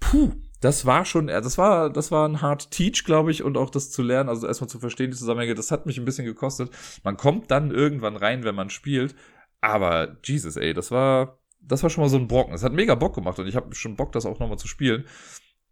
puh, 0.00 0.32
das 0.60 0.86
war 0.86 1.04
schon, 1.04 1.28
äh, 1.28 1.40
das 1.42 1.58
war, 1.58 1.90
das 1.90 2.10
war 2.10 2.28
ein 2.28 2.40
hard 2.40 2.70
Teach, 2.70 3.04
glaube 3.04 3.30
ich, 3.30 3.42
und 3.42 3.56
auch 3.56 3.70
das 3.70 3.90
zu 3.90 4.02
lernen, 4.02 4.28
also 4.28 4.46
erstmal 4.46 4.70
zu 4.70 4.78
verstehen, 4.78 5.10
die 5.10 5.16
Zusammenhänge, 5.16 5.54
das 5.54 5.70
hat 5.70 5.86
mich 5.86 5.98
ein 5.98 6.04
bisschen 6.04 6.24
gekostet. 6.24 6.70
Man 7.02 7.16
kommt 7.16 7.50
dann 7.50 7.70
irgendwann 7.70 8.16
rein, 8.16 8.44
wenn 8.44 8.54
man 8.54 8.70
spielt, 8.70 9.14
aber 9.60 10.16
Jesus, 10.24 10.56
ey, 10.56 10.72
das 10.72 10.90
war, 10.90 11.40
das 11.60 11.82
war 11.82 11.90
schon 11.90 12.02
mal 12.02 12.10
so 12.10 12.16
ein 12.16 12.28
Brocken. 12.28 12.54
Es 12.54 12.64
hat 12.64 12.72
mega 12.72 12.94
Bock 12.94 13.14
gemacht 13.14 13.38
und 13.38 13.46
ich 13.46 13.56
habe 13.56 13.74
schon 13.74 13.96
Bock, 13.96 14.12
das 14.12 14.26
auch 14.26 14.38
nochmal 14.38 14.58
zu 14.58 14.68
spielen. 14.68 15.04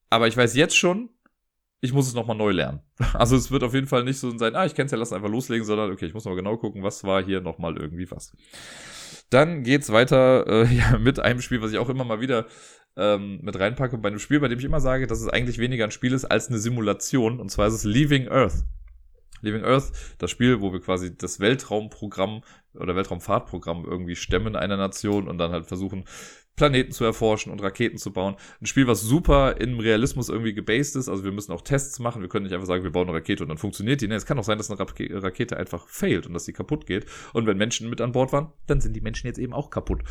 Aber 0.08 0.28
ich 0.28 0.36
weiß 0.36 0.54
jetzt 0.56 0.76
schon, 0.76 1.10
ich 1.80 1.92
muss 1.92 2.06
es 2.06 2.14
nochmal 2.14 2.36
neu 2.36 2.50
lernen. 2.50 2.80
Also 3.14 3.36
es 3.36 3.50
wird 3.50 3.62
auf 3.62 3.74
jeden 3.74 3.86
Fall 3.86 4.04
nicht 4.04 4.18
so 4.18 4.36
sein, 4.36 4.54
ah, 4.54 4.66
ich 4.66 4.74
kenn's 4.74 4.92
ja, 4.92 4.98
lass 4.98 5.12
einfach 5.12 5.28
loslegen, 5.28 5.64
sondern 5.64 5.90
okay, 5.90 6.06
ich 6.06 6.14
muss 6.14 6.24
mal 6.24 6.36
genau 6.36 6.56
gucken, 6.56 6.82
was 6.82 7.04
war 7.04 7.22
hier 7.22 7.40
nochmal 7.40 7.76
irgendwie 7.76 8.10
was. 8.10 8.36
Dann 9.30 9.62
geht's 9.62 9.92
weiter 9.92 10.46
äh, 10.46 10.66
ja, 10.74 10.98
mit 10.98 11.20
einem 11.20 11.40
Spiel, 11.40 11.62
was 11.62 11.72
ich 11.72 11.78
auch 11.78 11.88
immer 11.88 12.04
mal 12.04 12.20
wieder 12.20 12.46
ähm, 13.00 13.40
mit 13.42 13.58
reinpacke 13.58 13.96
bei 13.98 14.08
einem 14.08 14.18
Spiel, 14.18 14.40
bei 14.40 14.48
dem 14.48 14.58
ich 14.58 14.64
immer 14.64 14.80
sage, 14.80 15.06
dass 15.06 15.20
es 15.20 15.28
eigentlich 15.28 15.58
weniger 15.58 15.84
ein 15.84 15.90
Spiel 15.90 16.12
ist 16.12 16.26
als 16.26 16.48
eine 16.48 16.58
Simulation. 16.58 17.40
Und 17.40 17.50
zwar 17.50 17.66
ist 17.66 17.74
es 17.74 17.84
Leaving 17.84 18.28
Earth. 18.28 18.64
Leaving 19.40 19.64
Earth, 19.64 19.90
das 20.18 20.30
Spiel, 20.30 20.60
wo 20.60 20.70
wir 20.70 20.80
quasi 20.80 21.16
das 21.16 21.40
Weltraumprogramm 21.40 22.42
oder 22.74 22.94
Weltraumfahrtprogramm 22.94 23.86
irgendwie 23.86 24.14
stemmen 24.14 24.54
einer 24.54 24.76
Nation 24.76 25.28
und 25.28 25.38
dann 25.38 25.50
halt 25.50 25.64
versuchen, 25.64 26.04
Planeten 26.56 26.92
zu 26.92 27.04
erforschen 27.04 27.50
und 27.50 27.62
Raketen 27.62 27.96
zu 27.96 28.12
bauen. 28.12 28.36
Ein 28.60 28.66
Spiel, 28.66 28.86
was 28.86 29.00
super 29.00 29.58
im 29.58 29.80
Realismus 29.80 30.28
irgendwie 30.28 30.52
gebased 30.52 30.94
ist. 30.94 31.08
Also 31.08 31.24
wir 31.24 31.32
müssen 31.32 31.52
auch 31.52 31.62
Tests 31.62 31.98
machen. 32.00 32.20
Wir 32.20 32.28
können 32.28 32.44
nicht 32.44 32.52
einfach 32.52 32.66
sagen, 32.66 32.84
wir 32.84 32.92
bauen 32.92 33.08
eine 33.08 33.16
Rakete 33.16 33.42
und 33.42 33.48
dann 33.48 33.56
funktioniert 33.56 34.02
die. 34.02 34.08
Nee, 34.08 34.16
es 34.16 34.26
kann 34.26 34.38
auch 34.38 34.44
sein, 34.44 34.58
dass 34.58 34.70
eine 34.70 34.78
Rakete 34.78 35.56
einfach 35.56 35.88
failt 35.88 36.26
und 36.26 36.34
dass 36.34 36.44
sie 36.44 36.52
kaputt 36.52 36.84
geht. 36.84 37.06
Und 37.32 37.46
wenn 37.46 37.56
Menschen 37.56 37.88
mit 37.88 38.02
an 38.02 38.12
Bord 38.12 38.34
waren, 38.34 38.52
dann 38.66 38.82
sind 38.82 38.94
die 38.94 39.00
Menschen 39.00 39.26
jetzt 39.26 39.38
eben 39.38 39.54
auch 39.54 39.70
kaputt. 39.70 40.02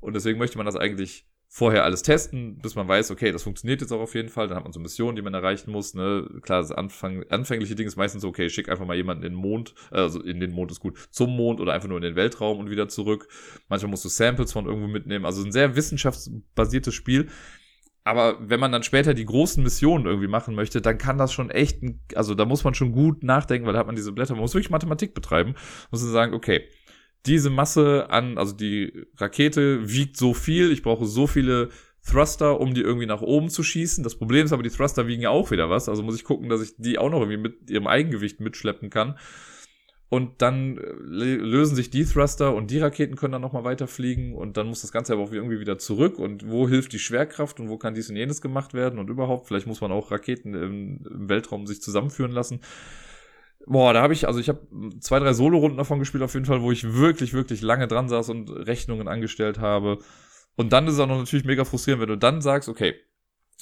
Und 0.00 0.14
deswegen 0.14 0.40
möchte 0.40 0.58
man 0.58 0.66
das 0.66 0.74
eigentlich 0.74 1.24
vorher 1.54 1.84
alles 1.84 2.02
testen, 2.02 2.56
bis 2.62 2.76
man 2.76 2.88
weiß, 2.88 3.10
okay, 3.10 3.30
das 3.30 3.42
funktioniert 3.42 3.82
jetzt 3.82 3.92
auch 3.92 4.00
auf 4.00 4.14
jeden 4.14 4.30
Fall. 4.30 4.48
Dann 4.48 4.56
hat 4.56 4.64
man 4.64 4.72
so 4.72 4.80
Missionen, 4.80 5.16
die 5.16 5.22
man 5.22 5.34
erreichen 5.34 5.70
muss. 5.70 5.92
Ne? 5.92 6.26
Klar, 6.40 6.62
das 6.62 6.72
Anfang, 6.72 7.24
anfängliche 7.28 7.74
Ding 7.74 7.86
ist 7.86 7.96
meistens 7.96 8.22
so, 8.22 8.28
okay, 8.28 8.48
schick 8.48 8.70
einfach 8.70 8.86
mal 8.86 8.96
jemanden 8.96 9.22
in 9.22 9.32
den 9.32 9.38
Mond, 9.38 9.74
also 9.90 10.22
in 10.22 10.40
den 10.40 10.52
Mond 10.52 10.70
ist 10.70 10.80
gut, 10.80 10.98
zum 11.10 11.36
Mond 11.36 11.60
oder 11.60 11.74
einfach 11.74 11.88
nur 11.88 11.98
in 11.98 12.04
den 12.04 12.16
Weltraum 12.16 12.58
und 12.58 12.70
wieder 12.70 12.88
zurück. 12.88 13.28
Manchmal 13.68 13.90
musst 13.90 14.02
du 14.06 14.08
Samples 14.08 14.50
von 14.50 14.64
irgendwo 14.64 14.88
mitnehmen. 14.88 15.26
Also 15.26 15.44
ein 15.44 15.52
sehr 15.52 15.76
wissenschaftsbasiertes 15.76 16.94
Spiel. 16.94 17.28
Aber 18.02 18.38
wenn 18.40 18.58
man 18.58 18.72
dann 18.72 18.82
später 18.82 19.12
die 19.12 19.26
großen 19.26 19.62
Missionen 19.62 20.06
irgendwie 20.06 20.28
machen 20.28 20.54
möchte, 20.54 20.80
dann 20.80 20.96
kann 20.96 21.18
das 21.18 21.34
schon 21.34 21.50
echt, 21.50 21.80
also 22.14 22.34
da 22.34 22.46
muss 22.46 22.64
man 22.64 22.72
schon 22.72 22.92
gut 22.92 23.22
nachdenken, 23.22 23.66
weil 23.66 23.74
da 23.74 23.78
hat 23.78 23.86
man 23.86 23.94
diese 23.94 24.12
Blätter, 24.12 24.32
man 24.32 24.40
muss 24.40 24.54
wirklich 24.54 24.70
Mathematik 24.70 25.12
betreiben, 25.12 25.54
muss 25.90 26.02
man 26.02 26.12
sagen, 26.12 26.34
okay, 26.34 26.66
diese 27.26 27.50
Masse 27.50 28.10
an, 28.10 28.38
also 28.38 28.52
die 28.52 29.06
Rakete 29.16 29.88
wiegt 29.88 30.16
so 30.16 30.34
viel, 30.34 30.72
ich 30.72 30.82
brauche 30.82 31.06
so 31.06 31.26
viele 31.26 31.68
Thruster, 32.04 32.60
um 32.60 32.74
die 32.74 32.80
irgendwie 32.80 33.06
nach 33.06 33.22
oben 33.22 33.48
zu 33.48 33.62
schießen. 33.62 34.02
Das 34.02 34.16
Problem 34.16 34.44
ist 34.44 34.52
aber, 34.52 34.64
die 34.64 34.70
Thruster 34.70 35.06
wiegen 35.06 35.22
ja 35.22 35.30
auch 35.30 35.50
wieder 35.52 35.70
was. 35.70 35.88
Also 35.88 36.02
muss 36.02 36.16
ich 36.16 36.24
gucken, 36.24 36.48
dass 36.48 36.60
ich 36.60 36.74
die 36.76 36.98
auch 36.98 37.10
noch 37.10 37.20
irgendwie 37.20 37.38
mit 37.38 37.70
ihrem 37.70 37.86
Eigengewicht 37.86 38.40
mitschleppen 38.40 38.90
kann. 38.90 39.16
Und 40.08 40.42
dann 40.42 40.76
äh, 40.76 40.82
lösen 40.82 41.74
sich 41.74 41.88
die 41.88 42.04
Thruster 42.04 42.54
und 42.54 42.70
die 42.70 42.80
Raketen 42.80 43.16
können 43.16 43.32
dann 43.32 43.40
nochmal 43.40 43.64
weiterfliegen 43.64 44.34
und 44.34 44.58
dann 44.58 44.66
muss 44.66 44.82
das 44.82 44.92
Ganze 44.92 45.14
aber 45.14 45.22
auch 45.22 45.32
irgendwie 45.32 45.58
wieder 45.58 45.78
zurück 45.78 46.18
und 46.18 46.50
wo 46.50 46.68
hilft 46.68 46.92
die 46.92 46.98
Schwerkraft 46.98 47.60
und 47.60 47.70
wo 47.70 47.78
kann 47.78 47.94
dies 47.94 48.10
und 48.10 48.16
jenes 48.16 48.42
gemacht 48.42 48.74
werden 48.74 48.98
und 48.98 49.08
überhaupt, 49.08 49.46
vielleicht 49.46 49.66
muss 49.66 49.80
man 49.80 49.90
auch 49.90 50.10
Raketen 50.10 50.52
im, 50.52 50.98
im 51.10 51.28
Weltraum 51.30 51.66
sich 51.66 51.80
zusammenführen 51.80 52.30
lassen. 52.30 52.60
Boah, 53.66 53.92
da 53.92 54.02
habe 54.02 54.12
ich, 54.12 54.26
also 54.26 54.40
ich 54.40 54.48
habe 54.48 54.66
zwei, 55.00 55.18
drei 55.18 55.32
Solo-Runden 55.32 55.78
davon 55.78 55.98
gespielt, 55.98 56.22
auf 56.22 56.34
jeden 56.34 56.46
Fall, 56.46 56.62
wo 56.62 56.72
ich 56.72 56.94
wirklich, 56.94 57.32
wirklich 57.32 57.62
lange 57.62 57.86
dran 57.86 58.08
saß 58.08 58.28
und 58.30 58.50
Rechnungen 58.50 59.08
angestellt 59.08 59.58
habe. 59.58 59.98
Und 60.56 60.72
dann 60.72 60.86
ist 60.86 60.94
es 60.94 61.00
auch 61.00 61.06
noch 61.06 61.18
natürlich 61.18 61.44
mega 61.44 61.64
frustrierend, 61.64 62.02
wenn 62.02 62.08
du 62.08 62.18
dann 62.18 62.42
sagst, 62.42 62.68
okay, 62.68 62.94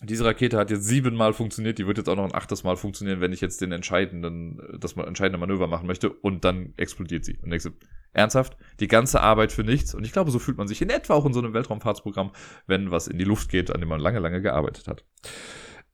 diese 0.03 0.25
Rakete 0.25 0.57
hat 0.57 0.71
jetzt 0.71 0.87
siebenmal 0.87 1.35
funktioniert, 1.35 1.79
die 1.79 1.87
wird 1.87 1.99
jetzt 1.99 2.09
auch 2.09 2.17
noch 2.17 2.25
ein 2.25 2.35
achtes 2.35 2.65
Mal 2.65 2.77
funktionieren, 2.77 3.21
wenn 3.21 3.33
ich 3.33 3.43
jetzt 3.43 3.61
den 3.61 3.73
entscheidenden, 3.73 4.59
das 4.79 4.95
entscheidende 4.95 5.39
Manöver 5.39 5.67
machen 5.67 5.87
möchte 5.87 6.11
und 6.11 6.45
dann 6.45 6.73
explodiert 6.79 7.25
sie. 7.25 7.39
Und 7.43 7.51
denkst 7.51 7.67
du, 7.67 7.71
ernsthaft, 8.13 8.57
die 8.81 8.89
ganze 8.89 9.21
Arbeit 9.21 9.53
für 9.53 9.63
nichts. 9.63 9.95
Und 9.95 10.05
ich 10.05 10.13
glaube, 10.13 10.31
so 10.31 10.39
fühlt 10.39 10.57
man 10.57 10.69
sich 10.69 10.81
in 10.81 10.89
etwa 10.89 11.15
auch 11.15 11.27
in 11.27 11.35
so 11.35 11.41
einem 11.41 11.53
Weltraumfahrtsprogramm, 11.53 12.33
wenn 12.67 12.91
was 12.91 13.09
in 13.09 13.19
die 13.19 13.25
Luft 13.25 13.51
geht, 13.51 13.71
an 13.71 13.81
dem 13.81 13.91
man 13.91 14.01
lange, 14.01 14.21
lange 14.21 14.41
gearbeitet 14.41 14.89
hat. 14.89 15.05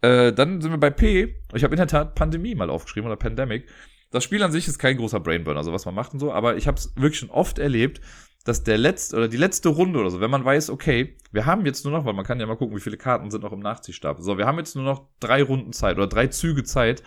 Äh, 0.03 0.33
dann 0.33 0.61
sind 0.61 0.71
wir 0.71 0.79
bei 0.79 0.91
P. 0.91 1.43
Ich 1.55 1.65
habe 1.65 1.75
in 1.75 1.79
der 1.79 1.89
Tat 1.89 2.15
Pandemie 2.15 2.55
mal 2.55 2.71
aufgeschrieben 2.71 3.09
oder 3.09 3.17
Pandemic. 3.17 3.67
Das 4.11 4.25
Spiel 4.25 4.43
an 4.43 4.53
sich 4.53 4.69
ist 4.69 4.79
kein 4.79 4.97
großer 4.97 5.21
Brainburner, 5.21 5.59
also 5.59 5.73
was 5.73 5.85
man 5.85 5.95
macht 5.95 6.13
und 6.13 6.21
so, 6.21 6.33
aber 6.33 6.57
ich 6.57 6.67
habe 6.67 6.79
es 6.79 6.95
wirklich 6.97 7.19
schon 7.19 7.31
oft 7.31 7.59
erlebt, 7.59 8.01
dass 8.45 8.63
der 8.63 8.79
letzte 8.79 9.17
oder 9.17 9.29
die 9.29 9.37
letzte 9.37 9.69
Runde 9.69 9.99
oder 9.99 10.11
so, 10.11 10.21
wenn 10.21 10.31
man 10.31 10.45
weiß, 10.45 10.71
okay, 10.71 11.17
wir 11.33 11.47
haben 11.47 11.67
jetzt 11.67 11.85
nur 11.85 11.93
noch, 11.93 12.05
weil 12.05 12.15
man 12.15 12.25
kann 12.25 12.39
ja 12.39 12.47
mal 12.47 12.57
gucken, 12.57 12.77
wie 12.77 12.81
viele 12.81 12.97
Karten 12.97 13.31
sind 13.31 13.43
noch 13.43 13.53
im 13.53 13.59
Nachziehstab. 13.59 14.21
So, 14.21 14.39
wir 14.39 14.47
haben 14.47 14.59
jetzt 14.59 14.77
nur 14.77 14.85
noch 14.85 15.09
drei 15.19 15.43
Runden 15.43 15.73
Zeit 15.73 15.97
oder 15.97 16.07
drei 16.07 16.29
Züge 16.29 16.63
Zeit, 16.63 17.03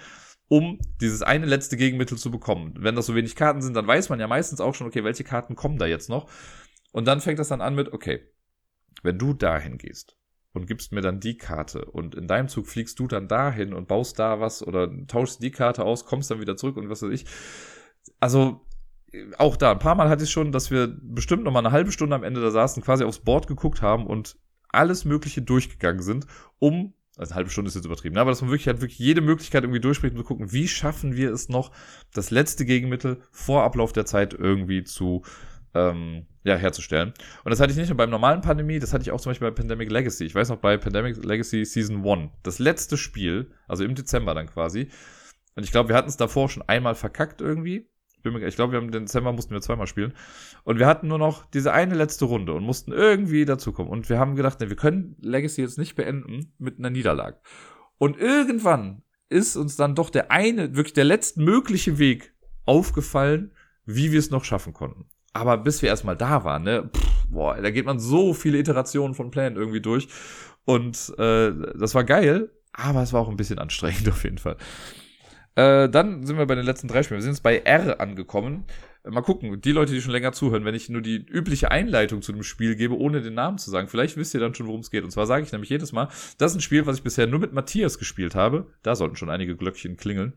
um 0.50 0.80
dieses 1.00 1.22
eine 1.22 1.46
letzte 1.46 1.78
Gegenmittel 1.78 2.18
zu 2.18 2.30
bekommen. 2.30 2.74
Wenn 2.78 2.96
das 2.96 3.06
so 3.06 3.16
wenig 3.16 3.38
Karten 3.38 3.62
sind, 3.62 3.74
dann 3.76 3.88
weiß 3.88 4.10
man 4.10 4.20
ja 4.20 4.28
meistens 4.28 4.60
auch 4.60 4.76
schon, 4.76 4.88
okay, 4.88 5.06
welche 5.06 5.24
Karten 5.24 5.56
kommen 5.56 5.78
da 5.78 5.86
jetzt 5.86 6.10
noch. 6.10 6.30
Und 6.92 7.08
dann 7.08 7.22
fängt 7.22 7.40
das 7.40 7.48
dann 7.48 7.62
an 7.62 7.76
mit, 7.76 7.94
okay, 7.94 8.20
wenn 9.04 9.18
du 9.18 9.34
dahin 9.34 9.78
gehst 9.78 10.19
und 10.54 10.68
gibst 10.68 10.92
mir 10.92 11.02
dann 11.02 11.20
die 11.20 11.38
Karte 11.38 11.86
und 11.86 12.16
in 12.16 12.28
deinem 12.28 12.48
Zug 12.48 12.68
fliegst 12.68 13.00
du 13.00 13.08
dann 13.08 13.28
dahin 13.28 13.74
und 13.74 13.88
baust 13.88 14.18
da 14.18 14.40
was 14.40 14.66
oder 14.66 14.90
tauschst 15.08 15.42
die 15.44 15.52
Karte 15.52 15.84
aus, 15.84 16.06
kommst 16.06 16.32
dann 16.32 16.42
wieder 16.42 16.58
zurück 16.58 16.78
und 16.78 16.90
was 16.90 17.04
weiß 17.04 17.12
ich. 17.12 17.26
Also 18.20 18.66
auch 19.38 19.58
da, 19.58 19.72
ein 19.72 19.80
paar 19.80 19.96
Mal 19.96 20.10
hatte 20.10 20.24
ich 20.24 20.32
schon, 20.32 20.52
dass 20.52 20.72
wir 20.72 20.88
bestimmt 21.02 21.44
noch 21.44 21.52
mal 21.52 21.60
eine 21.60 21.72
halbe 21.72 21.92
Stunde 21.92 22.16
am 22.16 22.24
Ende 22.24 22.42
da 22.42 22.52
saßen, 22.52 22.84
quasi 22.84 23.04
aufs 23.04 23.20
Board 23.20 23.48
geguckt 23.48 23.82
haben 23.82 24.06
und 24.06 24.38
alles 24.70 25.06
Mögliche 25.06 25.42
durchgegangen 25.42 26.02
sind, 26.02 26.28
um, 26.60 26.94
also 27.18 27.32
eine 27.32 27.38
halbe 27.38 27.50
Stunde 27.50 27.70
ist 27.70 27.76
jetzt 27.76 27.86
übertrieben, 27.86 28.16
ne, 28.16 28.22
aber 28.22 28.32
dass 28.32 28.42
man 28.42 28.52
wirklich 28.52 28.68
halt 28.68 28.82
wirklich 28.82 29.00
jede 29.00 29.22
Möglichkeit 29.22 29.64
irgendwie 29.64 29.82
durchspricht 29.82 30.14
und 30.14 30.20
zu 30.20 30.26
gucken, 30.26 30.52
wie 30.52 30.68
schaffen 30.68 31.16
wir 31.16 31.32
es 31.32 31.50
noch, 31.50 31.72
das 32.14 32.32
letzte 32.32 32.66
Gegenmittel 32.66 33.22
vor 33.32 33.64
Ablauf 33.64 33.94
der 33.94 34.06
Zeit 34.06 34.34
irgendwie 34.34 34.84
zu 34.84 35.24
ähm, 35.74 36.28
ja, 36.50 36.56
herzustellen. 36.56 37.14
Und 37.44 37.52
das 37.52 37.60
hatte 37.60 37.72
ich 37.72 37.78
nicht 37.78 37.90
nur 37.90 37.98
beim 37.98 38.10
normalen 38.10 38.42
Pandemie, 38.42 38.80
das 38.80 38.94
hatte 38.94 39.04
ich 39.04 39.12
auch 39.12 39.22
zum 39.22 39.32
Beispiel 39.32 39.50
bei 39.50 39.56
Pandemic 39.56 39.92
Legacy. 39.92 40.26
Ich 40.26 40.36
weiß 40.36 40.50
noch 40.50 40.58
bei 40.58 40.78
Pandemic 40.78 41.24
Legacy 41.24 41.64
Season 41.64 42.06
1, 42.06 42.32
das 42.44 42.60
letzte 42.60 42.98
Spiel, 42.98 43.52
also 43.68 43.84
im 43.84 43.96
Dezember 43.96 44.34
dann 44.34 44.48
quasi. 44.48 44.90
Und 45.56 45.64
ich 45.64 45.72
glaube, 45.72 45.90
wir 45.90 45.96
hatten 45.96 46.10
es 46.10 46.18
davor 46.18 46.50
schon 46.50 46.64
einmal 46.68 46.96
verkackt 46.96 47.42
irgendwie. 47.42 47.90
Ich 48.46 48.56
glaube, 48.56 48.74
wir 48.74 48.82
haben 48.82 48.92
den 48.92 49.06
Dezember 49.06 49.32
mussten 49.32 49.54
wir 49.54 49.62
zweimal 49.62 49.88
spielen. 49.88 50.14
Und 50.64 50.78
wir 50.78 50.88
hatten 50.88 51.08
nur 51.08 51.18
noch 51.18 51.46
diese 51.52 51.72
eine 51.72 51.96
letzte 51.96 52.26
Runde 52.26 52.54
und 52.54 52.64
mussten 52.64 52.92
irgendwie 52.92 53.46
dazukommen. 53.46 53.92
Und 53.92 54.10
wir 54.10 54.20
haben 54.20 54.36
gedacht, 54.36 54.60
ne, 54.60 54.70
wir 54.70 54.76
können 54.76 55.16
Legacy 55.22 55.62
jetzt 55.62 55.78
nicht 55.78 55.96
beenden 55.96 56.54
mit 56.58 56.80
einer 56.80 56.90
Niederlage. 56.90 57.40
Und 57.98 58.18
irgendwann 58.18 59.04
ist 59.30 59.56
uns 59.56 59.76
dann 59.76 59.96
doch 59.96 60.10
der 60.10 60.32
eine, 60.32 60.76
wirklich 60.76 60.94
der 60.94 61.06
letztmögliche 61.06 61.98
Weg 61.98 62.34
aufgefallen, 62.66 63.52
wie 63.86 64.12
wir 64.12 64.20
es 64.20 64.32
noch 64.32 64.44
schaffen 64.44 64.74
konnten. 64.74 65.10
Aber 65.40 65.58
bis 65.58 65.82
wir 65.82 65.88
erstmal 65.88 66.18
da 66.18 66.44
waren, 66.44 66.64
ne, 66.64 66.90
pff, 66.94 67.26
boah, 67.30 67.56
da 67.56 67.72
geht 67.72 67.86
man 67.86 67.98
so 67.98 68.34
viele 68.34 68.58
Iterationen 68.58 69.16
von 69.16 69.32
Plänen 69.32 69.56
irgendwie 69.56 69.80
durch. 69.80 70.10
Und 70.66 71.14
äh, 71.18 71.54
das 71.76 71.96
war 71.96 72.04
geil, 72.04 72.52
aber 72.74 73.02
es 73.04 73.14
war 73.14 73.22
auch 73.22 73.30
ein 73.30 73.38
bisschen 73.38 73.58
anstrengend 73.58 74.08
auf 74.10 74.26
jeden 74.26 74.38
Fall. 74.38 74.58
Äh, 75.56 75.88
dann 75.88 76.26
sind 76.26 76.38
wir 76.38 76.46
bei 76.46 76.56
den 76.56 76.66
letzten 76.66 76.90
drei 76.90 77.04
Spielen. 77.04 77.20
Wir 77.20 77.24
sind 77.24 77.32
jetzt 77.32 77.42
bei 77.42 77.60
R 77.60 78.02
angekommen. 78.02 78.66
Mal 79.08 79.22
gucken, 79.22 79.62
die 79.62 79.72
Leute, 79.72 79.94
die 79.94 80.02
schon 80.02 80.12
länger 80.12 80.34
zuhören, 80.34 80.66
wenn 80.66 80.76
ich 80.76 80.90
nur 80.90 81.02
die 81.02 81.16
übliche 81.16 81.72
Einleitung 81.72 82.22
zu 82.22 82.34
dem 82.34 82.44
Spiel 82.44 82.76
gebe, 82.76 82.98
ohne 82.98 83.22
den 83.22 83.34
Namen 83.34 83.60
zu 83.60 83.72
sagen, 83.72 83.88
vielleicht 83.88 84.18
wisst 84.18 84.34
ihr 84.34 84.42
dann 84.42 84.54
schon, 84.54 84.68
worum 84.68 84.82
es 84.82 84.92
geht. 84.92 85.06
Und 85.06 85.12
zwar 85.12 85.26
sage 85.26 85.46
ich 85.46 85.54
nämlich 85.54 85.70
jedes 85.70 85.94
Mal, 85.94 86.10
das 86.38 86.52
ist 86.52 86.58
ein 86.58 86.62
Spiel, 86.62 86.86
was 86.86 86.98
ich 86.98 87.04
bisher 87.04 87.28
nur 87.28 87.40
mit 87.40 87.54
Matthias 87.54 87.98
gespielt 87.98 88.36
habe. 88.36 88.68
Da 88.84 88.98
sollten 88.98 89.16
schon 89.16 89.30
einige 89.30 89.56
Glöckchen 89.56 89.96
klingeln. 89.96 90.34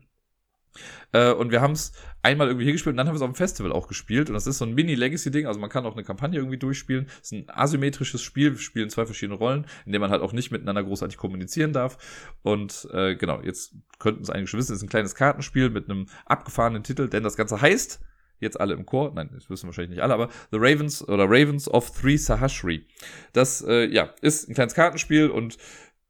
Äh, 1.11 1.31
und 1.31 1.51
wir 1.51 1.61
haben 1.61 1.73
es 1.73 1.93
einmal 2.21 2.47
irgendwie 2.47 2.65
hier 2.65 2.73
gespielt 2.73 2.93
und 2.93 2.97
dann 2.97 3.07
haben 3.07 3.13
wir 3.13 3.17
es 3.17 3.21
auf 3.21 3.31
dem 3.31 3.35
Festival 3.35 3.71
auch 3.71 3.87
gespielt. 3.87 4.29
Und 4.29 4.33
das 4.33 4.47
ist 4.47 4.57
so 4.57 4.65
ein 4.65 4.73
Mini-Legacy-Ding. 4.73 5.45
Also 5.45 5.59
man 5.59 5.69
kann 5.69 5.85
auch 5.85 5.93
eine 5.93 6.03
Kampagne 6.03 6.39
irgendwie 6.39 6.57
durchspielen. 6.57 7.07
Es 7.21 7.31
ist 7.31 7.33
ein 7.33 7.45
asymmetrisches 7.47 8.21
Spiel. 8.21 8.53
Wir 8.53 8.59
spielen 8.59 8.89
zwei 8.89 9.05
verschiedene 9.05 9.37
Rollen, 9.37 9.65
in 9.85 9.91
dem 9.91 10.01
man 10.01 10.11
halt 10.11 10.21
auch 10.21 10.33
nicht 10.33 10.51
miteinander 10.51 10.83
großartig 10.83 11.17
kommunizieren 11.17 11.73
darf. 11.73 11.97
Und 12.41 12.87
äh, 12.93 13.15
genau, 13.15 13.41
jetzt 13.41 13.75
könnten 13.99 14.23
es 14.23 14.29
eigentlich 14.29 14.49
schon 14.49 14.59
wissen, 14.59 14.73
es 14.73 14.79
ist 14.79 14.83
ein 14.83 14.89
kleines 14.89 15.15
Kartenspiel 15.15 15.69
mit 15.69 15.89
einem 15.89 16.07
abgefahrenen 16.25 16.83
Titel, 16.83 17.07
denn 17.07 17.23
das 17.23 17.37
Ganze 17.37 17.61
heißt 17.61 18.01
jetzt 18.39 18.59
alle 18.59 18.73
im 18.73 18.85
Chor, 18.85 19.11
nein, 19.15 19.29
das 19.33 19.49
wissen 19.49 19.67
wahrscheinlich 19.67 19.91
nicht 19.91 20.03
alle, 20.03 20.13
aber 20.13 20.29
The 20.51 20.57
Ravens 20.59 21.07
oder 21.07 21.23
Ravens 21.25 21.69
of 21.69 21.91
Three 21.91 22.17
Sahashri. 22.17 22.85
Das, 23.31 23.63
äh, 23.65 23.85
ja, 23.85 24.13
ist 24.21 24.49
ein 24.49 24.53
kleines 24.53 24.73
Kartenspiel 24.75 25.29
und 25.29 25.57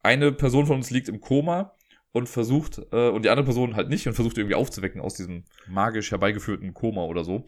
eine 0.01 0.32
Person 0.32 0.66
von 0.66 0.78
uns 0.78 0.89
liegt 0.89 1.07
im 1.09 1.22
Koma 1.22 1.76
und 2.14 2.30
versucht, 2.30 2.80
äh, 2.91 3.09
und 3.09 3.26
die 3.26 3.30
andere 3.30 3.43
Person 3.43 3.76
halt 3.76 3.89
nicht 3.89 4.07
und 4.07 4.14
versucht 4.14 4.38
irgendwie 4.38 4.55
aufzuwecken 4.55 5.01
aus 5.01 5.16
diesem 5.16 5.43
magisch 5.68 6.11
herbeigeführten 6.11 6.74
Koma 6.74 7.03
oder 7.03 7.26
so. 7.26 7.45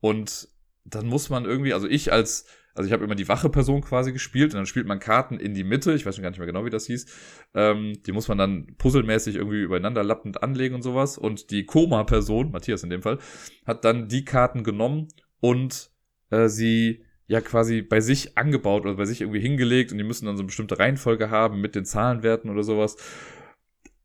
Und 0.00 0.48
dann 0.84 1.06
muss 1.06 1.30
man 1.30 1.44
irgendwie, 1.44 1.72
also 1.72 1.88
ich 1.88 2.12
als, 2.12 2.46
also 2.74 2.86
ich 2.86 2.92
habe 2.92 3.04
immer 3.04 3.14
die 3.14 3.28
wache 3.28 3.48
Person 3.48 3.80
quasi 3.80 4.12
gespielt 4.12 4.52
und 4.52 4.58
dann 4.58 4.66
spielt 4.66 4.86
man 4.86 5.00
Karten 5.00 5.38
in 5.38 5.54
die 5.54 5.64
Mitte, 5.64 5.94
ich 5.94 6.04
weiß 6.04 6.14
schon 6.14 6.22
gar 6.22 6.30
nicht 6.30 6.38
mehr 6.38 6.46
genau, 6.46 6.64
wie 6.64 6.70
das 6.70 6.86
hieß. 6.86 7.06
Ähm, 7.54 7.94
die 8.04 8.12
muss 8.12 8.28
man 8.28 8.36
dann 8.38 8.74
puzzelmäßig 8.76 9.36
irgendwie 9.36 9.62
übereinander 9.62 10.04
lappend 10.04 10.42
anlegen 10.42 10.74
und 10.74 10.82
sowas. 10.82 11.16
Und 11.16 11.50
die 11.50 11.64
Koma-Person, 11.64 12.50
Matthias 12.50 12.82
in 12.82 12.90
dem 12.90 13.02
Fall, 13.02 13.18
hat 13.64 13.84
dann 13.84 14.08
die 14.08 14.24
Karten 14.24 14.62
genommen 14.62 15.08
und 15.40 15.90
äh, 16.30 16.48
sie 16.48 17.04
ja 17.28 17.40
quasi 17.40 17.80
bei 17.80 18.00
sich 18.00 18.36
angebaut 18.36 18.82
oder 18.82 18.96
bei 18.96 19.06
sich 19.06 19.22
irgendwie 19.22 19.40
hingelegt 19.40 19.90
und 19.90 19.96
die 19.96 20.04
müssen 20.04 20.26
dann 20.26 20.36
so 20.36 20.42
eine 20.42 20.48
bestimmte 20.48 20.78
Reihenfolge 20.78 21.30
haben 21.30 21.62
mit 21.62 21.74
den 21.74 21.86
Zahlenwerten 21.86 22.50
oder 22.50 22.62
sowas 22.62 22.96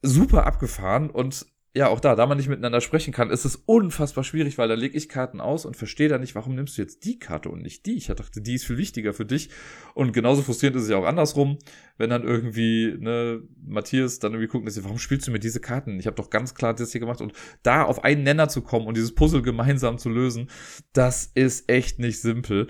super 0.01 0.45
abgefahren 0.45 1.09
und 1.09 1.45
ja, 1.77 1.89
auch 1.89 1.99
da, 1.99 2.15
da 2.15 2.25
man 2.25 2.37
nicht 2.37 2.49
miteinander 2.49 2.81
sprechen 2.81 3.13
kann, 3.13 3.29
ist 3.29 3.45
es 3.45 3.55
unfassbar 3.55 4.23
schwierig, 4.23 4.57
weil 4.57 4.67
da 4.67 4.73
lege 4.73 4.97
ich 4.97 5.09
Karten 5.09 5.39
aus 5.39 5.63
und 5.63 5.77
verstehe 5.77 6.09
da 6.09 6.17
nicht, 6.17 6.33
warum 6.33 6.55
nimmst 6.55 6.75
du 6.75 6.81
jetzt 6.81 7.05
die 7.05 7.19
Karte 7.19 7.49
und 7.49 7.61
nicht 7.61 7.85
die? 7.85 7.97
Ich 7.97 8.07
dachte, 8.07 8.41
die 8.41 8.55
ist 8.55 8.65
viel 8.65 8.79
wichtiger 8.79 9.13
für 9.13 9.25
dich. 9.25 9.51
Und 9.93 10.11
genauso 10.11 10.41
frustrierend 10.41 10.77
ist 10.77 10.83
es 10.83 10.89
ja 10.89 10.97
auch 10.97 11.05
andersrum, 11.05 11.59
wenn 11.97 12.09
dann 12.09 12.23
irgendwie, 12.23 12.95
ne, 12.97 13.43
Matthias 13.63 14.17
dann 14.17 14.31
irgendwie 14.31 14.47
guckt 14.47 14.65
und 14.65 14.71
sagt, 14.71 14.85
warum 14.85 14.97
spielst 14.97 15.27
du 15.27 15.31
mir 15.31 15.39
diese 15.39 15.59
Karten? 15.59 15.99
Ich 15.99 16.07
habe 16.07 16.15
doch 16.15 16.31
ganz 16.31 16.55
klar 16.55 16.73
das 16.73 16.93
hier 16.93 17.01
gemacht. 17.01 17.21
Und 17.21 17.33
da 17.61 17.83
auf 17.83 18.03
einen 18.03 18.23
Nenner 18.23 18.49
zu 18.49 18.61
kommen 18.61 18.87
und 18.87 18.97
dieses 18.97 19.13
Puzzle 19.13 19.43
gemeinsam 19.43 19.99
zu 19.99 20.09
lösen, 20.09 20.49
das 20.93 21.29
ist 21.35 21.69
echt 21.69 21.99
nicht 21.99 22.19
simpel. 22.19 22.67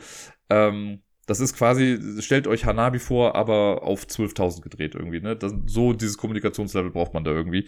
Ähm, 0.49 1.01
das 1.27 1.41
ist 1.41 1.57
quasi, 1.57 1.99
stellt 2.21 2.47
euch 2.47 2.65
Hanabi 2.65 2.99
vor, 2.99 3.35
aber 3.35 3.83
auf 3.83 4.05
12.000 4.05 4.61
gedreht 4.61 4.95
irgendwie, 4.95 5.19
ne? 5.19 5.35
Das, 5.35 5.53
so 5.65 5.91
dieses 5.91 6.17
Kommunikationslevel 6.17 6.89
braucht 6.89 7.13
man 7.13 7.25
da 7.25 7.31
irgendwie. 7.31 7.67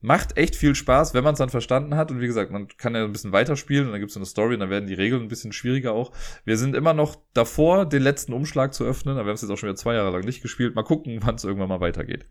Macht 0.00 0.38
echt 0.38 0.56
viel 0.56 0.74
Spaß, 0.74 1.12
wenn 1.12 1.22
man 1.22 1.34
es 1.34 1.38
dann 1.38 1.50
verstanden 1.50 1.96
hat. 1.96 2.10
Und 2.10 2.22
wie 2.22 2.26
gesagt, 2.26 2.50
man 2.50 2.66
kann 2.66 2.94
ja 2.94 3.04
ein 3.04 3.12
bisschen 3.12 3.32
weiterspielen 3.32 3.86
und 3.86 3.92
dann 3.92 4.00
gibt 4.00 4.10
es 4.10 4.16
eine 4.16 4.24
Story 4.24 4.54
und 4.54 4.60
dann 4.60 4.70
werden 4.70 4.86
die 4.86 4.94
Regeln 4.94 5.20
ein 5.20 5.28
bisschen 5.28 5.52
schwieriger 5.52 5.92
auch. 5.92 6.12
Wir 6.46 6.56
sind 6.56 6.74
immer 6.74 6.94
noch 6.94 7.16
davor, 7.34 7.84
den 7.86 8.02
letzten 8.02 8.32
Umschlag 8.32 8.72
zu 8.72 8.84
öffnen. 8.84 9.16
Aber 9.16 9.26
wir 9.26 9.28
haben 9.28 9.34
es 9.34 9.42
jetzt 9.42 9.50
auch 9.50 9.58
schon 9.58 9.68
wieder 9.68 9.76
zwei 9.76 9.94
Jahre 9.94 10.10
lang 10.10 10.24
nicht 10.24 10.40
gespielt. 10.40 10.74
Mal 10.74 10.82
gucken, 10.82 11.18
wann 11.20 11.34
es 11.34 11.44
irgendwann 11.44 11.68
mal 11.68 11.80
weitergeht. 11.80 12.24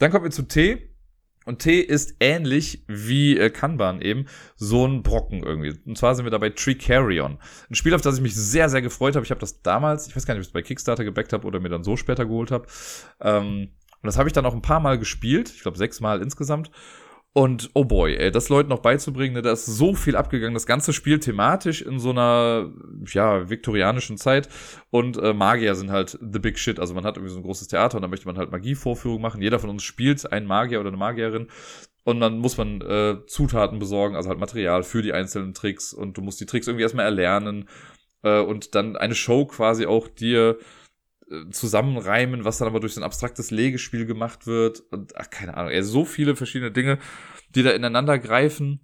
Dann 0.00 0.10
kommen 0.10 0.24
wir 0.24 0.32
zu 0.32 0.42
T. 0.42 0.93
Und 1.44 1.58
T 1.58 1.80
ist 1.80 2.16
ähnlich 2.20 2.84
wie 2.86 3.38
äh, 3.38 3.50
Kanban 3.50 4.00
eben 4.00 4.26
so 4.56 4.86
ein 4.86 5.02
Brocken 5.02 5.42
irgendwie. 5.42 5.74
Und 5.84 5.98
zwar 5.98 6.14
sind 6.14 6.24
wir 6.24 6.30
dabei 6.30 6.50
Tree 6.50 6.74
Carrion. 6.74 7.38
Ein 7.70 7.74
Spiel, 7.74 7.94
auf 7.94 8.00
das 8.00 8.16
ich 8.16 8.22
mich 8.22 8.34
sehr, 8.34 8.68
sehr 8.68 8.82
gefreut 8.82 9.14
habe. 9.14 9.24
Ich 9.24 9.30
habe 9.30 9.40
das 9.40 9.62
damals, 9.62 10.06
ich 10.06 10.16
weiß 10.16 10.26
gar 10.26 10.34
nicht, 10.34 10.40
ob 10.40 10.44
ich 10.44 10.48
es 10.48 10.52
bei 10.52 10.62
Kickstarter 10.62 11.04
gebackt 11.04 11.32
habe 11.32 11.46
oder 11.46 11.60
mir 11.60 11.68
dann 11.68 11.84
so 11.84 11.96
später 11.96 12.24
geholt 12.24 12.50
habe. 12.50 12.66
Ähm, 13.20 13.68
und 14.04 14.06
das 14.06 14.18
habe 14.18 14.28
ich 14.28 14.32
dann 14.32 14.46
auch 14.46 14.54
ein 14.54 14.62
paar 14.62 14.80
Mal 14.80 14.98
gespielt. 14.98 15.50
Ich 15.54 15.62
glaube, 15.62 15.78
sechs 15.78 16.00
Mal 16.00 16.20
insgesamt. 16.20 16.70
Und 17.36 17.70
oh 17.74 17.84
boy, 17.84 18.14
ey, 18.14 18.30
das 18.30 18.48
Leuten 18.48 18.68
noch 18.68 18.78
beizubringen, 18.78 19.34
ne, 19.34 19.42
da 19.42 19.50
ist 19.50 19.66
so 19.66 19.94
viel 19.94 20.14
abgegangen. 20.14 20.54
Das 20.54 20.66
ganze 20.66 20.92
Spiel 20.92 21.18
thematisch 21.18 21.82
in 21.82 21.98
so 21.98 22.10
einer, 22.10 22.70
ja, 23.06 23.50
viktorianischen 23.50 24.18
Zeit. 24.18 24.48
Und 24.90 25.16
äh, 25.16 25.34
Magier 25.34 25.74
sind 25.74 25.90
halt 25.90 26.16
the 26.20 26.38
big 26.38 26.60
shit. 26.60 26.78
Also 26.78 26.94
man 26.94 27.04
hat 27.04 27.16
irgendwie 27.16 27.32
so 27.32 27.40
ein 27.40 27.42
großes 27.42 27.66
Theater 27.66 27.96
und 27.96 28.02
da 28.02 28.08
möchte 28.08 28.26
man 28.26 28.38
halt 28.38 28.52
Magievorführungen 28.52 29.20
machen. 29.20 29.42
Jeder 29.42 29.58
von 29.58 29.68
uns 29.68 29.82
spielt 29.82 30.30
einen 30.32 30.46
Magier 30.46 30.78
oder 30.78 30.90
eine 30.90 30.96
Magierin. 30.96 31.48
Und 32.04 32.20
dann 32.20 32.38
muss 32.38 32.56
man 32.56 32.80
äh, 32.82 33.16
Zutaten 33.26 33.80
besorgen, 33.80 34.14
also 34.14 34.28
halt 34.28 34.38
Material 34.38 34.84
für 34.84 35.02
die 35.02 35.12
einzelnen 35.12 35.54
Tricks. 35.54 35.92
Und 35.92 36.16
du 36.16 36.22
musst 36.22 36.40
die 36.40 36.46
Tricks 36.46 36.68
irgendwie 36.68 36.84
erstmal 36.84 37.06
erlernen. 37.06 37.68
Äh, 38.22 38.42
und 38.42 38.76
dann 38.76 38.96
eine 38.96 39.16
Show 39.16 39.46
quasi 39.46 39.86
auch 39.86 40.06
dir 40.06 40.56
zusammenreimen, 41.50 42.44
was 42.44 42.58
dann 42.58 42.68
aber 42.68 42.80
durch 42.80 42.94
so 42.94 43.00
ein 43.00 43.04
abstraktes 43.04 43.50
Legespiel 43.50 44.06
gemacht 44.06 44.46
wird 44.46 44.80
und 44.90 45.16
ach, 45.16 45.30
keine 45.30 45.56
Ahnung, 45.56 45.72
ey, 45.72 45.82
so 45.82 46.04
viele 46.04 46.36
verschiedene 46.36 46.70
Dinge, 46.70 46.98
die 47.54 47.62
da 47.62 47.70
ineinander 47.70 48.18
greifen. 48.18 48.80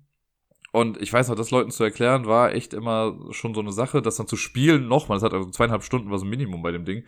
Und 0.72 1.02
ich 1.02 1.12
weiß 1.12 1.28
noch, 1.28 1.34
das 1.34 1.50
Leuten 1.50 1.70
zu 1.70 1.82
erklären, 1.82 2.26
war 2.26 2.54
echt 2.54 2.74
immer 2.74 3.18
schon 3.32 3.54
so 3.54 3.60
eine 3.60 3.72
Sache, 3.72 4.02
das 4.02 4.16
dann 4.16 4.28
zu 4.28 4.36
spielen 4.36 4.86
nochmal, 4.86 5.16
das 5.16 5.24
hat 5.24 5.34
also 5.34 5.50
zweieinhalb 5.50 5.82
Stunden 5.82 6.10
war 6.10 6.18
so 6.18 6.24
ein 6.24 6.30
Minimum 6.30 6.62
bei 6.62 6.70
dem 6.70 6.84
Ding. 6.84 7.04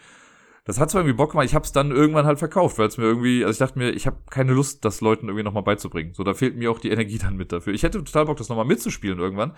Das 0.65 0.79
hat 0.79 0.91
zwar 0.91 1.01
irgendwie 1.01 1.17
Bock 1.17 1.33
gemacht, 1.33 1.47
ich 1.47 1.55
hab's 1.55 1.73
dann 1.73 1.91
irgendwann 1.91 2.25
halt 2.25 2.39
verkauft, 2.39 2.79
weil 2.79 2.87
es 2.87 2.97
mir 2.97 3.05
irgendwie, 3.05 3.45
also 3.45 3.53
ich 3.53 3.59
dachte 3.59 3.79
mir, 3.79 3.91
ich 3.91 4.07
habe 4.07 4.19
keine 4.31 4.53
Lust, 4.53 4.85
das 4.85 5.01
Leuten 5.01 5.27
irgendwie 5.27 5.43
nochmal 5.43 5.65
beizubringen. 5.65 6.15
So, 6.15 6.23
da 6.23 6.35
fehlt 6.35 6.57
mir 6.57 6.71
auch 6.71 6.79
die 6.79 6.91
Energie 6.91 7.19
dann 7.23 7.37
mit 7.37 7.53
dafür. 7.53 7.75
Ich 7.75 7.83
hätte 7.83 8.03
total 8.03 8.27
Bock, 8.27 8.37
das 8.37 8.49
nochmal 8.49 8.65
mitzuspielen 8.65 9.19
irgendwann. 9.19 9.57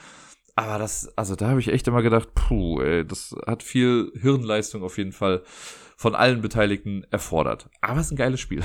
Aber 0.56 0.78
das, 0.78 1.12
also 1.16 1.34
da 1.34 1.48
habe 1.48 1.60
ich 1.60 1.68
echt 1.68 1.88
immer 1.88 2.02
gedacht, 2.02 2.34
puh, 2.34 2.80
ey, 2.80 3.04
das 3.04 3.34
hat 3.46 3.62
viel 3.62 4.12
Hirnleistung 4.14 4.82
auf 4.82 4.98
jeden 4.98 5.12
Fall 5.12 5.42
von 5.96 6.14
allen 6.14 6.40
Beteiligten 6.42 7.04
erfordert. 7.10 7.68
Aber 7.80 8.00
es 8.00 8.06
ist 8.06 8.12
ein 8.12 8.16
geiles 8.16 8.40
Spiel. 8.40 8.62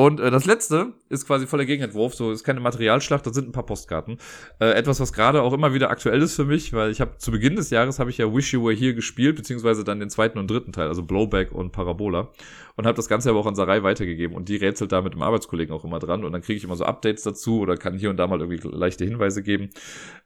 Und 0.00 0.18
äh, 0.18 0.30
das 0.30 0.46
letzte 0.46 0.94
ist 1.10 1.26
quasi 1.26 1.46
voller 1.46 1.66
Gegenentwurf, 1.66 2.14
so 2.14 2.32
ist 2.32 2.42
keine 2.42 2.60
Materialschlacht, 2.60 3.26
da 3.26 3.34
sind 3.34 3.50
ein 3.50 3.52
paar 3.52 3.66
Postkarten. 3.66 4.16
Äh, 4.58 4.70
etwas, 4.70 4.98
was 4.98 5.12
gerade 5.12 5.42
auch 5.42 5.52
immer 5.52 5.74
wieder 5.74 5.90
aktuell 5.90 6.22
ist 6.22 6.36
für 6.36 6.46
mich, 6.46 6.72
weil 6.72 6.90
ich 6.90 7.02
habe 7.02 7.18
zu 7.18 7.30
Beginn 7.30 7.54
des 7.54 7.68
Jahres 7.68 7.98
habe 7.98 8.08
ich 8.08 8.16
ja 8.16 8.34
Wish 8.34 8.54
You 8.54 8.64
Were 8.64 8.74
Here 8.74 8.94
gespielt, 8.94 9.36
beziehungsweise 9.36 9.84
dann 9.84 10.00
den 10.00 10.08
zweiten 10.08 10.38
und 10.38 10.50
dritten 10.50 10.72
Teil, 10.72 10.88
also 10.88 11.02
Blowback 11.02 11.52
und 11.52 11.72
Parabola. 11.72 12.30
Und 12.76 12.86
habe 12.86 12.96
das 12.96 13.08
Ganze 13.08 13.28
aber 13.28 13.40
auch 13.40 13.46
an 13.46 13.54
Sarai 13.54 13.82
weitergegeben 13.82 14.34
und 14.34 14.48
die 14.48 14.56
rätselt 14.56 14.90
da 14.90 15.02
mit 15.02 15.12
dem 15.12 15.20
Arbeitskollegen 15.20 15.74
auch 15.74 15.84
immer 15.84 15.98
dran 15.98 16.24
und 16.24 16.32
dann 16.32 16.40
kriege 16.40 16.56
ich 16.56 16.64
immer 16.64 16.76
so 16.76 16.86
Updates 16.86 17.22
dazu 17.24 17.60
oder 17.60 17.76
kann 17.76 17.98
hier 17.98 18.08
und 18.08 18.16
da 18.16 18.26
mal 18.26 18.40
irgendwie 18.40 18.66
leichte 18.68 19.04
Hinweise 19.04 19.42
geben. 19.42 19.68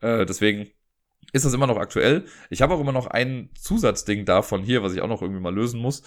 Äh, 0.03 0.25
deswegen 0.25 0.69
ist 1.33 1.45
das 1.45 1.53
immer 1.53 1.67
noch 1.67 1.79
aktuell. 1.79 2.27
Ich 2.49 2.63
habe 2.63 2.75
auch 2.75 2.81
immer 2.81 2.93
noch 2.93 3.09
ein 3.09 3.51
Zusatzding 3.61 4.25
davon 4.25 4.63
hier, 4.63 4.85
was 4.85 4.95
ich 4.95 5.01
auch 5.01 5.09
noch 5.09 5.21
irgendwie 5.21 5.41
mal 5.41 5.53
lösen 5.53 5.81
muss. 5.81 6.05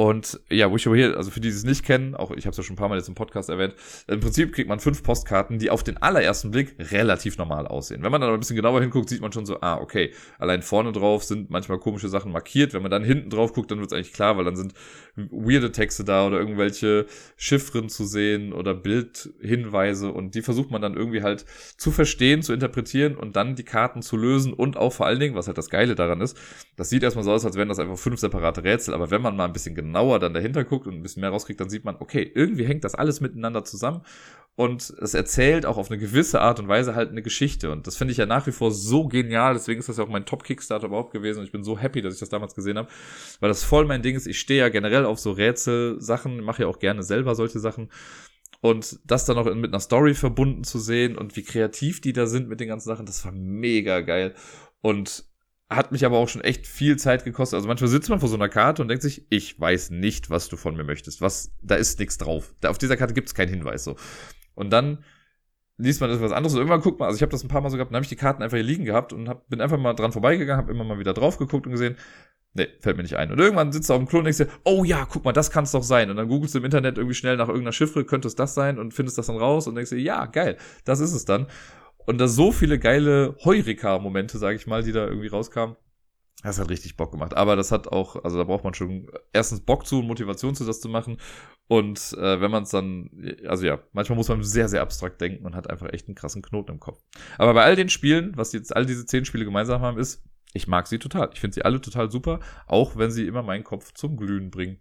Und 0.00 0.38
ja, 0.48 0.72
Wish 0.72 0.86
You 0.86 0.92
Were 0.92 1.00
Here, 1.00 1.16
also 1.16 1.32
für 1.32 1.40
die, 1.40 1.48
die 1.48 1.56
es 1.56 1.64
nicht 1.64 1.84
kennen, 1.84 2.14
auch 2.14 2.30
ich 2.30 2.46
habe 2.46 2.52
es 2.52 2.56
ja 2.56 2.62
schon 2.62 2.74
ein 2.74 2.76
paar 2.76 2.88
Mal 2.88 2.98
jetzt 2.98 3.08
im 3.08 3.16
Podcast 3.16 3.48
erwähnt, 3.48 3.74
im 4.06 4.20
Prinzip 4.20 4.52
kriegt 4.52 4.68
man 4.68 4.78
fünf 4.78 5.02
Postkarten, 5.02 5.58
die 5.58 5.70
auf 5.70 5.82
den 5.82 5.96
allerersten 5.96 6.52
Blick 6.52 6.76
relativ 6.78 7.36
normal 7.36 7.66
aussehen. 7.66 8.04
Wenn 8.04 8.12
man 8.12 8.20
dann 8.20 8.32
ein 8.32 8.38
bisschen 8.38 8.54
genauer 8.54 8.80
hinguckt, 8.80 9.08
sieht 9.08 9.20
man 9.20 9.32
schon 9.32 9.44
so, 9.44 9.60
ah, 9.60 9.76
okay, 9.80 10.12
allein 10.38 10.62
vorne 10.62 10.92
drauf 10.92 11.24
sind 11.24 11.50
manchmal 11.50 11.80
komische 11.80 12.08
Sachen 12.08 12.30
markiert. 12.30 12.74
Wenn 12.74 12.82
man 12.82 12.92
dann 12.92 13.02
hinten 13.02 13.28
drauf 13.28 13.52
guckt, 13.52 13.72
dann 13.72 13.80
wird 13.80 13.90
es 13.90 13.92
eigentlich 13.92 14.12
klar, 14.12 14.36
weil 14.36 14.44
dann 14.44 14.54
sind 14.54 14.72
weirde 15.16 15.72
Texte 15.72 16.04
da 16.04 16.28
oder 16.28 16.38
irgendwelche 16.38 17.06
Chiffren 17.36 17.88
zu 17.88 18.04
sehen 18.04 18.52
oder 18.52 18.74
Bildhinweise 18.74 20.12
und 20.12 20.36
die 20.36 20.42
versucht 20.42 20.70
man 20.70 20.80
dann 20.80 20.94
irgendwie 20.94 21.24
halt 21.24 21.44
zu 21.76 21.90
verstehen, 21.90 22.42
zu 22.42 22.52
interpretieren 22.52 23.16
und 23.16 23.34
dann 23.34 23.56
die 23.56 23.64
Karten 23.64 24.02
zu 24.02 24.16
lösen 24.16 24.52
und 24.52 24.76
auch 24.76 24.92
vor 24.92 25.06
allen 25.06 25.18
Dingen, 25.18 25.34
was 25.34 25.48
halt 25.48 25.58
das 25.58 25.70
Geile 25.70 25.96
daran 25.96 26.20
ist, 26.20 26.38
das 26.76 26.88
sieht 26.88 27.02
erstmal 27.02 27.24
so 27.24 27.32
aus, 27.32 27.44
als 27.44 27.56
wären 27.56 27.68
das 27.68 27.80
einfach 27.80 27.98
fünf 27.98 28.20
separate 28.20 28.62
Rätsel, 28.62 28.94
aber 28.94 29.10
wenn 29.10 29.22
man 29.22 29.34
mal 29.34 29.46
ein 29.46 29.52
bisschen 29.52 29.74
genauer 29.74 29.87
dann 29.92 30.34
dahinter 30.34 30.64
guckt 30.64 30.86
und 30.86 30.94
ein 30.94 31.02
bisschen 31.02 31.20
mehr 31.20 31.30
rauskriegt, 31.30 31.60
dann 31.60 31.70
sieht 31.70 31.84
man, 31.84 31.96
okay, 31.98 32.30
irgendwie 32.34 32.66
hängt 32.66 32.84
das 32.84 32.94
alles 32.94 33.20
miteinander 33.20 33.64
zusammen 33.64 34.02
und 34.56 34.90
es 35.00 35.14
erzählt 35.14 35.66
auch 35.66 35.76
auf 35.76 35.88
eine 35.90 35.98
gewisse 35.98 36.40
Art 36.40 36.58
und 36.58 36.66
Weise 36.66 36.96
halt 36.96 37.10
eine 37.10 37.22
Geschichte 37.22 37.70
und 37.70 37.86
das 37.86 37.96
finde 37.96 38.12
ich 38.12 38.18
ja 38.18 38.26
nach 38.26 38.46
wie 38.46 38.52
vor 38.52 38.72
so 38.72 39.06
genial, 39.06 39.54
deswegen 39.54 39.78
ist 39.78 39.88
das 39.88 39.98
ja 39.98 40.04
auch 40.04 40.08
mein 40.08 40.26
Top-Kickstarter 40.26 40.86
überhaupt 40.86 41.12
gewesen 41.12 41.38
und 41.38 41.44
ich 41.44 41.52
bin 41.52 41.62
so 41.62 41.78
happy, 41.78 42.02
dass 42.02 42.14
ich 42.14 42.20
das 42.20 42.28
damals 42.28 42.54
gesehen 42.54 42.76
habe, 42.76 42.88
weil 43.38 43.48
das 43.48 43.62
voll 43.62 43.84
mein 43.84 44.02
Ding 44.02 44.16
ist. 44.16 44.26
Ich 44.26 44.40
stehe 44.40 44.60
ja 44.60 44.68
generell 44.68 45.04
auf 45.04 45.20
so 45.20 45.30
Rätselsachen, 45.30 46.42
mache 46.42 46.62
ja 46.62 46.68
auch 46.68 46.80
gerne 46.80 47.04
selber 47.04 47.36
solche 47.36 47.60
Sachen 47.60 47.88
und 48.60 48.98
das 49.04 49.24
dann 49.24 49.38
auch 49.38 49.44
mit 49.54 49.70
einer 49.70 49.80
Story 49.80 50.14
verbunden 50.14 50.64
zu 50.64 50.80
sehen 50.80 51.16
und 51.16 51.36
wie 51.36 51.44
kreativ 51.44 52.00
die 52.00 52.12
da 52.12 52.26
sind 52.26 52.48
mit 52.48 52.58
den 52.58 52.68
ganzen 52.68 52.88
Sachen, 52.88 53.06
das 53.06 53.24
war 53.24 53.32
mega 53.32 54.00
geil 54.00 54.34
und 54.80 55.24
hat 55.70 55.92
mich 55.92 56.04
aber 56.06 56.16
auch 56.16 56.28
schon 56.28 56.42
echt 56.42 56.66
viel 56.66 56.96
Zeit 56.96 57.24
gekostet. 57.24 57.56
Also 57.56 57.68
manchmal 57.68 57.88
sitzt 57.88 58.08
man 58.08 58.20
vor 58.20 58.28
so 58.28 58.36
einer 58.36 58.48
Karte 58.48 58.80
und 58.80 58.88
denkt 58.88 59.02
sich, 59.02 59.26
ich 59.28 59.60
weiß 59.60 59.90
nicht, 59.90 60.30
was 60.30 60.48
du 60.48 60.56
von 60.56 60.76
mir 60.76 60.84
möchtest. 60.84 61.20
Was, 61.20 61.52
da 61.62 61.74
ist 61.74 61.98
nichts 61.98 62.16
drauf. 62.16 62.54
Da, 62.60 62.70
auf 62.70 62.78
dieser 62.78 62.96
Karte 62.96 63.12
gibt 63.12 63.28
es 63.28 63.34
keinen 63.34 63.50
Hinweis 63.50 63.84
so. 63.84 63.96
Und 64.54 64.70
dann 64.70 65.04
liest 65.76 66.00
man 66.00 66.10
etwas 66.10 66.32
anderes 66.32 66.54
und 66.54 66.58
irgendwann 66.58 66.80
guckt 66.80 66.98
man, 66.98 67.06
also 67.06 67.16
ich 67.16 67.22
habe 67.22 67.30
das 67.30 67.44
ein 67.44 67.48
paar 67.48 67.60
Mal 67.60 67.70
so 67.70 67.76
gehabt, 67.76 67.92
dann 67.92 67.96
habe 67.96 68.02
ich 68.02 68.08
die 68.08 68.16
Karten 68.16 68.42
einfach 68.42 68.56
hier 68.56 68.64
liegen 68.64 68.84
gehabt 68.84 69.12
und 69.12 69.28
hab, 69.28 69.48
bin 69.48 69.60
einfach 69.60 69.78
mal 69.78 69.94
dran 69.94 70.10
vorbeigegangen, 70.10 70.60
habe 70.60 70.72
immer 70.72 70.82
mal 70.82 70.98
wieder 70.98 71.14
drauf 71.14 71.38
geguckt 71.38 71.66
und 71.66 71.72
gesehen, 71.72 71.96
nee, 72.54 72.66
fällt 72.80 72.96
mir 72.96 73.04
nicht 73.04 73.16
ein. 73.16 73.30
Und 73.30 73.38
irgendwann 73.38 73.70
sitzt 73.70 73.88
du 73.88 73.94
auf 73.94 74.00
dem 74.00 74.08
Klo 74.08 74.18
und 74.18 74.24
denkst 74.24 74.38
dir, 74.38 74.48
oh 74.64 74.82
ja, 74.82 75.06
guck 75.08 75.24
mal, 75.24 75.32
das 75.32 75.50
kann 75.50 75.64
es 75.64 75.70
doch 75.70 75.84
sein. 75.84 76.10
Und 76.10 76.16
dann 76.16 76.28
googelst 76.28 76.54
du 76.54 76.58
im 76.58 76.64
Internet 76.64 76.98
irgendwie 76.98 77.14
schnell 77.14 77.36
nach 77.36 77.48
irgendeiner 77.48 77.72
Chiffre, 77.72 78.04
könnte 78.04 78.26
es 78.26 78.34
das 78.34 78.54
sein 78.54 78.78
und 78.78 78.92
findest 78.92 79.18
das 79.18 79.26
dann 79.26 79.36
raus 79.36 79.68
und 79.68 79.76
denkst 79.76 79.90
dir, 79.90 80.00
ja, 80.00 80.26
geil, 80.26 80.56
das 80.84 80.98
ist 80.98 81.12
es 81.12 81.24
dann. 81.24 81.46
Und 82.06 82.18
da 82.18 82.28
so 82.28 82.52
viele 82.52 82.78
geile 82.78 83.36
Heureka-Momente, 83.44 84.38
sage 84.38 84.56
ich 84.56 84.66
mal, 84.66 84.82
die 84.82 84.92
da 84.92 85.06
irgendwie 85.06 85.28
rauskamen 85.28 85.76
Das 86.42 86.58
hat 86.58 86.70
richtig 86.70 86.96
Bock 86.96 87.10
gemacht. 87.10 87.34
Aber 87.34 87.54
das 87.54 87.70
hat 87.70 87.88
auch, 87.88 88.22
also 88.24 88.38
da 88.38 88.44
braucht 88.44 88.64
man 88.64 88.74
schon 88.74 89.10
erstens 89.32 89.60
Bock 89.60 89.86
zu 89.86 89.98
und 89.98 90.06
Motivation 90.06 90.54
zu, 90.54 90.64
das 90.64 90.80
zu 90.80 90.88
machen. 90.88 91.18
Und 91.66 92.14
äh, 92.18 92.40
wenn 92.40 92.50
man 92.50 92.62
es 92.62 92.70
dann, 92.70 93.10
also 93.46 93.66
ja, 93.66 93.78
manchmal 93.92 94.16
muss 94.16 94.28
man 94.28 94.42
sehr, 94.42 94.68
sehr 94.68 94.80
abstrakt 94.80 95.20
denken 95.20 95.44
und 95.44 95.54
hat 95.54 95.68
einfach 95.68 95.92
echt 95.92 96.08
einen 96.08 96.14
krassen 96.14 96.40
Knoten 96.40 96.72
im 96.72 96.80
Kopf. 96.80 97.02
Aber 97.36 97.52
bei 97.52 97.64
all 97.64 97.76
den 97.76 97.90
Spielen, 97.90 98.36
was 98.36 98.52
jetzt 98.52 98.74
all 98.74 98.86
diese 98.86 99.04
zehn 99.04 99.26
Spiele 99.26 99.44
gemeinsam 99.44 99.82
haben, 99.82 99.98
ist, 99.98 100.24
ich 100.54 100.66
mag 100.66 100.86
sie 100.86 100.98
total. 100.98 101.28
Ich 101.34 101.40
finde 101.40 101.54
sie 101.54 101.62
alle 101.62 101.80
total 101.80 102.10
super, 102.10 102.40
auch 102.66 102.96
wenn 102.96 103.10
sie 103.10 103.26
immer 103.26 103.42
meinen 103.42 103.64
Kopf 103.64 103.92
zum 103.92 104.16
Glühen 104.16 104.50
bringen. 104.50 104.80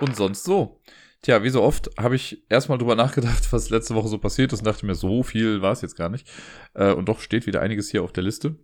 Und 0.00 0.16
sonst 0.16 0.44
so. 0.44 0.80
Tja, 1.22 1.42
wie 1.42 1.50
so 1.50 1.62
oft 1.62 1.90
habe 1.98 2.16
ich 2.16 2.42
erstmal 2.48 2.78
drüber 2.78 2.94
nachgedacht, 2.94 3.52
was 3.52 3.68
letzte 3.68 3.94
Woche 3.94 4.08
so 4.08 4.18
passiert 4.18 4.52
ist 4.52 4.60
und 4.60 4.66
dachte 4.66 4.86
mir, 4.86 4.94
so 4.94 5.22
viel 5.22 5.60
war 5.60 5.72
es 5.72 5.82
jetzt 5.82 5.96
gar 5.96 6.08
nicht. 6.08 6.26
Äh, 6.74 6.92
und 6.92 7.08
doch 7.08 7.20
steht 7.20 7.46
wieder 7.46 7.60
einiges 7.60 7.90
hier 7.90 8.02
auf 8.02 8.12
der 8.12 8.24
Liste. 8.24 8.56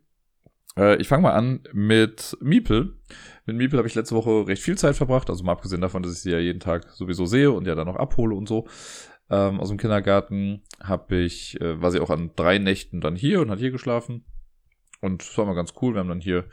Äh, 0.78 0.96
ich 0.96 1.08
fange 1.08 1.22
mal 1.22 1.32
an 1.32 1.60
mit 1.72 2.36
Miepel. 2.40 2.96
Mit 3.44 3.56
Miepel 3.56 3.78
habe 3.78 3.88
ich 3.88 3.94
letzte 3.94 4.14
Woche 4.14 4.46
recht 4.46 4.62
viel 4.62 4.78
Zeit 4.78 4.96
verbracht, 4.96 5.28
also 5.28 5.44
mal 5.44 5.52
abgesehen 5.52 5.82
davon, 5.82 6.02
dass 6.02 6.12
ich 6.12 6.20
sie 6.20 6.30
ja 6.30 6.38
jeden 6.38 6.60
Tag 6.60 6.90
sowieso 6.92 7.26
sehe 7.26 7.50
und 7.50 7.66
ja 7.66 7.74
dann 7.74 7.86
noch 7.86 7.96
abhole 7.96 8.34
und 8.34 8.48
so. 8.48 8.66
Ähm, 9.28 9.60
aus 9.60 9.68
dem 9.68 9.78
Kindergarten 9.78 10.62
habe 10.82 11.16
ich, 11.16 11.60
äh, 11.60 11.80
war 11.82 11.90
sie 11.90 12.00
auch 12.00 12.10
an 12.10 12.30
drei 12.36 12.58
Nächten 12.58 13.02
dann 13.02 13.16
hier 13.16 13.42
und 13.42 13.50
hat 13.50 13.58
hier 13.58 13.70
geschlafen. 13.70 14.24
Und 15.02 15.20
das 15.20 15.36
war 15.36 15.44
mal 15.44 15.54
ganz 15.54 15.74
cool. 15.82 15.94
Wir 15.94 16.00
haben 16.00 16.08
dann 16.08 16.20
hier 16.20 16.46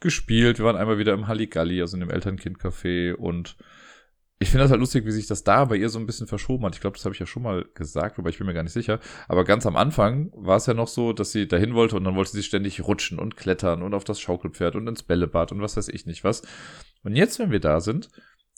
gespielt. 0.00 0.58
Wir 0.58 0.66
waren 0.66 0.76
einmal 0.76 0.98
wieder 0.98 1.14
im 1.14 1.28
Halligalli, 1.28 1.80
also 1.80 1.96
in 1.96 2.00
dem 2.00 2.10
Elternkind-Café 2.10 3.14
und 3.14 3.56
ich 4.38 4.50
finde 4.50 4.64
das 4.64 4.70
halt 4.70 4.80
lustig, 4.80 5.06
wie 5.06 5.12
sich 5.12 5.26
das 5.26 5.44
da 5.44 5.64
bei 5.64 5.76
ihr 5.76 5.88
so 5.88 5.98
ein 5.98 6.04
bisschen 6.04 6.26
verschoben 6.26 6.66
hat. 6.66 6.74
Ich 6.74 6.82
glaube, 6.82 6.96
das 6.96 7.04
habe 7.06 7.14
ich 7.14 7.18
ja 7.18 7.26
schon 7.26 7.42
mal 7.42 7.64
gesagt, 7.74 8.18
wobei 8.18 8.28
ich 8.28 8.38
bin 8.38 8.46
mir 8.46 8.52
gar 8.52 8.62
nicht 8.62 8.72
sicher. 8.72 9.00
Aber 9.28 9.44
ganz 9.44 9.64
am 9.64 9.76
Anfang 9.76 10.30
war 10.34 10.58
es 10.58 10.66
ja 10.66 10.74
noch 10.74 10.88
so, 10.88 11.14
dass 11.14 11.32
sie 11.32 11.48
dahin 11.48 11.74
wollte 11.74 11.96
und 11.96 12.04
dann 12.04 12.16
wollte 12.16 12.32
sie 12.32 12.42
ständig 12.42 12.86
rutschen 12.86 13.18
und 13.18 13.36
klettern 13.36 13.82
und 13.82 13.94
auf 13.94 14.04
das 14.04 14.20
Schaukelpferd 14.20 14.76
und 14.76 14.88
ins 14.88 15.02
Bällebad 15.02 15.52
und 15.52 15.62
was 15.62 15.78
weiß 15.78 15.88
ich 15.88 16.04
nicht 16.04 16.22
was. 16.22 16.42
Und 17.02 17.16
jetzt, 17.16 17.38
wenn 17.38 17.50
wir 17.50 17.60
da 17.60 17.80
sind, 17.80 18.10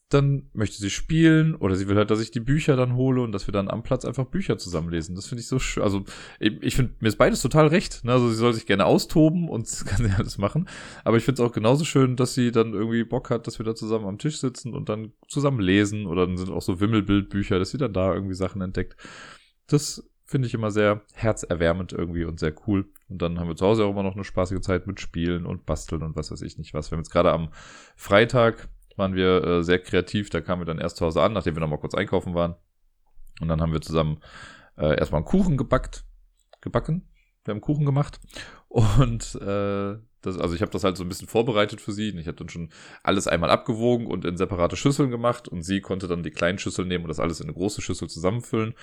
dann 0.09 0.49
möchte 0.55 0.79
sie 0.79 0.89
spielen 0.89 1.55
oder 1.55 1.77
sie 1.77 1.87
will 1.87 1.97
halt, 1.97 2.11
dass 2.11 2.21
ich 2.21 2.31
die 2.31 2.41
Bücher 2.41 2.77
dann 2.77 2.95
hole 2.95 3.21
und 3.21 3.33
dass 3.33 3.47
wir 3.47 3.53
dann 3.53 3.69
am 3.69 3.83
Platz 3.83 4.07
einfach 4.07 4.25
Bücher 4.25 4.57
zusammenlesen. 4.57 5.15
Das 5.15 5.27
finde 5.27 5.43
ich 5.43 5.49
so 5.49 5.59
schön. 5.59 5.83
Also 5.83 6.05
ich 6.41 6.77
finde, 6.77 6.95
mir 7.01 7.09
ist 7.09 7.19
beides 7.19 7.43
total 7.43 7.67
recht. 7.67 8.05
Ne? 8.05 8.13
Also 8.13 8.31
sie 8.31 8.37
soll 8.37 8.55
sich 8.55 8.65
gerne 8.65 8.87
austoben 8.87 9.51
und 9.51 9.69
kann 9.87 10.07
sie 10.07 10.13
alles 10.13 10.39
machen. 10.39 10.67
Aber 11.05 11.19
ich 11.19 11.25
finde 11.25 11.43
es 11.43 11.47
auch 11.49 11.53
genauso 11.53 11.85
schön, 11.85 12.17
dass 12.17 12.33
sie 12.33 12.53
dann 12.53 12.73
irgendwie 12.73 13.05
Bock 13.05 13.29
hat, 13.29 13.47
dass 13.47 13.59
wir 13.59 13.67
da 13.67 13.75
zusammen 13.75 14.07
am 14.07 14.19
Tisch 14.19 14.41
sitzen 14.41 14.73
und 14.73 14.89
dann 14.89 15.13
zusammen 15.29 15.61
lesen. 15.61 16.07
Oder 16.07 16.27
dann 16.27 16.39
sind 16.39 16.51
auch 16.51 16.63
so 16.63 16.81
Wimmelbildbücher, 16.81 17.59
dass 17.59 17.71
sie 17.71 17.79
dann 17.79 17.93
da 17.93 18.15
irgendwie 18.15 18.35
Sachen 18.35 18.63
entdeckt. 18.63 18.97
Das 19.67 20.09
finde 20.25 20.47
ich 20.47 20.55
immer 20.55 20.71
sehr 20.71 21.03
herzerwärmend 21.15 21.93
irgendwie 21.93 22.25
und 22.25 22.41
sehr 22.41 22.55
cool. 22.67 22.87
Und 23.11 23.21
dann 23.21 23.39
haben 23.39 23.49
wir 23.49 23.57
zu 23.57 23.67
Hause 23.67 23.85
auch 23.85 23.91
immer 23.91 24.03
noch 24.03 24.15
eine 24.15 24.25
spaßige 24.25 24.61
Zeit 24.61 24.87
mit 24.87 25.01
Spielen 25.01 25.45
und 25.45 25.67
Basteln 25.67 26.03
und 26.03 26.17
was 26.17 26.31
weiß 26.31 26.41
ich 26.43 26.57
nicht 26.57 26.73
was. 26.73 26.91
Wir 26.91 26.97
haben 26.97 27.03
jetzt 27.03 27.13
gerade 27.13 27.33
am 27.33 27.51
Freitag 27.97 28.69
waren 28.99 29.15
wir 29.15 29.45
äh, 29.45 29.65
sehr 29.65 29.79
kreativ. 29.79 30.31
Da 30.31 30.41
kamen 30.41 30.63
wir 30.63 30.67
dann 30.67 30.79
erst 30.79 30.97
zu 30.97 31.07
Hause 31.07 31.23
an, 31.23 31.33
nachdem 31.33 31.57
wir 31.57 31.61
nochmal 31.61 31.79
kurz 31.79 31.95
einkaufen 31.95 32.35
waren. 32.35 32.57
Und 33.41 33.49
dann 33.49 33.61
haben 33.61 33.73
wir 33.73 33.81
zusammen 33.81 34.21
äh, 34.77 34.99
erstmal 34.99 35.21
einen 35.21 35.27
Kuchen 35.27 35.57
gebackt. 35.57 36.05
Gebacken. 36.61 37.09
Wir 37.45 37.55
haben 37.55 37.61
Kuchen 37.61 37.87
gemacht. 37.87 38.21
Und 38.69 39.37
äh, 39.37 39.97
das, 40.21 40.37
also 40.37 40.55
ich 40.55 40.61
habe 40.61 40.73
das 40.73 40.85
halt 40.85 40.97
so 40.97 41.05
ein 41.05 41.09
bisschen 41.09 41.29
vorbereitet 41.29 41.81
für 41.81 41.93
sie. 41.93 42.13
Und 42.13 42.19
ich 42.19 42.27
habe 42.27 42.37
dann 42.37 42.49
schon 42.49 42.71
alles 43.03 43.29
einmal 43.29 43.51
abgewogen 43.51 44.07
und 44.07 44.25
in 44.25 44.37
separate 44.37 44.77
Schüsseln 44.77 45.11
gemacht. 45.11 45.49
Und 45.49 45.63
sie 45.63 45.81
konnte 45.81 46.09
dann 46.09 46.23
die 46.23 46.31
kleinen 46.31 46.59
Schüsseln 46.59 46.89
nehmen 46.89 47.05
und 47.05 47.09
das 47.09 47.21
alles 47.21 47.41
in 47.41 47.47
eine 47.47 47.55
große 47.55 47.81
Schüssel 47.81 48.09
zusammenfüllen. 48.09 48.75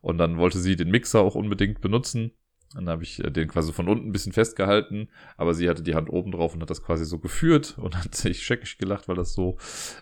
Und 0.00 0.18
dann 0.18 0.36
wollte 0.36 0.58
sie 0.58 0.76
den 0.76 0.90
Mixer 0.90 1.20
auch 1.20 1.34
unbedingt 1.34 1.80
benutzen. 1.80 2.32
Dann 2.74 2.88
habe 2.88 3.02
ich 3.02 3.22
äh, 3.22 3.30
den 3.30 3.48
quasi 3.48 3.72
von 3.72 3.88
unten 3.88 4.08
ein 4.08 4.12
bisschen 4.12 4.32
festgehalten, 4.32 5.08
aber 5.36 5.54
sie 5.54 5.68
hatte 5.68 5.82
die 5.82 5.94
Hand 5.94 6.10
oben 6.10 6.32
drauf 6.32 6.54
und 6.54 6.62
hat 6.62 6.70
das 6.70 6.82
quasi 6.82 7.04
so 7.04 7.18
geführt 7.18 7.78
und 7.78 7.96
hat 8.04 8.14
sich 8.14 8.42
scheckig 8.42 8.78
gelacht, 8.78 9.08
weil 9.08 9.16
das 9.16 9.34
so 9.34 9.58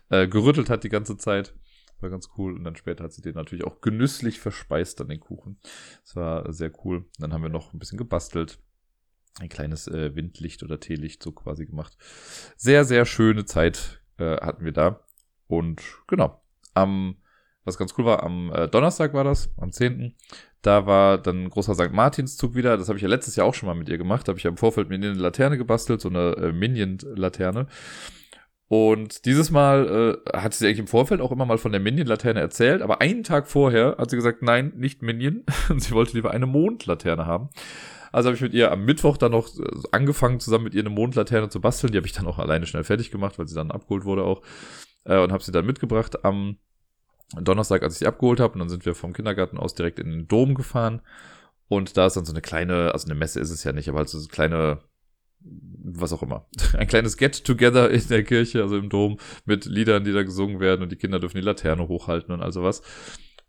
äh, 0.09 0.27
gerüttelt 0.27 0.71
hat 0.71 0.85
die 0.85 0.89
ganze 0.89 1.17
Zeit. 1.17 1.55
War 2.01 2.11
ganz 2.11 2.31
cool. 2.37 2.55
Und 2.55 2.65
dann 2.65 2.75
später 2.75 3.05
hat 3.05 3.13
sie 3.13 3.23
den 3.23 3.35
natürlich 3.35 3.65
auch 3.65 3.81
genüsslich 3.81 4.41
verspeist, 4.41 4.99
dann 4.99 5.09
den 5.09 5.21
Kuchen. 5.21 5.59
Das 6.03 6.17
war 6.17 6.53
sehr 6.53 6.73
cool. 6.85 7.05
Dann 7.19 7.33
haben 7.33 7.43
wir 7.43 7.49
noch 7.49 7.73
ein 7.73 7.79
bisschen 7.79 7.99
gebastelt. 7.99 8.59
Ein 9.39 9.49
kleines 9.49 9.87
äh, 9.87 10.15
Windlicht 10.17 10.63
oder 10.63 10.81
Teelicht 10.81 11.23
so 11.23 11.31
quasi 11.31 11.65
gemacht. 11.65 11.97
Sehr, 12.57 12.85
sehr 12.85 13.07
schöne 13.07 13.45
Zeit 13.45 14.03
äh, 14.19 14.37
hatten 14.39 14.65
wir 14.65 14.73
da. 14.73 15.07
Und 15.47 15.81
genau, 16.09 16.43
am 16.75 17.17
was 17.65 17.79
ganz 17.79 17.95
cool 17.97 18.05
war, 18.05 18.23
am 18.23 18.53
äh, 18.53 18.69
Donnerstag 18.69 19.15
war 19.15 19.25
das, 19.25 19.51
am 19.57 19.71
10. 19.71 20.17
Da 20.63 20.87
war 20.87 21.19
dann 21.19 21.45
ein 21.45 21.51
großer 21.51 21.75
St. 21.75 21.93
Martinszug 21.93 22.55
wieder. 22.55 22.77
Das 22.79 22.89
habe 22.89 22.97
ich 22.97 23.03
ja 23.03 23.09
letztes 23.09 23.37
Jahr 23.37 23.47
auch 23.47 23.55
schon 23.55 23.67
mal 23.67 23.75
mit 23.75 23.89
ihr 23.89 23.99
gemacht. 23.99 24.27
Da 24.27 24.31
habe 24.31 24.39
ich 24.39 24.45
ja 24.45 24.51
im 24.51 24.57
Vorfeld 24.57 24.89
mit 24.89 25.03
ihr 25.03 25.11
eine 25.11 25.19
Laterne 25.19 25.59
gebastelt, 25.59 26.01
so 26.01 26.09
eine 26.09 26.37
äh, 26.37 26.53
Minion-Laterne. 26.53 27.67
Und 28.69 29.27
dieses 29.27 29.51
Mal 29.51 30.23
äh, 30.25 30.39
hat 30.39 30.55
sie 30.55 30.67
eigentlich 30.67 30.79
im 30.79 30.87
Vorfeld 30.87 31.21
auch 31.21 31.31
immer 31.31 31.45
mal 31.45 31.59
von 31.59 31.73
der 31.73 31.81
Minion-Laterne 31.81 32.41
erzählt, 32.41 32.81
aber 32.81 33.03
einen 33.03 33.23
Tag 33.23 33.47
vorher 33.47 33.97
hat 33.99 34.09
sie 34.09 34.17
gesagt, 34.17 34.41
nein, 34.41 34.73
nicht 34.77 35.03
Minion. 35.03 35.45
Sie 35.77 35.93
wollte 35.93 36.15
lieber 36.15 36.31
eine 36.31 36.47
Mondlaterne 36.47 37.27
haben. 37.27 37.51
Also 38.13 38.29
habe 38.29 38.37
ich 38.37 38.41
mit 38.41 38.55
ihr 38.55 38.73
am 38.73 38.87
Mittwoch 38.87 39.19
dann 39.19 39.33
noch 39.33 39.49
äh, 39.59 39.65
angefangen, 39.91 40.41
zusammen 40.41 40.65
mit 40.65 40.75
ihr 40.75 40.81
eine 40.81 40.91
Mondlaterne 40.91 41.51
zu 41.51 41.61
basteln. 41.61 41.93
Die 41.93 41.99
habe 41.99 42.07
ich 42.07 42.15
dann 42.15 42.27
auch 42.27 42.39
alleine 42.39 42.65
schnell 42.65 42.85
fertig 42.85 43.11
gemacht, 43.11 43.39
weil 43.39 43.47
sie 43.47 43.55
dann 43.55 43.71
abgeholt 43.71 44.05
wurde 44.05 44.23
auch. 44.25 44.43
Äh, 45.05 45.19
und 45.19 45.33
habe 45.33 45.43
sie 45.43 45.53
dann 45.53 45.67
mitgebracht 45.67 46.25
am 46.25 46.57
Donnerstag, 47.41 47.83
als 47.83 47.95
ich 47.95 47.99
sie 48.01 48.07
abgeholt 48.07 48.41
habe, 48.41 48.55
und 48.55 48.61
dann 48.61 48.69
sind 48.69 48.85
wir 48.85 48.95
vom 48.95 49.13
Kindergarten 49.13 49.59
aus 49.59 49.75
direkt 49.75 49.99
in 49.99 50.11
den 50.11 50.29
Dom 50.29 50.55
gefahren. 50.55 51.01
Und 51.69 51.97
da 51.97 52.07
ist 52.07 52.17
dann 52.17 52.25
so 52.25 52.33
eine 52.33 52.43
kleine, 52.43 52.93
also 52.93 53.07
eine 53.07 53.15
Messe 53.15 53.41
ist 53.41 53.51
es 53.51 53.65
ja 53.65 53.73
nicht, 53.73 53.89
aber 53.89 53.99
halt 53.99 54.09
so 54.09 54.19
eine 54.19 54.29
kleine, 54.29 54.81
was 55.41 56.13
auch 56.13 56.23
immer, 56.23 56.47
ein 56.77 56.87
kleines 56.87 57.17
Get-Together 57.17 57.91
in 57.91 58.07
der 58.09 58.25
Kirche, 58.25 58.63
also 58.63 58.77
im 58.77 58.91
Dom, 58.91 59.19
mit 59.47 59.65
Liedern, 59.65 60.05
die 60.05 60.13
da 60.13 60.23
gesungen 60.23 60.61
werden 60.61 60.83
und 60.83 60.93
die 60.93 60.97
Kinder 60.97 61.19
dürfen 61.19 61.39
die 61.39 61.45
Laterne 61.45 61.89
hochhalten 61.89 62.35
und 62.35 62.43
all 62.43 62.53
sowas. 62.53 62.83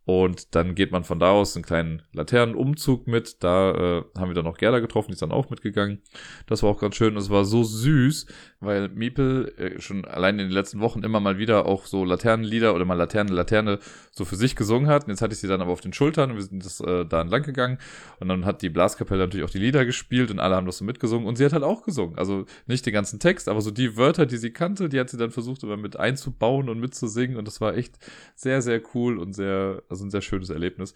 Und 0.06 0.54
dann 0.54 0.76
geht 0.76 0.92
man 0.92 1.06
von 1.06 1.20
da 1.20 1.32
aus 1.32 1.56
einen 1.56 1.64
kleinen 1.64 2.02
Laternenumzug 2.12 3.08
mit. 3.08 3.42
Da 3.42 3.72
äh, 3.72 4.04
haben 4.18 4.30
wir 4.30 4.34
dann 4.34 4.44
noch 4.44 4.58
Gerda 4.58 4.80
getroffen, 4.80 5.08
die 5.10 5.14
ist 5.14 5.22
dann 5.22 5.32
auch 5.32 5.50
mitgegangen. 5.50 6.02
Das 6.46 6.62
war 6.62 6.70
auch 6.70 6.80
ganz 6.80 6.96
schön. 6.96 7.16
Es 7.16 7.30
war 7.30 7.46
so 7.46 7.64
süß, 7.64 8.26
weil 8.60 8.90
Miepel 8.90 9.54
äh, 9.58 9.80
schon 9.80 10.04
allein 10.04 10.40
in 10.40 10.48
den 10.48 10.54
letzten 10.54 10.82
Wochen 10.82 11.04
immer 11.04 11.22
mal 11.22 11.38
wieder 11.38 11.66
auch 11.66 11.86
so 11.86 12.04
Laternenlieder 12.04 12.76
oder 12.76 12.84
mal 12.84 12.96
Laterne, 12.96 13.32
Laterne 13.32 13.80
so 14.12 14.26
für 14.26 14.36
sich 14.36 14.58
gesungen 14.58 14.90
hat. 14.90 15.06
Und 15.06 15.12
jetzt 15.12 15.22
hatte 15.22 15.34
ich 15.34 15.40
sie 15.40 15.48
dann 15.48 15.62
aber 15.62 15.72
auf 15.72 15.82
den 15.82 15.94
Schultern 15.94 16.32
und 16.32 16.36
wir 16.36 16.44
sind 16.44 16.66
das 16.66 16.82
äh, 16.82 17.06
da 17.06 17.22
entlang 17.22 17.44
gegangen. 17.44 17.78
Und 18.20 18.28
dann 18.28 18.46
hat 18.46 18.62
die 18.62 18.70
Blaskapelle 18.70 19.22
natürlich 19.22 19.46
auch 19.46 19.52
die 19.52 19.60
Lieder 19.60 19.86
gespielt 19.86 20.32
und 20.32 20.40
alle 20.40 20.56
haben 20.56 20.66
das 20.66 20.80
so 20.80 20.86
mitgesungen. 20.86 21.28
Und 21.28 21.38
sie 21.38 21.46
hat 21.46 21.54
halt 21.54 21.64
auch 21.64 21.84
gesungen. 21.84 22.18
Also 22.18 22.46
nicht 22.68 22.86
den 22.86 22.94
ganzen 22.94 23.22
Text, 23.22 23.48
aber 23.48 23.62
so 23.62 23.72
die 23.72 23.96
Wörter, 23.96 24.26
die 24.26 24.38
sie 24.38 24.52
kannte, 24.52 24.90
die 24.90 25.00
hat 25.00 25.10
sie 25.10 25.18
dann 25.18 25.32
versucht 25.32 25.64
immer 25.64 25.78
mit 25.78 25.98
einzubauen 25.98 26.68
und 26.68 26.82
mitzusingen. 26.82 27.38
Und 27.38 27.48
das 27.48 27.62
war 27.62 27.78
echt 27.78 27.98
sehr, 28.36 28.62
sehr 28.62 28.82
cool 28.94 29.18
und 29.18 29.32
sehr 29.32 29.82
also 29.94 30.06
ein 30.06 30.12
sehr 30.12 30.22
schönes 30.22 30.50
Erlebnis. 30.50 30.94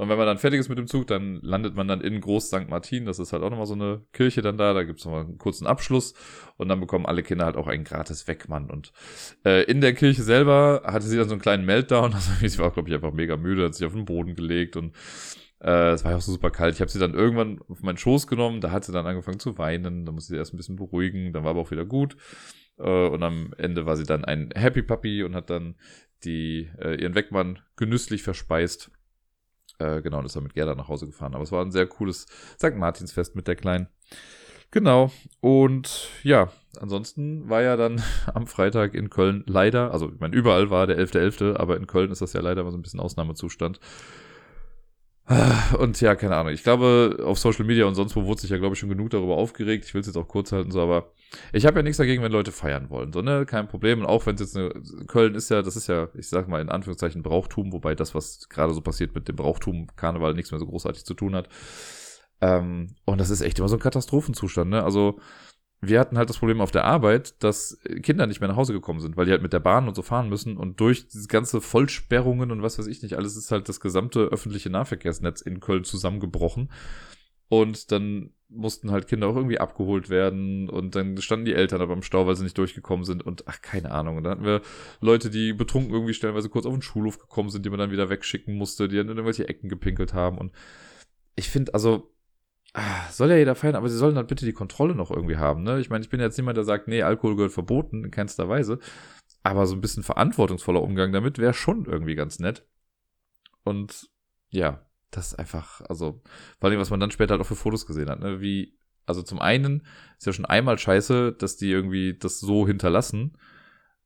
Und 0.00 0.08
wenn 0.08 0.16
man 0.16 0.26
dann 0.26 0.38
fertig 0.38 0.60
ist 0.60 0.70
mit 0.70 0.78
dem 0.78 0.86
Zug, 0.86 1.06
dann 1.08 1.40
landet 1.42 1.74
man 1.74 1.86
dann 1.86 2.00
in 2.00 2.22
Groß 2.22 2.46
St. 2.46 2.70
Martin. 2.70 3.04
Das 3.04 3.18
ist 3.18 3.34
halt 3.34 3.42
auch 3.42 3.50
nochmal 3.50 3.66
so 3.66 3.74
eine 3.74 4.00
Kirche 4.14 4.40
dann 4.40 4.56
da. 4.56 4.72
Da 4.72 4.82
gibt 4.82 4.98
es 4.98 5.04
nochmal 5.04 5.24
einen 5.24 5.36
kurzen 5.36 5.66
Abschluss. 5.66 6.14
Und 6.56 6.68
dann 6.68 6.80
bekommen 6.80 7.04
alle 7.04 7.22
Kinder 7.22 7.44
halt 7.44 7.56
auch 7.56 7.66
einen 7.66 7.84
gratis 7.84 8.26
Wegmann. 8.26 8.70
Und 8.70 8.92
äh, 9.44 9.64
in 9.64 9.82
der 9.82 9.92
Kirche 9.92 10.22
selber 10.22 10.84
hatte 10.86 11.04
sie 11.06 11.18
dann 11.18 11.28
so 11.28 11.34
einen 11.34 11.42
kleinen 11.42 11.66
Meltdown. 11.66 12.14
Also 12.20 12.30
sie 12.40 12.58
war, 12.58 12.70
glaube 12.70 12.88
ich, 12.88 12.94
einfach 12.94 13.12
mega 13.12 13.36
müde, 13.36 13.66
hat 13.66 13.74
sich 13.74 13.86
auf 13.86 13.92
den 13.92 14.06
Boden 14.06 14.34
gelegt 14.34 14.76
und 14.76 14.94
äh, 15.60 15.90
es 15.90 16.04
war 16.04 16.12
ja 16.12 16.16
auch 16.16 16.22
so 16.22 16.32
super 16.32 16.50
kalt. 16.50 16.74
Ich 16.74 16.80
habe 16.80 16.90
sie 16.90 16.98
dann 16.98 17.12
irgendwann 17.12 17.60
auf 17.68 17.82
meinen 17.82 17.98
Schoß 17.98 18.26
genommen. 18.26 18.62
Da 18.62 18.70
hat 18.70 18.84
sie 18.84 18.92
dann 18.92 19.06
angefangen 19.06 19.38
zu 19.38 19.58
weinen. 19.58 20.06
Da 20.06 20.12
musste 20.12 20.32
sie 20.32 20.38
erst 20.38 20.54
ein 20.54 20.56
bisschen 20.56 20.76
beruhigen. 20.76 21.32
Dann 21.32 21.44
war 21.44 21.50
aber 21.50 21.60
auch 21.60 21.70
wieder 21.70 21.84
gut. 21.84 22.16
Äh, 22.78 23.08
und 23.08 23.22
am 23.22 23.52
Ende 23.58 23.84
war 23.84 23.96
sie 23.96 24.04
dann 24.04 24.24
ein 24.24 24.50
Happy 24.54 24.82
Puppy 24.82 25.22
und 25.22 25.34
hat 25.34 25.50
dann 25.50 25.74
die 26.24 26.70
äh, 26.78 27.00
ihren 27.00 27.14
Wegmann 27.14 27.60
genüsslich 27.76 28.22
verspeist. 28.22 28.90
Äh, 29.78 30.02
genau, 30.02 30.18
und 30.18 30.26
ist 30.26 30.36
dann 30.36 30.42
mit 30.42 30.54
Gerda 30.54 30.74
nach 30.74 30.88
Hause 30.88 31.06
gefahren. 31.06 31.34
Aber 31.34 31.42
es 31.42 31.52
war 31.52 31.64
ein 31.64 31.72
sehr 31.72 31.86
cooles 31.86 32.26
St. 32.56 32.74
Martinsfest 32.76 33.34
mit 33.36 33.48
der 33.48 33.56
Kleinen. 33.56 33.88
Genau. 34.70 35.10
Und 35.40 36.08
ja, 36.22 36.52
ansonsten 36.78 37.48
war 37.48 37.62
ja 37.62 37.76
dann 37.76 38.02
am 38.34 38.46
Freitag 38.46 38.94
in 38.94 39.10
Köln 39.10 39.44
leider, 39.46 39.92
also 39.92 40.10
ich 40.12 40.20
meine, 40.20 40.36
überall 40.36 40.70
war 40.70 40.86
der 40.86 40.98
11.11., 40.98 41.54
.11., 41.54 41.56
aber 41.56 41.76
in 41.76 41.86
Köln 41.86 42.10
ist 42.10 42.22
das 42.22 42.32
ja 42.32 42.40
leider 42.40 42.62
mal 42.62 42.70
so 42.70 42.78
ein 42.78 42.82
bisschen 42.82 43.00
Ausnahmezustand. 43.00 43.80
Und 45.78 46.00
ja, 46.00 46.16
keine 46.16 46.34
Ahnung. 46.36 46.52
Ich 46.52 46.64
glaube, 46.64 47.22
auf 47.24 47.38
Social 47.38 47.64
Media 47.64 47.84
und 47.84 47.94
sonst 47.94 48.16
wo 48.16 48.24
wurde 48.24 48.40
sich 48.40 48.50
ja, 48.50 48.58
glaube 48.58 48.74
ich, 48.74 48.80
schon 48.80 48.88
genug 48.88 49.10
darüber 49.10 49.36
aufgeregt. 49.36 49.84
Ich 49.84 49.94
will 49.94 50.00
es 50.00 50.08
jetzt 50.08 50.16
auch 50.16 50.26
kurz 50.26 50.50
halten, 50.50 50.72
so, 50.72 50.80
aber 50.80 51.12
ich 51.52 51.66
habe 51.66 51.78
ja 51.78 51.82
nichts 51.82 51.98
dagegen, 51.98 52.22
wenn 52.22 52.32
Leute 52.32 52.52
feiern 52.52 52.90
wollen. 52.90 53.12
So, 53.12 53.22
ne? 53.22 53.46
Kein 53.46 53.68
Problem. 53.68 54.00
Und 54.00 54.06
auch 54.06 54.26
wenn 54.26 54.34
es 54.34 54.40
jetzt 54.40 54.56
eine. 54.56 54.72
Köln 55.06 55.34
ist 55.34 55.48
ja, 55.48 55.62
das 55.62 55.76
ist 55.76 55.86
ja, 55.86 56.08
ich 56.14 56.28
sag 56.28 56.48
mal 56.48 56.60
in 56.60 56.68
Anführungszeichen 56.68 57.22
Brauchtum, 57.22 57.72
wobei 57.72 57.94
das, 57.94 58.14
was 58.14 58.48
gerade 58.48 58.74
so 58.74 58.80
passiert 58.80 59.14
mit 59.14 59.28
dem 59.28 59.36
Brauchtum 59.36 59.88
Karneval 59.96 60.34
nichts 60.34 60.50
mehr 60.50 60.58
so 60.58 60.66
großartig 60.66 61.04
zu 61.04 61.14
tun 61.14 61.34
hat. 61.34 61.48
Ähm, 62.40 62.96
und 63.04 63.20
das 63.20 63.30
ist 63.30 63.42
echt 63.42 63.58
immer 63.58 63.68
so 63.68 63.76
ein 63.76 63.82
Katastrophenzustand, 63.82 64.70
ne? 64.70 64.82
Also, 64.82 65.20
wir 65.82 65.98
hatten 65.98 66.18
halt 66.18 66.28
das 66.28 66.38
Problem 66.38 66.60
auf 66.60 66.72
der 66.72 66.84
Arbeit, 66.84 67.42
dass 67.42 67.78
Kinder 68.02 68.26
nicht 68.26 68.40
mehr 68.40 68.48
nach 68.48 68.56
Hause 68.56 68.74
gekommen 68.74 69.00
sind, 69.00 69.16
weil 69.16 69.24
die 69.24 69.32
halt 69.32 69.42
mit 69.42 69.52
der 69.52 69.60
Bahn 69.60 69.88
und 69.88 69.94
so 69.94 70.02
fahren 70.02 70.28
müssen 70.28 70.58
und 70.58 70.78
durch 70.78 71.08
diese 71.08 71.28
ganze 71.28 71.62
Vollsperrungen 71.62 72.50
und 72.50 72.62
was 72.62 72.78
weiß 72.78 72.86
ich 72.86 73.02
nicht, 73.02 73.16
alles 73.16 73.36
ist 73.36 73.50
halt 73.50 73.68
das 73.68 73.80
gesamte 73.80 74.24
öffentliche 74.24 74.68
Nahverkehrsnetz 74.68 75.40
in 75.40 75.60
Köln 75.60 75.84
zusammengebrochen. 75.84 76.70
Und 77.48 77.92
dann 77.92 78.30
mussten 78.50 78.90
halt 78.90 79.06
Kinder 79.06 79.28
auch 79.28 79.36
irgendwie 79.36 79.58
abgeholt 79.58 80.10
werden 80.10 80.68
und 80.68 80.96
dann 80.96 81.16
standen 81.18 81.44
die 81.44 81.54
Eltern 81.54 81.80
aber 81.80 81.94
im 81.94 82.02
Stau, 82.02 82.26
weil 82.26 82.36
sie 82.36 82.42
nicht 82.42 82.58
durchgekommen 82.58 83.04
sind 83.04 83.22
und 83.24 83.46
ach, 83.46 83.62
keine 83.62 83.92
Ahnung. 83.92 84.16
Und 84.16 84.24
dann 84.24 84.32
hatten 84.32 84.44
wir 84.44 84.62
Leute, 85.00 85.30
die 85.30 85.52
betrunken 85.52 85.92
irgendwie 85.92 86.14
stellenweise 86.14 86.48
kurz 86.48 86.66
auf 86.66 86.72
den 86.72 86.82
Schulhof 86.82 87.18
gekommen 87.18 87.50
sind, 87.50 87.64
die 87.64 87.70
man 87.70 87.78
dann 87.78 87.92
wieder 87.92 88.10
wegschicken 88.10 88.54
musste, 88.56 88.88
die 88.88 88.96
dann 88.96 89.06
in 89.06 89.16
irgendwelche 89.16 89.48
Ecken 89.48 89.68
gepinkelt 89.68 90.14
haben 90.14 90.38
und 90.38 90.52
ich 91.36 91.48
finde, 91.48 91.74
also, 91.74 92.12
ah, 92.74 93.08
soll 93.10 93.30
ja 93.30 93.36
jeder 93.36 93.54
feiern, 93.54 93.74
aber 93.76 93.88
sie 93.88 93.96
sollen 93.96 94.14
dann 94.14 94.26
bitte 94.26 94.44
die 94.44 94.52
Kontrolle 94.52 94.94
noch 94.94 95.10
irgendwie 95.10 95.36
haben, 95.36 95.62
ne? 95.62 95.80
Ich 95.80 95.90
meine, 95.90 96.04
ich 96.04 96.10
bin 96.10 96.20
jetzt 96.20 96.36
niemand, 96.36 96.56
der 96.56 96.64
sagt, 96.64 96.88
nee, 96.88 97.02
Alkohol 97.02 97.36
gehört 97.36 97.52
verboten, 97.52 98.04
in 98.04 98.10
keinster 98.10 98.48
Weise. 98.48 98.78
Aber 99.42 99.66
so 99.66 99.74
ein 99.74 99.80
bisschen 99.80 100.02
verantwortungsvoller 100.02 100.82
Umgang 100.82 101.12
damit 101.12 101.38
wäre 101.38 101.54
schon 101.54 101.86
irgendwie 101.86 102.14
ganz 102.14 102.40
nett. 102.40 102.66
Und 103.64 104.10
ja, 104.50 104.86
das 105.10 105.28
ist 105.28 105.38
einfach, 105.38 105.80
also, 105.88 106.22
vor 106.58 106.70
allem, 106.70 106.80
was 106.80 106.90
man 106.90 107.00
dann 107.00 107.10
später 107.10 107.32
halt 107.32 107.42
auch 107.42 107.46
für 107.46 107.56
Fotos 107.56 107.86
gesehen 107.86 108.10
hat, 108.10 108.20
ne? 108.20 108.40
Wie, 108.40 108.78
also 109.06 109.22
zum 109.22 109.40
einen 109.40 109.86
ist 110.18 110.26
ja 110.26 110.32
schon 110.32 110.44
einmal 110.44 110.78
scheiße, 110.78 111.32
dass 111.32 111.56
die 111.56 111.70
irgendwie 111.70 112.16
das 112.18 112.40
so 112.40 112.66
hinterlassen. 112.66 113.36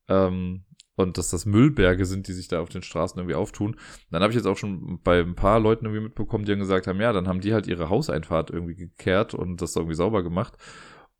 Ähm, 0.08 0.64
und 0.96 1.18
dass 1.18 1.30
das 1.30 1.44
Müllberge 1.44 2.04
sind, 2.04 2.28
die 2.28 2.32
sich 2.32 2.48
da 2.48 2.60
auf 2.60 2.68
den 2.68 2.82
Straßen 2.82 3.18
irgendwie 3.18 3.34
auftun. 3.34 3.76
Dann 4.10 4.22
habe 4.22 4.30
ich 4.30 4.36
jetzt 4.36 4.46
auch 4.46 4.56
schon 4.56 5.00
bei 5.02 5.20
ein 5.20 5.34
paar 5.34 5.58
Leuten 5.60 5.86
irgendwie 5.86 6.04
mitbekommen, 6.04 6.44
die 6.44 6.52
dann 6.52 6.60
gesagt 6.60 6.86
haben, 6.86 7.00
ja, 7.00 7.12
dann 7.12 7.26
haben 7.26 7.40
die 7.40 7.52
halt 7.52 7.66
ihre 7.66 7.88
Hauseinfahrt 7.88 8.50
irgendwie 8.50 8.76
gekehrt 8.76 9.34
und 9.34 9.60
das 9.60 9.74
irgendwie 9.74 9.96
sauber 9.96 10.22
gemacht. 10.22 10.56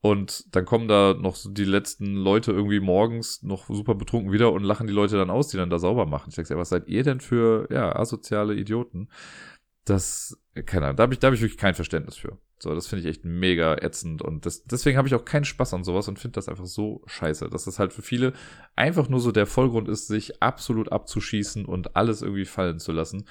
Und 0.01 0.55
dann 0.55 0.67
kommen 0.67 0.87
da 0.87 1.15
noch 1.19 1.35
so 1.35 1.51
die 1.51 1.65
letzten 1.65 2.15
Leute 2.15 2.53
irgendwie 2.53 2.79
morgens 2.79 3.43
noch 3.43 3.67
super 3.69 3.95
betrunken 3.95 4.33
wieder 4.33 4.53
und 4.53 4.63
lachen 4.63 4.87
die 4.87 4.93
Leute 4.93 5.17
dann 5.17 5.31
aus, 5.31 5.49
die 5.49 5.57
dann 5.57 5.71
da 5.71 5.79
sauber 5.79 6.05
machen. 6.05 6.29
Ich 6.29 6.35
denke, 6.35 6.59
was 6.59 6.69
seid 6.69 6.89
ihr 6.89 7.03
denn 7.05 7.21
für, 7.21 7.67
ja, 7.71 7.97
asoziale 7.97 8.55
Idioten? 8.55 9.09
Das, 9.85 10.39
keine 10.67 10.87
Ahnung, 10.87 10.97
da 10.97 11.03
habe 11.03 11.15
ich, 11.15 11.21
da 11.21 11.27
hab 11.27 11.35
ich 11.35 11.41
wirklich 11.41 11.59
kein 11.59 11.75
Verständnis 11.75 12.17
für. 12.17 12.39
So, 12.59 12.75
das 12.75 12.87
finde 12.87 13.03
ich 13.03 13.11
echt 13.11 13.25
mega 13.25 13.75
ätzend 13.75 14.23
und 14.23 14.47
das, 14.47 14.65
deswegen 14.65 14.97
habe 14.97 15.07
ich 15.07 15.15
auch 15.15 15.25
keinen 15.25 15.45
Spaß 15.45 15.75
an 15.75 15.85
sowas 15.85 16.09
und 16.09 16.19
finde 16.19 16.37
das 16.37 16.49
einfach 16.49 16.65
so 16.65 17.03
scheiße, 17.07 17.51
dass 17.51 17.65
das 17.65 17.79
halt 17.79 17.93
für 17.93 18.01
viele 18.01 18.33
einfach 18.77 19.09
nur 19.09 19.21
so 19.21 19.33
der 19.33 19.47
Vollgrund 19.47 19.89
ist, 19.89 20.07
sich 20.07 20.43
absolut 20.43 20.91
abzuschießen 20.91 21.67
und 21.67 21.97
alles 21.97 22.23
irgendwie 22.23 22.47
fallen 22.47 22.79
zu 22.79 22.93
lassen 22.93 23.27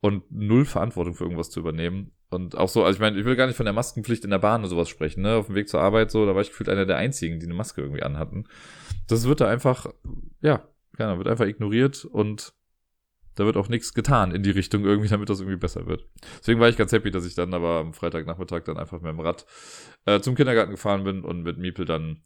und 0.00 0.24
null 0.30 0.64
Verantwortung 0.64 1.14
für 1.14 1.24
irgendwas 1.24 1.50
zu 1.50 1.60
übernehmen. 1.60 2.12
Und 2.30 2.56
auch 2.56 2.68
so, 2.68 2.84
also 2.84 2.96
ich 2.96 3.00
meine, 3.00 3.18
ich 3.18 3.24
will 3.24 3.36
gar 3.36 3.46
nicht 3.46 3.56
von 3.56 3.66
der 3.66 3.72
Maskenpflicht 3.72 4.24
in 4.24 4.30
der 4.30 4.38
Bahn 4.38 4.60
oder 4.60 4.68
sowas 4.68 4.88
sprechen, 4.88 5.22
ne? 5.22 5.34
Auf 5.34 5.46
dem 5.46 5.56
Weg 5.56 5.68
zur 5.68 5.80
Arbeit 5.80 6.10
so, 6.10 6.26
da 6.26 6.34
war 6.34 6.42
ich 6.42 6.50
gefühlt 6.50 6.68
einer 6.68 6.86
der 6.86 6.96
einzigen, 6.96 7.40
die 7.40 7.46
eine 7.46 7.54
Maske 7.54 7.82
irgendwie 7.82 8.02
anhatten. 8.02 8.46
Das 9.08 9.26
wird 9.26 9.40
da 9.40 9.48
einfach, 9.48 9.86
ja, 10.40 10.62
keine 10.96 11.18
wird 11.18 11.28
einfach 11.28 11.46
ignoriert 11.46 12.04
und 12.04 12.52
da 13.34 13.44
wird 13.44 13.56
auch 13.56 13.68
nichts 13.68 13.94
getan 13.94 14.32
in 14.34 14.42
die 14.42 14.50
Richtung 14.50 14.84
irgendwie, 14.84 15.08
damit 15.10 15.28
das 15.28 15.40
irgendwie 15.40 15.58
besser 15.58 15.86
wird. 15.86 16.06
Deswegen 16.40 16.60
war 16.60 16.68
ich 16.68 16.76
ganz 16.76 16.92
happy, 16.92 17.10
dass 17.10 17.26
ich 17.26 17.34
dann 17.34 17.54
aber 17.54 17.80
am 17.80 17.94
Freitagnachmittag 17.94 18.64
dann 18.64 18.76
einfach 18.76 19.00
mit 19.00 19.10
dem 19.10 19.20
Rad 19.20 19.46
äh, 20.06 20.20
zum 20.20 20.34
Kindergarten 20.34 20.72
gefahren 20.72 21.04
bin 21.04 21.22
und 21.22 21.42
mit 21.42 21.58
Miepel 21.58 21.84
dann 21.84 22.22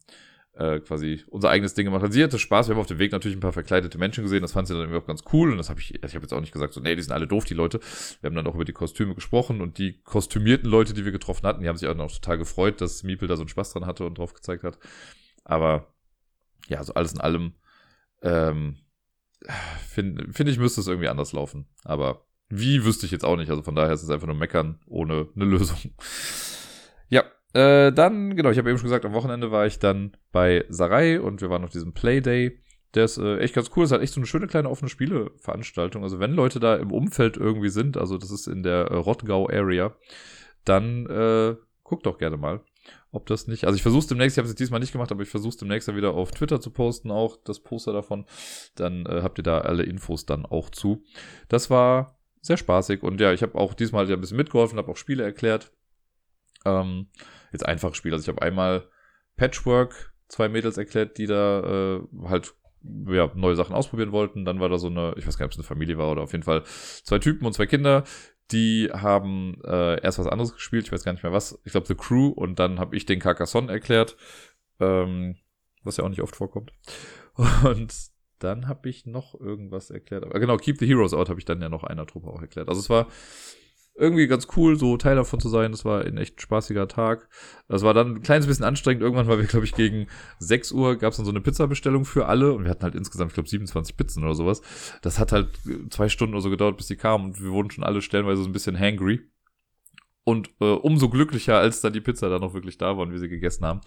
äh, 0.56 0.80
quasi 0.80 1.24
unser 1.28 1.50
eigenes 1.50 1.74
Ding 1.74 1.86
gemacht 1.86 2.02
hat. 2.02 2.12
Sie 2.12 2.22
hatte 2.22 2.38
Spaß, 2.38 2.68
wir 2.68 2.74
haben 2.74 2.80
auf 2.80 2.86
dem 2.86 2.98
Weg 2.98 3.12
natürlich 3.12 3.36
ein 3.36 3.40
paar 3.40 3.52
verkleidete 3.52 3.98
Menschen 3.98 4.22
gesehen, 4.22 4.42
das 4.42 4.52
fand 4.52 4.68
sie 4.68 4.74
dann 4.74 4.82
irgendwie 4.82 5.00
auch 5.00 5.06
ganz 5.06 5.24
cool 5.32 5.50
und 5.50 5.58
das 5.58 5.68
habe 5.68 5.80
ich, 5.80 5.94
ich 5.94 6.14
habe 6.14 6.22
jetzt 6.22 6.32
auch 6.32 6.40
nicht 6.40 6.52
gesagt, 6.52 6.72
so, 6.74 6.80
nee, 6.80 6.94
die 6.94 7.02
sind 7.02 7.12
alle 7.12 7.26
doof, 7.26 7.44
die 7.44 7.54
Leute. 7.54 7.80
Wir 8.20 8.28
haben 8.28 8.36
dann 8.36 8.46
auch 8.46 8.54
über 8.54 8.64
die 8.64 8.72
Kostüme 8.72 9.14
gesprochen 9.14 9.60
und 9.60 9.78
die 9.78 10.00
kostümierten 10.02 10.70
Leute, 10.70 10.94
die 10.94 11.04
wir 11.04 11.12
getroffen 11.12 11.46
hatten, 11.46 11.62
die 11.62 11.68
haben 11.68 11.76
sich 11.76 11.88
auch 11.88 11.96
noch 11.96 12.12
total 12.12 12.38
gefreut, 12.38 12.80
dass 12.80 13.02
Miepel 13.02 13.28
da 13.28 13.36
so 13.36 13.42
einen 13.42 13.48
Spaß 13.48 13.72
dran 13.72 13.86
hatte 13.86 14.04
und 14.04 14.18
drauf 14.18 14.34
gezeigt 14.34 14.62
hat. 14.62 14.78
Aber 15.44 15.92
ja, 16.68 16.82
so 16.82 16.94
alles 16.94 17.12
in 17.12 17.20
allem 17.20 17.54
ähm, 18.22 18.78
finde 19.88 20.32
find 20.32 20.48
ich, 20.48 20.58
müsste 20.58 20.80
es 20.80 20.86
irgendwie 20.86 21.08
anders 21.08 21.32
laufen. 21.32 21.66
Aber 21.84 22.26
wie 22.48 22.84
wüsste 22.84 23.06
ich 23.06 23.12
jetzt 23.12 23.24
auch 23.24 23.36
nicht. 23.36 23.50
Also 23.50 23.62
von 23.62 23.74
daher 23.74 23.92
ist 23.92 24.02
es 24.02 24.10
einfach 24.10 24.26
nur 24.26 24.36
meckern 24.36 24.80
ohne 24.86 25.28
eine 25.34 25.44
Lösung. 25.44 25.78
Ja, 27.08 27.24
äh, 27.52 27.92
dann, 27.92 28.36
genau, 28.36 28.50
ich 28.50 28.58
habe 28.58 28.70
eben 28.70 28.78
schon 28.78 28.88
gesagt, 28.88 29.04
am 29.04 29.12
Wochenende 29.12 29.50
war 29.50 29.66
ich 29.66 29.78
dann 29.78 30.16
bei 30.32 30.64
Sarai 30.68 31.20
und 31.20 31.40
wir 31.40 31.50
waren 31.50 31.64
auf 31.64 31.70
diesem 31.70 31.92
Playday. 31.92 32.60
Der 32.94 33.04
ist 33.04 33.18
äh, 33.18 33.38
echt 33.38 33.54
ganz 33.54 33.70
cool. 33.76 33.84
Es 33.84 33.92
hat 33.92 34.02
echt 34.02 34.12
so 34.12 34.20
eine 34.20 34.26
schöne 34.26 34.46
kleine 34.46 34.70
offene 34.70 34.88
Spieleveranstaltung. 34.88 36.02
Also 36.02 36.20
wenn 36.20 36.32
Leute 36.32 36.60
da 36.60 36.76
im 36.76 36.92
Umfeld 36.92 37.36
irgendwie 37.36 37.68
sind, 37.68 37.96
also 37.96 38.18
das 38.18 38.30
ist 38.30 38.46
in 38.46 38.62
der 38.62 38.86
äh, 38.86 38.94
Rottgau-Area, 38.94 39.96
dann 40.64 41.06
äh, 41.06 41.56
guckt 41.82 42.06
doch 42.06 42.18
gerne 42.18 42.36
mal 42.36 42.62
ob 43.14 43.26
das 43.26 43.46
nicht. 43.46 43.64
Also 43.64 43.76
ich 43.76 43.82
versuche 43.82 44.08
demnächst, 44.08 44.36
ich 44.36 44.38
habe 44.38 44.48
es 44.48 44.54
diesmal 44.54 44.80
nicht 44.80 44.92
gemacht, 44.92 45.12
aber 45.12 45.22
ich 45.22 45.28
versuche 45.28 45.56
demnächst 45.56 45.88
dann 45.88 45.96
wieder 45.96 46.14
auf 46.14 46.32
Twitter 46.32 46.60
zu 46.60 46.70
posten, 46.70 47.10
auch 47.10 47.36
das 47.44 47.60
Poster 47.60 47.92
davon. 47.92 48.26
Dann 48.74 49.06
äh, 49.06 49.22
habt 49.22 49.38
ihr 49.38 49.44
da 49.44 49.58
alle 49.58 49.84
Infos 49.84 50.26
dann 50.26 50.44
auch 50.44 50.70
zu. 50.70 51.04
Das 51.48 51.70
war 51.70 52.18
sehr 52.40 52.56
spaßig 52.56 53.02
und 53.02 53.20
ja, 53.20 53.32
ich 53.32 53.42
habe 53.42 53.54
auch 53.56 53.74
diesmal 53.74 54.08
ja 54.08 54.16
ein 54.16 54.20
bisschen 54.20 54.36
mitgeholfen, 54.36 54.78
habe 54.78 54.90
auch 54.90 54.96
Spiele 54.96 55.22
erklärt. 55.22 55.72
Ähm, 56.64 57.06
jetzt 57.52 57.66
einfache 57.66 57.94
Spiele. 57.94 58.16
Also 58.16 58.24
ich 58.24 58.36
habe 58.36 58.42
einmal 58.42 58.88
Patchwork, 59.36 60.12
zwei 60.28 60.48
Mädels 60.48 60.76
erklärt, 60.76 61.16
die 61.18 61.26
da 61.26 61.60
äh, 61.96 62.00
halt 62.24 62.54
ja, 63.08 63.30
neue 63.34 63.56
Sachen 63.56 63.74
ausprobieren 63.74 64.12
wollten. 64.12 64.44
Dann 64.44 64.60
war 64.60 64.68
da 64.68 64.78
so 64.78 64.88
eine, 64.88 65.14
ich 65.16 65.26
weiß 65.26 65.38
gar 65.38 65.46
nicht, 65.46 65.54
ob 65.54 65.58
es 65.58 65.58
eine 65.58 65.66
Familie 65.66 65.98
war 65.98 66.10
oder 66.10 66.22
auf 66.22 66.32
jeden 66.32 66.44
Fall 66.44 66.64
zwei 66.64 67.18
Typen 67.18 67.46
und 67.46 67.54
zwei 67.54 67.66
Kinder, 67.66 68.04
die 68.50 68.90
haben 68.92 69.60
äh, 69.64 70.00
erst 70.02 70.18
was 70.18 70.26
anderes 70.26 70.54
gespielt, 70.54 70.86
ich 70.86 70.92
weiß 70.92 71.04
gar 71.04 71.12
nicht 71.12 71.22
mehr 71.22 71.32
was. 71.32 71.60
Ich 71.64 71.72
glaube 71.72 71.86
The 71.86 71.94
Crew 71.94 72.28
und 72.28 72.58
dann 72.58 72.78
habe 72.78 72.96
ich 72.96 73.06
den 73.06 73.20
Carcassonne 73.20 73.72
erklärt, 73.72 74.16
ähm, 74.80 75.36
was 75.82 75.96
ja 75.96 76.04
auch 76.04 76.08
nicht 76.08 76.22
oft 76.22 76.36
vorkommt. 76.36 76.72
Und 77.64 77.94
dann 78.38 78.68
habe 78.68 78.88
ich 78.88 79.06
noch 79.06 79.38
irgendwas 79.38 79.90
erklärt. 79.90 80.24
Aber 80.24 80.38
genau, 80.38 80.56
Keep 80.56 80.78
the 80.78 80.86
Heroes 80.86 81.14
Out 81.14 81.28
habe 81.28 81.38
ich 81.38 81.44
dann 81.44 81.60
ja 81.60 81.68
noch 81.68 81.84
einer 81.84 82.06
Truppe 82.06 82.28
auch 82.28 82.40
erklärt. 82.40 82.68
Also 82.68 82.80
es 82.80 82.90
war 82.90 83.06
irgendwie 83.96 84.26
ganz 84.26 84.48
cool, 84.56 84.76
so 84.76 84.96
Teil 84.96 85.16
davon 85.16 85.40
zu 85.40 85.48
sein. 85.48 85.70
Das 85.70 85.84
war 85.84 86.04
ein 86.04 86.16
echt 86.16 86.40
spaßiger 86.40 86.88
Tag. 86.88 87.28
Das 87.68 87.82
war 87.82 87.94
dann 87.94 88.16
ein 88.16 88.22
kleines 88.22 88.46
bisschen 88.46 88.64
anstrengend. 88.64 89.02
Irgendwann 89.02 89.28
war 89.28 89.38
wir, 89.38 89.46
glaube 89.46 89.64
ich, 89.64 89.74
gegen 89.74 90.08
6 90.40 90.72
Uhr 90.72 90.96
gab 90.96 91.12
es 91.12 91.16
dann 91.16 91.26
so 91.26 91.30
eine 91.30 91.40
Pizzabestellung 91.40 92.04
für 92.04 92.26
alle 92.26 92.52
und 92.52 92.64
wir 92.64 92.70
hatten 92.70 92.82
halt 92.82 92.96
insgesamt, 92.96 93.30
ich 93.30 93.34
glaube, 93.34 93.48
27 93.48 93.96
Pizzen 93.96 94.24
oder 94.24 94.34
sowas. 94.34 94.62
Das 95.02 95.18
hat 95.18 95.32
halt 95.32 95.48
zwei 95.90 96.08
Stunden 96.08 96.34
oder 96.34 96.42
so 96.42 96.50
gedauert, 96.50 96.76
bis 96.76 96.88
die 96.88 96.96
kamen 96.96 97.26
und 97.26 97.42
wir 97.42 97.50
wurden 97.50 97.70
schon 97.70 97.84
alle 97.84 98.02
stellenweise 98.02 98.42
so 98.42 98.48
ein 98.48 98.52
bisschen 98.52 98.78
hangry. 98.78 99.20
Und 100.24 100.50
äh, 100.60 100.64
umso 100.64 101.10
glücklicher, 101.10 101.58
als 101.58 101.82
dann 101.82 101.92
die 101.92 102.00
Pizza 102.00 102.30
dann 102.30 102.40
noch 102.40 102.54
wirklich 102.54 102.78
da 102.78 102.96
war 102.96 103.04
und 103.04 103.12
wir 103.12 103.18
sie 103.18 103.28
gegessen 103.28 103.66
haben. 103.66 103.82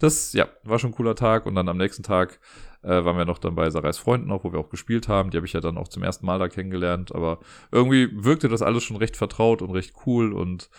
Das, 0.00 0.32
ja, 0.32 0.48
war 0.64 0.80
schon 0.80 0.90
ein 0.90 0.94
cooler 0.94 1.14
Tag. 1.14 1.46
Und 1.46 1.54
dann 1.54 1.68
am 1.68 1.76
nächsten 1.76 2.02
Tag 2.02 2.40
äh, 2.82 3.04
waren 3.04 3.16
wir 3.16 3.24
noch 3.24 3.38
dann 3.38 3.54
bei 3.54 3.68
Sarais 3.70 3.98
Freunden 3.98 4.30
auch, 4.30 4.44
wo 4.44 4.52
wir 4.52 4.58
auch 4.58 4.70
gespielt 4.70 5.08
haben. 5.08 5.30
Die 5.30 5.36
habe 5.36 5.46
ich 5.46 5.52
ja 5.52 5.60
dann 5.60 5.78
auch 5.78 5.88
zum 5.88 6.02
ersten 6.02 6.26
Mal 6.26 6.38
da 6.38 6.48
kennengelernt. 6.48 7.14
Aber 7.14 7.40
irgendwie 7.70 8.08
wirkte 8.12 8.48
das 8.48 8.62
alles 8.62 8.84
schon 8.84 8.96
recht 8.96 9.16
vertraut 9.16 9.62
und 9.62 9.70
recht 9.70 9.94
cool. 10.06 10.32
Und 10.32 10.70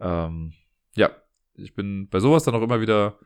ähm, 0.00 0.52
ja, 0.94 1.10
ich 1.54 1.74
bin 1.74 2.08
bei 2.08 2.20
sowas 2.20 2.44
dann 2.44 2.54
auch 2.54 2.62
immer 2.62 2.80
wieder 2.80 3.18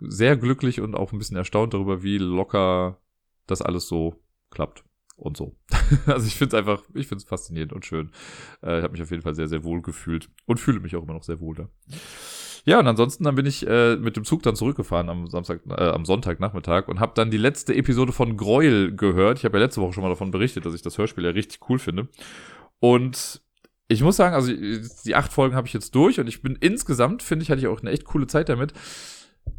sehr 0.00 0.36
glücklich 0.36 0.80
und 0.80 0.94
auch 0.94 1.12
ein 1.12 1.18
bisschen 1.18 1.36
erstaunt 1.36 1.74
darüber, 1.74 2.02
wie 2.02 2.18
locker 2.18 3.00
das 3.46 3.62
alles 3.62 3.88
so 3.88 4.22
klappt 4.50 4.84
und 5.16 5.36
so. 5.36 5.56
also 6.06 6.26
ich 6.26 6.36
finde 6.36 6.56
es 6.56 6.60
einfach, 6.60 6.82
ich 6.94 7.08
finde 7.08 7.22
es 7.22 7.28
faszinierend 7.28 7.72
und 7.72 7.84
schön. 7.84 8.12
Äh, 8.62 8.78
ich 8.78 8.84
habe 8.84 8.92
mich 8.92 9.02
auf 9.02 9.10
jeden 9.10 9.22
Fall 9.22 9.34
sehr, 9.34 9.48
sehr 9.48 9.64
wohl 9.64 9.82
gefühlt 9.82 10.30
und 10.46 10.60
fühle 10.60 10.80
mich 10.80 10.94
auch 10.96 11.02
immer 11.02 11.14
noch 11.14 11.24
sehr 11.24 11.40
wohl 11.40 11.56
da. 11.56 11.68
Ja, 12.68 12.78
und 12.80 12.86
ansonsten 12.86 13.24
dann 13.24 13.34
bin 13.34 13.46
ich 13.46 13.66
äh, 13.66 13.96
mit 13.96 14.18
dem 14.18 14.24
Zug 14.24 14.42
dann 14.42 14.54
zurückgefahren 14.54 15.08
am 15.08 15.26
Samstag, 15.26 15.62
äh, 15.70 15.84
am 15.84 16.04
Sonntagnachmittag 16.04 16.86
und 16.88 17.00
habe 17.00 17.12
dann 17.14 17.30
die 17.30 17.38
letzte 17.38 17.74
Episode 17.74 18.12
von 18.12 18.36
Gräuel 18.36 18.94
gehört. 18.94 19.38
Ich 19.38 19.46
habe 19.46 19.56
ja 19.56 19.64
letzte 19.64 19.80
Woche 19.80 19.94
schon 19.94 20.02
mal 20.02 20.10
davon 20.10 20.30
berichtet, 20.30 20.66
dass 20.66 20.74
ich 20.74 20.82
das 20.82 20.98
Hörspiel 20.98 21.24
ja 21.24 21.30
richtig 21.30 21.60
cool 21.70 21.78
finde. 21.78 22.08
Und 22.78 23.40
ich 23.88 24.02
muss 24.02 24.16
sagen, 24.16 24.34
also 24.34 24.52
die 24.52 25.14
acht 25.14 25.32
Folgen 25.32 25.56
habe 25.56 25.66
ich 25.66 25.72
jetzt 25.72 25.94
durch 25.94 26.20
und 26.20 26.26
ich 26.26 26.42
bin 26.42 26.58
insgesamt, 26.60 27.22
finde 27.22 27.42
ich, 27.42 27.50
hatte 27.50 27.60
ich 27.60 27.68
auch 27.68 27.80
eine 27.80 27.90
echt 27.90 28.04
coole 28.04 28.26
Zeit 28.26 28.50
damit. 28.50 28.74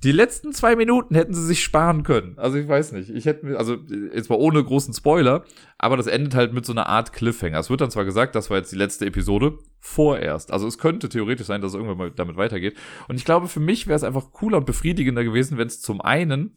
Die 0.04 0.12
letzten 0.12 0.54
zwei 0.54 0.76
Minuten 0.76 1.16
hätten 1.16 1.34
sie 1.34 1.46
sich 1.46 1.64
sparen 1.64 2.04
können. 2.04 2.38
Also 2.38 2.58
ich 2.58 2.68
weiß 2.68 2.92
nicht. 2.94 3.10
Ich 3.10 3.26
hätte 3.26 3.46
mir, 3.46 3.58
also 3.58 3.78
jetzt 4.14 4.30
mal 4.30 4.38
ohne 4.38 4.64
großen 4.64 4.94
Spoiler, 4.94 5.44
aber 5.78 5.98
das 5.98 6.08
endet 6.08 6.36
halt 6.36 6.54
mit 6.54 6.66
so 6.66 6.74
einer 6.74 6.88
Art 6.88 7.14
Cliffhanger. 7.14 7.60
Es 7.60 7.70
wird 7.70 7.82
dann 7.82 7.92
zwar 7.92 8.06
gesagt, 8.06 8.36
das 8.36 8.50
war 8.50 8.58
jetzt 8.58 8.72
die 8.72 8.78
letzte 8.78 9.06
Episode, 9.06 9.58
vorerst. 9.80 10.52
Also 10.52 10.68
es 10.68 10.78
könnte 10.78 11.10
theoretisch 11.10 11.48
sein, 11.48 11.62
dass 11.62 11.72
es 11.72 11.76
irgendwann 11.76 11.98
mal 11.98 12.12
damit 12.12 12.38
weitergeht. 12.38 12.78
Und 13.08 13.16
ich 13.16 13.26
glaube, 13.26 13.48
für 13.48 13.60
mich 13.60 13.88
wäre 13.88 13.96
es 13.96 14.04
einfach 14.04 14.32
cooler 14.32 14.58
und 14.58 14.66
befriedigender 14.66 15.24
gewesen, 15.24 15.58
wenn 15.58 15.68
es 15.68 15.82
zum 15.82 16.02
einen 16.02 16.54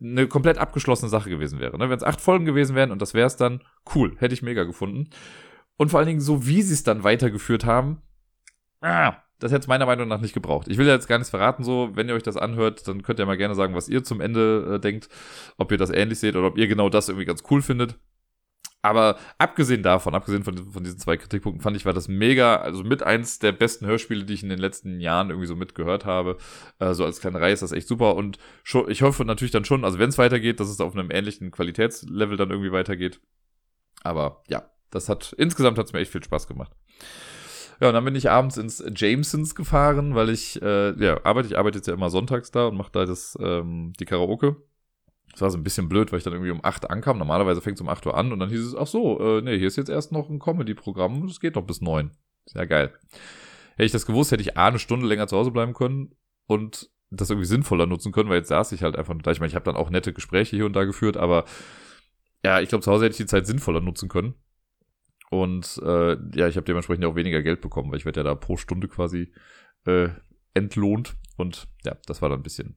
eine 0.00 0.28
komplett 0.28 0.58
abgeschlossene 0.58 1.08
Sache 1.08 1.30
gewesen 1.30 1.58
wäre. 1.58 1.76
Ne? 1.76 1.90
Wenn 1.90 1.96
es 1.96 2.04
acht 2.04 2.20
Folgen 2.20 2.44
gewesen 2.44 2.76
wären 2.76 2.90
und 2.90 3.02
das 3.02 3.14
wäre 3.14 3.26
es 3.26 3.36
dann, 3.36 3.62
cool, 3.94 4.14
hätte 4.18 4.34
ich 4.34 4.42
mega 4.42 4.64
gefunden. 4.64 5.10
Und 5.76 5.90
vor 5.90 5.98
allen 5.98 6.08
Dingen 6.08 6.20
so, 6.20 6.46
wie 6.46 6.62
sie 6.62 6.74
es 6.74 6.82
dann 6.82 7.04
weitergeführt 7.04 7.64
haben, 7.64 8.02
ah, 8.80 9.14
das 9.40 9.50
hätte 9.50 9.62
es 9.62 9.66
meiner 9.66 9.86
Meinung 9.86 10.08
nach 10.08 10.20
nicht 10.20 10.34
gebraucht. 10.34 10.68
Ich 10.68 10.78
will 10.78 10.86
jetzt 10.86 11.08
gar 11.08 11.18
nichts 11.18 11.30
verraten, 11.30 11.64
so, 11.64 11.90
wenn 11.94 12.08
ihr 12.08 12.14
euch 12.14 12.22
das 12.22 12.36
anhört, 12.36 12.86
dann 12.86 13.02
könnt 13.02 13.18
ihr 13.18 13.26
mal 13.26 13.36
gerne 13.36 13.54
sagen, 13.54 13.74
was 13.74 13.88
ihr 13.88 14.04
zum 14.04 14.20
Ende 14.20 14.74
äh, 14.76 14.80
denkt, 14.80 15.08
ob 15.56 15.72
ihr 15.72 15.78
das 15.78 15.90
ähnlich 15.90 16.20
seht 16.20 16.36
oder 16.36 16.46
ob 16.48 16.58
ihr 16.58 16.68
genau 16.68 16.88
das 16.88 17.08
irgendwie 17.08 17.26
ganz 17.26 17.42
cool 17.50 17.62
findet. 17.62 17.96
Aber 18.82 19.18
abgesehen 19.36 19.82
davon, 19.82 20.14
abgesehen 20.14 20.42
von, 20.42 20.56
von 20.72 20.82
diesen 20.82 20.98
zwei 20.98 21.18
Kritikpunkten, 21.18 21.60
fand 21.62 21.76
ich, 21.76 21.84
war 21.84 21.92
das 21.92 22.08
mega, 22.08 22.56
also 22.56 22.82
mit 22.82 23.02
eins 23.02 23.38
der 23.38 23.52
besten 23.52 23.86
Hörspiele, 23.86 24.24
die 24.24 24.32
ich 24.32 24.42
in 24.42 24.48
den 24.48 24.58
letzten 24.58 25.00
Jahren 25.00 25.28
irgendwie 25.28 25.46
so 25.46 25.56
mitgehört 25.56 26.06
habe. 26.06 26.38
Äh, 26.78 26.94
so 26.94 27.04
als 27.04 27.20
kleine 27.20 27.40
Reihe 27.40 27.52
ist 27.52 27.62
das 27.62 27.72
echt 27.72 27.88
super. 27.88 28.14
Und 28.14 28.38
schon, 28.62 28.90
ich 28.90 29.02
hoffe 29.02 29.24
natürlich 29.24 29.52
dann 29.52 29.66
schon, 29.66 29.84
also 29.84 29.98
wenn 29.98 30.08
es 30.08 30.16
weitergeht, 30.16 30.60
dass 30.60 30.68
es 30.68 30.80
auf 30.80 30.94
einem 30.94 31.10
ähnlichen 31.10 31.50
Qualitätslevel 31.50 32.38
dann 32.38 32.50
irgendwie 32.50 32.72
weitergeht. 32.72 33.20
Aber 34.02 34.42
ja, 34.48 34.70
das 34.90 35.10
hat, 35.10 35.34
insgesamt 35.36 35.76
hat 35.76 35.86
es 35.86 35.92
mir 35.92 36.00
echt 36.00 36.12
viel 36.12 36.24
Spaß 36.24 36.46
gemacht. 36.46 36.72
Ja, 37.80 37.88
und 37.88 37.94
dann 37.94 38.04
bin 38.04 38.14
ich 38.14 38.30
abends 38.30 38.58
ins 38.58 38.84
Jamesons 38.94 39.54
gefahren, 39.54 40.14
weil 40.14 40.28
ich, 40.28 40.60
äh, 40.60 40.92
ja, 41.02 41.24
arbeite, 41.24 41.48
ich 41.48 41.56
arbeite 41.58 41.78
jetzt 41.78 41.86
ja 41.86 41.94
immer 41.94 42.10
sonntags 42.10 42.50
da 42.50 42.66
und 42.66 42.76
mache 42.76 42.92
da 42.92 43.06
das, 43.06 43.38
ähm, 43.40 43.94
die 43.98 44.04
Karaoke. 44.04 44.56
Das 45.32 45.40
war 45.40 45.50
so 45.50 45.56
ein 45.56 45.62
bisschen 45.64 45.88
blöd, 45.88 46.12
weil 46.12 46.18
ich 46.18 46.24
dann 46.24 46.34
irgendwie 46.34 46.50
um 46.50 46.62
8 46.62 46.90
ankam. 46.90 47.18
Normalerweise 47.18 47.60
fängt 47.62 47.78
es 47.78 47.80
um 47.80 47.88
8 47.88 48.04
Uhr 48.04 48.16
an 48.16 48.32
und 48.32 48.40
dann 48.40 48.50
hieß 48.50 48.66
es, 48.66 48.74
ach 48.74 48.86
so, 48.86 49.18
äh, 49.20 49.42
nee, 49.42 49.56
hier 49.56 49.68
ist 49.68 49.76
jetzt 49.76 49.88
erst 49.88 50.12
noch 50.12 50.28
ein 50.28 50.38
Comedy-Programm 50.38 51.22
und 51.22 51.30
es 51.30 51.40
geht 51.40 51.54
noch 51.54 51.62
bis 51.62 51.80
9. 51.80 52.10
Sehr 52.46 52.66
geil. 52.66 52.92
Hätte 53.72 53.84
ich 53.86 53.92
das 53.92 54.06
gewusst, 54.06 54.32
hätte 54.32 54.42
ich 54.42 54.58
A, 54.58 54.66
eine 54.66 54.78
Stunde 54.78 55.06
länger 55.06 55.28
zu 55.28 55.36
Hause 55.36 55.50
bleiben 55.50 55.72
können 55.72 56.14
und 56.46 56.90
das 57.10 57.30
irgendwie 57.30 57.46
sinnvoller 57.46 57.86
nutzen 57.86 58.12
können, 58.12 58.28
weil 58.28 58.38
jetzt 58.38 58.48
saß 58.48 58.72
ich 58.72 58.82
halt 58.82 58.96
einfach 58.96 59.14
da. 59.22 59.30
Ich 59.30 59.40
meine, 59.40 59.48
ich 59.48 59.54
habe 59.54 59.64
dann 59.64 59.76
auch 59.76 59.88
nette 59.88 60.12
Gespräche 60.12 60.56
hier 60.56 60.66
und 60.66 60.74
da 60.74 60.84
geführt, 60.84 61.16
aber 61.16 61.44
ja, 62.44 62.60
ich 62.60 62.68
glaube, 62.68 62.82
zu 62.84 62.90
Hause 62.90 63.06
hätte 63.06 63.12
ich 63.12 63.18
die 63.18 63.26
Zeit 63.26 63.46
sinnvoller 63.46 63.80
nutzen 63.80 64.08
können. 64.08 64.34
Und 65.30 65.80
äh, 65.84 66.16
ja, 66.34 66.48
ich 66.48 66.56
habe 66.56 66.64
dementsprechend 66.64 67.04
auch 67.04 67.14
weniger 67.14 67.42
Geld 67.42 67.60
bekommen, 67.60 67.90
weil 67.90 67.98
ich 67.98 68.04
werde 68.04 68.20
ja 68.20 68.24
da 68.24 68.34
pro 68.34 68.56
Stunde 68.56 68.88
quasi 68.88 69.32
äh, 69.86 70.08
entlohnt. 70.54 71.16
Und 71.36 71.68
ja, 71.84 71.96
das 72.06 72.20
war 72.20 72.28
dann 72.28 72.40
ein 72.40 72.44
bisschen 72.44 72.76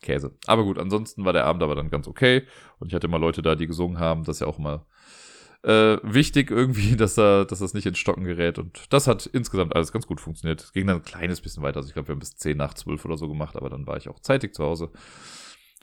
Käse. 0.00 0.36
Aber 0.46 0.64
gut, 0.64 0.78
ansonsten 0.78 1.24
war 1.24 1.34
der 1.34 1.44
Abend 1.44 1.62
aber 1.62 1.74
dann 1.74 1.90
ganz 1.90 2.08
okay. 2.08 2.46
Und 2.78 2.88
ich 2.88 2.94
hatte 2.94 3.06
immer 3.06 3.18
Leute 3.18 3.42
da, 3.42 3.54
die 3.54 3.66
gesungen 3.66 3.98
haben. 3.98 4.24
Das 4.24 4.36
ist 4.36 4.40
ja 4.40 4.46
auch 4.46 4.58
immer 4.58 4.86
äh, 5.62 5.98
wichtig 6.02 6.50
irgendwie, 6.50 6.96
dass, 6.96 7.14
da, 7.16 7.44
dass 7.44 7.58
das 7.58 7.74
nicht 7.74 7.86
ins 7.86 7.98
Stocken 7.98 8.24
gerät. 8.24 8.58
Und 8.58 8.92
das 8.92 9.06
hat 9.06 9.26
insgesamt 9.26 9.76
alles 9.76 9.92
ganz 9.92 10.06
gut 10.06 10.20
funktioniert. 10.20 10.62
Es 10.62 10.72
ging 10.72 10.86
dann 10.86 10.96
ein 10.96 11.04
kleines 11.04 11.40
bisschen 11.40 11.62
weiter. 11.62 11.78
Also 11.78 11.88
ich 11.88 11.94
glaube, 11.94 12.08
wir 12.08 12.14
haben 12.14 12.20
bis 12.20 12.36
10 12.36 12.56
nach 12.56 12.74
12 12.74 13.04
oder 13.04 13.18
so 13.18 13.28
gemacht, 13.28 13.56
aber 13.56 13.70
dann 13.70 13.86
war 13.86 13.96
ich 13.96 14.08
auch 14.08 14.20
zeitig 14.20 14.54
zu 14.54 14.64
Hause. 14.64 14.90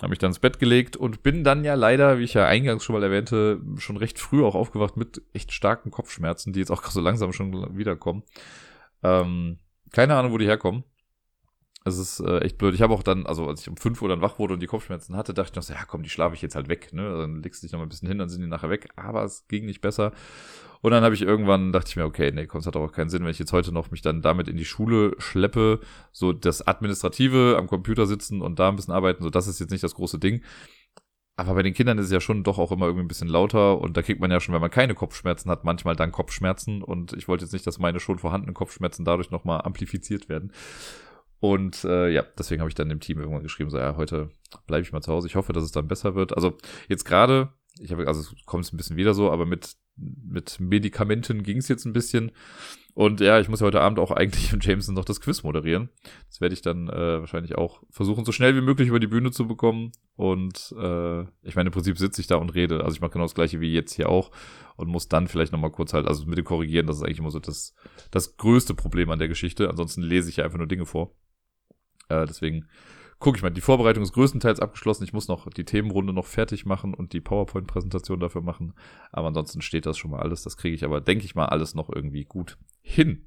Habe 0.01 0.11
mich 0.11 0.19
dann 0.19 0.29
ins 0.29 0.39
Bett 0.39 0.59
gelegt 0.59 0.95
und 0.95 1.23
bin 1.23 1.43
dann 1.43 1.63
ja 1.63 1.73
leider, 1.73 2.19
wie 2.19 2.23
ich 2.23 2.35
ja 2.35 2.45
eingangs 2.45 2.83
schon 2.83 2.93
mal 2.93 3.03
erwähnte, 3.03 3.61
schon 3.77 3.97
recht 3.97 4.19
früh 4.19 4.43
auch 4.43 4.53
aufgewacht 4.53 4.95
mit 4.95 5.23
echt 5.33 5.51
starken 5.51 5.89
Kopfschmerzen, 5.89 6.53
die 6.53 6.59
jetzt 6.59 6.71
auch 6.71 6.83
so 6.91 7.01
langsam 7.01 7.33
schon 7.33 7.77
wiederkommen. 7.77 8.23
Ähm, 9.03 9.57
keine 9.91 10.15
Ahnung, 10.15 10.31
wo 10.31 10.37
die 10.37 10.45
herkommen. 10.45 10.83
Es 11.87 11.97
ist 11.97 12.19
äh, 12.19 12.39
echt 12.39 12.57
blöd. 12.57 12.73
Ich 12.73 12.81
habe 12.81 12.93
auch 12.93 13.03
dann, 13.03 13.25
also 13.25 13.47
als 13.47 13.61
ich 13.61 13.69
um 13.69 13.77
5 13.77 14.01
Uhr 14.01 14.09
dann 14.09 14.21
wach 14.21 14.39
wurde 14.39 14.53
und 14.55 14.59
die 14.59 14.67
Kopfschmerzen 14.67 15.15
hatte, 15.15 15.33
dachte 15.33 15.51
ich 15.51 15.55
noch 15.55 15.63
so, 15.63 15.73
ja 15.73 15.85
komm, 15.87 16.03
die 16.03 16.09
schlafe 16.09 16.35
ich 16.35 16.41
jetzt 16.41 16.55
halt 16.55 16.67
weg. 16.67 16.91
Ne? 16.91 17.17
Dann 17.17 17.41
legst 17.41 17.61
du 17.61 17.67
dich 17.67 17.71
noch 17.71 17.79
mal 17.79 17.85
ein 17.85 17.89
bisschen 17.89 18.07
hin, 18.07 18.17
dann 18.17 18.29
sind 18.29 18.41
die 18.41 18.47
nachher 18.47 18.69
weg. 18.69 18.89
Aber 18.95 19.23
es 19.23 19.47
ging 19.47 19.65
nicht 19.65 19.81
besser. 19.81 20.11
Und 20.81 20.91
dann 20.91 21.03
habe 21.03 21.15
ich 21.15 21.21
irgendwann, 21.21 21.71
dachte 21.71 21.89
ich 21.89 21.95
mir, 21.95 22.05
okay, 22.05 22.31
nee, 22.31 22.45
komm, 22.45 22.59
es 22.59 22.67
hat 22.67 22.75
auch 22.75 22.91
keinen 22.91 23.09
Sinn, 23.09 23.23
wenn 23.23 23.31
ich 23.31 23.39
jetzt 23.39 23.53
heute 23.53 23.71
noch 23.71 23.89
mich 23.91 24.01
dann 24.01 24.21
damit 24.21 24.47
in 24.47 24.57
die 24.57 24.65
Schule 24.65 25.15
schleppe, 25.17 25.79
so 26.11 26.33
das 26.33 26.67
Administrative 26.67 27.55
am 27.57 27.67
Computer 27.67 28.05
sitzen 28.05 28.41
und 28.41 28.59
da 28.59 28.69
ein 28.69 28.75
bisschen 28.75 28.93
arbeiten, 28.93 29.23
so 29.23 29.29
das 29.29 29.47
ist 29.47 29.59
jetzt 29.59 29.71
nicht 29.71 29.83
das 29.83 29.95
große 29.95 30.19
Ding. 30.19 30.43
Aber 31.39 31.53
bei 31.53 31.61
den 31.61 31.73
Kindern 31.75 31.99
ist 31.99 32.05
es 32.05 32.11
ja 32.11 32.19
schon 32.19 32.43
doch 32.43 32.57
auch 32.57 32.71
immer 32.71 32.87
irgendwie 32.87 33.05
ein 33.05 33.07
bisschen 33.07 33.27
lauter 33.27 33.79
und 33.79 33.95
da 33.95 34.01
kriegt 34.01 34.19
man 34.19 34.31
ja 34.31 34.39
schon, 34.39 34.55
wenn 34.55 34.61
man 34.61 34.71
keine 34.71 34.95
Kopfschmerzen 34.95 35.51
hat, 35.51 35.63
manchmal 35.63 35.95
dann 35.95 36.11
Kopfschmerzen 36.11 36.81
und 36.81 37.13
ich 37.13 37.27
wollte 37.27 37.45
jetzt 37.45 37.53
nicht, 37.53 37.67
dass 37.67 37.77
meine 37.77 37.99
schon 37.99 38.17
vorhandenen 38.17 38.55
Kopfschmerzen 38.55 39.05
dadurch 39.05 39.29
nochmal 39.29 39.61
amplifiziert 39.61 40.29
werden. 40.29 40.51
Und 41.39 41.83
äh, 41.83 42.09
ja, 42.09 42.23
deswegen 42.37 42.61
habe 42.61 42.69
ich 42.69 42.75
dann 42.75 42.89
dem 42.89 42.99
Team 42.99 43.19
irgendwann 43.19 43.43
geschrieben, 43.43 43.69
so 43.69 43.77
ja, 43.77 43.95
heute 43.95 44.29
bleibe 44.65 44.81
ich 44.81 44.91
mal 44.91 45.01
zu 45.01 45.11
Hause. 45.11 45.27
Ich 45.27 45.35
hoffe, 45.35 45.53
dass 45.53 45.63
es 45.63 45.71
dann 45.71 45.87
besser 45.87 46.15
wird. 46.15 46.35
Also 46.35 46.57
jetzt 46.87 47.05
gerade, 47.05 47.53
ich 47.79 47.91
habe, 47.91 48.07
also 48.07 48.23
kommt 48.45 48.65
es 48.65 48.73
ein 48.73 48.77
bisschen 48.77 48.97
wieder 48.97 49.13
so, 49.13 49.31
aber 49.31 49.45
mit, 49.45 49.75
mit 49.95 50.59
Medikamenten 50.59 51.43
ging 51.43 51.57
es 51.57 51.67
jetzt 51.67 51.85
ein 51.85 51.93
bisschen. 51.93 52.31
Und 52.97 53.21
ja, 53.21 53.39
ich 53.39 53.47
muss 53.47 53.59
ja 53.59 53.67
heute 53.67 53.81
Abend 53.81 53.99
auch 53.99 54.09
eigentlich 54.09 54.51
im 54.51 54.59
Jameson 54.59 54.95
noch 54.95 55.05
das 55.05 55.21
Quiz 55.21 55.43
moderieren. 55.43 55.89
Das 56.29 56.41
werde 56.41 56.53
ich 56.53 56.63
dann 56.63 56.89
äh, 56.89 57.19
wahrscheinlich 57.19 57.55
auch 57.55 57.83
versuchen, 57.91 58.25
so 58.25 58.31
schnell 58.31 58.55
wie 58.55 58.61
möglich 58.61 58.87
über 58.87 58.99
die 58.99 59.05
Bühne 59.05 59.29
zu 59.29 59.47
bekommen. 59.47 59.91
Und 60.15 60.73
äh, 60.75 61.21
ich 61.43 61.55
meine, 61.55 61.67
im 61.67 61.73
Prinzip 61.73 61.99
sitze 61.99 62.21
ich 62.21 62.25
da 62.25 62.37
und 62.37 62.55
rede. 62.55 62.83
Also 62.83 62.95
ich 62.95 63.01
mache 63.01 63.11
genau 63.11 63.25
das 63.25 63.35
gleiche 63.35 63.61
wie 63.61 63.71
jetzt 63.71 63.93
hier 63.93 64.09
auch 64.09 64.31
und 64.77 64.89
muss 64.89 65.09
dann 65.09 65.27
vielleicht 65.27 65.51
nochmal 65.51 65.69
kurz 65.69 65.93
halt, 65.93 66.07
also 66.07 66.25
mit 66.25 66.39
dem 66.39 66.45
Korrigieren, 66.45 66.87
das 66.87 66.97
ist 66.97 67.03
eigentlich 67.03 67.19
immer 67.19 67.29
so 67.29 67.39
das, 67.39 67.75
das 68.09 68.35
größte 68.37 68.73
Problem 68.73 69.11
an 69.11 69.19
der 69.19 69.27
Geschichte. 69.27 69.69
Ansonsten 69.69 70.01
lese 70.01 70.31
ich 70.31 70.37
ja 70.37 70.45
einfach 70.45 70.57
nur 70.57 70.65
Dinge 70.65 70.87
vor. 70.87 71.13
Äh, 72.09 72.25
deswegen 72.25 72.67
gucke 73.19 73.37
ich 73.37 73.43
mal. 73.43 73.49
Die 73.49 73.61
Vorbereitung 73.61 74.03
ist 74.03 74.13
größtenteils 74.13 74.59
abgeschlossen. 74.59 75.03
Ich 75.03 75.13
muss 75.13 75.27
noch 75.27 75.49
die 75.49 75.65
Themenrunde 75.65 76.13
noch 76.13 76.25
fertig 76.25 76.65
machen 76.65 76.93
und 76.93 77.13
die 77.13 77.21
PowerPoint-Präsentation 77.21 78.19
dafür 78.19 78.41
machen. 78.41 78.73
Aber 79.11 79.27
ansonsten 79.27 79.61
steht 79.61 79.85
das 79.85 79.97
schon 79.97 80.11
mal 80.11 80.21
alles. 80.21 80.43
Das 80.43 80.57
kriege 80.57 80.75
ich 80.75 80.83
aber, 80.83 81.01
denke 81.01 81.25
ich 81.25 81.35
mal, 81.35 81.45
alles 81.45 81.75
noch 81.75 81.89
irgendwie 81.89 82.25
gut 82.25 82.57
hin. 82.81 83.25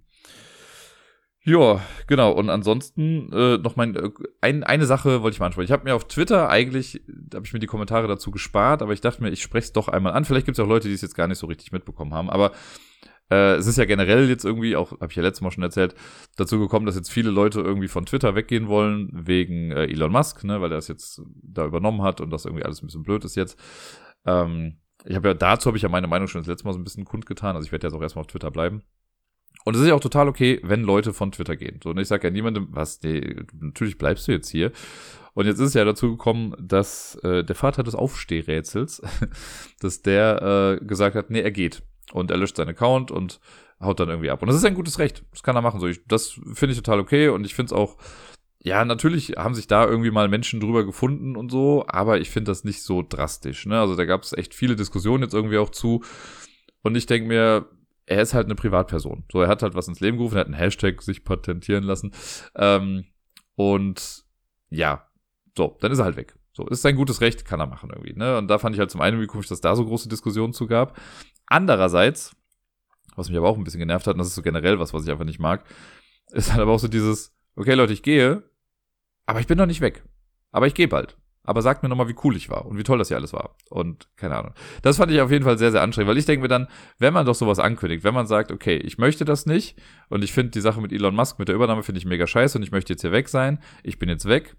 Ja, 1.42 1.80
genau. 2.06 2.32
Und 2.32 2.50
ansonsten 2.50 3.32
äh, 3.32 3.56
noch 3.56 3.74
mein 3.74 3.96
äh, 3.96 4.10
ein, 4.42 4.62
eine 4.62 4.84
Sache 4.84 5.22
wollte 5.22 5.34
ich 5.34 5.40
mal 5.40 5.46
ansprechen. 5.46 5.64
Ich 5.64 5.72
habe 5.72 5.84
mir 5.84 5.94
auf 5.94 6.06
Twitter 6.06 6.50
eigentlich, 6.50 7.02
habe 7.32 7.46
ich 7.46 7.52
mir 7.54 7.60
die 7.60 7.66
Kommentare 7.66 8.06
dazu 8.08 8.30
gespart, 8.30 8.82
aber 8.82 8.92
ich 8.92 9.00
dachte 9.00 9.22
mir, 9.22 9.30
ich 9.30 9.42
spreche 9.42 9.64
es 9.64 9.72
doch 9.72 9.88
einmal 9.88 10.12
an. 10.12 10.26
Vielleicht 10.26 10.44
gibt 10.44 10.58
es 10.58 10.62
auch 10.62 10.68
Leute, 10.68 10.88
die 10.88 10.94
es 10.94 11.00
jetzt 11.00 11.14
gar 11.14 11.28
nicht 11.28 11.38
so 11.38 11.46
richtig 11.46 11.72
mitbekommen 11.72 12.12
haben. 12.12 12.28
Aber 12.28 12.52
äh, 13.30 13.54
es 13.54 13.66
ist 13.66 13.78
ja 13.78 13.84
generell 13.84 14.28
jetzt 14.28 14.44
irgendwie, 14.44 14.76
auch 14.76 14.92
habe 14.92 15.08
ich 15.10 15.16
ja 15.16 15.22
letztes 15.22 15.42
Mal 15.42 15.50
schon 15.50 15.62
erzählt, 15.62 15.94
dazu 16.36 16.58
gekommen, 16.58 16.86
dass 16.86 16.96
jetzt 16.96 17.10
viele 17.10 17.30
Leute 17.30 17.60
irgendwie 17.60 17.88
von 17.88 18.06
Twitter 18.06 18.34
weggehen 18.34 18.68
wollen, 18.68 19.10
wegen 19.12 19.70
äh, 19.70 19.84
Elon 19.84 20.12
Musk, 20.12 20.44
ne, 20.44 20.60
weil 20.60 20.72
er 20.72 20.78
es 20.78 20.88
jetzt 20.88 21.22
da 21.42 21.64
übernommen 21.64 22.02
hat 22.02 22.20
und 22.20 22.30
das 22.30 22.44
irgendwie 22.44 22.64
alles 22.64 22.82
ein 22.82 22.86
bisschen 22.86 23.02
blöd 23.02 23.24
ist 23.24 23.36
jetzt. 23.36 23.58
Ähm, 24.26 24.78
ich 25.04 25.16
habe 25.16 25.28
ja, 25.28 25.34
dazu 25.34 25.68
habe 25.68 25.76
ich 25.76 25.82
ja 25.82 25.88
meine 25.88 26.06
Meinung 26.08 26.28
schon 26.28 26.40
das 26.40 26.48
letzte 26.48 26.66
Mal 26.66 26.72
so 26.72 26.78
ein 26.78 26.84
bisschen 26.84 27.04
kundgetan, 27.04 27.56
also 27.56 27.66
ich 27.66 27.72
werde 27.72 27.86
jetzt 27.86 27.94
auch 27.94 28.02
erstmal 28.02 28.22
auf 28.22 28.30
Twitter 28.30 28.50
bleiben. 28.50 28.82
Und 29.64 29.74
es 29.74 29.82
ist 29.82 29.88
ja 29.88 29.94
auch 29.94 30.00
total 30.00 30.28
okay, 30.28 30.60
wenn 30.62 30.82
Leute 30.82 31.12
von 31.12 31.32
Twitter 31.32 31.56
gehen. 31.56 31.80
So, 31.82 31.90
und 31.90 31.98
ich 31.98 32.08
sage 32.08 32.28
ja 32.28 32.30
niemandem, 32.30 32.68
was, 32.70 33.02
nee, 33.02 33.36
natürlich 33.58 33.98
bleibst 33.98 34.26
du 34.26 34.32
jetzt 34.32 34.48
hier. 34.48 34.72
Und 35.34 35.46
jetzt 35.46 35.58
ist 35.58 35.68
es 35.68 35.74
ja 35.74 35.84
dazu 35.84 36.10
gekommen, 36.10 36.54
dass 36.58 37.16
äh, 37.16 37.44
der 37.44 37.54
Vater 37.54 37.82
des 37.82 37.94
Aufstehrätsels, 37.94 39.02
dass 39.80 40.02
der 40.02 40.78
äh, 40.80 40.84
gesagt 40.84 41.14
hat, 41.14 41.30
nee, 41.30 41.40
er 41.40 41.50
geht. 41.50 41.82
Und 42.12 42.30
er 42.30 42.36
löscht 42.36 42.56
seinen 42.56 42.70
Account 42.70 43.10
und 43.10 43.40
haut 43.80 44.00
dann 44.00 44.08
irgendwie 44.08 44.30
ab. 44.30 44.42
Und 44.42 44.48
das 44.48 44.56
ist 44.56 44.64
ein 44.64 44.74
gutes 44.74 44.98
Recht. 44.98 45.24
Das 45.30 45.42
kann 45.42 45.56
er 45.56 45.62
machen. 45.62 45.80
So, 45.80 45.86
ich, 45.86 46.04
das 46.06 46.30
finde 46.30 46.72
ich 46.72 46.76
total 46.76 47.00
okay. 47.00 47.28
Und 47.28 47.44
ich 47.44 47.54
finde 47.54 47.72
es 47.74 47.78
auch, 47.78 47.96
ja, 48.62 48.84
natürlich 48.84 49.34
haben 49.36 49.54
sich 49.54 49.66
da 49.66 49.86
irgendwie 49.86 50.10
mal 50.10 50.28
Menschen 50.28 50.60
drüber 50.60 50.84
gefunden 50.84 51.34
und 51.34 51.50
so, 51.50 51.84
aber 51.88 52.20
ich 52.20 52.28
finde 52.30 52.50
das 52.50 52.62
nicht 52.62 52.82
so 52.82 53.02
drastisch. 53.02 53.64
Ne? 53.64 53.80
Also 53.80 53.96
da 53.96 54.04
gab 54.04 54.22
es 54.22 54.34
echt 54.34 54.54
viele 54.54 54.76
Diskussionen 54.76 55.22
jetzt 55.22 55.34
irgendwie 55.34 55.58
auch 55.58 55.70
zu. 55.70 56.04
Und 56.82 56.94
ich 56.94 57.06
denke 57.06 57.26
mir, 57.28 57.70
er 58.04 58.20
ist 58.20 58.34
halt 58.34 58.46
eine 58.46 58.54
Privatperson. 58.54 59.24
So, 59.32 59.40
er 59.40 59.48
hat 59.48 59.62
halt 59.62 59.74
was 59.74 59.88
ins 59.88 60.00
Leben 60.00 60.18
gerufen, 60.18 60.36
er 60.36 60.40
hat 60.40 60.46
einen 60.46 60.54
Hashtag 60.54 61.00
sich 61.00 61.24
patentieren 61.24 61.84
lassen. 61.84 62.12
Ähm, 62.54 63.04
und 63.54 64.24
ja, 64.68 65.06
so, 65.56 65.78
dann 65.80 65.92
ist 65.92 65.98
er 65.98 66.04
halt 66.04 66.16
weg. 66.16 66.34
So, 66.52 66.66
ist 66.66 66.82
sein 66.82 66.96
gutes 66.96 67.20
Recht, 67.20 67.44
kann 67.44 67.60
er 67.60 67.66
machen 67.66 67.90
irgendwie. 67.90 68.12
Ne? 68.12 68.36
Und 68.36 68.48
da 68.48 68.58
fand 68.58 68.74
ich 68.74 68.80
halt 68.80 68.90
zum 68.90 69.00
einen, 69.00 69.20
wie 69.20 69.26
komisch, 69.26 69.46
dass 69.46 69.60
da 69.60 69.74
so 69.76 69.86
große 69.86 70.08
Diskussionen 70.08 70.52
zu 70.52 70.66
gab. 70.66 70.98
Andererseits, 71.50 72.34
was 73.16 73.28
mich 73.28 73.36
aber 73.36 73.48
auch 73.48 73.58
ein 73.58 73.64
bisschen 73.64 73.80
genervt 73.80 74.06
hat, 74.06 74.14
und 74.14 74.18
das 74.20 74.28
ist 74.28 74.36
so 74.36 74.42
generell 74.42 74.78
was, 74.78 74.94
was 74.94 75.04
ich 75.04 75.10
einfach 75.10 75.24
nicht 75.26 75.40
mag, 75.40 75.64
ist 76.30 76.52
halt 76.52 76.62
aber 76.62 76.72
auch 76.72 76.78
so 76.78 76.88
dieses, 76.88 77.34
okay 77.56 77.74
Leute, 77.74 77.92
ich 77.92 78.02
gehe, 78.02 78.44
aber 79.26 79.40
ich 79.40 79.46
bin 79.46 79.58
noch 79.58 79.66
nicht 79.66 79.80
weg. 79.80 80.02
Aber 80.52 80.66
ich 80.66 80.74
gehe 80.74 80.88
bald. 80.88 81.16
Aber 81.42 81.62
sagt 81.62 81.82
mir 81.82 81.88
nochmal, 81.88 82.08
wie 82.08 82.16
cool 82.22 82.36
ich 82.36 82.50
war 82.50 82.66
und 82.66 82.78
wie 82.78 82.82
toll 82.82 82.98
das 82.98 83.08
hier 83.08 83.16
alles 83.16 83.32
war. 83.32 83.56
Und 83.68 84.08
keine 84.16 84.36
Ahnung. 84.36 84.54
Das 84.82 84.98
fand 84.98 85.10
ich 85.10 85.20
auf 85.20 85.30
jeden 85.30 85.44
Fall 85.44 85.58
sehr, 85.58 85.72
sehr 85.72 85.82
anstrengend, 85.82 86.10
weil 86.10 86.18
ich 86.18 86.26
denke 86.26 86.42
mir 86.42 86.48
dann, 86.48 86.68
wenn 86.98 87.14
man 87.14 87.26
doch 87.26 87.34
sowas 87.34 87.58
ankündigt, 87.58 88.04
wenn 88.04 88.14
man 88.14 88.26
sagt, 88.26 88.52
okay, 88.52 88.76
ich 88.76 88.98
möchte 88.98 89.24
das 89.24 89.46
nicht 89.46 89.76
und 90.08 90.22
ich 90.22 90.32
finde 90.32 90.52
die 90.52 90.60
Sache 90.60 90.80
mit 90.80 90.92
Elon 90.92 91.14
Musk, 91.14 91.38
mit 91.38 91.48
der 91.48 91.56
Übernahme, 91.56 91.82
finde 91.82 91.98
ich 91.98 92.04
mega 92.04 92.26
scheiße 92.26 92.58
und 92.58 92.62
ich 92.62 92.70
möchte 92.70 92.92
jetzt 92.92 93.00
hier 93.00 93.12
weg 93.12 93.28
sein, 93.28 93.60
ich 93.82 93.98
bin 93.98 94.08
jetzt 94.08 94.26
weg, 94.26 94.56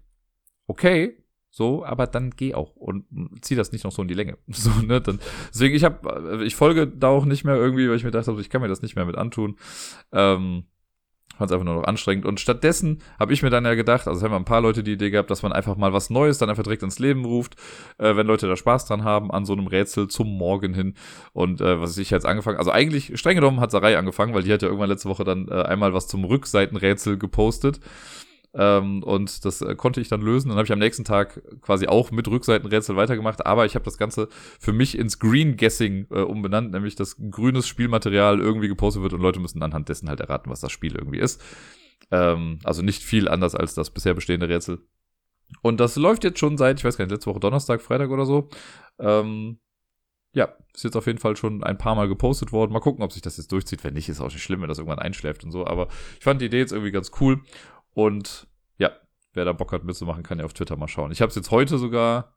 okay, 0.66 1.21
so, 1.54 1.84
aber 1.84 2.06
dann 2.06 2.30
geh 2.30 2.54
auch 2.54 2.74
und 2.76 3.04
zieh 3.42 3.54
das 3.54 3.72
nicht 3.72 3.84
noch 3.84 3.92
so 3.92 4.00
in 4.00 4.08
die 4.08 4.14
Länge. 4.14 4.38
So, 4.48 4.70
ne, 4.70 5.02
dann, 5.02 5.20
deswegen, 5.52 5.74
ich 5.74 5.84
habe, 5.84 6.42
ich 6.44 6.56
folge 6.56 6.86
da 6.86 7.08
auch 7.08 7.26
nicht 7.26 7.44
mehr 7.44 7.56
irgendwie, 7.56 7.88
weil 7.90 7.96
ich 7.96 8.04
mir 8.04 8.10
dachte, 8.10 8.34
ich 8.40 8.48
kann 8.48 8.62
mir 8.62 8.68
das 8.68 8.80
nicht 8.80 8.96
mehr 8.96 9.04
mit 9.04 9.16
antun. 9.16 9.56
Ähm, 10.12 10.64
fand 11.36 11.50
es 11.50 11.54
einfach 11.54 11.66
nur 11.66 11.74
noch 11.74 11.84
anstrengend. 11.84 12.24
Und 12.24 12.40
stattdessen 12.40 13.02
habe 13.18 13.34
ich 13.34 13.42
mir 13.42 13.50
dann 13.50 13.66
ja 13.66 13.74
gedacht, 13.74 14.08
also 14.08 14.22
haben 14.22 14.32
wir 14.32 14.36
ein 14.36 14.46
paar 14.46 14.62
Leute 14.62 14.82
die 14.82 14.92
Idee 14.92 15.10
gehabt, 15.10 15.30
dass 15.30 15.42
man 15.42 15.52
einfach 15.52 15.76
mal 15.76 15.92
was 15.92 16.08
Neues 16.08 16.38
dann 16.38 16.48
einfach 16.48 16.62
direkt 16.62 16.82
ins 16.82 16.98
Leben 16.98 17.26
ruft, 17.26 17.56
äh, 17.98 18.16
wenn 18.16 18.26
Leute 18.26 18.48
da 18.48 18.56
Spaß 18.56 18.86
dran 18.86 19.04
haben, 19.04 19.30
an 19.30 19.44
so 19.44 19.52
einem 19.52 19.66
Rätsel 19.66 20.08
zum 20.08 20.28
Morgen 20.28 20.72
hin. 20.72 20.94
Und 21.34 21.60
äh, 21.60 21.80
was 21.80 21.98
ich 21.98 22.10
jetzt 22.10 22.24
angefangen, 22.24 22.58
also 22.58 22.70
eigentlich 22.70 23.18
streng 23.18 23.34
genommen 23.34 23.60
hat 23.60 23.70
Sarai 23.70 23.98
angefangen, 23.98 24.32
weil 24.32 24.42
die 24.42 24.52
hat 24.52 24.62
ja 24.62 24.68
irgendwann 24.68 24.88
letzte 24.88 25.10
Woche 25.10 25.24
dann 25.24 25.48
äh, 25.48 25.62
einmal 25.62 25.92
was 25.92 26.08
zum 26.08 26.24
Rückseitenrätsel 26.24 27.18
gepostet. 27.18 27.80
Ähm, 28.54 29.02
und 29.02 29.44
das 29.44 29.62
äh, 29.62 29.74
konnte 29.74 30.00
ich 30.00 30.08
dann 30.08 30.20
lösen. 30.20 30.48
Dann 30.48 30.58
habe 30.58 30.66
ich 30.66 30.72
am 30.72 30.78
nächsten 30.78 31.04
Tag 31.04 31.42
quasi 31.62 31.86
auch 31.86 32.10
mit 32.10 32.28
Rückseitenrätsel 32.28 32.96
weitergemacht, 32.96 33.46
aber 33.46 33.64
ich 33.64 33.74
habe 33.74 33.84
das 33.84 33.96
Ganze 33.96 34.28
für 34.60 34.72
mich 34.72 34.98
ins 34.98 35.18
Green 35.18 35.56
Guessing 35.56 36.06
äh, 36.10 36.20
umbenannt, 36.20 36.72
nämlich 36.72 36.94
dass 36.94 37.16
grünes 37.30 37.66
Spielmaterial 37.66 38.40
irgendwie 38.40 38.68
gepostet 38.68 39.02
wird 39.02 39.14
und 39.14 39.22
Leute 39.22 39.40
müssen 39.40 39.62
anhand 39.62 39.88
dessen 39.88 40.08
halt 40.08 40.20
erraten, 40.20 40.50
was 40.50 40.60
das 40.60 40.72
Spiel 40.72 40.94
irgendwie 40.94 41.18
ist. 41.18 41.40
Ähm, 42.10 42.58
also 42.64 42.82
nicht 42.82 43.02
viel 43.02 43.28
anders 43.28 43.54
als 43.54 43.74
das 43.74 43.90
bisher 43.90 44.14
bestehende 44.14 44.48
Rätsel. 44.48 44.80
Und 45.62 45.80
das 45.80 45.96
läuft 45.96 46.24
jetzt 46.24 46.38
schon 46.38 46.58
seit, 46.58 46.78
ich 46.78 46.84
weiß 46.84 46.96
gar 46.96 47.04
nicht, 47.04 47.12
letzte 47.12 47.30
Woche 47.30 47.40
Donnerstag, 47.40 47.80
Freitag 47.80 48.10
oder 48.10 48.26
so. 48.26 48.48
Ähm, 48.98 49.58
ja, 50.34 50.48
ist 50.74 50.84
jetzt 50.84 50.96
auf 50.96 51.06
jeden 51.06 51.18
Fall 51.18 51.36
schon 51.36 51.62
ein 51.62 51.76
paar 51.76 51.94
Mal 51.94 52.08
gepostet 52.08 52.52
worden. 52.52 52.72
Mal 52.72 52.80
gucken, 52.80 53.04
ob 53.04 53.12
sich 53.12 53.20
das 53.20 53.36
jetzt 53.36 53.52
durchzieht. 53.52 53.84
Wenn 53.84 53.94
nicht, 53.94 54.08
ist 54.08 54.20
auch 54.20 54.32
nicht 54.32 54.42
schlimm, 54.42 54.62
wenn 54.62 54.68
das 54.68 54.78
irgendwann 54.78 54.98
einschläft 54.98 55.44
und 55.44 55.50
so. 55.50 55.66
Aber 55.66 55.88
ich 56.18 56.24
fand 56.24 56.40
die 56.40 56.46
Idee 56.46 56.58
jetzt 56.58 56.72
irgendwie 56.72 56.90
ganz 56.90 57.10
cool. 57.20 57.42
Und 57.94 58.46
ja, 58.78 58.90
wer 59.32 59.44
da 59.44 59.52
Bock 59.52 59.72
hat 59.72 59.84
mitzumachen, 59.84 60.22
kann 60.22 60.38
ja 60.38 60.44
auf 60.44 60.54
Twitter 60.54 60.76
mal 60.76 60.88
schauen. 60.88 61.12
Ich 61.12 61.20
habe 61.20 61.30
es 61.30 61.36
jetzt 61.36 61.50
heute 61.50 61.78
sogar, 61.78 62.36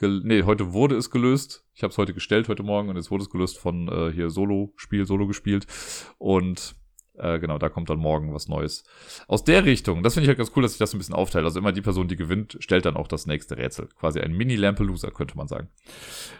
nee, 0.00 0.42
heute 0.42 0.72
wurde 0.72 0.96
es 0.96 1.10
gelöst. 1.10 1.64
Ich 1.74 1.82
habe 1.82 1.92
es 1.92 1.98
heute 1.98 2.14
gestellt, 2.14 2.48
heute 2.48 2.62
Morgen, 2.62 2.88
und 2.88 2.96
jetzt 2.96 3.10
wurde 3.10 3.24
es 3.24 3.30
gelöst 3.30 3.58
von 3.58 3.88
äh, 3.88 4.12
hier 4.12 4.30
Solo-Spiel, 4.30 5.06
Solo 5.06 5.26
gespielt. 5.26 5.66
Und 6.18 6.74
äh, 7.18 7.38
genau, 7.38 7.58
da 7.58 7.68
kommt 7.68 7.90
dann 7.90 7.98
morgen 7.98 8.34
was 8.34 8.48
Neues. 8.48 8.84
Aus 9.26 9.44
der 9.44 9.64
Richtung, 9.64 10.02
das 10.02 10.14
finde 10.14 10.24
ich 10.24 10.28
halt 10.28 10.38
ganz 10.38 10.52
cool, 10.54 10.62
dass 10.62 10.72
sich 10.72 10.78
das 10.78 10.94
ein 10.94 10.98
bisschen 10.98 11.14
aufteilt. 11.14 11.44
Also 11.44 11.58
immer 11.58 11.72
die 11.72 11.82
Person, 11.82 12.08
die 12.08 12.16
gewinnt, 12.16 12.56
stellt 12.60 12.84
dann 12.84 12.96
auch 12.96 13.08
das 13.08 13.26
nächste 13.26 13.56
Rätsel. 13.56 13.88
Quasi 13.98 14.20
ein 14.20 14.36
Mini-Lampeloser, 14.36 15.10
könnte 15.10 15.36
man 15.36 15.48
sagen. 15.48 15.68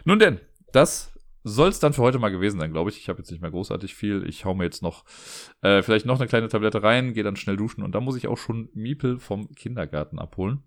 Nun 0.05 0.19
denn, 0.19 0.39
das 0.71 1.16
soll 1.43 1.69
es 1.69 1.79
dann 1.79 1.93
für 1.93 2.01
heute 2.01 2.19
mal 2.19 2.29
gewesen 2.29 2.59
sein, 2.59 2.71
glaube 2.71 2.89
ich. 2.89 2.97
Ich 2.97 3.09
habe 3.09 3.19
jetzt 3.19 3.31
nicht 3.31 3.41
mehr 3.41 3.51
großartig 3.51 3.95
viel. 3.95 4.25
Ich 4.27 4.45
hau 4.45 4.53
mir 4.53 4.65
jetzt 4.65 4.81
noch 4.81 5.05
äh, 5.61 5.81
vielleicht 5.81 6.05
noch 6.05 6.19
eine 6.19 6.27
kleine 6.27 6.47
Tablette 6.47 6.83
rein, 6.83 7.13
gehe 7.13 7.23
dann 7.23 7.35
schnell 7.35 7.57
duschen 7.57 7.83
und 7.83 7.93
dann 7.93 8.03
muss 8.03 8.17
ich 8.17 8.27
auch 8.27 8.37
schon 8.37 8.69
Miepel 8.73 9.19
vom 9.19 9.51
Kindergarten 9.53 10.19
abholen. 10.19 10.63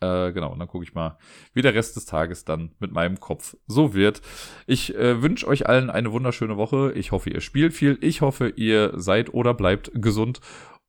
Äh, 0.00 0.32
genau, 0.32 0.52
und 0.52 0.58
dann 0.58 0.68
gucke 0.68 0.84
ich 0.84 0.94
mal, 0.94 1.18
wie 1.52 1.62
der 1.62 1.74
Rest 1.74 1.96
des 1.96 2.06
Tages 2.06 2.44
dann 2.44 2.72
mit 2.78 2.90
meinem 2.90 3.20
Kopf 3.20 3.56
so 3.66 3.92
wird. 3.94 4.22
Ich 4.66 4.94
äh, 4.94 5.22
wünsche 5.22 5.46
euch 5.46 5.66
allen 5.66 5.90
eine 5.90 6.12
wunderschöne 6.12 6.56
Woche. 6.56 6.92
Ich 6.94 7.12
hoffe, 7.12 7.30
ihr 7.30 7.40
spielt 7.40 7.74
viel. 7.74 7.98
Ich 8.00 8.22
hoffe, 8.22 8.48
ihr 8.56 8.92
seid 8.94 9.34
oder 9.34 9.52
bleibt 9.52 9.90
gesund. 9.94 10.40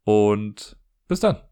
Und 0.05 0.77
bis 1.07 1.19
dann. 1.19 1.50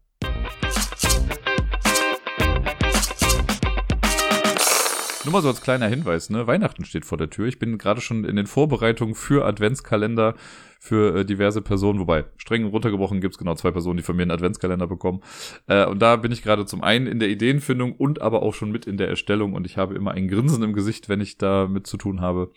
Nur 5.30 5.38
mal 5.38 5.42
so 5.42 5.48
als 5.48 5.60
kleiner 5.60 5.86
Hinweis, 5.86 6.28
ne? 6.28 6.48
Weihnachten 6.48 6.84
steht 6.84 7.04
vor 7.04 7.16
der 7.16 7.30
Tür. 7.30 7.46
Ich 7.46 7.60
bin 7.60 7.78
gerade 7.78 8.00
schon 8.00 8.24
in 8.24 8.34
den 8.34 8.48
Vorbereitungen 8.48 9.14
für 9.14 9.46
Adventskalender 9.46 10.34
für 10.80 11.20
äh, 11.20 11.24
diverse 11.24 11.62
Personen, 11.62 12.00
wobei 12.00 12.24
streng 12.36 12.64
runtergebrochen 12.64 13.20
gibt's 13.20 13.38
genau 13.38 13.54
zwei 13.54 13.70
Personen, 13.70 13.98
die 13.98 14.02
von 14.02 14.16
mir 14.16 14.22
einen 14.22 14.32
Adventskalender 14.32 14.88
bekommen. 14.88 15.22
Äh, 15.68 15.86
und 15.86 16.02
da 16.02 16.16
bin 16.16 16.32
ich 16.32 16.42
gerade 16.42 16.66
zum 16.66 16.82
einen 16.82 17.06
in 17.06 17.20
der 17.20 17.28
Ideenfindung 17.28 17.92
und 17.92 18.20
aber 18.20 18.42
auch 18.42 18.54
schon 18.54 18.72
mit 18.72 18.86
in 18.86 18.96
der 18.96 19.08
Erstellung 19.08 19.52
und 19.52 19.66
ich 19.66 19.76
habe 19.76 19.94
immer 19.94 20.10
ein 20.10 20.26
Grinsen 20.26 20.64
im 20.64 20.72
Gesicht, 20.72 21.08
wenn 21.08 21.20
ich 21.20 21.38
da 21.38 21.68
mit 21.68 21.86
zu 21.86 21.96
tun 21.96 22.20
habe. 22.20 22.50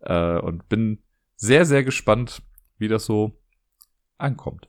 Äh, 0.00 0.40
und 0.40 0.68
bin 0.68 1.04
sehr, 1.36 1.66
sehr 1.66 1.84
gespannt, 1.84 2.42
wie 2.78 2.88
das 2.88 3.04
so 3.04 3.38
ankommt. 4.16 4.66